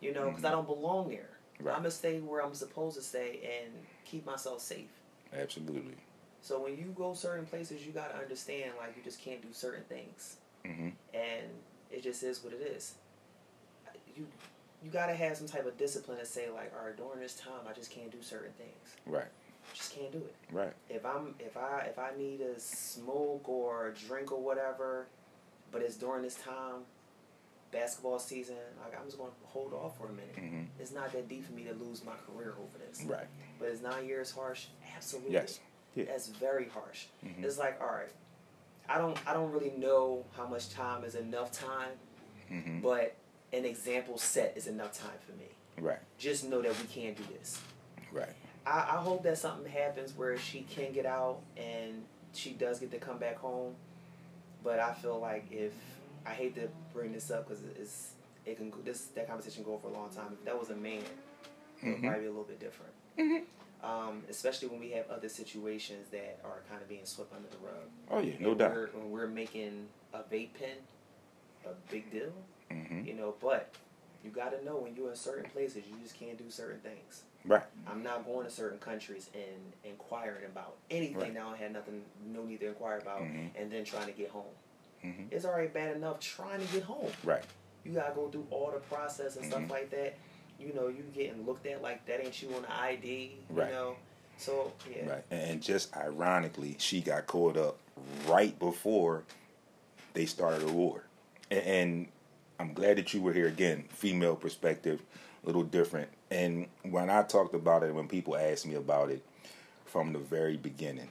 You 0.00 0.12
know, 0.14 0.28
because 0.30 0.44
I 0.44 0.50
don't 0.50 0.66
belong 0.66 1.10
there. 1.10 1.28
Right. 1.60 1.72
I'm 1.74 1.80
gonna 1.80 1.90
stay 1.90 2.20
where 2.20 2.42
I'm 2.42 2.54
supposed 2.54 2.96
to 2.96 3.02
stay 3.02 3.60
and 3.62 3.86
keep 4.06 4.24
myself 4.24 4.62
safe. 4.62 4.88
Absolutely. 5.32 5.96
So 6.40 6.58
when 6.62 6.78
you 6.78 6.86
go 6.96 7.12
certain 7.12 7.44
places, 7.44 7.86
you 7.86 7.92
gotta 7.92 8.16
understand 8.16 8.72
like 8.78 8.96
you 8.96 9.02
just 9.02 9.20
can't 9.20 9.42
do 9.42 9.52
certain 9.52 9.84
things, 9.84 10.38
hmm 10.64 10.88
and 11.12 11.46
it 11.90 12.02
just 12.02 12.22
is 12.22 12.42
what 12.42 12.54
it 12.54 12.62
is. 12.62 12.94
You 14.16 14.26
you 14.82 14.90
gotta 14.90 15.14
have 15.14 15.36
some 15.36 15.46
type 15.46 15.66
of 15.66 15.76
discipline 15.76 16.16
to 16.18 16.24
say 16.24 16.48
like, 16.48 16.72
all 16.78 16.86
right, 16.86 16.96
during 16.96 17.20
this 17.20 17.34
time, 17.36 17.66
I 17.68 17.74
just 17.74 17.90
can't 17.90 18.10
do 18.10 18.22
certain 18.22 18.52
things. 18.54 18.96
Right. 19.04 19.28
Just 19.74 19.94
can't 19.94 20.10
do 20.10 20.18
it. 20.18 20.34
Right. 20.50 20.72
If 20.88 21.04
I'm 21.04 21.34
if 21.38 21.58
I 21.58 21.80
if 21.90 21.98
I 21.98 22.12
need 22.16 22.40
a 22.40 22.58
smoke 22.58 23.46
or 23.50 23.88
a 23.88 23.94
drink 23.94 24.32
or 24.32 24.40
whatever, 24.40 25.08
but 25.70 25.82
it's 25.82 25.96
during 25.96 26.22
this 26.22 26.36
time, 26.36 26.84
basketball 27.72 28.18
season, 28.18 28.56
like 28.82 28.98
I'm 28.98 29.06
just 29.06 29.18
going 29.18 29.30
to 29.30 29.46
hold 29.46 29.72
off 29.72 29.96
for 29.98 30.06
a 30.08 30.12
minute. 30.12 30.36
Mhm. 30.36 30.66
It's 30.78 30.92
not 30.92 31.12
that 31.12 31.28
deep 31.28 31.44
for 31.46 31.52
me 31.52 31.64
to 31.64 31.72
lose 31.74 32.04
my 32.04 32.12
career 32.26 32.54
over 32.58 32.78
this. 32.78 33.02
Right. 33.04 33.26
But 33.58 33.68
is 33.68 33.80
nine 33.80 34.06
years 34.06 34.30
harsh? 34.32 34.66
Absolutely. 34.96 35.32
Yes. 35.32 35.60
Yeah. 35.94 36.04
That's 36.06 36.28
very 36.28 36.68
harsh. 36.68 37.06
Mhm. 37.24 37.44
It's 37.44 37.58
like, 37.58 37.80
all 37.80 37.88
right, 37.88 38.10
I 38.88 38.98
don't, 38.98 39.16
I 39.28 39.32
don't 39.32 39.52
really 39.52 39.70
know 39.72 40.24
how 40.36 40.46
much 40.46 40.70
time 40.70 41.04
is 41.04 41.14
enough 41.14 41.52
time, 41.52 41.90
Mhm. 42.50 42.82
but 42.82 43.14
an 43.52 43.64
example 43.64 44.18
set 44.18 44.56
is 44.56 44.66
enough 44.66 44.92
time 44.92 45.18
for 45.24 45.32
me. 45.32 45.46
Right. 45.78 45.98
Just 46.18 46.44
know 46.48 46.60
that 46.62 46.76
we 46.80 46.86
can't 46.88 47.16
do 47.16 47.24
this. 47.38 47.60
Right. 48.12 48.34
I, 48.66 48.78
I 48.80 48.96
hope 49.02 49.22
that 49.22 49.38
something 49.38 49.70
happens 49.70 50.12
where 50.16 50.36
she 50.36 50.62
can 50.62 50.92
get 50.92 51.06
out 51.06 51.40
and 51.56 52.04
she 52.32 52.52
does 52.52 52.78
get 52.80 52.90
to 52.92 52.98
come 52.98 53.18
back 53.18 53.36
home. 53.38 53.74
But 54.62 54.78
I 54.78 54.92
feel 54.94 55.18
like 55.18 55.50
if 55.50 55.72
I 56.26 56.30
hate 56.30 56.54
to 56.56 56.68
bring 56.92 57.12
this 57.12 57.30
up 57.30 57.48
because 57.48 57.62
it's 57.78 58.12
it 58.46 58.56
can 58.56 58.70
go, 58.70 58.78
this 58.84 59.06
that 59.14 59.28
conversation 59.28 59.62
go 59.64 59.78
for 59.78 59.88
a 59.88 59.92
long 59.92 60.10
time. 60.10 60.32
If 60.38 60.44
that 60.44 60.58
was 60.58 60.70
a 60.70 60.76
man, 60.76 61.02
it 61.82 61.86
would 61.86 61.96
Mhm. 61.96 62.00
probably 62.02 62.20
be 62.20 62.26
a 62.26 62.30
little 62.30 62.44
bit 62.44 62.60
different. 62.60 62.92
Um, 63.82 64.24
especially 64.28 64.68
when 64.68 64.78
we 64.80 64.90
have 64.90 65.08
other 65.08 65.28
situations 65.30 66.08
that 66.10 66.38
are 66.44 66.60
kind 66.68 66.82
of 66.82 66.88
being 66.88 67.04
swept 67.06 67.32
under 67.34 67.48
the 67.48 67.56
rug. 67.58 67.88
Oh 68.10 68.20
yeah, 68.20 68.34
no 68.38 68.50
And 68.50 68.58
doubt. 68.58 68.72
We're, 68.72 68.86
when 68.88 69.10
we're 69.10 69.26
making 69.26 69.88
a 70.12 70.18
vape 70.18 70.52
pen 70.54 70.76
a 71.64 71.72
big 71.90 72.10
deal, 72.10 72.32
Mhm. 72.70 73.06
you 73.06 73.14
know. 73.14 73.34
But 73.40 73.74
you 74.22 74.30
got 74.30 74.50
to 74.50 74.62
know 74.64 74.76
when 74.76 74.94
you're 74.94 75.10
in 75.10 75.16
certain 75.16 75.48
places, 75.50 75.84
you 75.88 75.96
just 76.02 76.14
can't 76.14 76.36
do 76.36 76.50
certain 76.50 76.80
things. 76.80 77.22
Right. 77.46 77.62
I'm 77.86 78.02
not 78.02 78.26
going 78.26 78.44
to 78.44 78.50
certain 78.50 78.78
countries 78.78 79.30
and 79.34 79.72
inquiring 79.82 80.44
about 80.44 80.76
anything 80.90 81.16
Right. 81.16 81.32
that 81.34 81.40
I 81.40 81.48
don't 81.48 81.56
have 81.58 81.72
nothing, 81.72 82.04
no 82.26 82.44
need 82.44 82.60
to 82.60 82.66
inquire 82.68 82.98
about, 82.98 83.22
Mhm. 83.22 83.50
and 83.54 83.72
then 83.72 83.84
trying 83.84 84.06
to 84.06 84.12
get 84.12 84.28
home. 84.28 84.52
Mhm. 85.04 85.28
It's 85.30 85.44
already 85.44 85.68
bad 85.68 85.96
enough 85.96 86.20
trying 86.20 86.66
to 86.66 86.72
get 86.72 86.82
home. 86.82 87.10
Right. 87.24 87.44
You 87.84 87.92
gotta 87.92 88.14
go 88.14 88.28
through 88.28 88.46
all 88.50 88.70
the 88.70 88.80
process 88.80 89.36
and 89.36 89.44
Mhm. 89.46 89.48
stuff 89.50 89.70
like 89.70 89.90
that. 89.90 90.14
You 90.58 90.72
know, 90.74 90.88
you 90.88 91.02
getting 91.14 91.46
looked 91.46 91.66
at 91.66 91.80
like 91.82 92.04
that 92.06 92.20
ain't 92.24 92.42
you 92.42 92.54
on 92.54 92.62
the 92.62 92.72
ID. 92.72 93.36
Right. 93.48 93.68
You 93.68 93.72
know, 93.74 93.96
so 94.36 94.72
yeah. 94.94 95.08
Right. 95.10 95.24
And 95.30 95.40
and 95.52 95.62
just 95.62 95.96
ironically, 95.96 96.76
she 96.78 97.00
got 97.00 97.26
caught 97.26 97.56
up 97.56 97.78
right 98.26 98.58
before 98.58 99.24
they 100.12 100.26
started 100.26 100.62
a 100.68 100.72
war. 100.72 101.04
And, 101.50 101.64
and 101.64 102.08
I'm 102.58 102.74
glad 102.74 102.98
that 102.98 103.14
you 103.14 103.22
were 103.22 103.32
here 103.32 103.48
again. 103.48 103.84
Female 103.88 104.36
perspective, 104.36 105.00
a 105.42 105.46
little 105.46 105.62
different. 105.62 106.10
And 106.30 106.66
when 106.82 107.08
I 107.08 107.22
talked 107.22 107.54
about 107.54 107.82
it, 107.82 107.94
when 107.94 108.06
people 108.06 108.36
asked 108.36 108.66
me 108.66 108.74
about 108.74 109.10
it 109.10 109.22
from 109.86 110.12
the 110.12 110.18
very 110.18 110.56
beginning, 110.58 111.08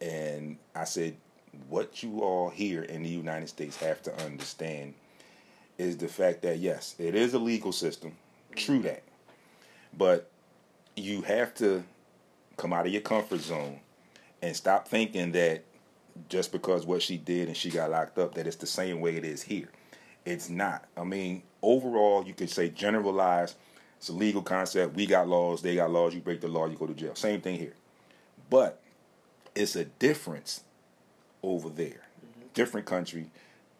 and 0.00 0.56
I 0.74 0.84
said, 0.84 1.16
what 1.68 2.02
you 2.02 2.20
all 2.20 2.50
here 2.50 2.82
in 2.82 3.02
the 3.02 3.08
United 3.08 3.48
States 3.48 3.76
have 3.78 4.02
to 4.02 4.24
understand 4.24 4.94
is 5.76 5.96
the 5.96 6.08
fact 6.08 6.42
that 6.42 6.58
yes, 6.58 6.94
it 6.98 7.14
is 7.14 7.34
a 7.34 7.38
legal 7.38 7.72
system. 7.72 8.12
True 8.56 8.80
that. 8.80 9.02
But 9.96 10.30
you 10.96 11.22
have 11.22 11.54
to 11.56 11.84
come 12.56 12.72
out 12.72 12.86
of 12.86 12.92
your 12.92 13.02
comfort 13.02 13.40
zone 13.40 13.80
and 14.42 14.54
stop 14.54 14.88
thinking 14.88 15.32
that 15.32 15.64
just 16.28 16.50
because 16.50 16.84
what 16.84 17.02
she 17.02 17.16
did 17.16 17.48
and 17.48 17.56
she 17.56 17.70
got 17.70 17.90
locked 17.90 18.18
up 18.18 18.34
that 18.34 18.46
it's 18.46 18.56
the 18.56 18.66
same 18.66 19.00
way 19.00 19.16
it 19.16 19.24
is 19.24 19.42
here. 19.42 19.70
It's 20.24 20.48
not. 20.48 20.84
I 20.96 21.04
mean, 21.04 21.42
overall 21.62 22.24
you 22.26 22.34
could 22.34 22.50
say 22.50 22.68
generalized, 22.68 23.56
it's 23.96 24.08
a 24.08 24.12
legal 24.12 24.42
concept. 24.42 24.94
We 24.94 25.06
got 25.06 25.28
laws, 25.28 25.62
they 25.62 25.76
got 25.76 25.90
laws, 25.90 26.14
you 26.14 26.20
break 26.20 26.40
the 26.40 26.48
law, 26.48 26.66
you 26.66 26.76
go 26.76 26.86
to 26.86 26.94
jail. 26.94 27.14
Same 27.14 27.40
thing 27.40 27.58
here. 27.58 27.74
But 28.50 28.80
it's 29.54 29.76
a 29.76 29.84
difference 29.84 30.64
over 31.42 31.68
there. 31.68 32.02
Different 32.54 32.86
country, 32.86 33.30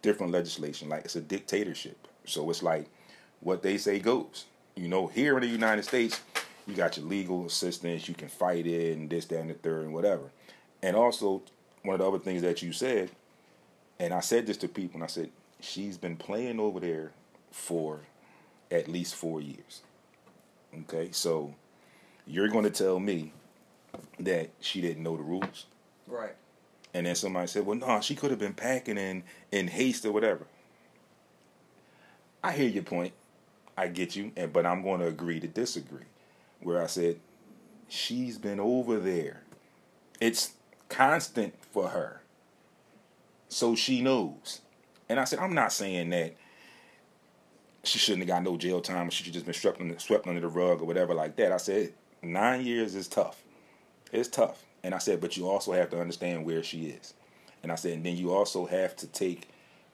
different 0.01 0.31
legislation. 0.31 0.89
Like 0.89 1.05
it's 1.05 1.15
a 1.15 1.21
dictatorship. 1.21 2.07
So 2.25 2.49
it's 2.49 2.63
like 2.63 2.87
what 3.41 3.63
they 3.63 3.77
say 3.77 3.99
goes. 3.99 4.45
You 4.75 4.87
know, 4.87 5.07
here 5.07 5.35
in 5.35 5.41
the 5.41 5.47
United 5.47 5.83
States, 5.83 6.21
you 6.65 6.75
got 6.75 6.97
your 6.97 7.05
legal 7.05 7.45
assistance, 7.45 8.07
you 8.07 8.13
can 8.13 8.29
fight 8.29 8.67
it 8.67 8.95
and 8.95 9.09
this, 9.09 9.25
that, 9.25 9.39
and 9.39 9.49
the 9.49 9.55
third 9.55 9.85
and 9.85 9.93
whatever. 9.93 10.29
And 10.81 10.95
also 10.95 11.41
one 11.83 11.95
of 11.95 11.99
the 11.99 12.07
other 12.07 12.19
things 12.19 12.41
that 12.43 12.61
you 12.61 12.71
said, 12.71 13.09
and 13.99 14.13
I 14.13 14.19
said 14.19 14.45
this 14.45 14.57
to 14.57 14.67
people 14.67 14.95
and 14.95 15.03
I 15.03 15.07
said, 15.07 15.29
she's 15.59 15.97
been 15.97 16.15
playing 16.15 16.59
over 16.59 16.79
there 16.79 17.11
for 17.51 18.01
at 18.71 18.87
least 18.87 19.15
four 19.15 19.41
years. 19.41 19.81
Okay, 20.81 21.09
so 21.11 21.55
you're 22.27 22.47
going 22.47 22.63
to 22.63 22.69
tell 22.69 22.99
me 22.99 23.33
that 24.19 24.49
she 24.59 24.81
didn't 24.81 25.03
know 25.03 25.17
the 25.17 25.23
rules. 25.23 25.65
Right. 26.07 26.35
And 26.93 27.05
then 27.05 27.15
somebody 27.15 27.47
said, 27.47 27.65
well, 27.65 27.77
no, 27.77 28.01
she 28.01 28.15
could 28.15 28.31
have 28.31 28.39
been 28.39 28.53
packing 28.53 28.97
in, 28.97 29.23
in 29.51 29.67
haste 29.67 30.05
or 30.05 30.11
whatever. 30.11 30.45
I 32.43 32.51
hear 32.53 32.69
your 32.69 32.83
point. 32.83 33.13
I 33.77 33.87
get 33.87 34.15
you. 34.15 34.31
And, 34.35 34.51
but 34.51 34.65
I'm 34.65 34.81
going 34.81 34.99
to 35.01 35.07
agree 35.07 35.39
to 35.39 35.47
disagree. 35.47 36.05
Where 36.61 36.81
I 36.81 36.87
said, 36.87 37.19
she's 37.87 38.37
been 38.37 38.59
over 38.59 38.97
there. 38.97 39.43
It's 40.19 40.53
constant 40.89 41.53
for 41.71 41.89
her. 41.89 42.21
So 43.49 43.75
she 43.75 44.01
knows. 44.01 44.61
And 45.07 45.19
I 45.19 45.23
said, 45.23 45.39
I'm 45.39 45.53
not 45.53 45.71
saying 45.71 46.09
that 46.09 46.35
she 47.83 47.97
shouldn't 47.97 48.23
have 48.23 48.27
got 48.27 48.43
no 48.43 48.57
jail 48.57 48.81
time 48.81 49.07
or 49.07 49.11
she 49.11 49.23
should 49.23 49.33
just 49.33 49.45
been 49.45 49.53
swept 49.53 49.79
under, 49.79 49.97
swept 49.99 50.27
under 50.27 50.41
the 50.41 50.47
rug 50.47 50.81
or 50.81 50.85
whatever 50.85 51.13
like 51.13 51.35
that. 51.37 51.51
I 51.51 51.57
said, 51.57 51.93
nine 52.21 52.65
years 52.65 52.95
is 52.95 53.07
tough. 53.07 53.41
It's 54.11 54.29
tough. 54.29 54.63
And 54.83 54.95
I 54.95 54.97
said, 54.97 55.21
but 55.21 55.35
you 55.37 55.49
also 55.49 55.73
have 55.73 55.89
to 55.89 55.99
understand 55.99 56.45
where 56.45 56.63
she 56.63 56.87
is. 56.87 57.13
And 57.61 57.71
I 57.71 57.75
said, 57.75 57.93
and 57.93 58.05
then 58.05 58.15
you 58.15 58.33
also 58.33 58.65
have 58.65 58.95
to 58.97 59.07
take 59.07 59.49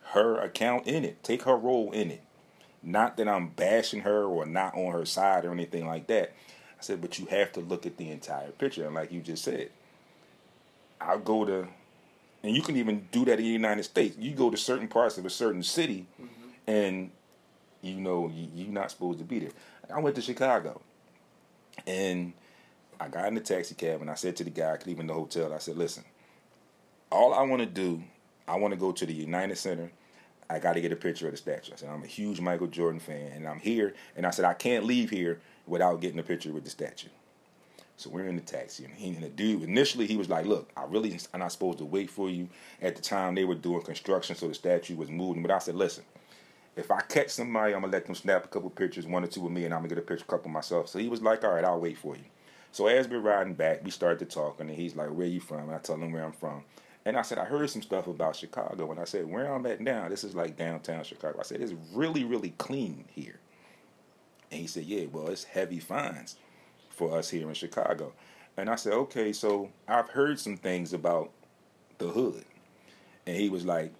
her 0.09 0.39
account 0.39 0.87
in 0.87 1.03
it, 1.03 1.23
take 1.23 1.43
her 1.43 1.55
role 1.55 1.91
in 1.91 2.11
it. 2.11 2.21
Not 2.83 3.17
that 3.17 3.27
I'm 3.27 3.49
bashing 3.49 4.01
her 4.01 4.23
or 4.25 4.45
not 4.45 4.75
on 4.75 4.91
her 4.93 5.05
side 5.05 5.45
or 5.45 5.51
anything 5.51 5.87
like 5.87 6.05
that. 6.07 6.33
I 6.77 6.81
said, 6.81 7.01
but 7.01 7.17
you 7.17 7.25
have 7.27 7.51
to 7.53 7.59
look 7.61 7.85
at 7.87 7.97
the 7.97 8.11
entire 8.11 8.51
picture. 8.51 8.85
And 8.85 8.93
like 8.93 9.11
you 9.11 9.21
just 9.21 9.43
said, 9.43 9.69
I'll 11.01 11.19
go 11.19 11.45
to, 11.45 11.67
and 12.43 12.55
you 12.55 12.61
can 12.61 12.77
even 12.77 13.07
do 13.11 13.25
that 13.25 13.39
in 13.39 13.45
the 13.45 13.51
United 13.51 13.83
States. 13.83 14.15
You 14.19 14.35
go 14.35 14.51
to 14.51 14.57
certain 14.57 14.87
parts 14.87 15.17
of 15.17 15.25
a 15.25 15.29
certain 15.29 15.63
city, 15.63 16.05
mm-hmm. 16.21 16.49
and 16.67 17.11
you 17.81 17.95
know 17.95 18.31
you're 18.33 18.71
not 18.71 18.91
supposed 18.91 19.19
to 19.19 19.25
be 19.25 19.39
there. 19.39 19.51
I 19.93 19.99
went 19.99 20.15
to 20.15 20.21
Chicago, 20.21 20.81
and 21.85 22.33
I 22.99 23.07
got 23.07 23.27
in 23.27 23.35
the 23.35 23.41
taxi 23.41 23.75
cab, 23.75 24.01
and 24.01 24.09
I 24.09 24.15
said 24.15 24.35
to 24.37 24.43
the 24.43 24.49
guy 24.49 24.77
leaving 24.85 25.07
the 25.07 25.13
hotel, 25.13 25.53
I 25.53 25.59
said, 25.59 25.77
listen, 25.77 26.03
all 27.11 27.33
I 27.33 27.43
want 27.43 27.61
to 27.61 27.65
do, 27.65 28.03
I 28.47 28.57
want 28.57 28.73
to 28.73 28.79
go 28.79 28.91
to 28.91 29.05
the 29.05 29.13
United 29.13 29.57
Center. 29.57 29.91
I 30.49 30.59
got 30.59 30.73
to 30.73 30.81
get 30.81 30.91
a 30.91 30.95
picture 30.95 31.25
of 31.25 31.33
the 31.33 31.37
statue. 31.37 31.73
I 31.73 31.75
said, 31.75 31.89
I'm 31.89 32.03
a 32.03 32.07
huge 32.07 32.39
Michael 32.39 32.67
Jordan 32.67 32.99
fan, 32.99 33.31
and 33.33 33.47
I'm 33.47 33.59
here. 33.59 33.95
And 34.15 34.25
I 34.25 34.29
said, 34.29 34.45
I 34.45 34.53
can't 34.53 34.85
leave 34.85 35.09
here 35.09 35.39
without 35.65 36.01
getting 36.01 36.19
a 36.19 36.23
picture 36.23 36.51
with 36.51 36.63
the 36.63 36.69
statue. 36.69 37.09
So 37.97 38.09
we're 38.09 38.27
in 38.27 38.35
the 38.35 38.41
taxi, 38.41 38.83
and, 38.83 38.93
he, 38.93 39.09
and 39.09 39.23
the 39.23 39.29
dude 39.29 39.63
initially 39.63 40.05
he 40.05 40.17
was 40.17 40.29
like, 40.29 40.45
"Look, 40.45 40.69
I 40.75 40.83
really 40.83 41.17
am 41.33 41.39
not 41.39 41.51
supposed 41.53 41.77
to 41.77 41.85
wait 41.85 42.09
for 42.09 42.29
you." 42.29 42.49
At 42.81 42.97
the 42.97 43.01
time, 43.01 43.35
they 43.35 43.45
were 43.45 43.55
doing 43.55 43.83
construction, 43.83 44.35
so 44.35 44.49
the 44.49 44.53
statue 44.53 44.97
was 44.97 45.09
moving. 45.09 45.41
But 45.41 45.51
I 45.51 45.59
said, 45.59 45.75
"Listen, 45.75 46.03
if 46.75 46.91
I 46.91 46.99
catch 47.01 47.29
somebody, 47.29 47.73
I'm 47.73 47.81
gonna 47.81 47.93
let 47.93 48.05
them 48.05 48.15
snap 48.15 48.43
a 48.43 48.47
couple 48.49 48.69
pictures, 48.69 49.07
one 49.07 49.23
or 49.23 49.27
two 49.27 49.45
of 49.45 49.51
me, 49.51 49.63
and 49.63 49.73
I'm 49.73 49.79
gonna 49.79 49.89
get 49.89 49.97
a 49.97 50.01
picture, 50.01 50.25
couple 50.25 50.51
myself." 50.51 50.89
So 50.89 50.99
he 50.99 51.07
was 51.07 51.21
like, 51.21 51.45
"All 51.45 51.53
right, 51.53 51.63
I'll 51.63 51.79
wait 51.79 51.97
for 51.97 52.17
you." 52.17 52.23
So 52.75 52.87
as 52.87 53.07
we're 53.07 53.19
riding 53.19 53.53
back, 53.53 53.85
we 53.85 53.89
started 53.89 54.29
talking, 54.29 54.67
and 54.67 54.75
he's 54.75 54.97
like, 54.97 55.07
"Where 55.07 55.25
you 55.25 55.39
from?" 55.39 55.69
I 55.69 55.77
tell 55.77 55.95
him 55.95 56.11
where 56.11 56.25
I'm 56.25 56.33
from. 56.33 56.65
And 57.05 57.15
I 57.15 57.21
said, 57.21 57.37
I 57.37 57.45
heard 57.45 57.69
some 57.69 57.81
stuff 57.81 58.07
about 58.07 58.35
Chicago. 58.35 58.91
And 58.91 58.99
I 58.99 59.05
said, 59.05 59.31
where 59.31 59.49
I'm 59.49 59.65
at 59.65 59.79
now, 59.79 60.09
this 60.09 60.25
is 60.25 60.35
like 60.35 60.57
downtown 60.57 61.05
Chicago. 61.05 61.37
I 61.39 61.43
said, 61.43 61.61
it's 61.61 61.73
really, 61.93 62.25
really 62.25 62.53
clean 62.57 63.05
here. 63.07 63.39
And 64.51 64.59
he 64.59 64.67
said, 64.67 64.83
yeah, 64.83 65.05
well, 65.09 65.29
it's 65.29 65.45
heavy 65.45 65.79
fines 65.79 66.35
for 66.89 67.17
us 67.17 67.29
here 67.29 67.47
in 67.47 67.53
Chicago. 67.53 68.11
And 68.57 68.69
I 68.69 68.75
said, 68.75 68.91
okay, 68.91 69.31
so 69.31 69.69
I've 69.87 70.09
heard 70.09 70.37
some 70.37 70.57
things 70.57 70.91
about 70.91 71.29
the 71.99 72.07
hood. 72.07 72.43
And 73.25 73.37
he 73.37 73.47
was 73.47 73.65
like, 73.65 73.93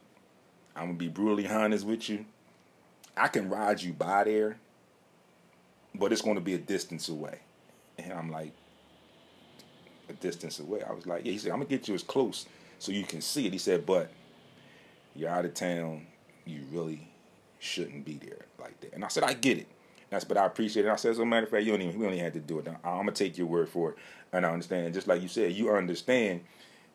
I'm 0.76 0.90
to 0.90 0.94
be 0.96 1.08
brutally 1.08 1.48
honest 1.48 1.86
with 1.86 2.10
you. 2.10 2.26
I 3.16 3.30
can 3.30 3.50
ride 3.50 3.82
you 3.82 3.94
by 3.94 4.26
there, 4.26 4.58
but 5.94 6.12
it's 6.12 6.24
going 6.24 6.36
to 6.36 6.42
be 6.42 6.56
a 6.56 6.60
distance 6.60 7.08
away. 7.08 7.40
And 7.98 8.12
I'm 8.12 8.30
like, 8.32 8.52
a 10.10 10.14
distance 10.14 10.60
away. 10.60 10.82
I 10.84 10.94
was 10.94 11.06
like, 11.06 11.26
yeah, 11.26 11.32
he 11.32 11.38
said, 11.38 11.52
I'm 11.52 11.60
to 11.60 11.66
get 11.66 11.88
you 11.88 11.96
as 11.96 12.04
close 12.04 12.46
so 12.80 12.92
you 12.92 13.04
can 13.04 13.22
see 13.22 13.48
it. 13.48 13.54
He 13.54 13.60
said, 13.60 13.86
but 13.86 14.12
you're 15.16 15.30
out 15.30 15.46
of 15.46 15.54
town. 15.54 16.06
You 16.46 16.62
really 16.72 17.08
shouldn't 17.60 18.06
be 18.06 18.20
there 18.24 18.46
like 18.60 18.80
that. 18.82 18.94
And 18.94 19.04
I 19.04 19.08
said, 19.08 19.24
I 19.24 19.34
get 19.34 19.58
it. 19.58 19.68
That's, 20.10 20.24
but 20.24 20.38
I 20.38 20.46
appreciate 20.46 20.86
it. 20.86 20.90
I 20.90 20.96
said, 20.96 21.12
as 21.12 21.20
a 21.20 21.26
matter 21.26 21.46
of 21.46 21.52
fact, 21.52 21.64
you 21.64 21.72
don't 21.72 21.82
even, 21.82 22.00
we 22.00 22.06
even 22.06 22.20
have 22.20 22.34
to 22.34 22.40
do 22.40 22.60
it. 22.60 22.68
I'm, 22.68 22.78
I'm 22.84 22.98
gonna 23.00 23.12
take 23.12 23.38
your 23.38 23.48
word 23.48 23.68
for 23.68 23.92
it, 23.92 23.98
and 24.32 24.46
I 24.46 24.52
understand. 24.52 24.94
Just 24.94 25.08
like 25.08 25.22
you 25.22 25.28
said, 25.28 25.54
you 25.54 25.72
understand, 25.72 26.42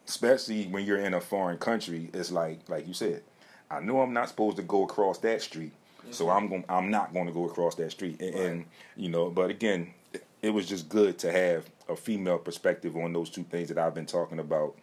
especially 0.07 0.67
when 0.67 0.85
you're 0.85 0.99
in 0.99 1.15
a 1.15 1.21
foreign 1.21 1.59
country. 1.59 2.09
It's 2.15 2.31
like, 2.31 2.69
like 2.69 2.87
you 2.87 2.95
said, 2.95 3.23
I 3.71 3.81
know 3.81 4.01
I'm 4.01 4.13
not 4.13 4.29
supposed 4.29 4.57
to 4.59 4.63
go 4.63 4.85
across 4.85 5.19
that 5.19 5.43
street, 5.43 5.73
so 6.13 6.27
mm-hmm. 6.27 6.37
I'm 6.37 6.49
going, 6.49 6.65
I'm 6.69 6.91
not 6.91 7.13
going 7.13 7.27
to 7.27 7.33
go 7.33 7.47
across 7.47 7.75
that 7.77 7.91
street. 7.91 8.21
And, 8.21 8.35
and 8.35 8.65
you 8.97 9.09
know, 9.09 9.29
but 9.29 9.51
again, 9.51 9.93
it, 10.43 10.51
was 10.51 10.67
just 10.67 10.89
good 10.89 11.19
to 11.19 11.33
have 11.33 11.65
a 11.89 11.97
female 11.97 12.39
perspective 12.39 12.97
on 12.97 13.13
those 13.13 13.31
two 13.31 13.45
things 13.45 13.69
that 13.69 13.79
I've 13.79 13.95
been 13.95 14.07
talking 14.07 14.39
about 14.39 14.75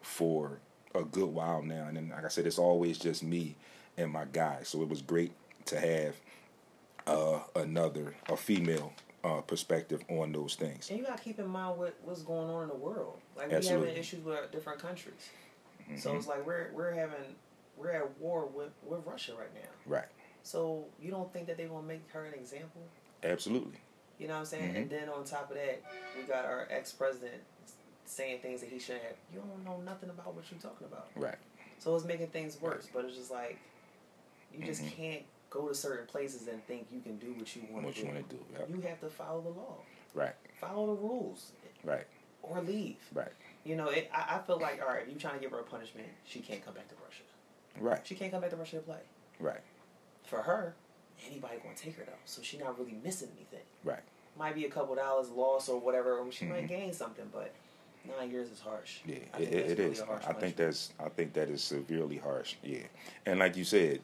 for 0.00 0.58
a 0.94 1.02
good 1.02 1.28
while 1.28 1.62
now. 1.62 1.86
And 1.88 1.96
then, 1.96 2.10
like 2.10 2.24
I 2.24 2.28
said, 2.28 2.46
it's 2.46 2.58
always 2.58 2.98
just 2.98 3.22
me 3.22 3.56
and 3.96 4.10
my 4.10 4.24
guy. 4.24 4.60
So 4.62 4.82
it 4.82 4.88
was 4.88 5.02
great 5.02 5.32
to 5.66 5.78
have 5.80 6.14
uh, 7.06 7.40
another 7.56 8.14
a 8.28 8.36
female 8.36 8.92
uh, 9.24 9.40
perspective 9.40 10.02
on 10.08 10.32
those 10.32 10.54
things. 10.54 10.90
And 10.90 10.98
you 10.98 11.04
gotta 11.04 11.22
keep 11.22 11.38
in 11.38 11.46
mind 11.46 11.78
what, 11.78 11.94
what's 12.04 12.22
going 12.22 12.50
on 12.50 12.64
in 12.64 12.68
the 12.68 12.74
world. 12.74 13.18
Like 13.36 13.50
we 13.50 13.56
Absolutely. 13.56 13.88
having 13.88 14.00
issues 14.00 14.24
with 14.24 14.50
different 14.50 14.80
countries. 14.80 15.30
So 15.96 16.10
Mhm. 16.10 16.16
it's 16.16 16.26
like 16.26 16.46
we're 16.46 16.70
we're 16.72 16.92
having 16.92 17.36
we're 17.76 17.90
at 17.90 18.18
war 18.18 18.46
with, 18.46 18.70
with 18.84 19.04
Russia 19.06 19.32
right 19.38 19.52
now. 19.54 19.68
Right. 19.86 20.08
So 20.42 20.86
you 21.00 21.10
don't 21.10 21.32
think 21.32 21.46
that 21.46 21.56
they're 21.56 21.68
gonna 21.68 21.86
make 21.86 22.08
her 22.12 22.24
an 22.24 22.34
example? 22.34 22.82
Absolutely. 23.22 23.78
You 24.22 24.28
know 24.28 24.34
what 24.34 24.40
I'm 24.40 24.46
saying? 24.46 24.74
Mhm. 24.74 24.76
And 24.76 24.90
then 24.90 25.08
on 25.08 25.24
top 25.24 25.50
of 25.50 25.56
that, 25.56 25.82
we 26.16 26.22
got 26.22 26.44
our 26.44 26.68
ex 26.70 26.92
president 26.92 27.42
saying 28.04 28.38
things 28.40 28.60
that 28.60 28.70
he 28.70 28.78
shouldn't 28.78 29.02
have. 29.04 29.16
You 29.34 29.40
don't 29.40 29.64
know 29.64 29.78
nothing 29.78 30.10
about 30.10 30.34
what 30.34 30.48
you're 30.48 30.60
talking 30.60 30.86
about. 30.86 31.08
Right. 31.16 31.34
So 31.80 31.96
it's 31.96 32.04
making 32.04 32.28
things 32.28 32.60
worse. 32.60 32.88
But 32.94 33.04
it's 33.06 33.16
just 33.16 33.32
like 33.32 33.58
you 34.54 34.64
just 34.64 34.82
Mhm. 34.82 34.92
can't 34.92 35.22
go 35.50 35.66
to 35.68 35.74
certain 35.74 36.06
places 36.06 36.46
and 36.46 36.64
think 36.66 36.86
you 36.92 37.00
can 37.00 37.18
do 37.18 37.32
what 37.32 37.54
you 37.56 37.62
want 37.68 37.84
What 37.86 37.94
to 37.96 38.00
you 38.02 38.06
wanna 38.06 38.22
do, 38.22 38.38
yep. 38.52 38.68
You 38.70 38.80
have 38.82 39.00
to 39.00 39.10
follow 39.10 39.40
the 39.40 39.48
law. 39.50 39.78
Right. 40.14 40.34
Follow 40.54 40.86
the 40.94 41.02
rules 41.02 41.50
Right. 41.82 42.06
or 42.42 42.60
leave. 42.60 43.04
Right. 43.12 43.32
You 43.64 43.74
know, 43.74 43.88
it, 43.88 44.08
I, 44.14 44.36
I 44.36 44.42
feel 44.42 44.58
like 44.60 44.80
all 44.80 44.86
right, 44.88 45.02
if 45.02 45.08
you 45.12 45.18
trying 45.18 45.34
to 45.34 45.40
give 45.40 45.50
her 45.50 45.58
a 45.58 45.64
punishment, 45.64 46.08
she 46.24 46.40
can't 46.40 46.64
come 46.64 46.74
back 46.74 46.86
to 46.90 46.94
Russia. 47.02 47.24
Right. 47.80 48.06
She 48.06 48.14
can't 48.14 48.30
come 48.30 48.40
back 48.42 48.50
to 48.50 48.56
Russia 48.56 48.76
to 48.76 48.82
play. 48.82 49.00
Right. 49.40 49.60
For 50.24 50.42
her, 50.42 50.76
anybody 51.26 51.56
gonna 51.62 51.74
take 51.76 51.96
her 51.96 52.04
though, 52.04 52.12
so 52.24 52.42
she 52.42 52.58
not 52.58 52.78
really 52.78 52.96
missing 53.04 53.28
anything. 53.36 53.64
Right. 53.84 54.02
Might 54.38 54.54
be 54.54 54.64
a 54.64 54.70
couple 54.70 54.94
dollars 54.94 55.28
lost 55.30 55.68
or 55.68 55.78
whatever, 55.78 56.18
or 56.18 56.32
she 56.32 56.46
might 56.46 56.64
Mhm. 56.64 56.68
gain 56.68 56.92
something, 56.92 57.28
but 57.32 57.52
nine 58.18 58.30
years 58.30 58.50
is 58.50 58.60
harsh. 58.60 59.00
Yeah, 59.06 59.16
I 59.34 59.38
it, 59.40 59.52
it 59.52 59.78
really 59.78 59.92
is. 59.92 60.00
I 60.00 60.32
think 60.32 60.56
that's 60.56 60.92
I 60.98 61.08
think 61.08 61.32
that 61.34 61.48
is 61.48 61.62
severely 61.62 62.16
harsh. 62.16 62.54
Yeah, 62.62 62.86
and 63.26 63.38
like 63.40 63.56
you 63.56 63.64
said, 63.64 64.00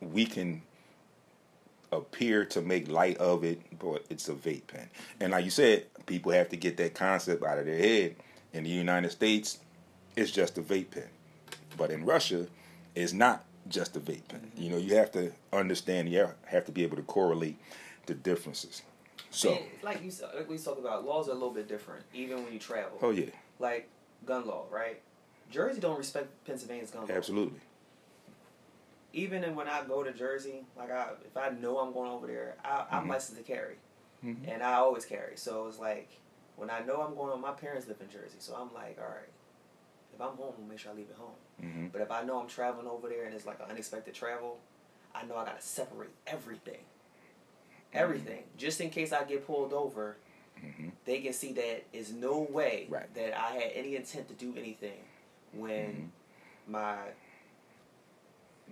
we 0.00 0.26
can 0.26 0.62
appear 1.92 2.44
to 2.44 2.60
make 2.62 2.88
light 2.88 3.16
of 3.18 3.42
it, 3.44 3.60
but 3.78 4.04
it's 4.10 4.28
a 4.28 4.34
vape 4.34 4.66
pen. 4.68 4.88
And 5.18 5.32
like 5.32 5.44
you 5.44 5.50
said, 5.50 5.86
people 6.06 6.30
have 6.32 6.48
to 6.50 6.56
get 6.56 6.76
that 6.76 6.94
concept 6.94 7.42
out 7.44 7.58
of 7.58 7.66
their 7.66 7.78
head. 7.78 8.16
In 8.52 8.64
the 8.64 8.70
United 8.70 9.10
States, 9.10 9.58
it's 10.16 10.30
just 10.30 10.58
a 10.58 10.62
vape 10.62 10.90
pen, 10.90 11.08
but 11.76 11.90
in 11.90 12.04
Russia, 12.04 12.46
it's 12.94 13.12
not 13.12 13.44
just 13.70 13.96
a 13.96 14.00
vape 14.00 14.28
pen. 14.28 14.40
Mm-hmm. 14.40 14.62
You 14.62 14.70
know, 14.70 14.76
you 14.76 14.96
have 14.96 15.10
to 15.12 15.32
understand. 15.52 16.10
You 16.10 16.28
have 16.46 16.64
to 16.66 16.72
be 16.72 16.82
able 16.82 16.96
to 16.96 17.02
correlate 17.02 17.56
the 18.06 18.14
differences. 18.14 18.82
So, 19.30 19.52
And 19.52 19.60
like 19.82 20.02
you 20.02 20.10
said- 20.10 20.30
like 20.34 20.48
we 20.50 20.58
talked 20.58 20.80
about, 20.80 21.06
laws 21.06 21.28
are 21.28 21.32
a 21.32 21.34
little 21.34 21.52
bit 21.52 21.68
different, 21.68 22.04
even 22.12 22.42
when 22.44 22.52
you 22.52 22.58
travel. 22.58 22.98
oh 23.00 23.10
yeah, 23.10 23.26
Like 23.60 23.88
gun 24.26 24.44
law, 24.46 24.66
right? 24.70 25.00
Jersey 25.50 25.80
don't 25.80 25.98
respect 25.98 26.28
Pennsylvania's 26.44 26.90
gun 26.90 27.06
law. 27.06 27.14
absolutely. 27.14 27.60
Even 29.12 29.54
when 29.56 29.66
I 29.68 29.82
go 29.84 30.02
to 30.04 30.12
Jersey, 30.12 30.64
like 30.76 30.90
I, 30.90 31.08
if 31.24 31.36
I 31.36 31.50
know 31.50 31.78
I'm 31.78 31.92
going 31.92 32.10
over 32.10 32.26
there, 32.26 32.56
I, 32.64 32.86
I'm 32.90 33.06
Mhm. 33.06 33.10
licensed 33.10 33.38
to 33.40 33.42
carry, 33.44 33.76
Mhm. 34.24 34.46
and 34.48 34.62
I 34.62 34.74
always 34.74 35.04
carry. 35.04 35.36
So 35.36 35.66
it's 35.66 35.78
like 35.80 36.08
when 36.56 36.70
I 36.70 36.80
know 36.80 37.00
I'm 37.02 37.14
going, 37.16 37.40
my 37.40 37.52
parents 37.52 37.86
live 37.88 38.00
in 38.00 38.08
Jersey, 38.08 38.36
so 38.38 38.54
I'm 38.54 38.72
like, 38.74 38.98
all 39.00 39.08
right, 39.08 39.28
if 40.20 40.26
I'm 40.30 40.36
home, 40.36 40.52
I'll 40.60 40.68
make 40.68 40.78
sure 40.78 40.92
I 40.92 40.94
leave 40.94 41.08
it 41.10 41.16
home. 41.16 41.34
hmm 41.60 41.86
But 41.92 42.02
if 42.02 42.10
I 42.10 42.22
know 42.22 42.40
I'm 42.40 42.46
traveling 42.48 42.86
over 42.86 43.08
there 43.08 43.24
and 43.24 43.34
it's 43.34 43.46
like 43.46 43.58
an 43.60 43.70
unexpected 43.70 44.14
travel, 44.14 44.58
I 45.14 45.24
know 45.24 45.36
I 45.36 45.44
gotta 45.44 45.60
separate 45.62 46.10
everything. 46.26 46.80
Everything. 47.92 48.44
Just 48.56 48.80
in 48.80 48.90
case 48.90 49.12
I 49.12 49.24
get 49.24 49.46
pulled 49.46 49.72
over, 49.72 50.16
hmm 50.60 50.88
they 51.06 51.20
can 51.20 51.32
see 51.32 51.52
that 51.54 51.84
is 51.94 52.12
no 52.12 52.40
way 52.50 52.86
Right. 52.90 53.12
that 53.14 53.36
I 53.38 53.52
had 53.52 53.72
any 53.74 53.96
intent 53.96 54.28
to 54.28 54.34
do 54.34 54.54
anything 54.56 55.00
when 55.52 56.10
Mm-hmm. 56.66 56.72
my 56.72 56.96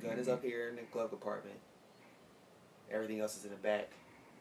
gun 0.02 0.18
is 0.18 0.28
up 0.28 0.42
here 0.44 0.68
in 0.68 0.76
the 0.76 0.82
glove 0.92 1.10
compartment. 1.10 1.56
Everything 2.90 3.20
else 3.20 3.36
is 3.36 3.44
in 3.44 3.50
the 3.50 3.56
back 3.56 3.88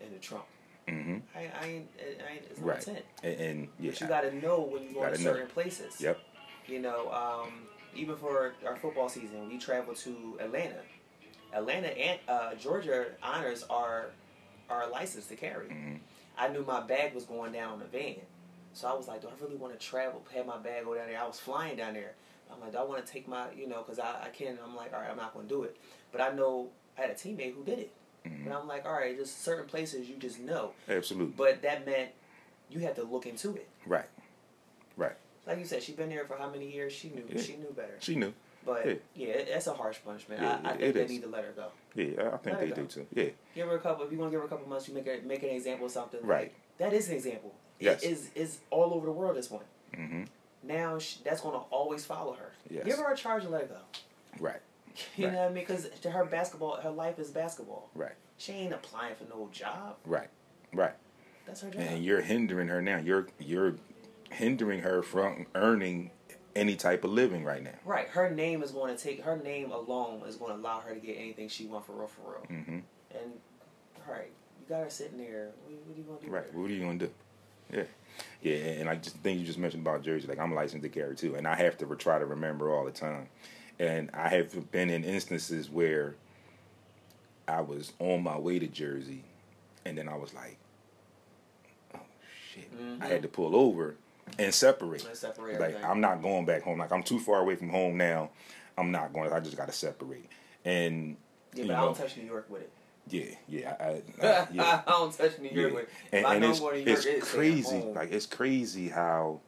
in 0.02 0.12
the 0.14 0.20
trunk. 0.20 0.44
hmm 0.88 1.18
I, 1.36 1.40
I 1.62 1.66
ain't, 1.68 1.90
I 2.00 2.34
ain't 2.34 2.44
it's 2.52 2.60
no 2.60 2.68
Right. 2.68 2.78
intent. 2.88 3.06
And, 3.24 3.40
and 3.40 3.68
yeah, 3.80 3.92
But 3.92 4.02
you 4.02 4.08
gotta 4.08 4.36
know 4.36 4.60
when 4.62 4.84
you 4.84 4.90
go 4.90 4.96
to 5.06 5.10
Gotta 5.12 5.24
know. 5.24 5.34
certain 5.34 5.48
places. 5.48 6.00
Yep. 6.02 6.20
You 6.68 6.80
know, 6.80 7.12
um, 7.12 7.52
even 7.96 8.16
for 8.18 8.54
our 8.66 8.76
football 8.76 9.10
season, 9.10 9.48
we 9.48 9.58
travel 9.58 9.94
to 9.96 10.38
Atlanta. 10.40 10.80
Atlanta 11.54 11.88
and 11.98 12.20
uh, 12.28 12.56
Georgia 12.56 13.08
honors 13.24 13.64
our 13.70 14.12
our 14.70 14.90
license 14.90 15.28
to 15.28 15.36
carry. 15.36 15.68
Mhm. 15.68 16.00
I 16.38 16.50
knew 16.50 16.64
my 16.66 16.82
bag 16.82 17.16
was 17.16 17.24
going 17.24 17.54
down 17.54 17.72
on 17.74 17.80
the 17.80 17.86
van, 17.86 18.18
so 18.74 18.88
I 18.90 18.94
was 18.94 19.08
like, 19.08 19.22
"Do 19.22 19.30
I 19.30 19.32
really 19.42 19.56
want 19.56 19.80
to 19.80 19.80
travel? 19.80 20.22
Have 20.36 20.46
my 20.46 20.58
bag 20.58 20.84
go 20.84 20.94
down 20.94 21.08
there?" 21.08 21.20
I 21.20 21.26
was 21.26 21.40
flying 21.40 21.78
down 21.78 21.94
there. 21.94 22.14
I'm 22.52 22.60
like, 22.60 22.74
"Do 22.74 22.78
I 22.80 22.84
want 22.84 23.06
to 23.06 23.12
take 23.12 23.28
my, 23.30 23.46
you 23.54 23.68
know, 23.68 23.82
because 23.82 23.98
I, 23.98 24.26
I 24.26 24.30
can." 24.30 24.58
I'm 24.64 24.76
like, 24.76 24.94
"All 24.94 25.00
right, 25.00 25.10
I'm 25.10 25.16
not 25.18 25.34
going 25.34 25.48
to 25.48 25.54
do 25.54 25.64
it." 25.64 25.78
But 26.12 26.20
I 26.22 26.32
know 26.32 26.70
I 26.98 27.02
had 27.02 27.10
a 27.12 27.14
teammate 27.14 27.54
who 27.56 27.64
did 27.64 27.80
it, 27.80 27.92
Mhm. 28.26 28.46
and 28.46 28.54
I'm 28.54 28.68
like, 28.68 28.86
"All 28.86 28.92
right, 28.94 29.16
just 29.18 29.42
certain 29.42 29.66
places 29.68 30.10
you 30.10 30.18
just 30.18 30.40
know." 30.42 30.74
Absolutely. 30.90 31.34
But 31.38 31.62
that 31.62 31.86
meant 31.86 32.12
you 32.70 32.80
had 32.82 32.96
to 32.98 33.04
look 33.04 33.26
into 33.26 33.56
it. 33.56 33.70
right. 33.86 34.10
Like 35.48 35.60
you 35.60 35.66
said, 35.66 35.82
she's 35.82 35.96
been 35.96 36.10
there 36.10 36.26
for 36.26 36.38
how 36.38 36.50
many 36.50 36.70
years? 36.72 36.92
She 36.94 37.10
knew. 37.10 37.24
Yeah. 37.30 37.42
She 37.42 37.56
knew 37.56 37.72
better. 37.76 37.96
She 38.00 38.16
knew. 38.16 38.34
But 38.66 38.86
Yeah. 38.86 38.94
yeah, 39.16 39.28
it's 39.28 39.68
a 39.68 39.74
harsh 39.74 39.98
punishment. 40.04 40.42
Yeah, 40.42 40.60
I, 40.64 40.72
I 40.72 40.74
it 40.74 40.80
think 40.80 40.94
they 40.96 41.04
is. 41.06 41.12
need 41.12 41.22
to 41.24 41.30
let 41.30 41.46
her 41.46 41.52
go. 41.52 41.68
Yeah, 41.96 42.32
I 42.34 42.38
think 42.38 42.60
they 42.60 42.68
her 42.70 42.76
do 42.76 42.86
too. 42.86 43.08
Yeah. 43.14 43.30
Give 43.56 43.68
her 43.68 43.76
a 43.76 43.80
couple. 43.80 44.06
If 44.06 44.12
you 44.12 44.18
want 44.18 44.32
to 44.32 44.36
give 44.36 44.42
her 44.42 44.46
a 44.46 44.50
couple 44.50 44.68
months, 44.68 44.88
you 44.90 44.94
make 44.94 45.06
her 45.06 45.18
make 45.24 45.42
an 45.44 45.50
example 45.50 45.86
of 45.86 45.92
something. 45.94 46.20
like, 46.22 46.30
Right. 46.30 46.54
that 46.80 46.92
is 46.94 47.08
an 47.10 47.16
example. 47.16 47.54
Yes. 47.80 48.04
It 48.04 48.12
is 48.12 48.30
is 48.36 48.60
all 48.70 48.94
over 48.94 49.06
the 49.06 49.12
world. 49.14 49.38
This 49.38 49.50
one. 49.50 49.64
Mm-hmm. 49.96 50.24
Now 50.64 51.00
she, 51.00 51.20
that's 51.24 51.40
going 51.42 51.54
to 51.54 51.62
always 51.70 52.04
follow 52.04 52.34
her. 52.34 52.52
Yes. 52.70 52.84
Give 52.86 52.98
her 52.98 53.14
a 53.14 53.16
charge 53.16 53.44
and 53.44 53.52
let 53.54 53.62
her 53.62 53.68
go. 53.68 53.80
Right. 54.40 54.60
You 55.16 55.26
Right. 55.28 55.34
know 55.34 55.40
what 55.44 55.52
I 55.52 55.54
mean? 55.54 55.64
Because 55.64 55.88
to 56.02 56.10
her 56.12 56.26
basketball, 56.26 56.76
her 56.78 56.90
life 56.90 57.20
is 57.20 57.30
basketball. 57.30 57.90
Right. 57.94 58.14
She 58.40 58.52
ain't 58.54 58.74
applying 58.74 59.14
for 59.16 59.26
no 59.30 59.48
job. 59.52 59.96
Right. 60.06 60.28
Right. 60.74 60.94
That's 61.46 61.62
her 61.62 61.70
job. 61.70 61.82
And 61.82 62.04
you're 62.04 62.22
hindering 62.22 62.68
her 62.68 62.82
now. 62.82 62.98
You're 62.98 63.28
you're 63.40 63.76
hindering 64.32 64.82
her 64.82 65.02
from 65.02 65.48
earning 65.56 66.12
any 66.56 66.76
type 66.76 67.04
of 67.04 67.12
living 67.12 67.44
right 67.44 67.64
now. 67.64 67.76
right. 67.86 68.08
Her 68.08 68.30
name 68.32 68.64
is 68.64 68.72
going 68.72 68.96
to 68.96 69.02
take. 69.02 69.24
Her 69.24 69.38
name 69.38 69.72
alone 69.72 70.24
is 70.28 70.36
going 70.38 70.54
to 70.56 70.60
allow 70.60 70.80
her 70.80 70.94
to 70.94 71.00
get 71.00 71.14
anything 71.18 71.50
she 71.50 71.66
wants 71.66 71.86
for 71.88 71.94
real, 71.94 72.08
for 72.08 72.32
real. 72.32 72.46
hmm 72.64 72.80
And 73.12 73.32
all 74.08 74.14
right, 74.14 74.32
you 74.60 74.66
got 74.68 74.84
her 74.84 74.90
sitting 74.90 75.18
there. 75.20 75.50
What, 75.66 75.78
what 75.86 75.96
are 75.96 75.98
you 76.00 76.04
going 76.04 76.20
to 76.20 76.26
do? 76.26 76.32
Right. 76.32 76.44
her? 76.52 76.60
What 76.60 76.72
are 76.72 76.74
you 76.74 76.82
gonna 76.82 76.98
do? 77.00 77.10
Yeah. 77.72 77.84
Yeah, 78.42 78.56
and 78.56 78.90
I 78.90 78.96
just 78.96 79.18
think 79.18 79.40
you 79.40 79.46
just 79.46 79.60
mentioned 79.60 79.86
about 79.86 80.02
Jersey. 80.02 80.28
Like 80.28 80.40
I'm 80.40 80.56
licensed 80.56 80.82
to 80.84 80.90
carry 80.90 81.16
too, 81.16 81.36
and 81.36 81.48
I 81.48 81.56
have 81.56 81.78
to 81.80 81.86
re- 81.86 81.98
try 81.98 82.18
to 82.18 82.26
remember 82.26 82.74
all 82.74 82.86
the 82.86 82.92
time. 82.92 83.28
And 83.78 84.10
I 84.14 84.30
have 84.30 84.72
been 84.72 84.90
in 84.90 85.04
instances 85.04 85.70
where 85.70 86.16
I 87.48 87.62
was 87.62 87.94
on 88.00 88.24
my 88.24 88.38
way 88.40 88.58
to 88.58 88.66
Jersey, 88.68 89.24
and 89.86 89.96
then 89.98 90.10
I 90.10 90.16
was 90.16 90.34
like, 90.34 90.58
"Oh 91.94 92.00
shit!" 92.54 92.72
I 93.00 93.06
had 93.06 93.22
to 93.22 93.28
pull 93.28 93.56
over 93.56 93.96
and 94.40 94.54
separate. 94.54 95.06
And 95.06 95.16
separate 95.18 95.60
like. 95.60 95.84
I'm 95.84 96.02
not 96.02 96.22
going 96.22 96.46
back 96.46 96.64
home. 96.64 96.80
Like 96.80 96.92
I'm 96.92 97.04
too 97.04 97.20
far 97.20 97.40
away 97.42 97.56
from 97.56 97.70
home 97.70 97.98
now. 97.98 98.30
I'm 98.78 98.92
not 98.92 99.14
going. 99.14 99.32
I 99.32 99.40
just 99.40 99.58
got 99.58 99.68
to 99.68 99.74
separate. 99.74 100.30
And 100.66 101.18
Yeah, 101.54 101.62
you 101.64 101.68
but 101.70 101.78
I 101.78 101.82
don't 101.86 101.96
touch 101.98 102.18
New 102.18 102.26
York 102.26 102.46
with 102.50 102.62
it. 102.62 102.72
yeah, 103.10 103.36
yeah, 103.48 103.76
I, 103.80 103.86
I, 104.26 104.48
yeah. 104.52 104.82
I 104.86 104.92
don't 104.92 105.18
touch 105.18 105.40
New 105.40 105.50
York 105.50 105.56
Yeah. 105.72 105.76
with 105.76 105.84
it. 105.86 105.90
And, 106.12 106.26
I 106.26 106.34
and 106.34 106.42
know 106.44 106.50
it's, 106.52 106.60
New 106.60 106.68
York, 106.68 107.06
it's 107.06 107.32
crazy. 107.34 107.82
Like 107.96 108.12
it's 108.12 108.26
crazy 108.26 108.90
how 108.90 109.40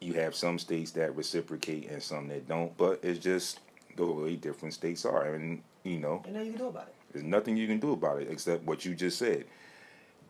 you 0.00 0.14
have 0.14 0.34
some 0.34 0.58
states 0.58 0.90
that 0.92 1.14
reciprocate 1.16 1.88
and 1.90 2.02
some 2.02 2.28
that 2.28 2.48
don't. 2.48 2.76
But 2.76 3.00
it's 3.02 3.18
just 3.18 3.60
the 3.96 4.04
way 4.06 4.36
different 4.36 4.74
states 4.74 5.04
are, 5.04 5.34
and 5.34 5.62
you 5.84 5.98
know, 5.98 6.22
Ain't 6.26 6.34
nothing 6.34 6.46
you 6.46 6.52
can 6.52 6.58
do 6.60 6.68
about 6.68 6.88
it. 6.88 6.94
there's 7.12 7.24
nothing 7.24 7.56
you 7.56 7.66
can 7.66 7.78
do 7.78 7.92
about 7.92 8.20
it 8.20 8.28
except 8.30 8.64
what 8.64 8.84
you 8.84 8.94
just 8.94 9.18
said. 9.18 9.44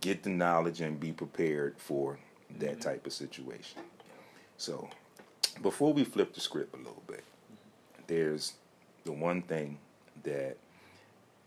Get 0.02 0.22
the 0.22 0.30
knowledge 0.30 0.80
and 0.82 1.00
be 1.00 1.12
prepared 1.12 1.76
for 1.78 2.18
that 2.58 2.80
type 2.80 3.06
of 3.06 3.12
situation. 3.12 3.82
So, 4.56 4.88
before 5.62 5.92
we 5.92 6.04
flip 6.04 6.34
the 6.34 6.40
script 6.40 6.74
a 6.74 6.78
little 6.78 7.02
bit, 7.06 7.24
there's 8.06 8.54
the 9.04 9.12
one 9.12 9.42
thing 9.42 9.78
that 10.22 10.56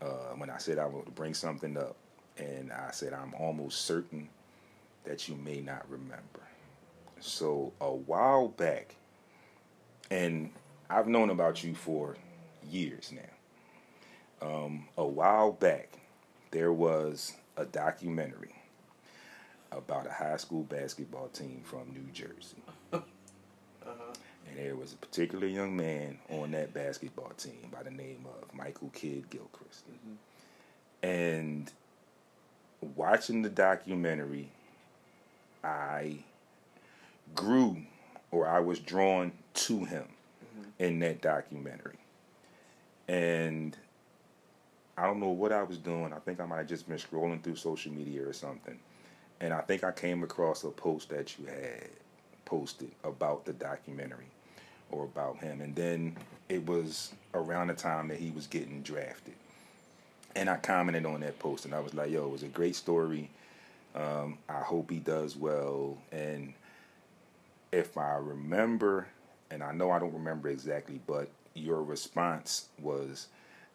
uh, 0.01 0.33
when 0.37 0.49
I 0.49 0.57
said 0.57 0.79
I 0.79 0.85
would 0.85 1.13
bring 1.15 1.33
something 1.33 1.77
up, 1.77 1.95
and 2.37 2.71
I 2.71 2.91
said 2.91 3.13
I'm 3.13 3.33
almost 3.33 3.85
certain 3.85 4.29
that 5.03 5.27
you 5.27 5.35
may 5.35 5.61
not 5.61 5.89
remember. 5.89 6.41
So 7.19 7.73
a 7.81 7.91
while 7.91 8.47
back, 8.47 8.95
and 10.09 10.51
I've 10.89 11.07
known 11.07 11.29
about 11.29 11.63
you 11.63 11.75
for 11.75 12.15
years 12.69 13.11
now. 13.11 14.47
Um, 14.47 14.87
a 14.97 15.05
while 15.05 15.51
back, 15.51 15.89
there 16.51 16.71
was 16.71 17.33
a 17.57 17.65
documentary 17.65 18.58
about 19.71 20.07
a 20.07 20.11
high 20.11 20.37
school 20.37 20.63
basketball 20.63 21.27
team 21.27 21.61
from 21.63 21.91
New 21.93 22.11
Jersey. 22.13 22.63
Uh-huh. 23.81 24.13
And 24.47 24.57
there 24.57 24.75
was 24.75 24.93
a 24.93 24.97
particular 24.97 25.47
young 25.47 25.75
man 25.75 26.19
on 26.29 26.51
that 26.51 26.73
basketball 26.73 27.31
team 27.37 27.71
by 27.71 27.81
the 27.81 27.89
name 27.89 28.23
of 28.25 28.53
Michael 28.53 28.91
Kidd 28.93 29.29
Gilchrist. 29.31 29.85
Mm-hmm. 29.89 31.07
And 31.07 31.71
watching 32.95 33.41
the 33.41 33.49
documentary, 33.49 34.49
I 35.63 36.19
grew 37.33 37.77
or 38.31 38.47
I 38.47 38.59
was 38.59 38.79
drawn 38.79 39.31
to 39.53 39.85
him 39.85 40.05
mm-hmm. 40.05 40.83
in 40.83 40.99
that 40.99 41.21
documentary. 41.21 41.97
And 43.07 43.75
I 44.97 45.05
don't 45.05 45.19
know 45.19 45.29
what 45.29 45.51
I 45.51 45.63
was 45.63 45.77
doing. 45.77 46.13
I 46.13 46.19
think 46.19 46.39
I 46.39 46.45
might 46.45 46.57
have 46.57 46.67
just 46.67 46.87
been 46.87 46.97
scrolling 46.97 47.41
through 47.41 47.55
social 47.55 47.91
media 47.91 48.27
or 48.27 48.33
something. 48.33 48.77
And 49.41 49.53
I 49.53 49.61
think 49.61 49.83
I 49.83 49.91
came 49.91 50.23
across 50.23 50.63
a 50.63 50.69
post 50.69 51.09
that 51.09 51.37
you 51.37 51.45
had 51.45 51.87
posted 52.45 52.91
about 53.03 53.45
the 53.45 53.53
documentary 53.53 54.25
or 54.91 55.05
about 55.05 55.37
him. 55.37 55.61
And 55.61 55.75
then 55.75 56.17
it 56.49 56.65
was 56.65 57.13
around 57.33 57.67
the 57.67 57.73
time 57.73 58.07
that 58.09 58.17
he 58.17 58.31
was 58.31 58.47
getting 58.47 58.81
drafted. 58.81 59.35
And 60.35 60.49
I 60.49 60.57
commented 60.57 61.05
on 61.05 61.21
that 61.21 61.39
post 61.39 61.65
and 61.65 61.73
I 61.73 61.79
was 61.79 61.93
like, 61.93 62.11
yo, 62.11 62.25
it 62.25 62.31
was 62.31 62.43
a 62.43 62.47
great 62.47 62.75
story. 62.75 63.29
Um, 63.95 64.37
I 64.47 64.59
hope 64.59 64.91
he 64.91 64.99
does 64.99 65.35
well. 65.35 65.97
And 66.11 66.53
if 67.71 67.97
I 67.97 68.15
remember, 68.15 69.07
and 69.51 69.63
I 69.63 69.71
know 69.71 69.91
I 69.91 69.99
don't 69.99 70.13
remember 70.13 70.49
exactly, 70.49 70.99
but 71.07 71.29
your 71.53 71.83
response 71.83 72.67
was, 72.79 73.27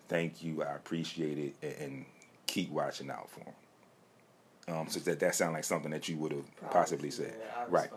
"Thank 0.08 0.42
you, 0.42 0.62
I 0.62 0.74
appreciate 0.74 1.38
it, 1.38 1.78
and, 1.80 2.04
keep 2.46 2.70
watching 2.70 3.10
out 3.10 3.28
for 3.30 3.40
him." 3.40 3.54
Um, 4.66 4.88
so 4.88 4.98
that 5.00 5.20
that 5.20 5.34
sound 5.34 5.52
like 5.52 5.64
something 5.64 5.90
that 5.90 6.08
you 6.08 6.16
would 6.16 6.32
have 6.32 6.70
possibly 6.70 7.10
said, 7.10 7.34
Yeah, 7.38 7.64
right? 7.68 7.90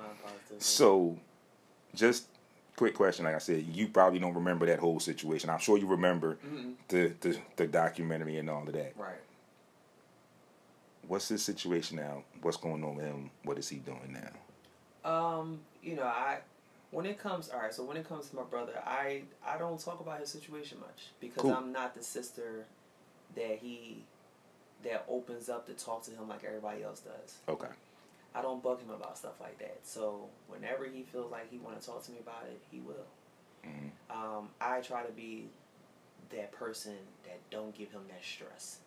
So, 0.59 1.17
just 1.95 2.27
quick 2.75 2.93
question, 2.93 3.25
like 3.25 3.35
I 3.35 3.39
said, 3.39 3.63
you 3.71 3.87
probably 3.87 4.19
don't 4.19 4.33
remember 4.33 4.65
that 4.65 4.79
whole 4.79 4.99
situation. 4.99 5.49
I'm 5.49 5.59
sure 5.59 5.77
you 5.77 5.87
remember 5.87 6.37
the, 6.89 7.13
the 7.21 7.37
the 7.55 7.67
documentary 7.67 8.37
and 8.37 8.49
all 8.49 8.63
of 8.67 8.73
that. 8.73 8.93
right. 8.97 9.13
What's 11.07 11.29
his 11.29 11.41
situation 11.41 11.95
now? 11.97 12.23
What's 12.41 12.57
going 12.57 12.83
on 12.83 12.95
with 12.97 13.05
him? 13.05 13.31
What 13.43 13.57
is 13.57 13.69
he 13.69 13.77
doing 13.77 14.13
now? 14.13 15.09
Um, 15.09 15.59
you 15.81 15.95
know, 15.95 16.03
I 16.03 16.39
when 16.91 17.05
it 17.05 17.17
comes 17.17 17.49
all 17.49 17.59
right, 17.61 17.73
so 17.73 17.83
when 17.83 17.95
it 17.95 18.07
comes 18.07 18.29
to 18.29 18.35
my 18.35 18.43
brother, 18.43 18.73
I 18.85 19.21
I 19.45 19.57
don't 19.57 19.79
talk 19.79 20.01
about 20.01 20.19
his 20.19 20.29
situation 20.29 20.79
much 20.81 21.11
because 21.21 21.43
Cool. 21.43 21.53
I'm 21.53 21.71
not 21.71 21.95
the 21.95 22.03
sister 22.03 22.65
that 23.35 23.59
he 23.61 24.03
that 24.83 25.05
opens 25.09 25.49
up 25.49 25.65
to 25.67 25.73
talk 25.73 26.03
to 26.03 26.11
him 26.11 26.27
like 26.27 26.43
everybody 26.43 26.83
else 26.83 27.01
does. 27.01 27.37
Okay. 27.49 27.67
I 28.35 28.41
don't 28.41 28.61
bug 28.61 28.79
him 28.81 28.91
about 28.91 29.17
stuff 29.17 29.39
like 29.41 29.57
that. 29.59 29.79
So 29.83 30.27
whenever 30.47 30.85
he 30.85 31.03
feels 31.03 31.31
like 31.31 31.49
he 31.49 31.57
want 31.57 31.79
to 31.79 31.85
talk 31.85 32.03
to 32.05 32.11
me 32.11 32.17
about 32.21 32.43
it, 32.45 32.59
he 32.71 32.79
will. 32.79 33.05
Mhm. 33.65 33.91
Um, 34.09 34.49
I 34.61 34.81
try 34.81 35.03
to 35.03 35.11
be 35.11 35.49
that 36.29 36.51
person 36.51 36.95
that 37.23 37.39
don't 37.49 37.73
give 37.75 37.91
him 37.91 38.01
that 38.09 38.23
stress. 38.23 38.79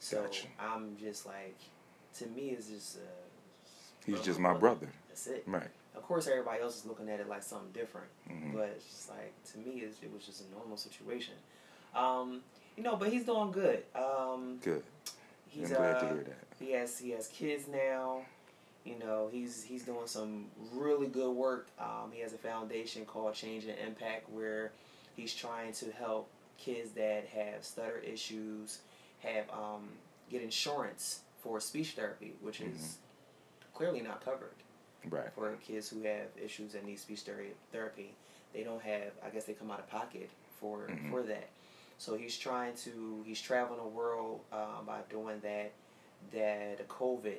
So 0.00 0.22
Gotcha. 0.24 0.48
I'm 0.58 0.96
just 0.98 1.24
like, 1.26 1.56
to 2.18 2.26
me, 2.26 2.50
it's 2.50 2.68
just. 2.68 2.96
Uh, 2.98 3.00
He's 4.04 4.16
brother, 4.16 4.24
just 4.26 4.38
my 4.40 4.52
brother. 4.54 4.88
That's 5.08 5.26
it. 5.28 5.44
Right. 5.46 5.70
Of 5.94 6.02
course, 6.02 6.26
everybody 6.26 6.60
else 6.60 6.76
is 6.78 6.84
looking 6.86 7.08
at 7.08 7.20
it 7.20 7.28
like 7.28 7.42
something 7.42 7.70
different, 7.72 8.08
Mhm. 8.28 8.52
but 8.52 8.68
it's 8.70 8.84
just 8.86 9.08
like 9.10 9.32
to 9.52 9.58
me, 9.58 9.80
it's, 9.82 10.02
it 10.02 10.12
was 10.12 10.26
just 10.26 10.42
a 10.42 10.50
normal 10.50 10.76
situation. 10.76 11.34
Um, 11.94 12.42
you 12.76 12.82
know, 12.82 12.96
but 12.96 13.08
he's 13.10 13.24
doing 13.24 13.52
good. 13.52 13.82
Um, 13.94 14.58
Good. 14.62 14.82
he's 15.48 15.70
I'm 15.70 15.76
glad 15.76 15.96
uh, 15.96 16.00
to 16.00 16.06
hear 16.14 16.24
that. 16.24 16.38
he 16.64 16.72
has 16.72 16.98
he 16.98 17.10
has 17.10 17.28
kids 17.28 17.64
now. 17.68 18.22
You 18.84 18.98
know, 18.98 19.28
he's 19.32 19.62
he's 19.62 19.84
doing 19.84 20.06
some 20.06 20.46
really 20.74 21.06
good 21.06 21.32
work. 21.32 21.68
Um, 21.78 22.10
he 22.12 22.20
has 22.20 22.32
a 22.32 22.38
foundation 22.38 23.04
called 23.04 23.34
Change 23.34 23.64
and 23.64 23.78
Impact 23.78 24.28
where 24.30 24.72
he's 25.16 25.34
trying 25.34 25.72
to 25.74 25.90
help 25.92 26.28
kids 26.58 26.90
that 26.92 27.26
have 27.34 27.64
stutter 27.64 27.98
issues 27.98 28.78
have 29.20 29.44
um, 29.50 29.88
get 30.30 30.42
insurance 30.42 31.20
for 31.42 31.60
speech 31.60 31.92
therapy, 31.92 32.32
which 32.42 32.60
is 32.60 32.98
clearly 33.74 34.00
not 34.02 34.24
covered 34.24 34.52
Right. 35.10 35.30
for 35.34 35.52
kids 35.66 35.88
who 35.88 36.02
have 36.02 36.26
issues 36.42 36.72
that 36.72 36.84
need 36.86 36.98
speech 36.98 37.20
ther- 37.20 37.42
therapy. 37.72 38.14
They 38.54 38.62
don't 38.62 38.80
have, 38.82 39.12
I 39.24 39.30
guess 39.30 39.44
they 39.44 39.52
come 39.52 39.70
out 39.70 39.78
of 39.80 39.88
pocket 39.90 40.30
for 40.60 40.86
Mhm. 40.88 41.10
for 41.10 41.22
that. 41.22 41.48
So 41.98 42.16
he's 42.16 42.36
trying 42.36 42.74
to, 42.84 43.22
he's 43.24 43.40
traveling 43.40 43.78
the 43.80 43.88
world 43.88 44.40
um, 44.52 44.86
by 44.86 44.98
doing 45.10 45.40
that. 45.42 45.72
That 46.32 46.78
the 46.78 46.84
COVID, 46.84 47.36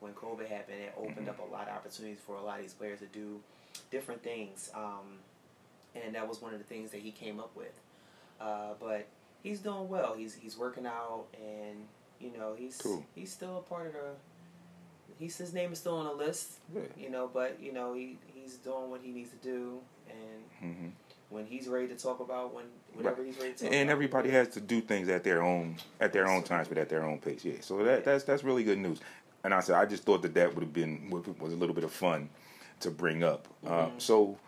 when 0.00 0.12
COVID 0.12 0.46
happened, 0.48 0.78
it 0.80 0.94
opened 0.98 1.28
up 1.28 1.38
a 1.38 1.52
lot 1.52 1.68
of 1.68 1.74
opportunities 1.76 2.18
for 2.26 2.36
a 2.36 2.42
lot 2.42 2.56
of 2.56 2.62
these 2.62 2.72
players 2.72 3.00
to 3.00 3.06
do 3.06 3.40
different 3.90 4.22
things. 4.22 4.70
Um, 4.74 5.18
and 5.94 6.14
that 6.14 6.26
was 6.26 6.40
one 6.40 6.52
of 6.52 6.58
the 6.58 6.64
things 6.64 6.90
that 6.92 7.00
he 7.00 7.10
came 7.10 7.38
up 7.38 7.50
with. 7.54 7.72
Uh, 8.40 8.74
but 8.80 9.06
he's 9.42 9.60
doing 9.60 9.88
well. 9.88 10.14
He's 10.16 10.34
he's 10.34 10.56
working 10.58 10.86
out, 10.86 11.24
and 11.34 11.76
you 12.20 12.30
know 12.36 12.54
he's 12.56 12.76
Cool. 12.78 13.04
he's 13.14 13.30
still 13.32 13.58
a 13.58 13.62
part 13.62 13.86
of 13.88 13.92
the. 13.92 14.00
He's 15.18 15.36
his 15.38 15.54
name 15.54 15.72
is 15.72 15.78
still 15.78 15.96
on 15.96 16.04
the 16.06 16.12
list, 16.24 16.52
Good. 16.72 16.90
you 16.98 17.08
know. 17.10 17.30
But 17.32 17.58
you 17.62 17.72
know 17.72 17.94
he 17.94 18.18
he's 18.34 18.56
doing 18.56 18.90
what 18.90 19.00
he 19.02 19.10
needs 19.10 19.30
to 19.30 19.36
do, 19.36 19.78
and 20.10 20.74
hmm 20.74 20.86
when 21.30 21.44
he's 21.46 21.66
ready 21.68 21.88
to 21.88 21.96
talk 21.96 22.20
about 22.20 22.54
when 22.54 22.64
whenever 22.94 23.22
Right. 23.22 23.26
he's 23.32 23.38
ready 23.40 23.52
to 23.54 23.64
talk. 23.64 23.72
And 23.72 23.88
about, 23.88 23.92
everybody 23.92 24.30
has 24.30 24.48
to 24.50 24.60
do 24.60 24.80
things 24.80 25.08
at 25.08 25.24
their 25.24 25.42
own 25.42 25.76
at 26.00 26.12
their 26.12 26.28
own 26.28 26.42
times, 26.42 26.68
but 26.68 26.78
at 26.78 26.88
their 26.88 27.04
own 27.04 27.18
pace. 27.18 27.44
Yeah. 27.44 27.60
So 27.60 27.82
that 27.84 28.04
that's 28.04 28.24
that's 28.24 28.44
really 28.44 28.64
good 28.64 28.78
news. 28.78 29.00
And 29.44 29.52
I 29.54 29.60
said 29.60 29.76
I 29.76 29.84
just 29.86 30.04
thought 30.04 30.22
that 30.22 30.34
that 30.34 30.54
would 30.54 30.62
have 30.62 30.72
been 30.72 31.10
was 31.10 31.52
a 31.52 31.56
little 31.56 31.74
bit 31.74 31.84
of 31.84 31.92
fun 31.92 32.28
to 32.80 32.90
bring 32.90 33.22
up. 33.24 33.48
Uh, 33.66 33.88
so 33.98 34.38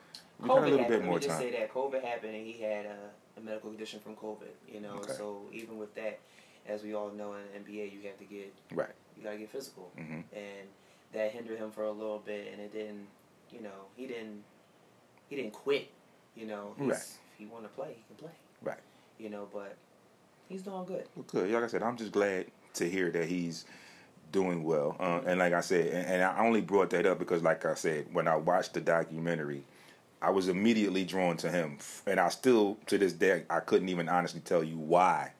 we 0.40 0.48
got 0.48 0.58
a 0.58 0.60
little 0.62 0.78
happened. 0.78 1.00
bit 1.00 1.04
more 1.04 1.18
time. 1.20 1.38
say 1.40 1.50
that 1.52 1.72
COVID 1.72 2.02
happened, 2.04 2.34
and 2.34 2.46
he 2.46 2.60
had 2.62 2.86
a, 2.86 2.96
a 3.38 3.40
medical 3.40 3.70
condition 3.70 4.00
from 4.00 4.14
COVID. 4.16 4.50
You 4.72 4.80
know, 4.80 4.96
Okay. 4.98 5.12
so 5.12 5.42
even 5.52 5.78
with 5.78 5.94
that, 5.96 6.18
as 6.66 6.82
we 6.82 6.94
all 6.94 7.10
know 7.10 7.34
in 7.34 7.64
the 7.64 7.70
NBA, 7.72 7.92
you 7.92 8.00
have 8.06 8.18
to 8.18 8.24
get 8.24 8.52
Right. 8.72 8.90
you 9.16 9.24
gotta 9.24 9.38
get 9.38 9.50
physical, 9.50 9.90
Mhm. 9.98 10.22
and 10.32 10.68
that 11.12 11.32
hindered 11.32 11.58
him 11.58 11.70
for 11.70 11.84
a 11.84 11.90
little 11.90 12.18
bit, 12.18 12.52
and 12.52 12.60
it 12.60 12.72
didn't. 12.72 13.06
You 13.50 13.62
know, 13.62 13.86
he 13.96 14.06
didn't. 14.06 14.44
He 15.28 15.36
didn't 15.36 15.52
quit. 15.52 15.88
You 16.38 16.46
know, 16.46 16.74
Right. 16.78 16.92
if 16.92 17.18
he 17.36 17.46
want 17.46 17.64
to 17.64 17.68
play, 17.70 17.94
he 17.96 18.02
can 18.06 18.16
play. 18.16 18.30
Right. 18.62 18.78
You 19.18 19.28
know, 19.28 19.48
but 19.52 19.76
he's 20.48 20.62
doing 20.62 20.84
good. 20.84 21.04
Well, 21.16 21.24
good. 21.26 21.50
Like 21.50 21.64
I 21.64 21.66
said, 21.66 21.82
I'm 21.82 21.96
just 21.96 22.12
glad 22.12 22.46
to 22.74 22.88
hear 22.88 23.10
that 23.10 23.26
he's 23.26 23.64
doing 24.30 24.62
well. 24.62 24.96
Uh, 25.00 25.20
and 25.26 25.40
like 25.40 25.52
I 25.52 25.60
said, 25.60 25.86
and, 25.88 26.06
and 26.06 26.22
I 26.22 26.38
only 26.46 26.60
brought 26.60 26.90
that 26.90 27.06
up 27.06 27.18
because, 27.18 27.42
like 27.42 27.64
I 27.64 27.74
said, 27.74 28.06
when 28.12 28.28
I 28.28 28.36
watched 28.36 28.74
the 28.74 28.80
documentary, 28.80 29.64
I 30.22 30.30
was 30.30 30.48
immediately 30.48 31.04
drawn 31.04 31.36
to 31.38 31.50
him, 31.50 31.78
and 32.06 32.18
I 32.20 32.28
still 32.28 32.76
to 32.86 32.98
this 32.98 33.12
day 33.12 33.44
I 33.50 33.60
couldn't 33.60 33.88
even 33.88 34.08
honestly 34.08 34.40
tell 34.40 34.62
you 34.62 34.76
why. 34.78 35.32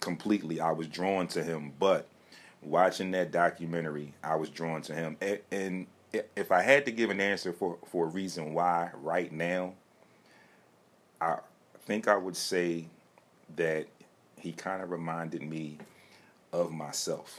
Completely, 0.00 0.60
I 0.60 0.72
was 0.72 0.88
drawn 0.88 1.28
to 1.28 1.44
him, 1.44 1.72
but 1.78 2.08
watching 2.60 3.12
that 3.12 3.30
documentary, 3.30 4.12
I 4.24 4.34
was 4.34 4.48
drawn 4.50 4.82
to 4.82 4.94
him. 4.94 5.16
And, 5.20 5.38
and 5.52 5.86
if 6.34 6.50
I 6.50 6.60
had 6.60 6.84
to 6.86 6.90
give 6.90 7.10
an 7.10 7.20
answer 7.20 7.52
for 7.52 7.78
for 7.86 8.06
a 8.06 8.08
reason 8.08 8.52
why 8.52 8.90
right 9.00 9.30
now, 9.30 9.74
I 11.22 11.38
think 11.86 12.08
I 12.08 12.16
would 12.16 12.36
say 12.36 12.86
that 13.54 13.86
he 14.40 14.52
kind 14.52 14.82
of 14.82 14.90
reminded 14.90 15.42
me 15.42 15.78
of 16.52 16.72
myself 16.72 17.38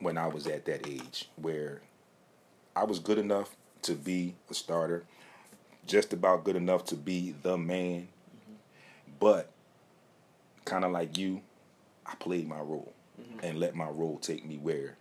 when 0.00 0.18
I 0.18 0.26
was 0.26 0.46
at 0.46 0.66
that 0.66 0.86
age 0.86 1.30
where 1.36 1.80
I 2.74 2.84
was 2.84 2.98
good 2.98 3.16
enough 3.16 3.56
to 3.82 3.94
be 3.94 4.34
a 4.50 4.54
starter, 4.54 5.04
just 5.86 6.12
about 6.12 6.44
good 6.44 6.56
enough 6.56 6.84
to 6.86 6.94
be 6.94 7.34
the 7.42 7.56
man, 7.56 8.08
mm-hmm. 8.36 8.54
but 9.18 9.50
kind 10.66 10.84
of 10.84 10.92
like 10.92 11.16
you, 11.16 11.40
I 12.04 12.16
played 12.16 12.46
my 12.46 12.60
role 12.60 12.92
mm-hmm. 13.18 13.46
and 13.46 13.58
let 13.58 13.74
my 13.74 13.88
role 13.88 14.18
take 14.18 14.44
me 14.44 14.58
where 14.58 14.98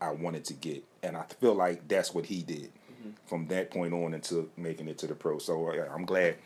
I 0.00 0.12
wanted 0.12 0.44
to 0.44 0.54
get. 0.54 0.84
And 1.02 1.16
I 1.16 1.24
feel 1.40 1.54
like 1.54 1.88
that's 1.88 2.14
what 2.14 2.26
he 2.26 2.42
did 2.42 2.70
mm-hmm. 2.70 3.10
from 3.26 3.48
that 3.48 3.72
point 3.72 3.94
on 3.94 4.14
until 4.14 4.46
making 4.56 4.86
it 4.86 4.98
to 4.98 5.08
the 5.08 5.16
pro. 5.16 5.38
So 5.38 5.74
yeah, 5.74 5.92
I'm 5.92 6.04
glad 6.04 6.36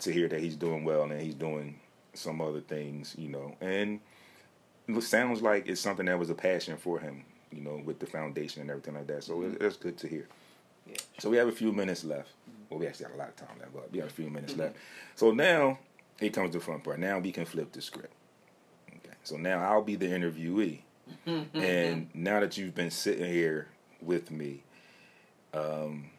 to 0.00 0.12
hear 0.12 0.28
that 0.28 0.40
he's 0.40 0.56
doing 0.56 0.84
well 0.84 1.02
and 1.02 1.20
he's 1.20 1.34
doing 1.34 1.78
some 2.14 2.40
other 2.40 2.60
things, 2.60 3.14
you 3.18 3.28
know. 3.28 3.56
And 3.60 4.00
it 4.88 5.02
sounds 5.02 5.42
like 5.42 5.68
it's 5.68 5.80
something 5.80 6.06
that 6.06 6.18
was 6.18 6.30
a 6.30 6.34
passion 6.34 6.76
for 6.76 6.98
him, 6.98 7.24
you 7.50 7.60
know, 7.60 7.80
with 7.84 7.98
the 7.98 8.06
foundation 8.06 8.62
and 8.62 8.70
everything 8.70 8.94
like 8.94 9.06
that. 9.08 9.24
So 9.24 9.42
it, 9.42 9.60
it's 9.60 9.76
good 9.76 9.96
to 9.98 10.08
hear. 10.08 10.28
Yeah. 10.86 10.96
So 11.18 11.30
we 11.30 11.36
have 11.36 11.48
a 11.48 11.52
few 11.52 11.72
minutes 11.72 12.04
left. 12.04 12.30
Well, 12.68 12.80
we 12.80 12.86
actually 12.86 13.06
have 13.06 13.14
a 13.14 13.18
lot 13.18 13.28
of 13.28 13.36
time 13.36 13.58
left, 13.58 13.72
but 13.72 13.92
we 13.92 13.98
have 13.98 14.08
a 14.08 14.12
few 14.12 14.30
minutes 14.30 14.56
left. 14.56 14.76
So 15.16 15.32
now 15.32 15.78
here 16.18 16.30
comes 16.30 16.52
the 16.52 16.60
fun 16.60 16.80
part. 16.80 16.98
Now 16.98 17.18
we 17.18 17.32
can 17.32 17.44
flip 17.44 17.72
the 17.72 17.82
script. 17.82 18.12
Okay. 18.88 19.16
So 19.24 19.36
now 19.36 19.62
I'll 19.62 19.82
be 19.82 19.96
the 19.96 20.06
interviewee. 20.06 20.80
and 21.54 22.08
now 22.14 22.40
that 22.40 22.56
you've 22.56 22.74
been 22.74 22.90
sitting 22.90 23.30
here 23.30 23.68
with 24.00 24.30
me, 24.30 24.62
um, 25.52 26.10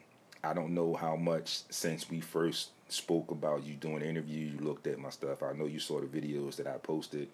I 0.44 0.52
don't 0.52 0.74
know 0.74 0.94
how 0.94 1.16
much 1.16 1.60
since 1.70 2.10
we 2.10 2.20
first 2.20 2.70
spoke 2.92 3.30
about 3.30 3.64
you 3.64 3.74
doing 3.74 4.00
the 4.00 4.08
interview, 4.08 4.46
you 4.46 4.58
looked 4.58 4.86
at 4.86 4.98
my 4.98 5.10
stuff. 5.10 5.42
I 5.42 5.52
know 5.52 5.66
you 5.66 5.78
saw 5.78 6.00
the 6.00 6.06
videos 6.06 6.56
that 6.56 6.66
I 6.66 6.78
posted. 6.78 7.28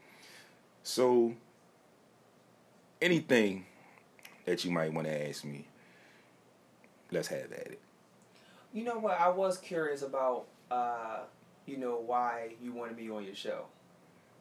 So 0.83 1.35
anything 3.01 3.67
that 4.45 4.65
you 4.65 4.71
might 4.71 4.93
want 4.93 5.07
to 5.07 5.29
ask 5.29 5.45
me, 5.45 5.67
let's 7.11 7.29
have 7.29 7.53
at 7.53 7.67
it. 7.73 7.81
You 8.73 8.85
know 8.85 8.99
what? 8.99 9.19
I 9.19 9.29
was 9.29 9.59
curious 9.59 10.03
about, 10.03 10.47
uh, 10.71 11.21
you 11.67 11.77
know, 11.77 12.03
why 12.05 12.55
you 12.63 12.73
wanted 12.73 12.97
me 12.97 13.11
on 13.11 13.25
your 13.25 13.35
show. 13.35 13.65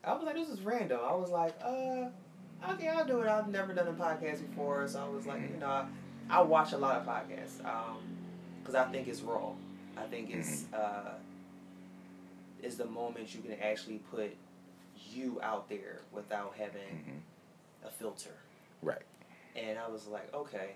I 0.04 0.14
was 0.14 0.24
like, 0.24 0.36
this 0.36 0.50
is 0.50 0.62
random. 0.62 1.00
I 1.04 1.14
was 1.14 1.30
like, 1.30 1.54
uh, 1.62 2.06
okay, 2.72 2.88
I'll 2.88 3.06
do 3.06 3.22
it. 3.22 3.28
I've 3.28 3.50
never 3.50 3.74
done 3.74 3.88
a 3.88 3.94
podcast 3.94 4.48
before, 4.48 4.88
so 4.88 5.04
I 5.04 5.10
was 5.10 5.26
like, 5.26 5.42
you 5.42 5.58
know, 5.60 5.68
I, 5.68 5.86
I 6.30 6.42
watch 6.42 6.74
a 6.74 6.78
lot 6.78 6.98
of 6.98 7.06
podcasts 7.06 7.62
because 8.62 8.76
I 8.76 8.86
think 8.92 9.08
it's 9.08 9.22
raw. 9.22 9.52
I 10.02 10.06
think 10.08 10.30
it's 10.32 10.66
uh, 10.74 11.14
is 12.64 12.78
the 12.78 12.86
moment 12.86 13.34
you 13.36 13.42
can 13.42 13.54
actually 13.62 14.00
put 14.12 14.36
you 15.14 15.40
out 15.44 15.70
there 15.70 16.02
without 16.12 16.56
having 16.58 16.82
Mm-hmm. 16.92 17.88
a 17.88 17.90
filter. 17.92 18.32
Right. 18.82 19.02
And 19.56 19.78
I 19.78 19.88
was 19.88 20.08
like, 20.08 20.34
okay, 20.34 20.72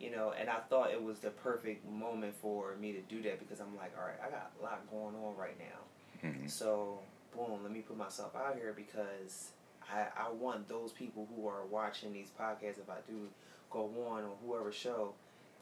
you 0.00 0.10
know, 0.10 0.32
and 0.38 0.48
I 0.48 0.58
thought 0.68 0.90
it 0.90 1.02
was 1.02 1.18
the 1.18 1.30
perfect 1.30 1.88
moment 1.88 2.34
for 2.40 2.74
me 2.80 2.92
to 2.92 3.00
do 3.02 3.22
that 3.22 3.38
because 3.40 3.60
I'm 3.60 3.76
like, 3.76 3.92
all 3.98 4.04
right, 4.04 4.18
I 4.24 4.30
got 4.30 4.50
a 4.60 4.62
lot 4.62 4.90
going 4.90 5.14
on 5.16 5.36
right 5.36 5.56
now. 5.58 6.28
Mhm. 6.28 6.48
So, 6.50 6.98
boom, 7.34 7.62
let 7.62 7.72
me 7.72 7.80
put 7.80 7.96
myself 7.96 8.34
out 8.36 8.56
here 8.56 8.72
because 8.76 9.50
I, 9.90 10.06
I 10.16 10.30
want 10.30 10.68
those 10.68 10.92
people 10.92 11.28
who 11.34 11.46
are 11.48 11.64
watching 11.70 12.12
these 12.12 12.30
podcasts, 12.38 12.78
if 12.78 12.88
I 12.90 12.98
do 13.08 13.28
go 13.70 13.84
on 14.08 14.22
or 14.24 14.36
whoever 14.44 14.72
show, 14.72 15.12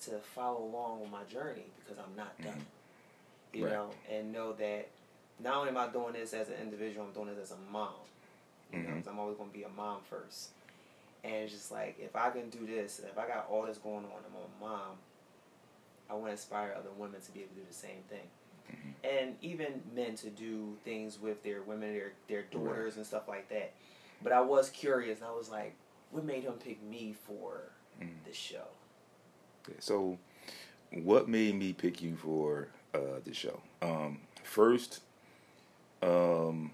to 0.03 0.11
follow 0.35 0.65
along 0.65 1.01
with 1.01 1.11
my 1.11 1.23
journey 1.25 1.67
because 1.81 1.99
I'm 1.99 2.15
not 2.17 2.37
done. 2.43 2.65
You 3.55 3.65
Right. 3.65 3.73
know, 3.73 3.91
and 4.11 4.33
know 4.33 4.53
that 4.55 4.89
not 5.39 5.57
only 5.57 5.69
am 5.71 5.77
I 5.77 5.89
doing 5.89 6.13
this 6.13 6.35
as 6.35 6.49
an 6.49 6.57
individual, 6.61 7.07
I'm 7.07 7.13
doing 7.13 7.29
this 7.35 7.39
as 7.39 7.53
a 7.53 7.71
mom. 7.71 7.95
You 8.73 8.81
know, 8.81 8.89
Mhm. 8.91 8.97
'cause 8.99 9.07
I'm 9.07 9.19
always 9.21 9.37
going 9.37 9.51
to 9.51 9.57
be 9.57 9.63
a 9.63 9.69
mom 9.69 10.03
first. 10.03 10.51
And 11.23 11.35
it's 11.37 11.53
just 11.53 11.71
like, 11.71 11.99
if 12.01 12.17
I 12.17 12.31
can 12.31 12.51
do 12.51 12.67
this, 12.67 12.99
if 12.99 13.17
I 13.17 13.27
got 13.27 13.49
all 13.49 13.63
this 13.65 13.79
going 13.79 14.05
on, 14.05 14.25
I'm 14.27 14.35
a 14.35 14.61
mom, 14.61 14.99
I 16.11 16.15
want 16.15 16.27
to 16.27 16.33
inspire 16.33 16.75
other 16.77 16.91
women 16.91 17.21
to 17.21 17.33
be 17.33 17.41
able 17.41 17.55
to 17.55 17.61
do 17.61 17.67
the 17.67 17.73
same 17.75 18.03
thing. 18.09 18.29
And 19.05 19.37
even 19.43 19.83
men 19.95 20.17
to 20.17 20.31
do 20.31 20.77
things 20.85 21.21
with 21.21 21.43
their 21.43 21.63
women, 21.63 21.93
their, 21.95 22.13
their 22.27 22.43
daughters, 22.43 22.97
and 22.97 23.07
stuff 23.07 23.29
like 23.29 23.49
that. 23.51 23.73
But 24.23 24.33
I 24.33 24.41
was 24.41 24.71
curious, 24.71 25.21
and 25.21 25.29
I 25.29 25.33
was 25.33 25.51
like, 25.51 25.75
what 26.11 26.25
made 26.25 26.43
him 26.45 26.55
pick 26.55 26.83
me 26.83 27.13
for 27.13 27.71
this 28.25 28.37
show? 28.37 28.67
So, 29.79 30.19
what 30.91 31.29
made 31.29 31.55
me 31.55 31.73
pick 31.73 32.03
you 32.03 32.17
for 32.17 32.69
uh, 32.95 33.21
the 33.25 33.35
show? 33.35 33.61
Um, 33.83 34.21
first, 34.43 35.01
um, 36.03 36.71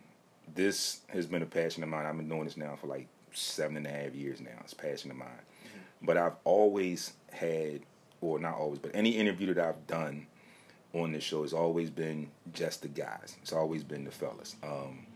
this 0.54 1.00
has 1.08 1.26
been 1.26 1.42
a 1.42 1.46
passion 1.46 1.82
of 1.82 1.88
mine. 1.88 2.06
I've 2.06 2.16
been 2.16 2.28
doing 2.28 2.44
this 2.44 2.56
now 2.56 2.76
for 2.76 2.86
like 2.86 3.06
seven 3.32 3.76
and 3.76 3.86
a 3.86 3.90
half 3.90 4.14
years 4.14 4.40
now. 4.40 4.50
It's 4.62 4.72
a 4.72 4.76
passion 4.76 5.10
of 5.10 5.16
mine. 5.16 5.28
But 6.02 6.16
I've 6.16 6.36
always 6.44 7.12
had, 7.32 7.80
or 8.20 8.38
not 8.38 8.54
always, 8.54 8.78
but 8.78 8.90
any 8.94 9.10
interview 9.10 9.52
that 9.54 9.64
I've 9.64 9.86
done 9.86 10.26
on 10.92 11.12
this 11.12 11.22
show 11.22 11.42
has 11.42 11.52
always 11.52 11.90
been 11.90 12.28
just 12.52 12.82
the 12.82 12.88
guys. 12.88 13.36
It's 13.42 13.52
always 13.52 13.84
been 13.84 14.04
the 14.04 14.10
fellas. 14.10 14.56
Um, 14.62 15.06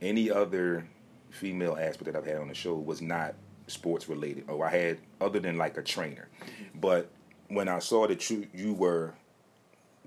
any 0.00 0.30
other 0.30 0.86
female 1.30 1.76
aspect 1.76 2.06
that 2.06 2.16
I've 2.16 2.26
had 2.26 2.38
on 2.38 2.48
the 2.48 2.54
show 2.54 2.74
was 2.74 3.00
not 3.00 3.34
sports 3.66 4.08
related. 4.08 4.44
Oh, 4.48 4.60
I 4.62 4.70
had 4.70 4.98
other 5.20 5.38
than 5.38 5.56
like 5.56 5.76
a 5.76 5.82
trainer. 5.82 6.28
But 6.74 7.10
when 7.48 7.68
I 7.68 7.78
saw 7.78 8.06
that 8.06 8.28
you 8.30 8.48
you 8.52 8.74
were 8.74 9.14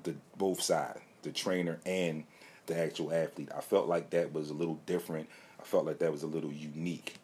the 0.06 0.16
both 0.38 0.62
sides, 0.62 1.00
the 1.24 1.32
trainer 1.32 1.80
and 1.86 2.24
the 2.68 2.78
actual 2.78 3.14
athlete, 3.14 3.50
I 3.56 3.62
felt 3.62 3.88
like 3.88 4.12
that 4.12 4.34
was 4.34 4.50
a 4.50 4.54
little 4.54 4.80
different. 4.86 5.30
I 5.60 5.64
felt 5.64 5.86
like 5.86 6.00
that 6.00 6.12
was 6.12 6.24
a 6.24 6.28
little 6.28 6.52
unique. 6.52 7.16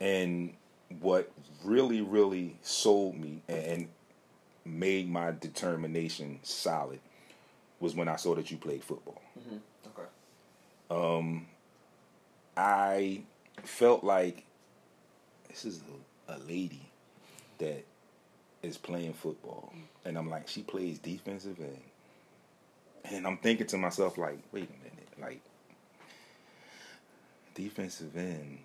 And 0.00 0.54
what 1.00 1.30
really, 1.64 2.00
really 2.00 2.56
sold 2.62 3.16
me 3.16 3.42
and 3.48 3.88
made 4.64 5.10
my 5.10 5.32
determination 5.32 6.38
solid 6.42 7.00
was 7.80 7.94
when 7.94 8.08
I 8.08 8.16
saw 8.16 8.34
that 8.36 8.50
you 8.50 8.56
played 8.56 8.84
football. 8.84 9.20
Okay. 9.86 10.08
Um, 10.90 11.46
I 12.56 13.22
felt 13.64 14.04
like 14.04 14.44
this 15.48 15.64
is 15.64 15.80
a, 16.28 16.34
a 16.34 16.38
lady 16.48 16.82
that 17.58 17.84
is 18.62 18.78
playing 18.78 19.14
football, 19.14 19.72
and 20.04 20.16
I'm 20.16 20.30
like, 20.30 20.48
she 20.48 20.62
plays 20.62 20.98
defensive 20.98 21.58
end, 21.58 21.82
and 23.04 23.26
I'm 23.26 23.38
thinking 23.38 23.66
to 23.68 23.78
myself 23.78 24.18
like, 24.18 24.38
wait 24.52 24.68
a 24.68 24.82
minute, 24.84 25.08
like 25.20 25.40
defensive 27.54 28.16
end 28.16 28.58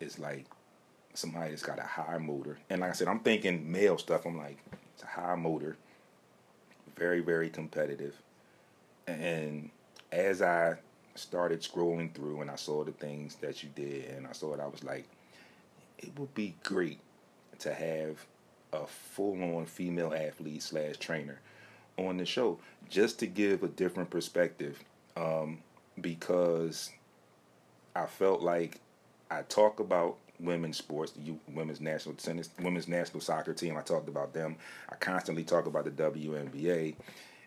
is 0.00 0.18
like 0.18 0.46
somebody 1.14 1.50
that's 1.50 1.62
got 1.62 1.78
a 1.78 1.82
high 1.82 2.18
motor, 2.18 2.58
and 2.68 2.80
like 2.80 2.90
I 2.90 2.94
said, 2.94 3.08
I'm 3.08 3.20
thinking 3.20 3.70
male 3.70 3.98
stuff. 3.98 4.26
I'm 4.26 4.38
like, 4.38 4.58
it's 4.94 5.02
a 5.02 5.06
high 5.06 5.34
motor, 5.34 5.76
very 6.96 7.20
very 7.20 7.50
competitive, 7.50 8.14
and 9.06 9.70
as 10.12 10.42
I 10.42 10.76
started 11.14 11.60
scrolling 11.60 12.12
through 12.14 12.40
and 12.40 12.50
I 12.50 12.56
saw 12.56 12.84
the 12.84 12.92
things 12.92 13.36
that 13.36 13.62
you 13.62 13.68
did 13.74 14.10
and 14.10 14.26
I 14.26 14.32
saw 14.32 14.54
it, 14.54 14.60
I 14.60 14.66
was 14.66 14.82
like, 14.82 15.06
it 15.98 16.18
would 16.18 16.34
be 16.34 16.54
great 16.62 17.00
to 17.60 17.74
have 17.74 18.24
a 18.72 18.86
full 18.86 19.56
on 19.56 19.66
female 19.66 20.14
athlete 20.14 20.62
slash 20.62 20.96
trainer 20.96 21.40
on 22.06 22.16
the 22.16 22.24
show 22.24 22.58
just 22.88 23.18
to 23.20 23.26
give 23.26 23.62
a 23.62 23.68
different 23.68 24.10
perspective 24.10 24.82
um, 25.16 25.58
because 26.00 26.90
I 27.94 28.06
felt 28.06 28.42
like 28.42 28.80
I 29.30 29.42
talk 29.42 29.80
about 29.80 30.16
women's 30.40 30.78
sports, 30.78 31.12
the 31.12 31.34
women's 31.52 31.80
national 31.80 32.14
tennis, 32.16 32.50
women's 32.60 32.88
national 32.88 33.20
soccer 33.20 33.52
team. 33.52 33.76
I 33.76 33.82
talked 33.82 34.08
about 34.08 34.32
them. 34.32 34.56
I 34.88 34.96
constantly 34.96 35.44
talk 35.44 35.66
about 35.66 35.84
the 35.84 35.90
WNBA 35.90 36.94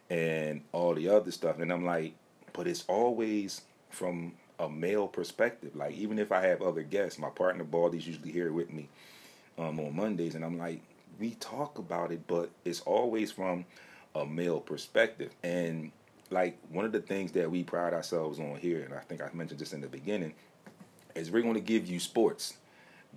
and 0.10 0.62
all 0.72 0.94
the 0.94 1.10
other 1.10 1.32
stuff, 1.32 1.60
and 1.60 1.72
I'm 1.72 1.86
like, 1.86 2.14
but 2.54 2.68
it's 2.68 2.86
always 2.88 3.62
from 3.90 4.34
a 4.60 4.70
male 4.70 5.08
perspective. 5.08 5.76
Like 5.76 5.96
even 5.96 6.20
if 6.20 6.32
I 6.32 6.46
have 6.48 6.62
other 6.62 6.84
guests, 6.84 7.20
my 7.20 7.30
partner 7.30 7.64
Baldy's 7.64 8.08
usually 8.08 8.32
here 8.32 8.52
with 8.52 8.72
me 8.72 8.88
um, 9.58 9.80
on 9.80 9.96
Mondays, 9.96 10.36
and 10.36 10.46
I'm 10.46 10.58
like, 10.58 10.82
we 11.20 11.32
talk 11.36 11.78
about 11.78 12.12
it, 12.12 12.26
but 12.28 12.50
it's 12.66 12.82
always 12.82 13.32
from 13.32 13.66
a 14.16 14.26
male 14.26 14.60
perspective. 14.60 15.32
And 15.44 15.92
like 16.30 16.58
one 16.70 16.86
of 16.86 16.92
the 16.92 17.02
things 17.02 17.32
that 17.34 17.50
we 17.50 17.64
pride 17.64 17.94
ourselves 17.94 18.40
on 18.40 18.58
here, 18.58 18.84
and 18.84 18.94
I 18.94 19.00
think 19.00 19.22
I 19.22 19.30
mentioned 19.34 19.60
this 19.60 19.74
in 19.74 19.82
the 19.82 19.88
beginning, 19.88 20.34
is 21.16 21.32
we're 21.32 21.44
going 21.44 21.54
to 21.54 21.60
give 21.62 21.88
you 21.88 22.00
sports, 22.00 22.58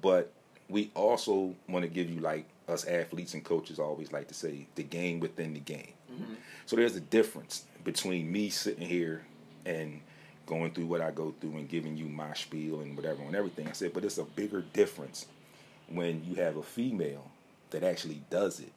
but 0.02 0.32
we 0.68 0.90
also 0.94 1.54
want 1.68 1.84
to 1.84 1.88
give 1.88 2.10
you 2.10 2.20
like 2.20 2.46
us 2.68 2.84
athletes 2.84 3.34
and 3.34 3.44
coaches 3.44 3.78
always 3.78 4.12
like 4.12 4.28
to 4.28 4.34
say 4.34 4.66
the 4.74 4.82
game 4.82 5.20
within 5.20 5.54
the 5.54 5.60
game. 5.60 5.92
Mm-hmm. 6.12 6.34
So 6.66 6.76
there's 6.76 6.96
a 6.96 7.00
difference 7.00 7.64
between 7.84 8.30
me 8.30 8.50
sitting 8.50 8.86
here 8.86 9.24
and 9.64 10.00
going 10.46 10.72
through 10.72 10.86
what 10.86 11.00
I 11.00 11.10
go 11.10 11.34
through 11.40 11.56
and 11.56 11.68
giving 11.68 11.96
you 11.96 12.06
my 12.06 12.34
spiel 12.34 12.80
and 12.80 12.96
whatever 12.96 13.22
and 13.22 13.34
everything. 13.34 13.68
I 13.68 13.72
said, 13.72 13.92
but 13.92 14.04
it's 14.04 14.18
a 14.18 14.24
bigger 14.24 14.62
difference 14.72 15.26
when 15.88 16.24
you 16.24 16.34
have 16.36 16.56
a 16.56 16.62
female 16.62 17.30
that 17.70 17.82
actually 17.82 18.22
does 18.30 18.60
it 18.60 18.72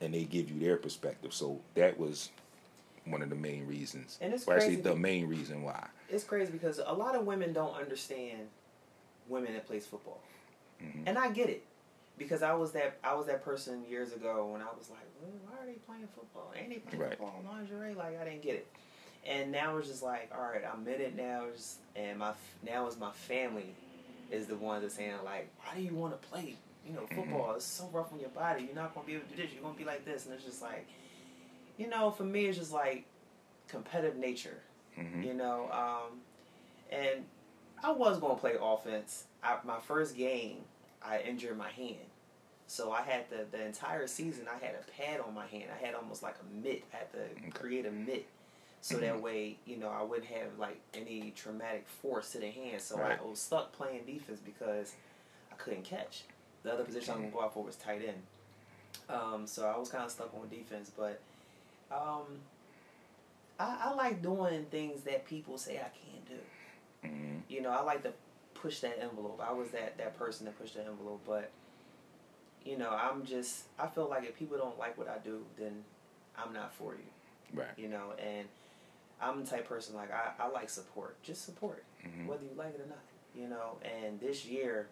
and 0.00 0.14
they 0.14 0.24
give 0.24 0.50
you 0.50 0.58
their 0.60 0.76
perspective. 0.76 1.32
So 1.32 1.60
that 1.74 1.98
was 1.98 2.30
one 3.04 3.22
of 3.22 3.30
the 3.30 3.36
main 3.36 3.66
reasons. 3.66 4.18
And 4.20 4.32
it's 4.32 4.46
or 4.46 4.54
actually 4.54 4.76
the 4.76 4.96
main 4.96 5.26
reason 5.26 5.62
why. 5.62 5.86
it's 6.08 6.24
crazy 6.24 6.52
because 6.52 6.80
a 6.84 6.92
lot 6.94 7.14
of 7.14 7.24
women 7.26 7.52
don't 7.52 7.74
understand 7.74 8.48
women 9.28 9.52
that 9.54 9.66
plays 9.66 9.86
football, 9.86 10.20
Mm-hmm. 10.82 11.02
and 11.06 11.18
I 11.18 11.30
get 11.30 11.50
it 11.50 11.62
because 12.16 12.42
I 12.42 12.54
was 12.54 12.72
that 12.72 12.96
I 13.04 13.14
was 13.14 13.26
that 13.26 13.44
person 13.44 13.84
years 13.88 14.12
ago 14.14 14.46
when 14.50 14.62
I 14.62 14.68
was 14.78 14.88
like, 14.88 15.06
well, 15.20 15.30
why 15.46 15.62
are 15.62 15.66
they 15.66 15.78
playing 15.86 16.08
football? 16.14 16.50
Ain't 16.56 16.70
they 16.70 16.76
playing 16.78 16.98
Right. 16.98 17.10
football 17.10 17.44
lingerie? 17.46 17.94
Like 17.94 18.18
I 18.18 18.24
didn't 18.24 18.40
get 18.42 18.54
it, 18.54 18.66
and 19.26 19.52
now 19.52 19.76
it's 19.76 19.88
just 19.88 20.02
like, 20.02 20.30
all 20.34 20.40
right, 20.50 20.62
I'm 20.64 20.88
in 20.88 21.00
it 21.02 21.16
now, 21.16 21.44
and 21.94 22.18
my 22.18 22.32
now 22.66 22.86
is 22.86 22.98
my 22.98 23.10
family 23.12 23.74
is 24.30 24.46
the 24.46 24.56
ones 24.56 24.82
that's 24.82 24.94
saying 24.94 25.12
like, 25.22 25.50
why 25.58 25.74
do 25.76 25.82
you 25.82 25.94
want 25.94 26.18
to 26.20 26.28
play? 26.28 26.56
You 26.86 26.94
know, 26.94 27.06
football 27.14 27.54
is 27.54 27.64
so 27.64 27.88
rough 27.92 28.12
on 28.12 28.20
your 28.20 28.30
body. 28.30 28.62
You're 28.64 28.74
not 28.74 28.94
gonna 28.94 29.06
be 29.06 29.14
able 29.14 29.24
to 29.26 29.36
do 29.36 29.42
this. 29.42 29.52
You're 29.52 29.62
gonna 29.62 29.76
be 29.76 29.84
like 29.84 30.04
this, 30.04 30.24
and 30.26 30.34
it's 30.34 30.44
just 30.44 30.62
like, 30.62 30.86
you 31.76 31.88
know, 31.88 32.10
for 32.10 32.24
me, 32.24 32.46
it's 32.46 32.58
just 32.58 32.72
like 32.72 33.04
competitive 33.68 34.16
nature. 34.16 34.58
Mm-hmm. 34.98 35.22
You 35.22 35.34
know, 35.34 35.70
um, 35.72 36.18
and 36.90 37.24
I 37.82 37.92
was 37.92 38.18
going 38.18 38.34
to 38.34 38.40
play 38.40 38.54
offense. 38.60 39.24
I, 39.42 39.56
my 39.64 39.78
first 39.78 40.16
game, 40.16 40.58
I 41.02 41.20
injured 41.20 41.56
my 41.56 41.70
hand. 41.70 41.96
So 42.66 42.92
I 42.92 43.02
had 43.02 43.28
the, 43.30 43.46
the 43.50 43.64
entire 43.64 44.06
season, 44.06 44.46
I 44.48 44.64
had 44.64 44.76
a 44.76 44.90
pad 44.92 45.20
on 45.26 45.34
my 45.34 45.46
hand. 45.46 45.64
I 45.76 45.84
had 45.84 45.94
almost 45.94 46.22
like 46.22 46.36
a 46.40 46.64
mitt. 46.64 46.84
I 46.92 46.98
had 46.98 47.12
to 47.12 47.50
create 47.58 47.86
a 47.86 47.90
mitt. 47.90 48.26
So 48.82 48.96
that 48.98 49.20
way, 49.20 49.58
you 49.66 49.76
know, 49.76 49.88
I 49.88 50.02
wouldn't 50.02 50.28
have 50.28 50.58
like 50.58 50.80
any 50.94 51.32
traumatic 51.36 51.86
force 52.00 52.32
to 52.32 52.38
the 52.38 52.50
hand. 52.50 52.80
So 52.80 52.96
Right. 52.96 53.18
I 53.18 53.28
was 53.28 53.38
stuck 53.38 53.72
playing 53.72 54.02
defense 54.06 54.40
because 54.44 54.94
I 55.52 55.56
couldn't 55.56 55.84
catch. 55.84 56.22
The 56.62 56.72
other 56.72 56.84
position 56.84 57.10
I 57.12 57.16
was 57.16 57.20
going 57.20 57.32
to 57.32 57.36
go 57.38 57.44
out 57.44 57.54
for 57.54 57.64
was 57.64 57.76
tight 57.76 58.02
end. 58.06 58.22
Um, 59.08 59.46
so 59.46 59.66
I 59.66 59.78
was 59.78 59.88
kind 59.88 60.04
of 60.04 60.10
stuck 60.10 60.32
on 60.34 60.48
defense. 60.48 60.90
But 60.96 61.20
um, 61.90 62.24
I, 63.58 63.78
I 63.90 63.94
like 63.94 64.22
doing 64.22 64.64
things 64.70 65.02
that 65.02 65.26
people 65.26 65.58
say 65.58 65.76
I 65.76 65.88
can't 65.88 66.28
do 66.28 66.34
Mm-hmm. 67.02 67.36
you 67.48 67.62
know, 67.62 67.70
I 67.70 67.80
like 67.82 68.02
to 68.02 68.12
push 68.52 68.80
that 68.80 68.98
envelope. 69.00 69.40
I 69.42 69.52
was 69.54 69.70
that 69.70 69.96
that 69.96 70.18
person 70.18 70.44
that 70.44 70.58
pushed 70.60 70.74
the 70.74 70.80
envelope, 70.84 71.22
but 71.26 71.50
you 72.62 72.76
know, 72.76 72.90
I'm 72.90 73.24
just 73.24 73.62
I 73.78 73.86
feel 73.86 74.06
like 74.06 74.24
if 74.24 74.38
people 74.38 74.58
don't 74.58 74.78
like 74.78 74.98
what 74.98 75.08
I 75.08 75.16
do, 75.24 75.40
then 75.58 75.82
I'm 76.36 76.52
not 76.52 76.74
for 76.74 76.92
you. 76.92 77.58
Right. 77.58 77.68
You 77.78 77.88
know, 77.88 78.12
and 78.22 78.46
I'm 79.18 79.42
the 79.42 79.50
type 79.50 79.60
of 79.60 79.68
person 79.70 79.94
like 79.94 80.10
I, 80.12 80.32
I 80.44 80.48
like 80.48 80.68
support. 80.68 81.16
Just 81.22 81.46
support. 81.46 81.84
Mhm. 82.04 82.26
Whether 82.26 82.44
you 82.44 82.50
like 82.54 82.74
it 82.74 82.82
or 82.82 82.86
not. 82.88 82.98
You 83.34 83.48
know, 83.48 83.78
and 83.82 84.20
this 84.20 84.44
year, 84.44 84.88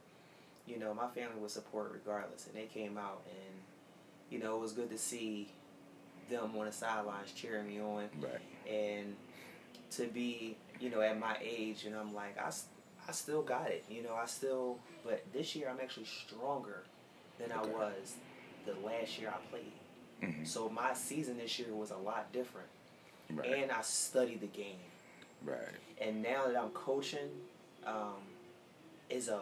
you 0.68 0.78
know, 0.78 0.92
my 0.94 1.08
family 1.08 1.40
was 1.40 1.52
support 1.52 1.90
regardless 1.92 2.46
and 2.46 2.54
they 2.54 2.66
came 2.66 2.96
out 2.98 3.22
and 3.30 3.54
you 4.30 4.38
know, 4.38 4.56
it 4.56 4.60
was 4.60 4.72
good 4.72 4.90
to 4.90 4.98
see 4.98 5.48
them 6.30 6.50
on 6.58 6.66
the 6.66 6.72
sidelines 6.72 7.32
cheering 7.32 7.66
me 7.66 7.80
on 7.80 8.08
Right. 8.20 8.40
and 8.70 9.16
to 9.92 10.04
be 10.08 10.56
you 10.80 10.90
know 10.90 11.00
at 11.00 11.18
my 11.18 11.34
age 11.42 11.84
and 11.86 11.96
i'm 11.96 12.14
like 12.14 12.36
I, 12.38 12.50
I 13.08 13.12
still 13.12 13.40
got 13.40 13.70
it. 13.70 13.84
You 13.90 14.02
know, 14.02 14.14
I 14.14 14.26
still. 14.26 14.78
But 15.02 15.24
this 15.32 15.56
year, 15.56 15.70
I'm 15.70 15.80
actually 15.80 16.04
stronger 16.04 16.82
than 17.38 17.50
I 17.52 17.62
was 17.62 18.16
the 18.66 18.74
last 18.86 19.18
year 19.18 19.32
I 19.34 19.38
played. 19.48 19.72
Mhm. 20.22 20.46
So 20.46 20.68
my 20.68 20.92
season 20.92 21.38
this 21.38 21.58
year 21.58 21.72
was 21.74 21.90
a 21.90 21.96
lot 21.96 22.30
different, 22.34 22.68
Right. 23.30 23.48
and 23.62 23.72
I 23.72 23.80
studied 23.80 24.42
the 24.42 24.46
game. 24.48 24.80
right. 25.42 25.58
And 25.98 26.22
now 26.22 26.46
that 26.48 26.56
I'm 26.60 26.68
coaching, 26.70 27.30
um, 27.86 28.16
is 29.08 29.28
a 29.28 29.40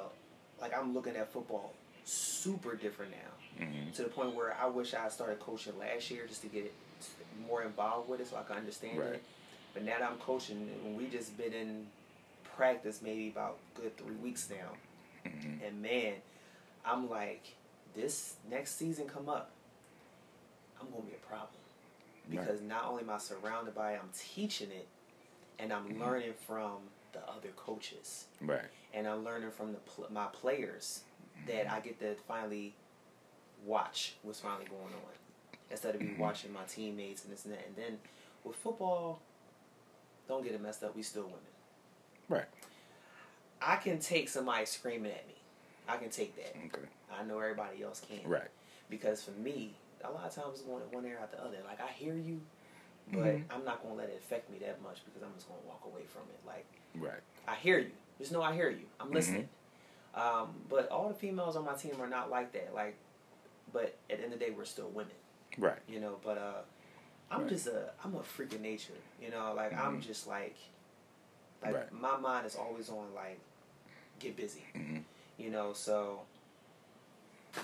like 0.61 0.77
I'm 0.77 0.95
looking 0.95 1.17
at 1.17 1.33
football 1.33 1.73
super 2.05 2.77
different 2.77 3.13
now. 3.13 3.65
Mhm. 3.65 3.93
To 3.95 4.03
the 4.05 4.09
point 4.09 4.35
where 4.35 4.55
I 4.55 4.67
wish 4.67 4.95
I 4.95 5.09
started 5.09 5.41
coaching 5.41 5.79
last 5.79 6.11
year 6.11 6.27
just 6.27 6.43
to 6.43 6.49
get 6.49 6.73
more 7.47 7.63
involved 7.63 8.09
with 8.09 8.21
it 8.21 8.29
so 8.29 8.37
I 8.37 8.43
can 8.45 8.57
understand 8.57 8.99
Right. 8.99 9.15
it. 9.15 9.23
But 9.75 9.83
now 9.85 9.99
that 9.99 10.11
I'm 10.11 10.19
coaching, 10.19 10.57
and 10.85 10.97
we 10.97 11.07
just 11.09 11.37
been 11.37 11.53
in 11.53 11.87
practice 12.45 13.03
maybe 13.03 13.29
about 13.29 13.59
good 13.75 13.97
three 13.99 14.15
weeks 14.17 14.49
now, 14.49 14.77
Mhm. 15.31 15.63
and 15.67 15.83
man, 15.83 16.15
I'm 16.85 17.11
like, 17.11 17.43
this 17.95 18.37
next 18.49 18.77
season 18.77 19.09
come 19.09 19.29
up, 19.29 19.51
I'm 20.81 20.91
gonna 20.91 21.03
be 21.03 21.13
a 21.15 21.27
problem 21.27 21.61
Right. 22.29 22.41
because 22.41 22.61
not 22.63 22.85
only 22.85 23.03
am 23.03 23.11
I 23.11 23.19
surrounded 23.19 23.75
by 23.75 23.95
it, 23.95 24.01
I'm 24.03 24.11
teaching 24.17 24.71
it, 24.71 24.87
and 25.59 25.73
I'm 25.73 25.89
Mm-hmm. 25.89 26.01
learning 26.03 26.35
from 26.35 26.89
the 27.17 27.29
other 27.31 27.49
coaches, 27.57 28.27
Right. 28.41 28.65
and 28.93 29.07
I'm 29.07 29.25
learning 29.25 29.51
from 29.51 29.73
the 29.73 29.79
pl- 29.79 30.07
my 30.11 30.27
players 30.27 31.01
Mm-hmm. 31.39 31.49
that 31.49 31.71
I 31.73 31.81
get 31.81 31.99
to 32.01 32.15
finally 32.27 32.75
watch 33.65 34.15
what's 34.23 34.41
finally 34.41 34.65
going 34.65 34.83
on 34.95 35.13
instead 35.71 35.95
of 35.95 36.01
me 36.01 36.09
Mm-hmm. 36.09 36.21
watching 36.23 36.53
my 36.53 36.65
teammates 36.69 37.25
and 37.25 37.33
this 37.33 37.45
and 37.45 37.53
that. 37.55 37.67
And 37.67 37.77
then 37.77 37.99
with 38.45 38.57
football, 38.57 39.21
don't 40.29 40.43
get 40.43 40.53
it 40.55 40.63
messed 40.63 40.83
up. 40.83 40.97
We 40.97 41.03
still 41.03 41.25
women. 41.25 41.39
Right. 42.29 42.47
I 43.61 43.77
can 43.77 43.99
take 43.99 44.29
somebody 44.29 44.65
screaming 44.67 45.13
at 45.13 45.27
me. 45.27 45.35
I 45.89 45.97
can 45.99 46.11
take 46.11 46.35
that. 46.37 46.55
Okay. 46.67 46.87
I 47.13 47.23
know 47.25 47.39
everybody 47.39 47.83
else 47.83 48.03
can. 48.09 48.29
Right. 48.29 48.49
Because 48.91 49.23
for 49.23 49.31
me, 49.33 49.75
a 50.05 50.11
lot 50.11 50.25
of 50.27 50.35
times 50.35 50.49
it's 50.55 50.63
going 50.63 50.83
one 50.91 51.05
ear 51.07 51.19
out 51.23 51.31
the 51.33 51.43
other. 51.43 51.59
Like 51.67 51.81
I 51.81 51.89
hear 51.93 52.15
you, 52.15 52.41
but 53.13 53.21
Mhm. 53.25 53.45
I'm 53.51 53.65
not 53.65 53.83
gonna 53.83 53.95
let 53.95 54.09
it 54.09 54.17
affect 54.19 54.51
me 54.51 54.59
that 54.59 54.81
much 54.83 55.05
because 55.05 55.23
I'm 55.23 55.33
just 55.35 55.49
gonna 55.49 55.61
walk 55.67 55.85
away 55.85 56.03
from 56.05 56.23
it. 56.31 56.41
Like 56.47 56.67
Right. 56.95 57.21
I 57.47 57.55
hear 57.55 57.79
you. 57.79 57.93
Just 58.19 58.33
know 58.33 58.43
I 58.43 58.55
hear 58.55 58.71
you. 58.71 58.87
I'm 58.99 59.11
Mhm. 59.11 59.15
listening. 59.15 59.49
Um, 60.15 60.65
but 60.69 60.89
all 60.89 61.09
the 61.09 61.15
females 61.15 61.57
on 61.57 61.65
my 61.65 61.75
team 61.75 62.01
are 62.01 62.09
not 62.09 62.31
like 62.31 62.53
that. 62.53 62.75
Like, 62.75 62.97
but 63.73 63.97
at 64.09 64.17
the 64.19 64.25
end 64.25 64.33
of 64.33 64.39
the 64.39 64.45
day, 64.45 64.51
we're 64.51 64.65
still 64.65 64.89
women. 64.89 65.13
Right. 65.59 65.79
You 65.87 66.01
know. 66.01 66.19
But 66.25 66.39
uh, 66.39 66.63
I'm 67.31 67.43
Right. 67.43 67.49
just 67.51 67.67
a 67.67 67.93
I'm 68.03 68.15
a 68.17 68.23
freak 68.23 68.53
of 68.55 68.61
nature. 68.61 68.95
You 69.21 69.31
know. 69.31 69.53
Like 69.55 69.73
I'm 69.73 69.99
Mhm. 69.99 70.03
just 70.03 70.27
like 70.27 70.57
like 71.63 71.75
Right. 71.75 71.93
my 71.93 72.17
mind 72.17 72.47
is 72.47 72.57
always 72.57 72.89
on 72.89 73.15
like 73.15 73.39
get 74.19 74.37
busy. 74.37 74.65
Mhm. 74.75 75.05
You 75.37 75.51
know. 75.51 75.73
So 75.75 76.23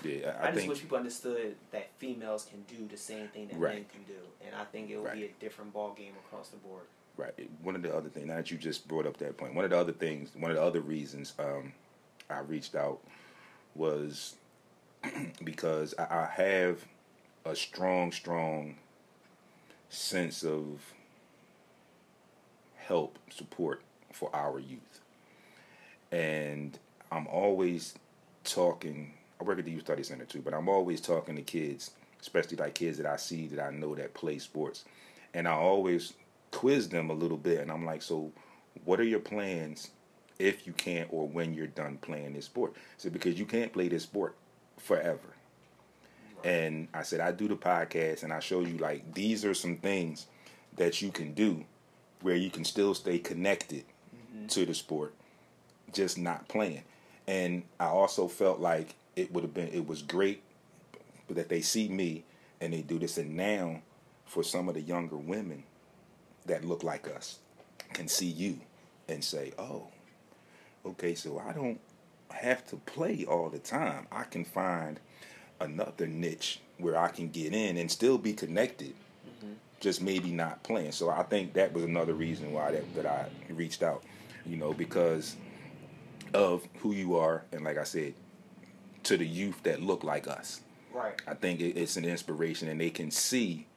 Yeah, 0.03 0.35
I, 0.39 0.43
I, 0.43 0.45
just 0.47 0.57
think 0.57 0.69
wish 0.69 0.81
people 0.81 0.97
understood 0.97 1.55
that 1.71 1.89
females 1.97 2.47
can 2.49 2.63
do 2.63 2.87
the 2.87 2.97
same 2.97 3.27
thing 3.29 3.47
that 3.47 3.57
Right. 3.57 3.75
men 3.75 3.85
can 3.91 4.03
do, 4.03 4.19
and 4.45 4.55
I 4.55 4.63
think 4.65 4.89
it 4.89 4.97
will 4.97 5.11
be 5.11 5.25
a 5.25 5.31
different 5.39 5.73
ball 5.73 5.93
game 5.93 6.13
across 6.25 6.49
the 6.49 6.57
board. 6.57 6.83
Right. 7.15 7.33
One 7.61 7.75
of 7.75 7.83
the 7.83 7.95
other 7.95 8.09
things, 8.09 8.27
now 8.27 8.37
that 8.37 8.49
you 8.49 8.57
just 8.57 8.87
brought 8.87 9.05
up 9.05 9.17
that 9.17 9.37
point, 9.37 9.53
one 9.53 9.65
of 9.65 9.71
the 9.71 9.77
other 9.77 9.91
things, 9.91 10.31
one 10.35 10.51
of 10.51 10.57
the 10.57 10.63
other 10.63 10.81
reasons 10.81 11.33
um, 11.37 11.73
I 12.29 12.39
reached 12.39 12.75
out 12.75 12.99
was 13.75 14.35
because 15.43 15.93
I, 15.99 16.03
I 16.03 16.29
have 16.35 16.85
a 17.45 17.55
strong, 17.55 18.11
strong 18.11 18.77
sense 19.89 20.43
of 20.43 20.93
help, 22.77 23.19
support 23.29 23.81
for 24.11 24.29
our 24.35 24.59
youth. 24.59 25.01
And 26.11 26.77
I'm 27.11 27.27
always 27.27 27.95
talking, 28.43 29.13
I 29.43 29.45
work 29.45 29.59
at 29.59 29.65
the 29.65 29.71
Youth 29.71 29.81
Study 29.81 30.03
Center 30.03 30.25
too, 30.25 30.41
but 30.41 30.53
I'm 30.53 30.69
always 30.69 31.01
talking 31.01 31.35
to 31.35 31.41
kids, 31.41 31.91
especially 32.21 32.57
like 32.57 32.75
kids 32.75 32.97
that 32.97 33.05
I 33.05 33.17
see 33.17 33.47
that 33.47 33.63
I 33.63 33.71
know 33.71 33.93
that 33.95 34.13
play 34.13 34.39
sports. 34.39 34.85
And 35.33 35.47
I 35.47 35.51
always 35.51 36.13
quiz 36.51 36.87
them 36.87 37.09
a 37.09 37.13
little 37.13 37.37
bit, 37.37 37.59
and 37.59 37.71
I'm 37.71 37.85
like, 37.85 38.01
so 38.01 38.31
what 38.85 38.99
are 38.99 39.05
your 39.05 39.19
plans 39.19 39.89
if 40.39 40.65
you 40.65 40.73
can't 40.73 41.09
or 41.11 41.27
when 41.27 41.53
you're 41.53 41.67
done 41.67 41.97
playing 41.97 42.33
this 42.33 42.45
sport? 42.45 42.73
So 42.97 43.09
because 43.09 43.37
you 43.37 43.45
can't 43.45 43.73
play 43.73 43.89
this 43.89 44.03
sport 44.03 44.35
forever. 44.77 45.35
And 46.43 46.87
I 46.93 47.03
said, 47.03 47.19
I 47.19 47.31
do 47.31 47.47
the 47.47 47.55
podcast 47.55 48.23
and 48.23 48.33
I 48.33 48.39
show 48.39 48.61
you 48.61 48.77
like 48.77 49.13
these 49.13 49.45
are 49.45 49.53
some 49.53 49.77
things 49.77 50.25
that 50.75 51.01
you 51.01 51.09
can 51.09 51.33
do 51.33 51.65
where 52.21 52.35
you 52.35 52.49
can 52.49 52.65
still 52.65 52.93
stay 52.93 53.17
connected 53.19 53.85
mm-hmm. 54.15 54.47
to 54.47 54.65
the 54.65 54.73
sport, 54.73 55.13
just 55.93 56.17
not 56.17 56.47
playing. 56.47 56.83
And 57.27 57.63
I 57.79 57.85
also 57.85 58.27
felt 58.27 58.59
like 58.59 58.95
it 59.15 59.31
would 59.31 59.43
have 59.43 59.53
been 59.53 59.67
it 59.69 59.87
was 59.87 60.01
great 60.01 60.41
that 61.29 61.49
they 61.49 61.61
see 61.61 61.87
me 61.87 62.23
and 62.61 62.73
they 62.73 62.81
do 62.81 62.99
this 62.99 63.17
and 63.17 63.35
now 63.35 63.81
for 64.25 64.43
some 64.43 64.67
of 64.67 64.75
the 64.75 64.81
younger 64.81 65.17
women 65.17 65.63
that 66.45 66.65
look 66.65 66.83
like 66.83 67.07
us 67.07 67.39
can 67.93 68.07
see 68.07 68.27
you 68.27 68.59
and 69.07 69.23
say, 69.23 69.53
"Oh, 69.57 69.87
okay, 70.85 71.15
so 71.15 71.39
I 71.39 71.53
don't 71.53 71.79
have 72.31 72.65
to 72.67 72.77
play 72.77 73.25
all 73.25 73.49
the 73.49 73.59
time. 73.59 74.07
I 74.11 74.23
can 74.23 74.43
find 74.43 74.99
another 75.59 76.07
niche 76.07 76.59
where 76.77 76.97
I 76.97 77.09
can 77.09 77.29
get 77.29 77.53
in 77.53 77.77
and 77.77 77.91
still 77.91 78.17
be 78.17 78.33
connected, 78.33 78.95
just 79.79 80.01
maybe 80.01 80.31
not 80.31 80.63
playing." 80.63 80.93
So 80.93 81.09
I 81.09 81.23
think 81.23 81.53
that 81.53 81.73
was 81.73 81.83
another 81.83 82.13
reason 82.13 82.51
why 82.51 82.71
that, 82.71 82.95
that 82.95 83.05
I 83.05 83.27
reached 83.49 83.83
out, 83.83 84.03
you 84.45 84.57
know, 84.57 84.73
because 84.73 85.35
of 86.33 86.67
who 86.79 86.93
you 86.93 87.15
are 87.17 87.43
and 87.51 87.63
like 87.63 87.77
I 87.77 87.83
said, 87.83 88.15
to 89.03 89.17
the 89.17 89.27
youth 89.27 89.63
that 89.63 89.81
look 89.81 90.03
like 90.03 90.27
us. 90.27 90.61
Right. 90.93 91.19
I 91.27 91.33
think 91.33 91.59
it's 91.59 91.97
an 91.97 92.05
inspiration, 92.05 92.67
and 92.67 92.79
they 92.79 92.89
can 92.89 93.11
see 93.11 93.67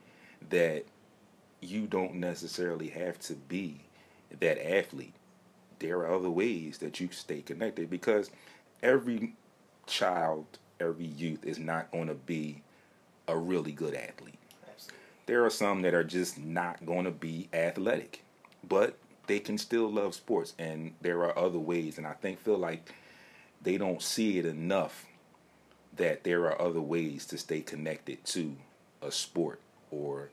that 0.51 0.85
you 1.61 1.87
don't 1.87 2.17
necessarily 2.17 2.89
have 2.89 3.19
to 3.21 3.35
be 3.35 3.81
that 4.39 4.65
athlete. 4.65 5.15
There 5.79 5.99
are 5.99 6.15
other 6.15 6.31
ways 6.31 6.79
that 6.79 7.01
you 7.01 7.09
stay 7.13 7.43
connected 7.43 7.91
because 7.91 8.31
every 8.83 9.35
child, 9.87 10.47
every 10.79 11.07
youth 11.07 11.45
is 11.45 11.59
not 11.59 11.91
going 11.91 12.09
to 12.09 12.15
be 12.15 12.63
a 13.29 13.37
really 13.37 13.73
good 13.73 13.95
athlete. 13.95 14.39
Absolutely. 14.71 14.99
There 15.27 15.45
are 15.45 15.51
some 15.51 15.83
that 15.83 15.95
are 15.95 16.05
just 16.05 16.39
not 16.39 16.85
going 16.85 17.05
to 17.05 17.11
be 17.11 17.49
athletic, 17.53 18.23
but 18.67 18.97
they 19.27 19.41
can 19.41 19.59
still 19.59 19.91
love 19.91 20.15
sports, 20.15 20.55
and 20.59 20.93
there 21.01 21.25
are 21.25 21.37
other 21.39 21.59
ways. 21.59 21.99
And 21.99 22.07
I 22.07 22.13
think 22.13 22.41
feel 22.41 22.59
like 22.59 22.93
they 23.63 23.77
don't 23.77 24.03
see 24.03 24.39
it 24.39 24.47
enough 24.47 25.07
that 25.97 26.25
there 26.25 26.45
are 26.47 26.61
other 26.61 26.81
ways 26.81 27.27
to 27.27 27.39
stay 27.39 27.61
connected 27.61 28.25
to 28.27 28.57
a 29.03 29.11
sport 29.11 29.61
or 29.91 30.31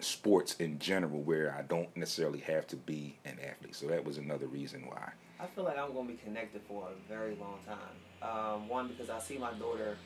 sports 0.00 0.54
in 0.58 0.78
general 0.78 1.20
where 1.22 1.54
I 1.56 1.62
don't 1.62 1.94
necessarily 1.96 2.40
have 2.40 2.66
to 2.68 2.76
be 2.76 3.16
an 3.24 3.38
athlete. 3.42 3.74
So 3.74 3.86
that 3.86 4.04
was 4.04 4.18
another 4.18 4.46
reason 4.46 4.86
why. 4.86 5.12
I 5.40 5.46
feel 5.46 5.64
like 5.64 5.78
I'm 5.78 5.92
going 5.92 6.06
to 6.06 6.12
be 6.12 6.18
connected 6.18 6.62
for 6.68 6.88
a 6.88 7.12
very 7.12 7.34
long 7.34 7.58
time. 7.66 7.96
Um, 8.22 8.68
one, 8.68 8.88
because 8.88 9.10
I 9.10 9.18
see 9.18 9.38
my 9.38 9.52
daughter 9.54 9.96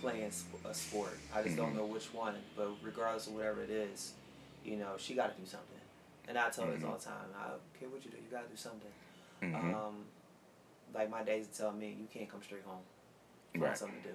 playing 0.00 0.30
a 0.64 0.74
sport. 0.74 1.18
I 1.34 1.42
just 1.42 1.56
don't 1.56 1.72
Mhm. 1.72 1.76
know 1.76 1.86
which 1.86 2.12
one, 2.12 2.34
but 2.56 2.70
regardless 2.82 3.26
of 3.26 3.34
whatever 3.34 3.62
it 3.62 3.70
is, 3.70 4.12
you 4.64 4.76
know, 4.76 4.94
she 4.98 5.14
got 5.14 5.34
to 5.34 5.40
do 5.40 5.46
something. 5.46 5.80
And 6.28 6.36
I 6.36 6.50
tell 6.50 6.66
her 6.66 6.72
this 6.72 6.82
Mhm. 6.82 6.88
all 6.88 6.96
the 6.98 7.04
time. 7.04 7.28
I 7.38 7.48
don't 7.48 7.60
care 7.78 7.88
what 7.88 8.04
you 8.04 8.10
do, 8.10 8.16
you 8.18 8.28
got 8.30 8.42
to 8.44 8.48
do 8.48 8.56
something. 8.56 8.92
Mhm. 9.42 9.74
Um, 9.74 10.04
like 10.94 11.08
my 11.10 11.22
days 11.22 11.46
tell 11.56 11.72
me, 11.72 11.92
you 11.92 12.06
can't 12.12 12.28
come 12.28 12.42
straight 12.42 12.64
home. 12.64 12.82
Find 13.58 13.68
Right. 13.70 13.78
something 13.78 14.02
to 14.02 14.08
do. 14.08 14.14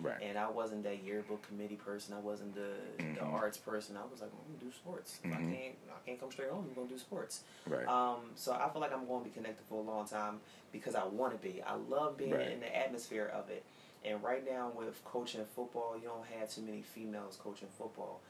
Right. 0.00 0.22
And 0.22 0.38
I 0.38 0.48
wasn't 0.48 0.82
that 0.84 1.02
yearbook 1.02 1.42
committee 1.46 1.76
person. 1.76 2.14
I 2.14 2.20
wasn't 2.20 2.54
the, 2.54 2.72
the 2.96 3.04
Mhm. 3.20 3.32
arts 3.34 3.58
person. 3.58 3.98
I 3.98 4.04
was 4.10 4.22
like, 4.22 4.30
I'm 4.32 4.52
gonna 4.54 4.64
do 4.64 4.72
sports. 4.72 5.20
If 5.22 5.30
I 5.32 5.36
can't 5.36 5.76
I 5.90 6.06
can't 6.06 6.18
come 6.20 6.32
straight 6.32 6.48
home. 6.50 6.64
I'm 6.68 6.74
gonna 6.74 6.88
do 6.88 6.96
sports. 6.98 7.44
Right. 7.66 7.86
Um, 7.86 8.30
so 8.34 8.52
I 8.54 8.70
feel 8.70 8.80
like 8.80 8.92
I'm 8.94 9.06
going 9.06 9.22
to 9.24 9.28
be 9.28 9.34
connected 9.34 9.62
for 9.68 9.74
a 9.74 9.82
long 9.82 10.08
time 10.08 10.40
because 10.72 10.94
I 10.94 11.04
want 11.04 11.32
to 11.40 11.46
be. 11.46 11.62
I 11.62 11.74
love 11.74 12.16
being 12.16 12.30
Right. 12.32 12.48
in 12.50 12.60
the 12.60 12.74
atmosphere 12.74 13.26
of 13.26 13.50
it. 13.50 13.62
And 14.02 14.22
right 14.22 14.42
now 14.48 14.70
with 14.74 15.04
coaching 15.04 15.44
football, 15.44 15.96
you 16.00 16.04
don't 16.08 16.26
have 16.28 16.48
too 16.48 16.62
many 16.62 16.80
females 16.80 17.36
coaching 17.36 17.68
football, 17.68 18.20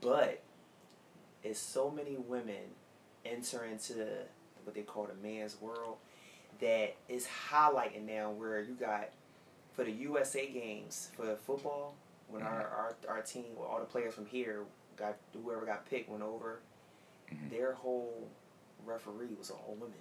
but 0.00 0.42
it's 1.44 1.60
so 1.60 1.88
many 1.88 2.16
women 2.16 2.74
enter 3.24 3.64
into 3.64 4.26
what 4.64 4.74
they 4.74 4.82
call 4.82 5.04
the 5.06 5.14
man's 5.14 5.60
world 5.60 5.98
that 6.60 6.96
is 7.08 7.28
highlighting 7.48 8.06
now 8.06 8.30
where 8.32 8.60
you 8.60 8.74
got 8.74 9.10
for 9.74 9.84
the 9.84 9.90
USA 9.92 10.46
games 10.46 11.10
for 11.16 11.34
football 11.36 11.94
when 12.28 12.42
our, 12.42 12.66
our 12.68 12.96
our 13.08 13.22
team 13.22 13.44
all 13.58 13.78
the 13.78 13.84
players 13.86 14.14
from 14.14 14.26
here 14.26 14.60
got 14.96 15.16
whoever 15.32 15.64
got 15.66 15.88
picked 15.88 16.08
went 16.08 16.22
over 16.22 16.60
Mhm. 17.30 17.50
their 17.50 17.72
whole 17.72 18.28
referee 18.84 19.34
was 19.38 19.50
all 19.50 19.74
women 19.78 19.96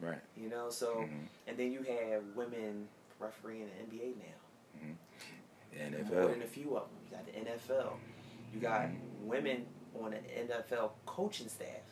Right. 0.00 0.20
you 0.36 0.48
know 0.48 0.68
so 0.70 0.96
Mhm. 0.96 1.26
and 1.46 1.56
then 1.56 1.70
you 1.72 1.82
have 1.82 2.22
women 2.34 2.88
refereeing 3.18 3.68
the 3.68 3.96
NBA 3.96 4.14
now. 4.16 4.94
More 6.10 6.28
than 6.28 6.42
a 6.42 6.46
few 6.46 6.76
of 6.76 6.88
them 6.88 6.98
you 7.10 7.16
got 7.16 7.26
the 7.26 7.32
NFL 7.32 7.96
you 8.52 8.60
got 8.60 8.88
women 9.22 9.66
on 10.00 10.10
the 10.12 10.18
NFL 10.18 10.92
coaching 11.06 11.48
staff. 11.48 11.82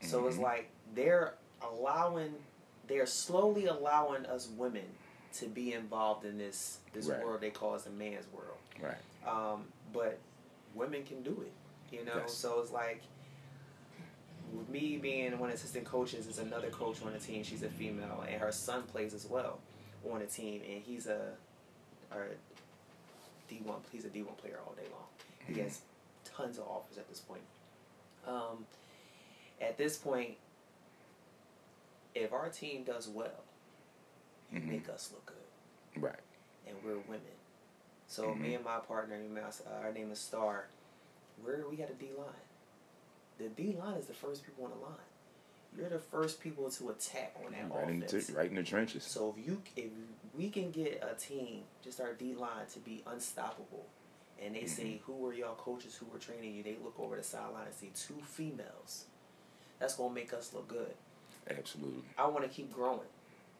So 0.00 0.26
it's 0.26 0.36
Mhm. 0.36 0.42
like 0.42 0.70
they're 0.94 1.34
allowing 1.62 2.34
they're 2.86 3.06
slowly 3.06 3.66
allowing 3.66 4.26
us 4.26 4.48
women 4.48 4.84
to 5.38 5.46
be 5.46 5.72
involved 5.72 6.24
in 6.24 6.38
this 6.38 6.78
this 6.92 7.06
Right. 7.06 7.22
world 7.24 7.40
they 7.40 7.50
call 7.50 7.74
as 7.74 7.86
a 7.86 7.90
man's 7.90 8.26
world. 8.32 8.58
Right. 8.80 8.96
Um, 9.26 9.64
but 9.92 10.18
women 10.74 11.04
can 11.04 11.22
do 11.22 11.44
it, 11.46 11.52
you 11.96 12.04
know. 12.04 12.16
Yes. 12.16 12.34
So 12.34 12.60
it's 12.60 12.70
like 12.70 13.02
with 14.52 14.68
me 14.68 14.98
being 14.98 15.32
one 15.38 15.50
of 15.50 15.56
the 15.56 15.60
assistant 15.60 15.84
coaches 15.84 16.26
is 16.26 16.38
another 16.38 16.70
coach 16.70 17.02
on 17.02 17.12
the 17.12 17.18
team. 17.18 17.42
She's 17.42 17.62
a 17.62 17.68
female, 17.68 18.24
and 18.28 18.40
her 18.40 18.52
son 18.52 18.82
plays 18.84 19.14
as 19.14 19.26
well 19.26 19.58
on 20.08 20.20
the 20.20 20.26
team, 20.26 20.62
and 20.68 20.82
he's 20.82 21.06
a, 21.06 21.32
a 22.12 22.16
D 23.48 23.60
one. 23.64 23.80
He's 23.90 24.04
a 24.04 24.08
D 24.10 24.22
one 24.22 24.34
player 24.36 24.58
all 24.66 24.74
day 24.74 24.88
long. 24.92 25.06
He 25.46 25.60
has 25.60 25.80
tons 26.24 26.58
of 26.58 26.64
offers 26.68 26.98
at 26.98 27.08
this 27.08 27.20
point. 27.20 27.42
Um, 28.26 28.66
at 29.60 29.76
this 29.76 29.96
point, 29.96 30.34
if 32.14 32.32
our 32.32 32.48
team 32.48 32.84
does 32.84 33.08
well, 33.08 33.43
Mhm. 34.54 34.66
make 34.68 34.88
us 34.88 35.10
look 35.12 35.26
good 35.26 36.02
Right. 36.02 36.18
and 36.66 36.76
we're 36.84 36.98
women. 36.98 37.22
So 38.06 38.34
me 38.34 38.54
and 38.54 38.64
my 38.64 38.78
partner, 38.80 39.18
my- 39.18 39.40
uh, 39.42 39.52
our 39.82 39.92
name 39.92 40.10
is 40.12 40.18
Star. 40.20 40.66
We're 41.42 41.66
we 41.68 41.76
had 41.76 41.90
a 41.90 41.94
D 41.94 42.12
line. 42.12 42.28
The 43.38 43.48
D 43.48 43.72
line 43.76 43.96
is 43.96 44.06
the 44.06 44.14
first 44.14 44.44
people 44.44 44.64
on 44.64 44.70
the 44.70 44.76
line. 44.76 44.96
You're 45.76 45.88
the 45.88 45.98
first 45.98 46.40
people 46.40 46.70
to 46.70 46.90
attack 46.90 47.34
on 47.44 47.50
that 47.52 47.68
Right 47.70 47.88
in, 47.90 48.02
offense. 48.02 48.28
the, 48.28 48.32
right 48.34 48.48
in 48.48 48.54
the 48.54 48.62
trenches. 48.62 49.02
So 49.02 49.34
if 49.36 49.44
you 49.44 49.60
if 49.76 49.90
we 50.36 50.50
can 50.50 50.70
get 50.70 51.02
a 51.02 51.14
team, 51.14 51.64
just 51.82 52.00
our 52.00 52.12
D 52.14 52.34
line 52.34 52.66
to 52.74 52.78
be 52.78 53.02
unstoppable, 53.06 53.86
and 54.40 54.54
they 54.54 54.66
say 54.66 54.84
Mm-hmm. 55.00 55.12
who 55.12 55.26
are 55.26 55.32
y'all 55.34 55.56
coaches 55.56 55.96
who 55.96 56.06
were 56.06 56.18
training 56.18 56.54
you, 56.54 56.62
they 56.62 56.76
look 56.76 56.98
over 57.00 57.16
the 57.16 57.22
sideline 57.24 57.66
and 57.66 57.74
see 57.74 57.90
two 57.94 58.20
females. 58.22 59.06
That's 59.80 59.96
gonna 59.96 60.14
make 60.14 60.32
us 60.32 60.52
look 60.52 60.68
good. 60.68 60.94
Absolutely. 61.48 62.04
I 62.16 62.26
want 62.28 62.44
to 62.44 62.48
keep 62.50 62.72
growing. 62.72 63.08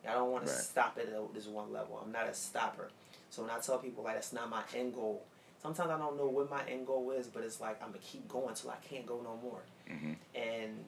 I 0.06 0.12
don't 0.12 0.30
want 0.30 0.46
Right. 0.46 0.56
to 0.56 0.62
stop 0.62 0.98
it 0.98 1.08
at 1.08 1.34
this 1.34 1.46
one 1.46 1.72
level. 1.72 1.98
I'm 2.02 2.12
not 2.12 2.28
a 2.28 2.34
stopper. 2.34 2.90
So 3.30 3.42
when 3.42 3.50
I 3.50 3.58
tell 3.58 3.78
people 3.78 4.04
like 4.04 4.14
that's 4.14 4.32
not 4.32 4.48
my 4.48 4.62
end 4.74 4.94
goal, 4.94 5.24
sometimes 5.62 5.90
I 5.90 5.98
don't 5.98 6.16
know 6.16 6.26
what 6.26 6.50
my 6.50 6.64
end 6.68 6.86
goal 6.86 7.10
is, 7.12 7.26
but 7.26 7.42
it's 7.42 7.60
like 7.60 7.80
I'm 7.82 7.88
gonna 7.88 7.98
keep 7.98 8.28
going 8.28 8.54
till 8.54 8.70
I 8.70 8.76
can't 8.76 9.06
go 9.06 9.20
no 9.22 9.36
more. 9.42 9.62
Mhm. 9.88 10.16
And 10.34 10.84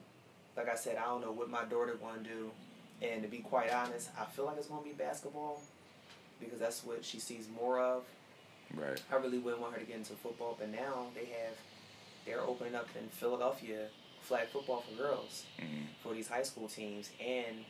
like 0.55 0.69
I 0.69 0.75
said, 0.75 0.97
I 0.97 1.05
don't 1.05 1.21
know 1.21 1.31
what 1.31 1.49
my 1.49 1.65
daughter 1.65 1.95
gonna 1.95 2.21
do. 2.23 2.51
And 3.01 3.21
to 3.21 3.27
be 3.27 3.39
quite 3.39 3.71
honest, 3.71 4.09
I 4.17 4.25
feel 4.25 4.45
like 4.45 4.57
it's 4.57 4.67
gonna 4.67 4.81
be 4.83 4.93
basketball 4.93 5.61
because 6.39 6.59
that's 6.59 6.83
what 6.83 7.03
she 7.03 7.19
sees 7.19 7.47
more 7.49 7.79
of. 7.79 8.05
Right. 8.73 9.01
I 9.11 9.15
really 9.15 9.39
wouldn't 9.39 9.61
want 9.61 9.73
her 9.73 9.79
to 9.79 9.85
get 9.85 9.95
into 9.97 10.13
football, 10.13 10.55
but 10.59 10.69
now 10.69 11.07
they 11.13 11.25
have 11.25 11.55
they're 12.25 12.41
opening 12.41 12.75
up 12.75 12.87
in 12.95 13.07
Philadelphia 13.09 13.87
flag 14.21 14.49
football 14.49 14.81
for 14.81 14.91
girls 14.95 15.45
Mhm. 15.57 15.87
for 16.03 16.13
these 16.13 16.27
high 16.27 16.43
school 16.43 16.67
teams, 16.67 17.09
and 17.21 17.63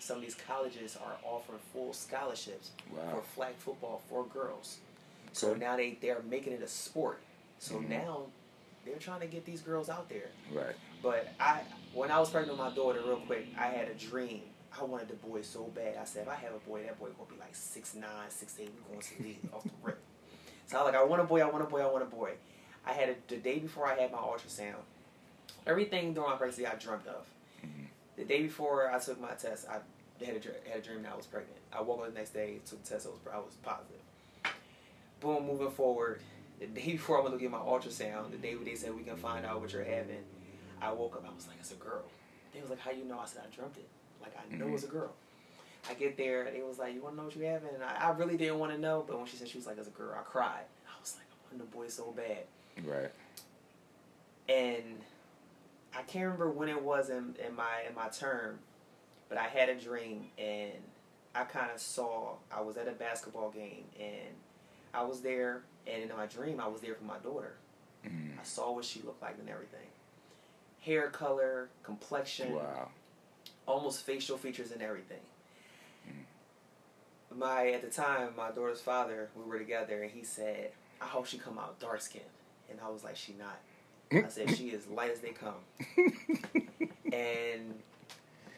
some 0.00 0.16
of 0.16 0.22
these 0.22 0.34
colleges 0.34 0.96
are 0.96 1.16
offering 1.22 1.58
full 1.72 1.92
scholarships 1.92 2.70
Wow. 2.92 3.10
for 3.16 3.22
flag 3.22 3.54
football 3.58 4.02
for 4.08 4.24
girls. 4.26 4.78
So 5.32 5.54
now 5.54 5.76
they 5.76 5.98
they're 6.00 6.22
making 6.22 6.54
it 6.54 6.62
a 6.62 6.68
sport. 6.68 7.20
So 7.58 7.74
Mhm. 7.76 7.88
now 7.88 8.26
they're 8.84 8.96
trying 8.98 9.20
to 9.20 9.26
get 9.26 9.44
these 9.44 9.60
girls 9.60 9.88
out 9.90 10.08
there. 10.08 10.30
Right. 10.52 10.74
But 11.02 11.28
I, 11.38 11.62
when 11.92 12.10
I 12.10 12.18
was 12.18 12.30
pregnant 12.30 12.58
with 12.58 12.66
my 12.66 12.74
daughter, 12.74 13.00
real 13.04 13.20
quick, 13.20 13.46
I 13.56 13.66
had 13.68 13.88
a 13.88 13.94
dream. 13.94 14.42
I 14.78 14.82
wanted 14.84 15.08
the 15.08 15.14
boy 15.14 15.42
so 15.42 15.64
bad. 15.64 15.96
I 15.96 16.04
said, 16.04 16.22
if 16.22 16.28
I 16.28 16.34
have 16.36 16.54
a 16.54 16.58
boy, 16.58 16.82
that 16.84 16.98
boy 16.98 17.08
gonna 17.10 17.30
be 17.30 17.36
like 17.38 17.54
six 17.54 17.94
nine, 17.94 18.30
six 18.30 18.56
eight. 18.58 18.70
We 18.72 18.92
going 18.94 19.00
to 19.02 19.22
the 19.22 19.36
off 19.54 19.64
the 19.64 19.70
rip. 19.82 19.98
So 20.66 20.78
I 20.78 20.82
was 20.82 20.92
like, 20.92 21.00
I 21.00 21.04
want 21.04 21.20
a 21.22 21.24
boy, 21.24 21.40
I 21.42 21.46
want 21.50 21.62
a 21.64 21.66
boy, 21.66 21.80
I 21.82 21.86
want 21.90 22.02
a 22.02 22.06
boy. 22.06 22.32
I 22.86 22.92
had 22.92 23.08
it 23.10 23.28
the 23.28 23.36
day 23.36 23.58
before 23.58 23.86
I 23.86 23.94
had 24.00 24.10
my 24.12 24.18
ultrasound. 24.18 24.76
Everything 25.66 26.14
during 26.14 26.30
my 26.30 26.36
pregnancy 26.36 26.66
I 26.66 26.74
dreamt 26.76 27.06
of. 27.06 27.26
The 28.20 28.26
day 28.26 28.42
before 28.42 28.90
I 28.92 28.98
took 28.98 29.18
my 29.18 29.30
test, 29.30 29.66
I 29.66 29.78
had 30.22 30.36
a, 30.36 30.68
had 30.68 30.80
a 30.80 30.82
dream 30.82 31.04
that 31.04 31.12
I 31.12 31.16
was 31.16 31.24
pregnant. 31.24 31.56
I 31.72 31.80
woke 31.80 32.00
up 32.00 32.12
the 32.12 32.18
next 32.18 32.34
day, 32.34 32.60
took 32.66 32.84
the 32.84 32.90
test, 32.90 33.06
I 33.06 33.08
was, 33.08 33.18
I 33.32 33.38
was 33.38 33.54
positive. 33.62 33.96
Boom, 35.20 35.46
moving 35.46 35.70
forward. 35.70 36.20
The 36.58 36.66
day 36.80 36.92
before 36.92 37.18
I 37.18 37.22
went 37.22 37.34
to 37.34 37.40
get 37.40 37.50
my 37.50 37.56
ultrasound, 37.56 38.30
the 38.30 38.36
day 38.36 38.56
where 38.56 38.64
they 38.66 38.74
said 38.74 38.94
we 38.94 39.04
can 39.04 39.16
find 39.16 39.46
out 39.46 39.62
what 39.62 39.72
you're 39.72 39.84
having, 39.84 40.22
I 40.82 40.92
woke 40.92 41.16
up. 41.16 41.24
I 41.26 41.34
was 41.34 41.48
like, 41.48 41.56
it's 41.60 41.72
a 41.72 41.76
girl. 41.76 42.02
They 42.52 42.60
was 42.60 42.68
like, 42.68 42.80
how 42.80 42.90
you 42.90 43.06
know? 43.06 43.18
I 43.20 43.24
said, 43.24 43.40
I 43.50 43.56
dreamt 43.56 43.78
it. 43.78 43.88
Like 44.20 44.36
I 44.36 44.54
know 44.54 44.66
mm-hmm. 44.66 44.74
it's 44.74 44.84
a 44.84 44.88
girl. 44.88 45.12
I 45.88 45.94
get 45.94 46.18
there, 46.18 46.44
they 46.52 46.60
was 46.60 46.78
like, 46.78 46.92
you 46.92 47.00
want 47.00 47.14
to 47.14 47.22
know 47.22 47.24
what 47.24 47.34
you 47.34 47.44
having? 47.44 47.70
And 47.74 47.82
I, 47.82 48.08
I 48.08 48.10
really 48.10 48.36
didn't 48.36 48.58
want 48.58 48.72
to 48.72 48.78
know, 48.78 49.02
but 49.08 49.16
when 49.16 49.26
she 49.28 49.38
said 49.38 49.48
she 49.48 49.56
was 49.56 49.66
like, 49.66 49.78
it's 49.78 49.88
a 49.88 49.92
girl, 49.92 50.14
I 50.14 50.24
cried. 50.24 50.64
I 50.86 51.00
was 51.00 51.16
like, 51.16 51.24
I 51.32 51.56
want 51.56 51.70
the 51.70 51.74
boy 51.74 51.88
so 51.88 52.12
bad. 52.14 52.44
Right. 52.84 53.10
And 54.46 55.00
I 55.96 56.02
can't 56.02 56.24
remember 56.24 56.50
when 56.50 56.68
it 56.68 56.82
was 56.82 57.10
in, 57.10 57.36
in 57.46 57.54
my 57.54 57.82
in 57.88 57.94
my 57.94 58.08
term, 58.08 58.58
but 59.28 59.38
I 59.38 59.44
had 59.48 59.68
a 59.68 59.74
dream 59.78 60.26
and 60.38 60.72
I 61.34 61.44
kind 61.44 61.70
of 61.72 61.80
saw 61.80 62.34
I 62.50 62.60
was 62.60 62.76
at 62.76 62.88
a 62.88 62.92
basketball 62.92 63.50
game 63.50 63.84
and 63.98 64.34
I 64.94 65.02
was 65.02 65.20
there 65.20 65.62
and 65.86 66.02
in 66.02 66.16
my 66.16 66.26
dream 66.26 66.60
I 66.60 66.68
was 66.68 66.80
there 66.80 66.94
for 66.94 67.04
my 67.04 67.18
daughter. 67.18 67.54
Mhm. 68.04 68.38
I 68.40 68.42
saw 68.44 68.72
what 68.72 68.84
she 68.84 69.02
looked 69.02 69.22
like 69.22 69.36
and 69.38 69.48
everything. 69.48 69.86
Hair 70.80 71.10
color, 71.10 71.68
complexion, 71.82 72.54
Wow. 72.54 72.90
almost 73.66 74.04
facial 74.04 74.38
features 74.38 74.72
and 74.72 74.82
everything. 74.82 75.20
My 77.32 77.68
at 77.70 77.82
the 77.82 77.90
time, 77.90 78.34
my 78.36 78.50
daughter's 78.50 78.80
father, 78.80 79.30
we 79.36 79.44
were 79.44 79.58
together, 79.58 80.02
and 80.02 80.10
he 80.10 80.24
said, 80.24 80.72
"I 81.00 81.04
hope 81.06 81.26
she 81.26 81.38
come 81.38 81.58
out 81.58 81.78
dark 81.78 82.00
skinned," 82.00 82.24
and 82.68 82.80
I 82.80 82.88
was 82.88 83.04
like, 83.04 83.16
"She 83.16 83.34
not." 83.34 83.60
I 84.12 84.28
said, 84.28 84.56
"She 84.56 84.68
is 84.70 84.86
light 84.88 85.10
as 85.12 85.20
they 85.20 85.30
come." 85.30 85.54
and 87.12 87.74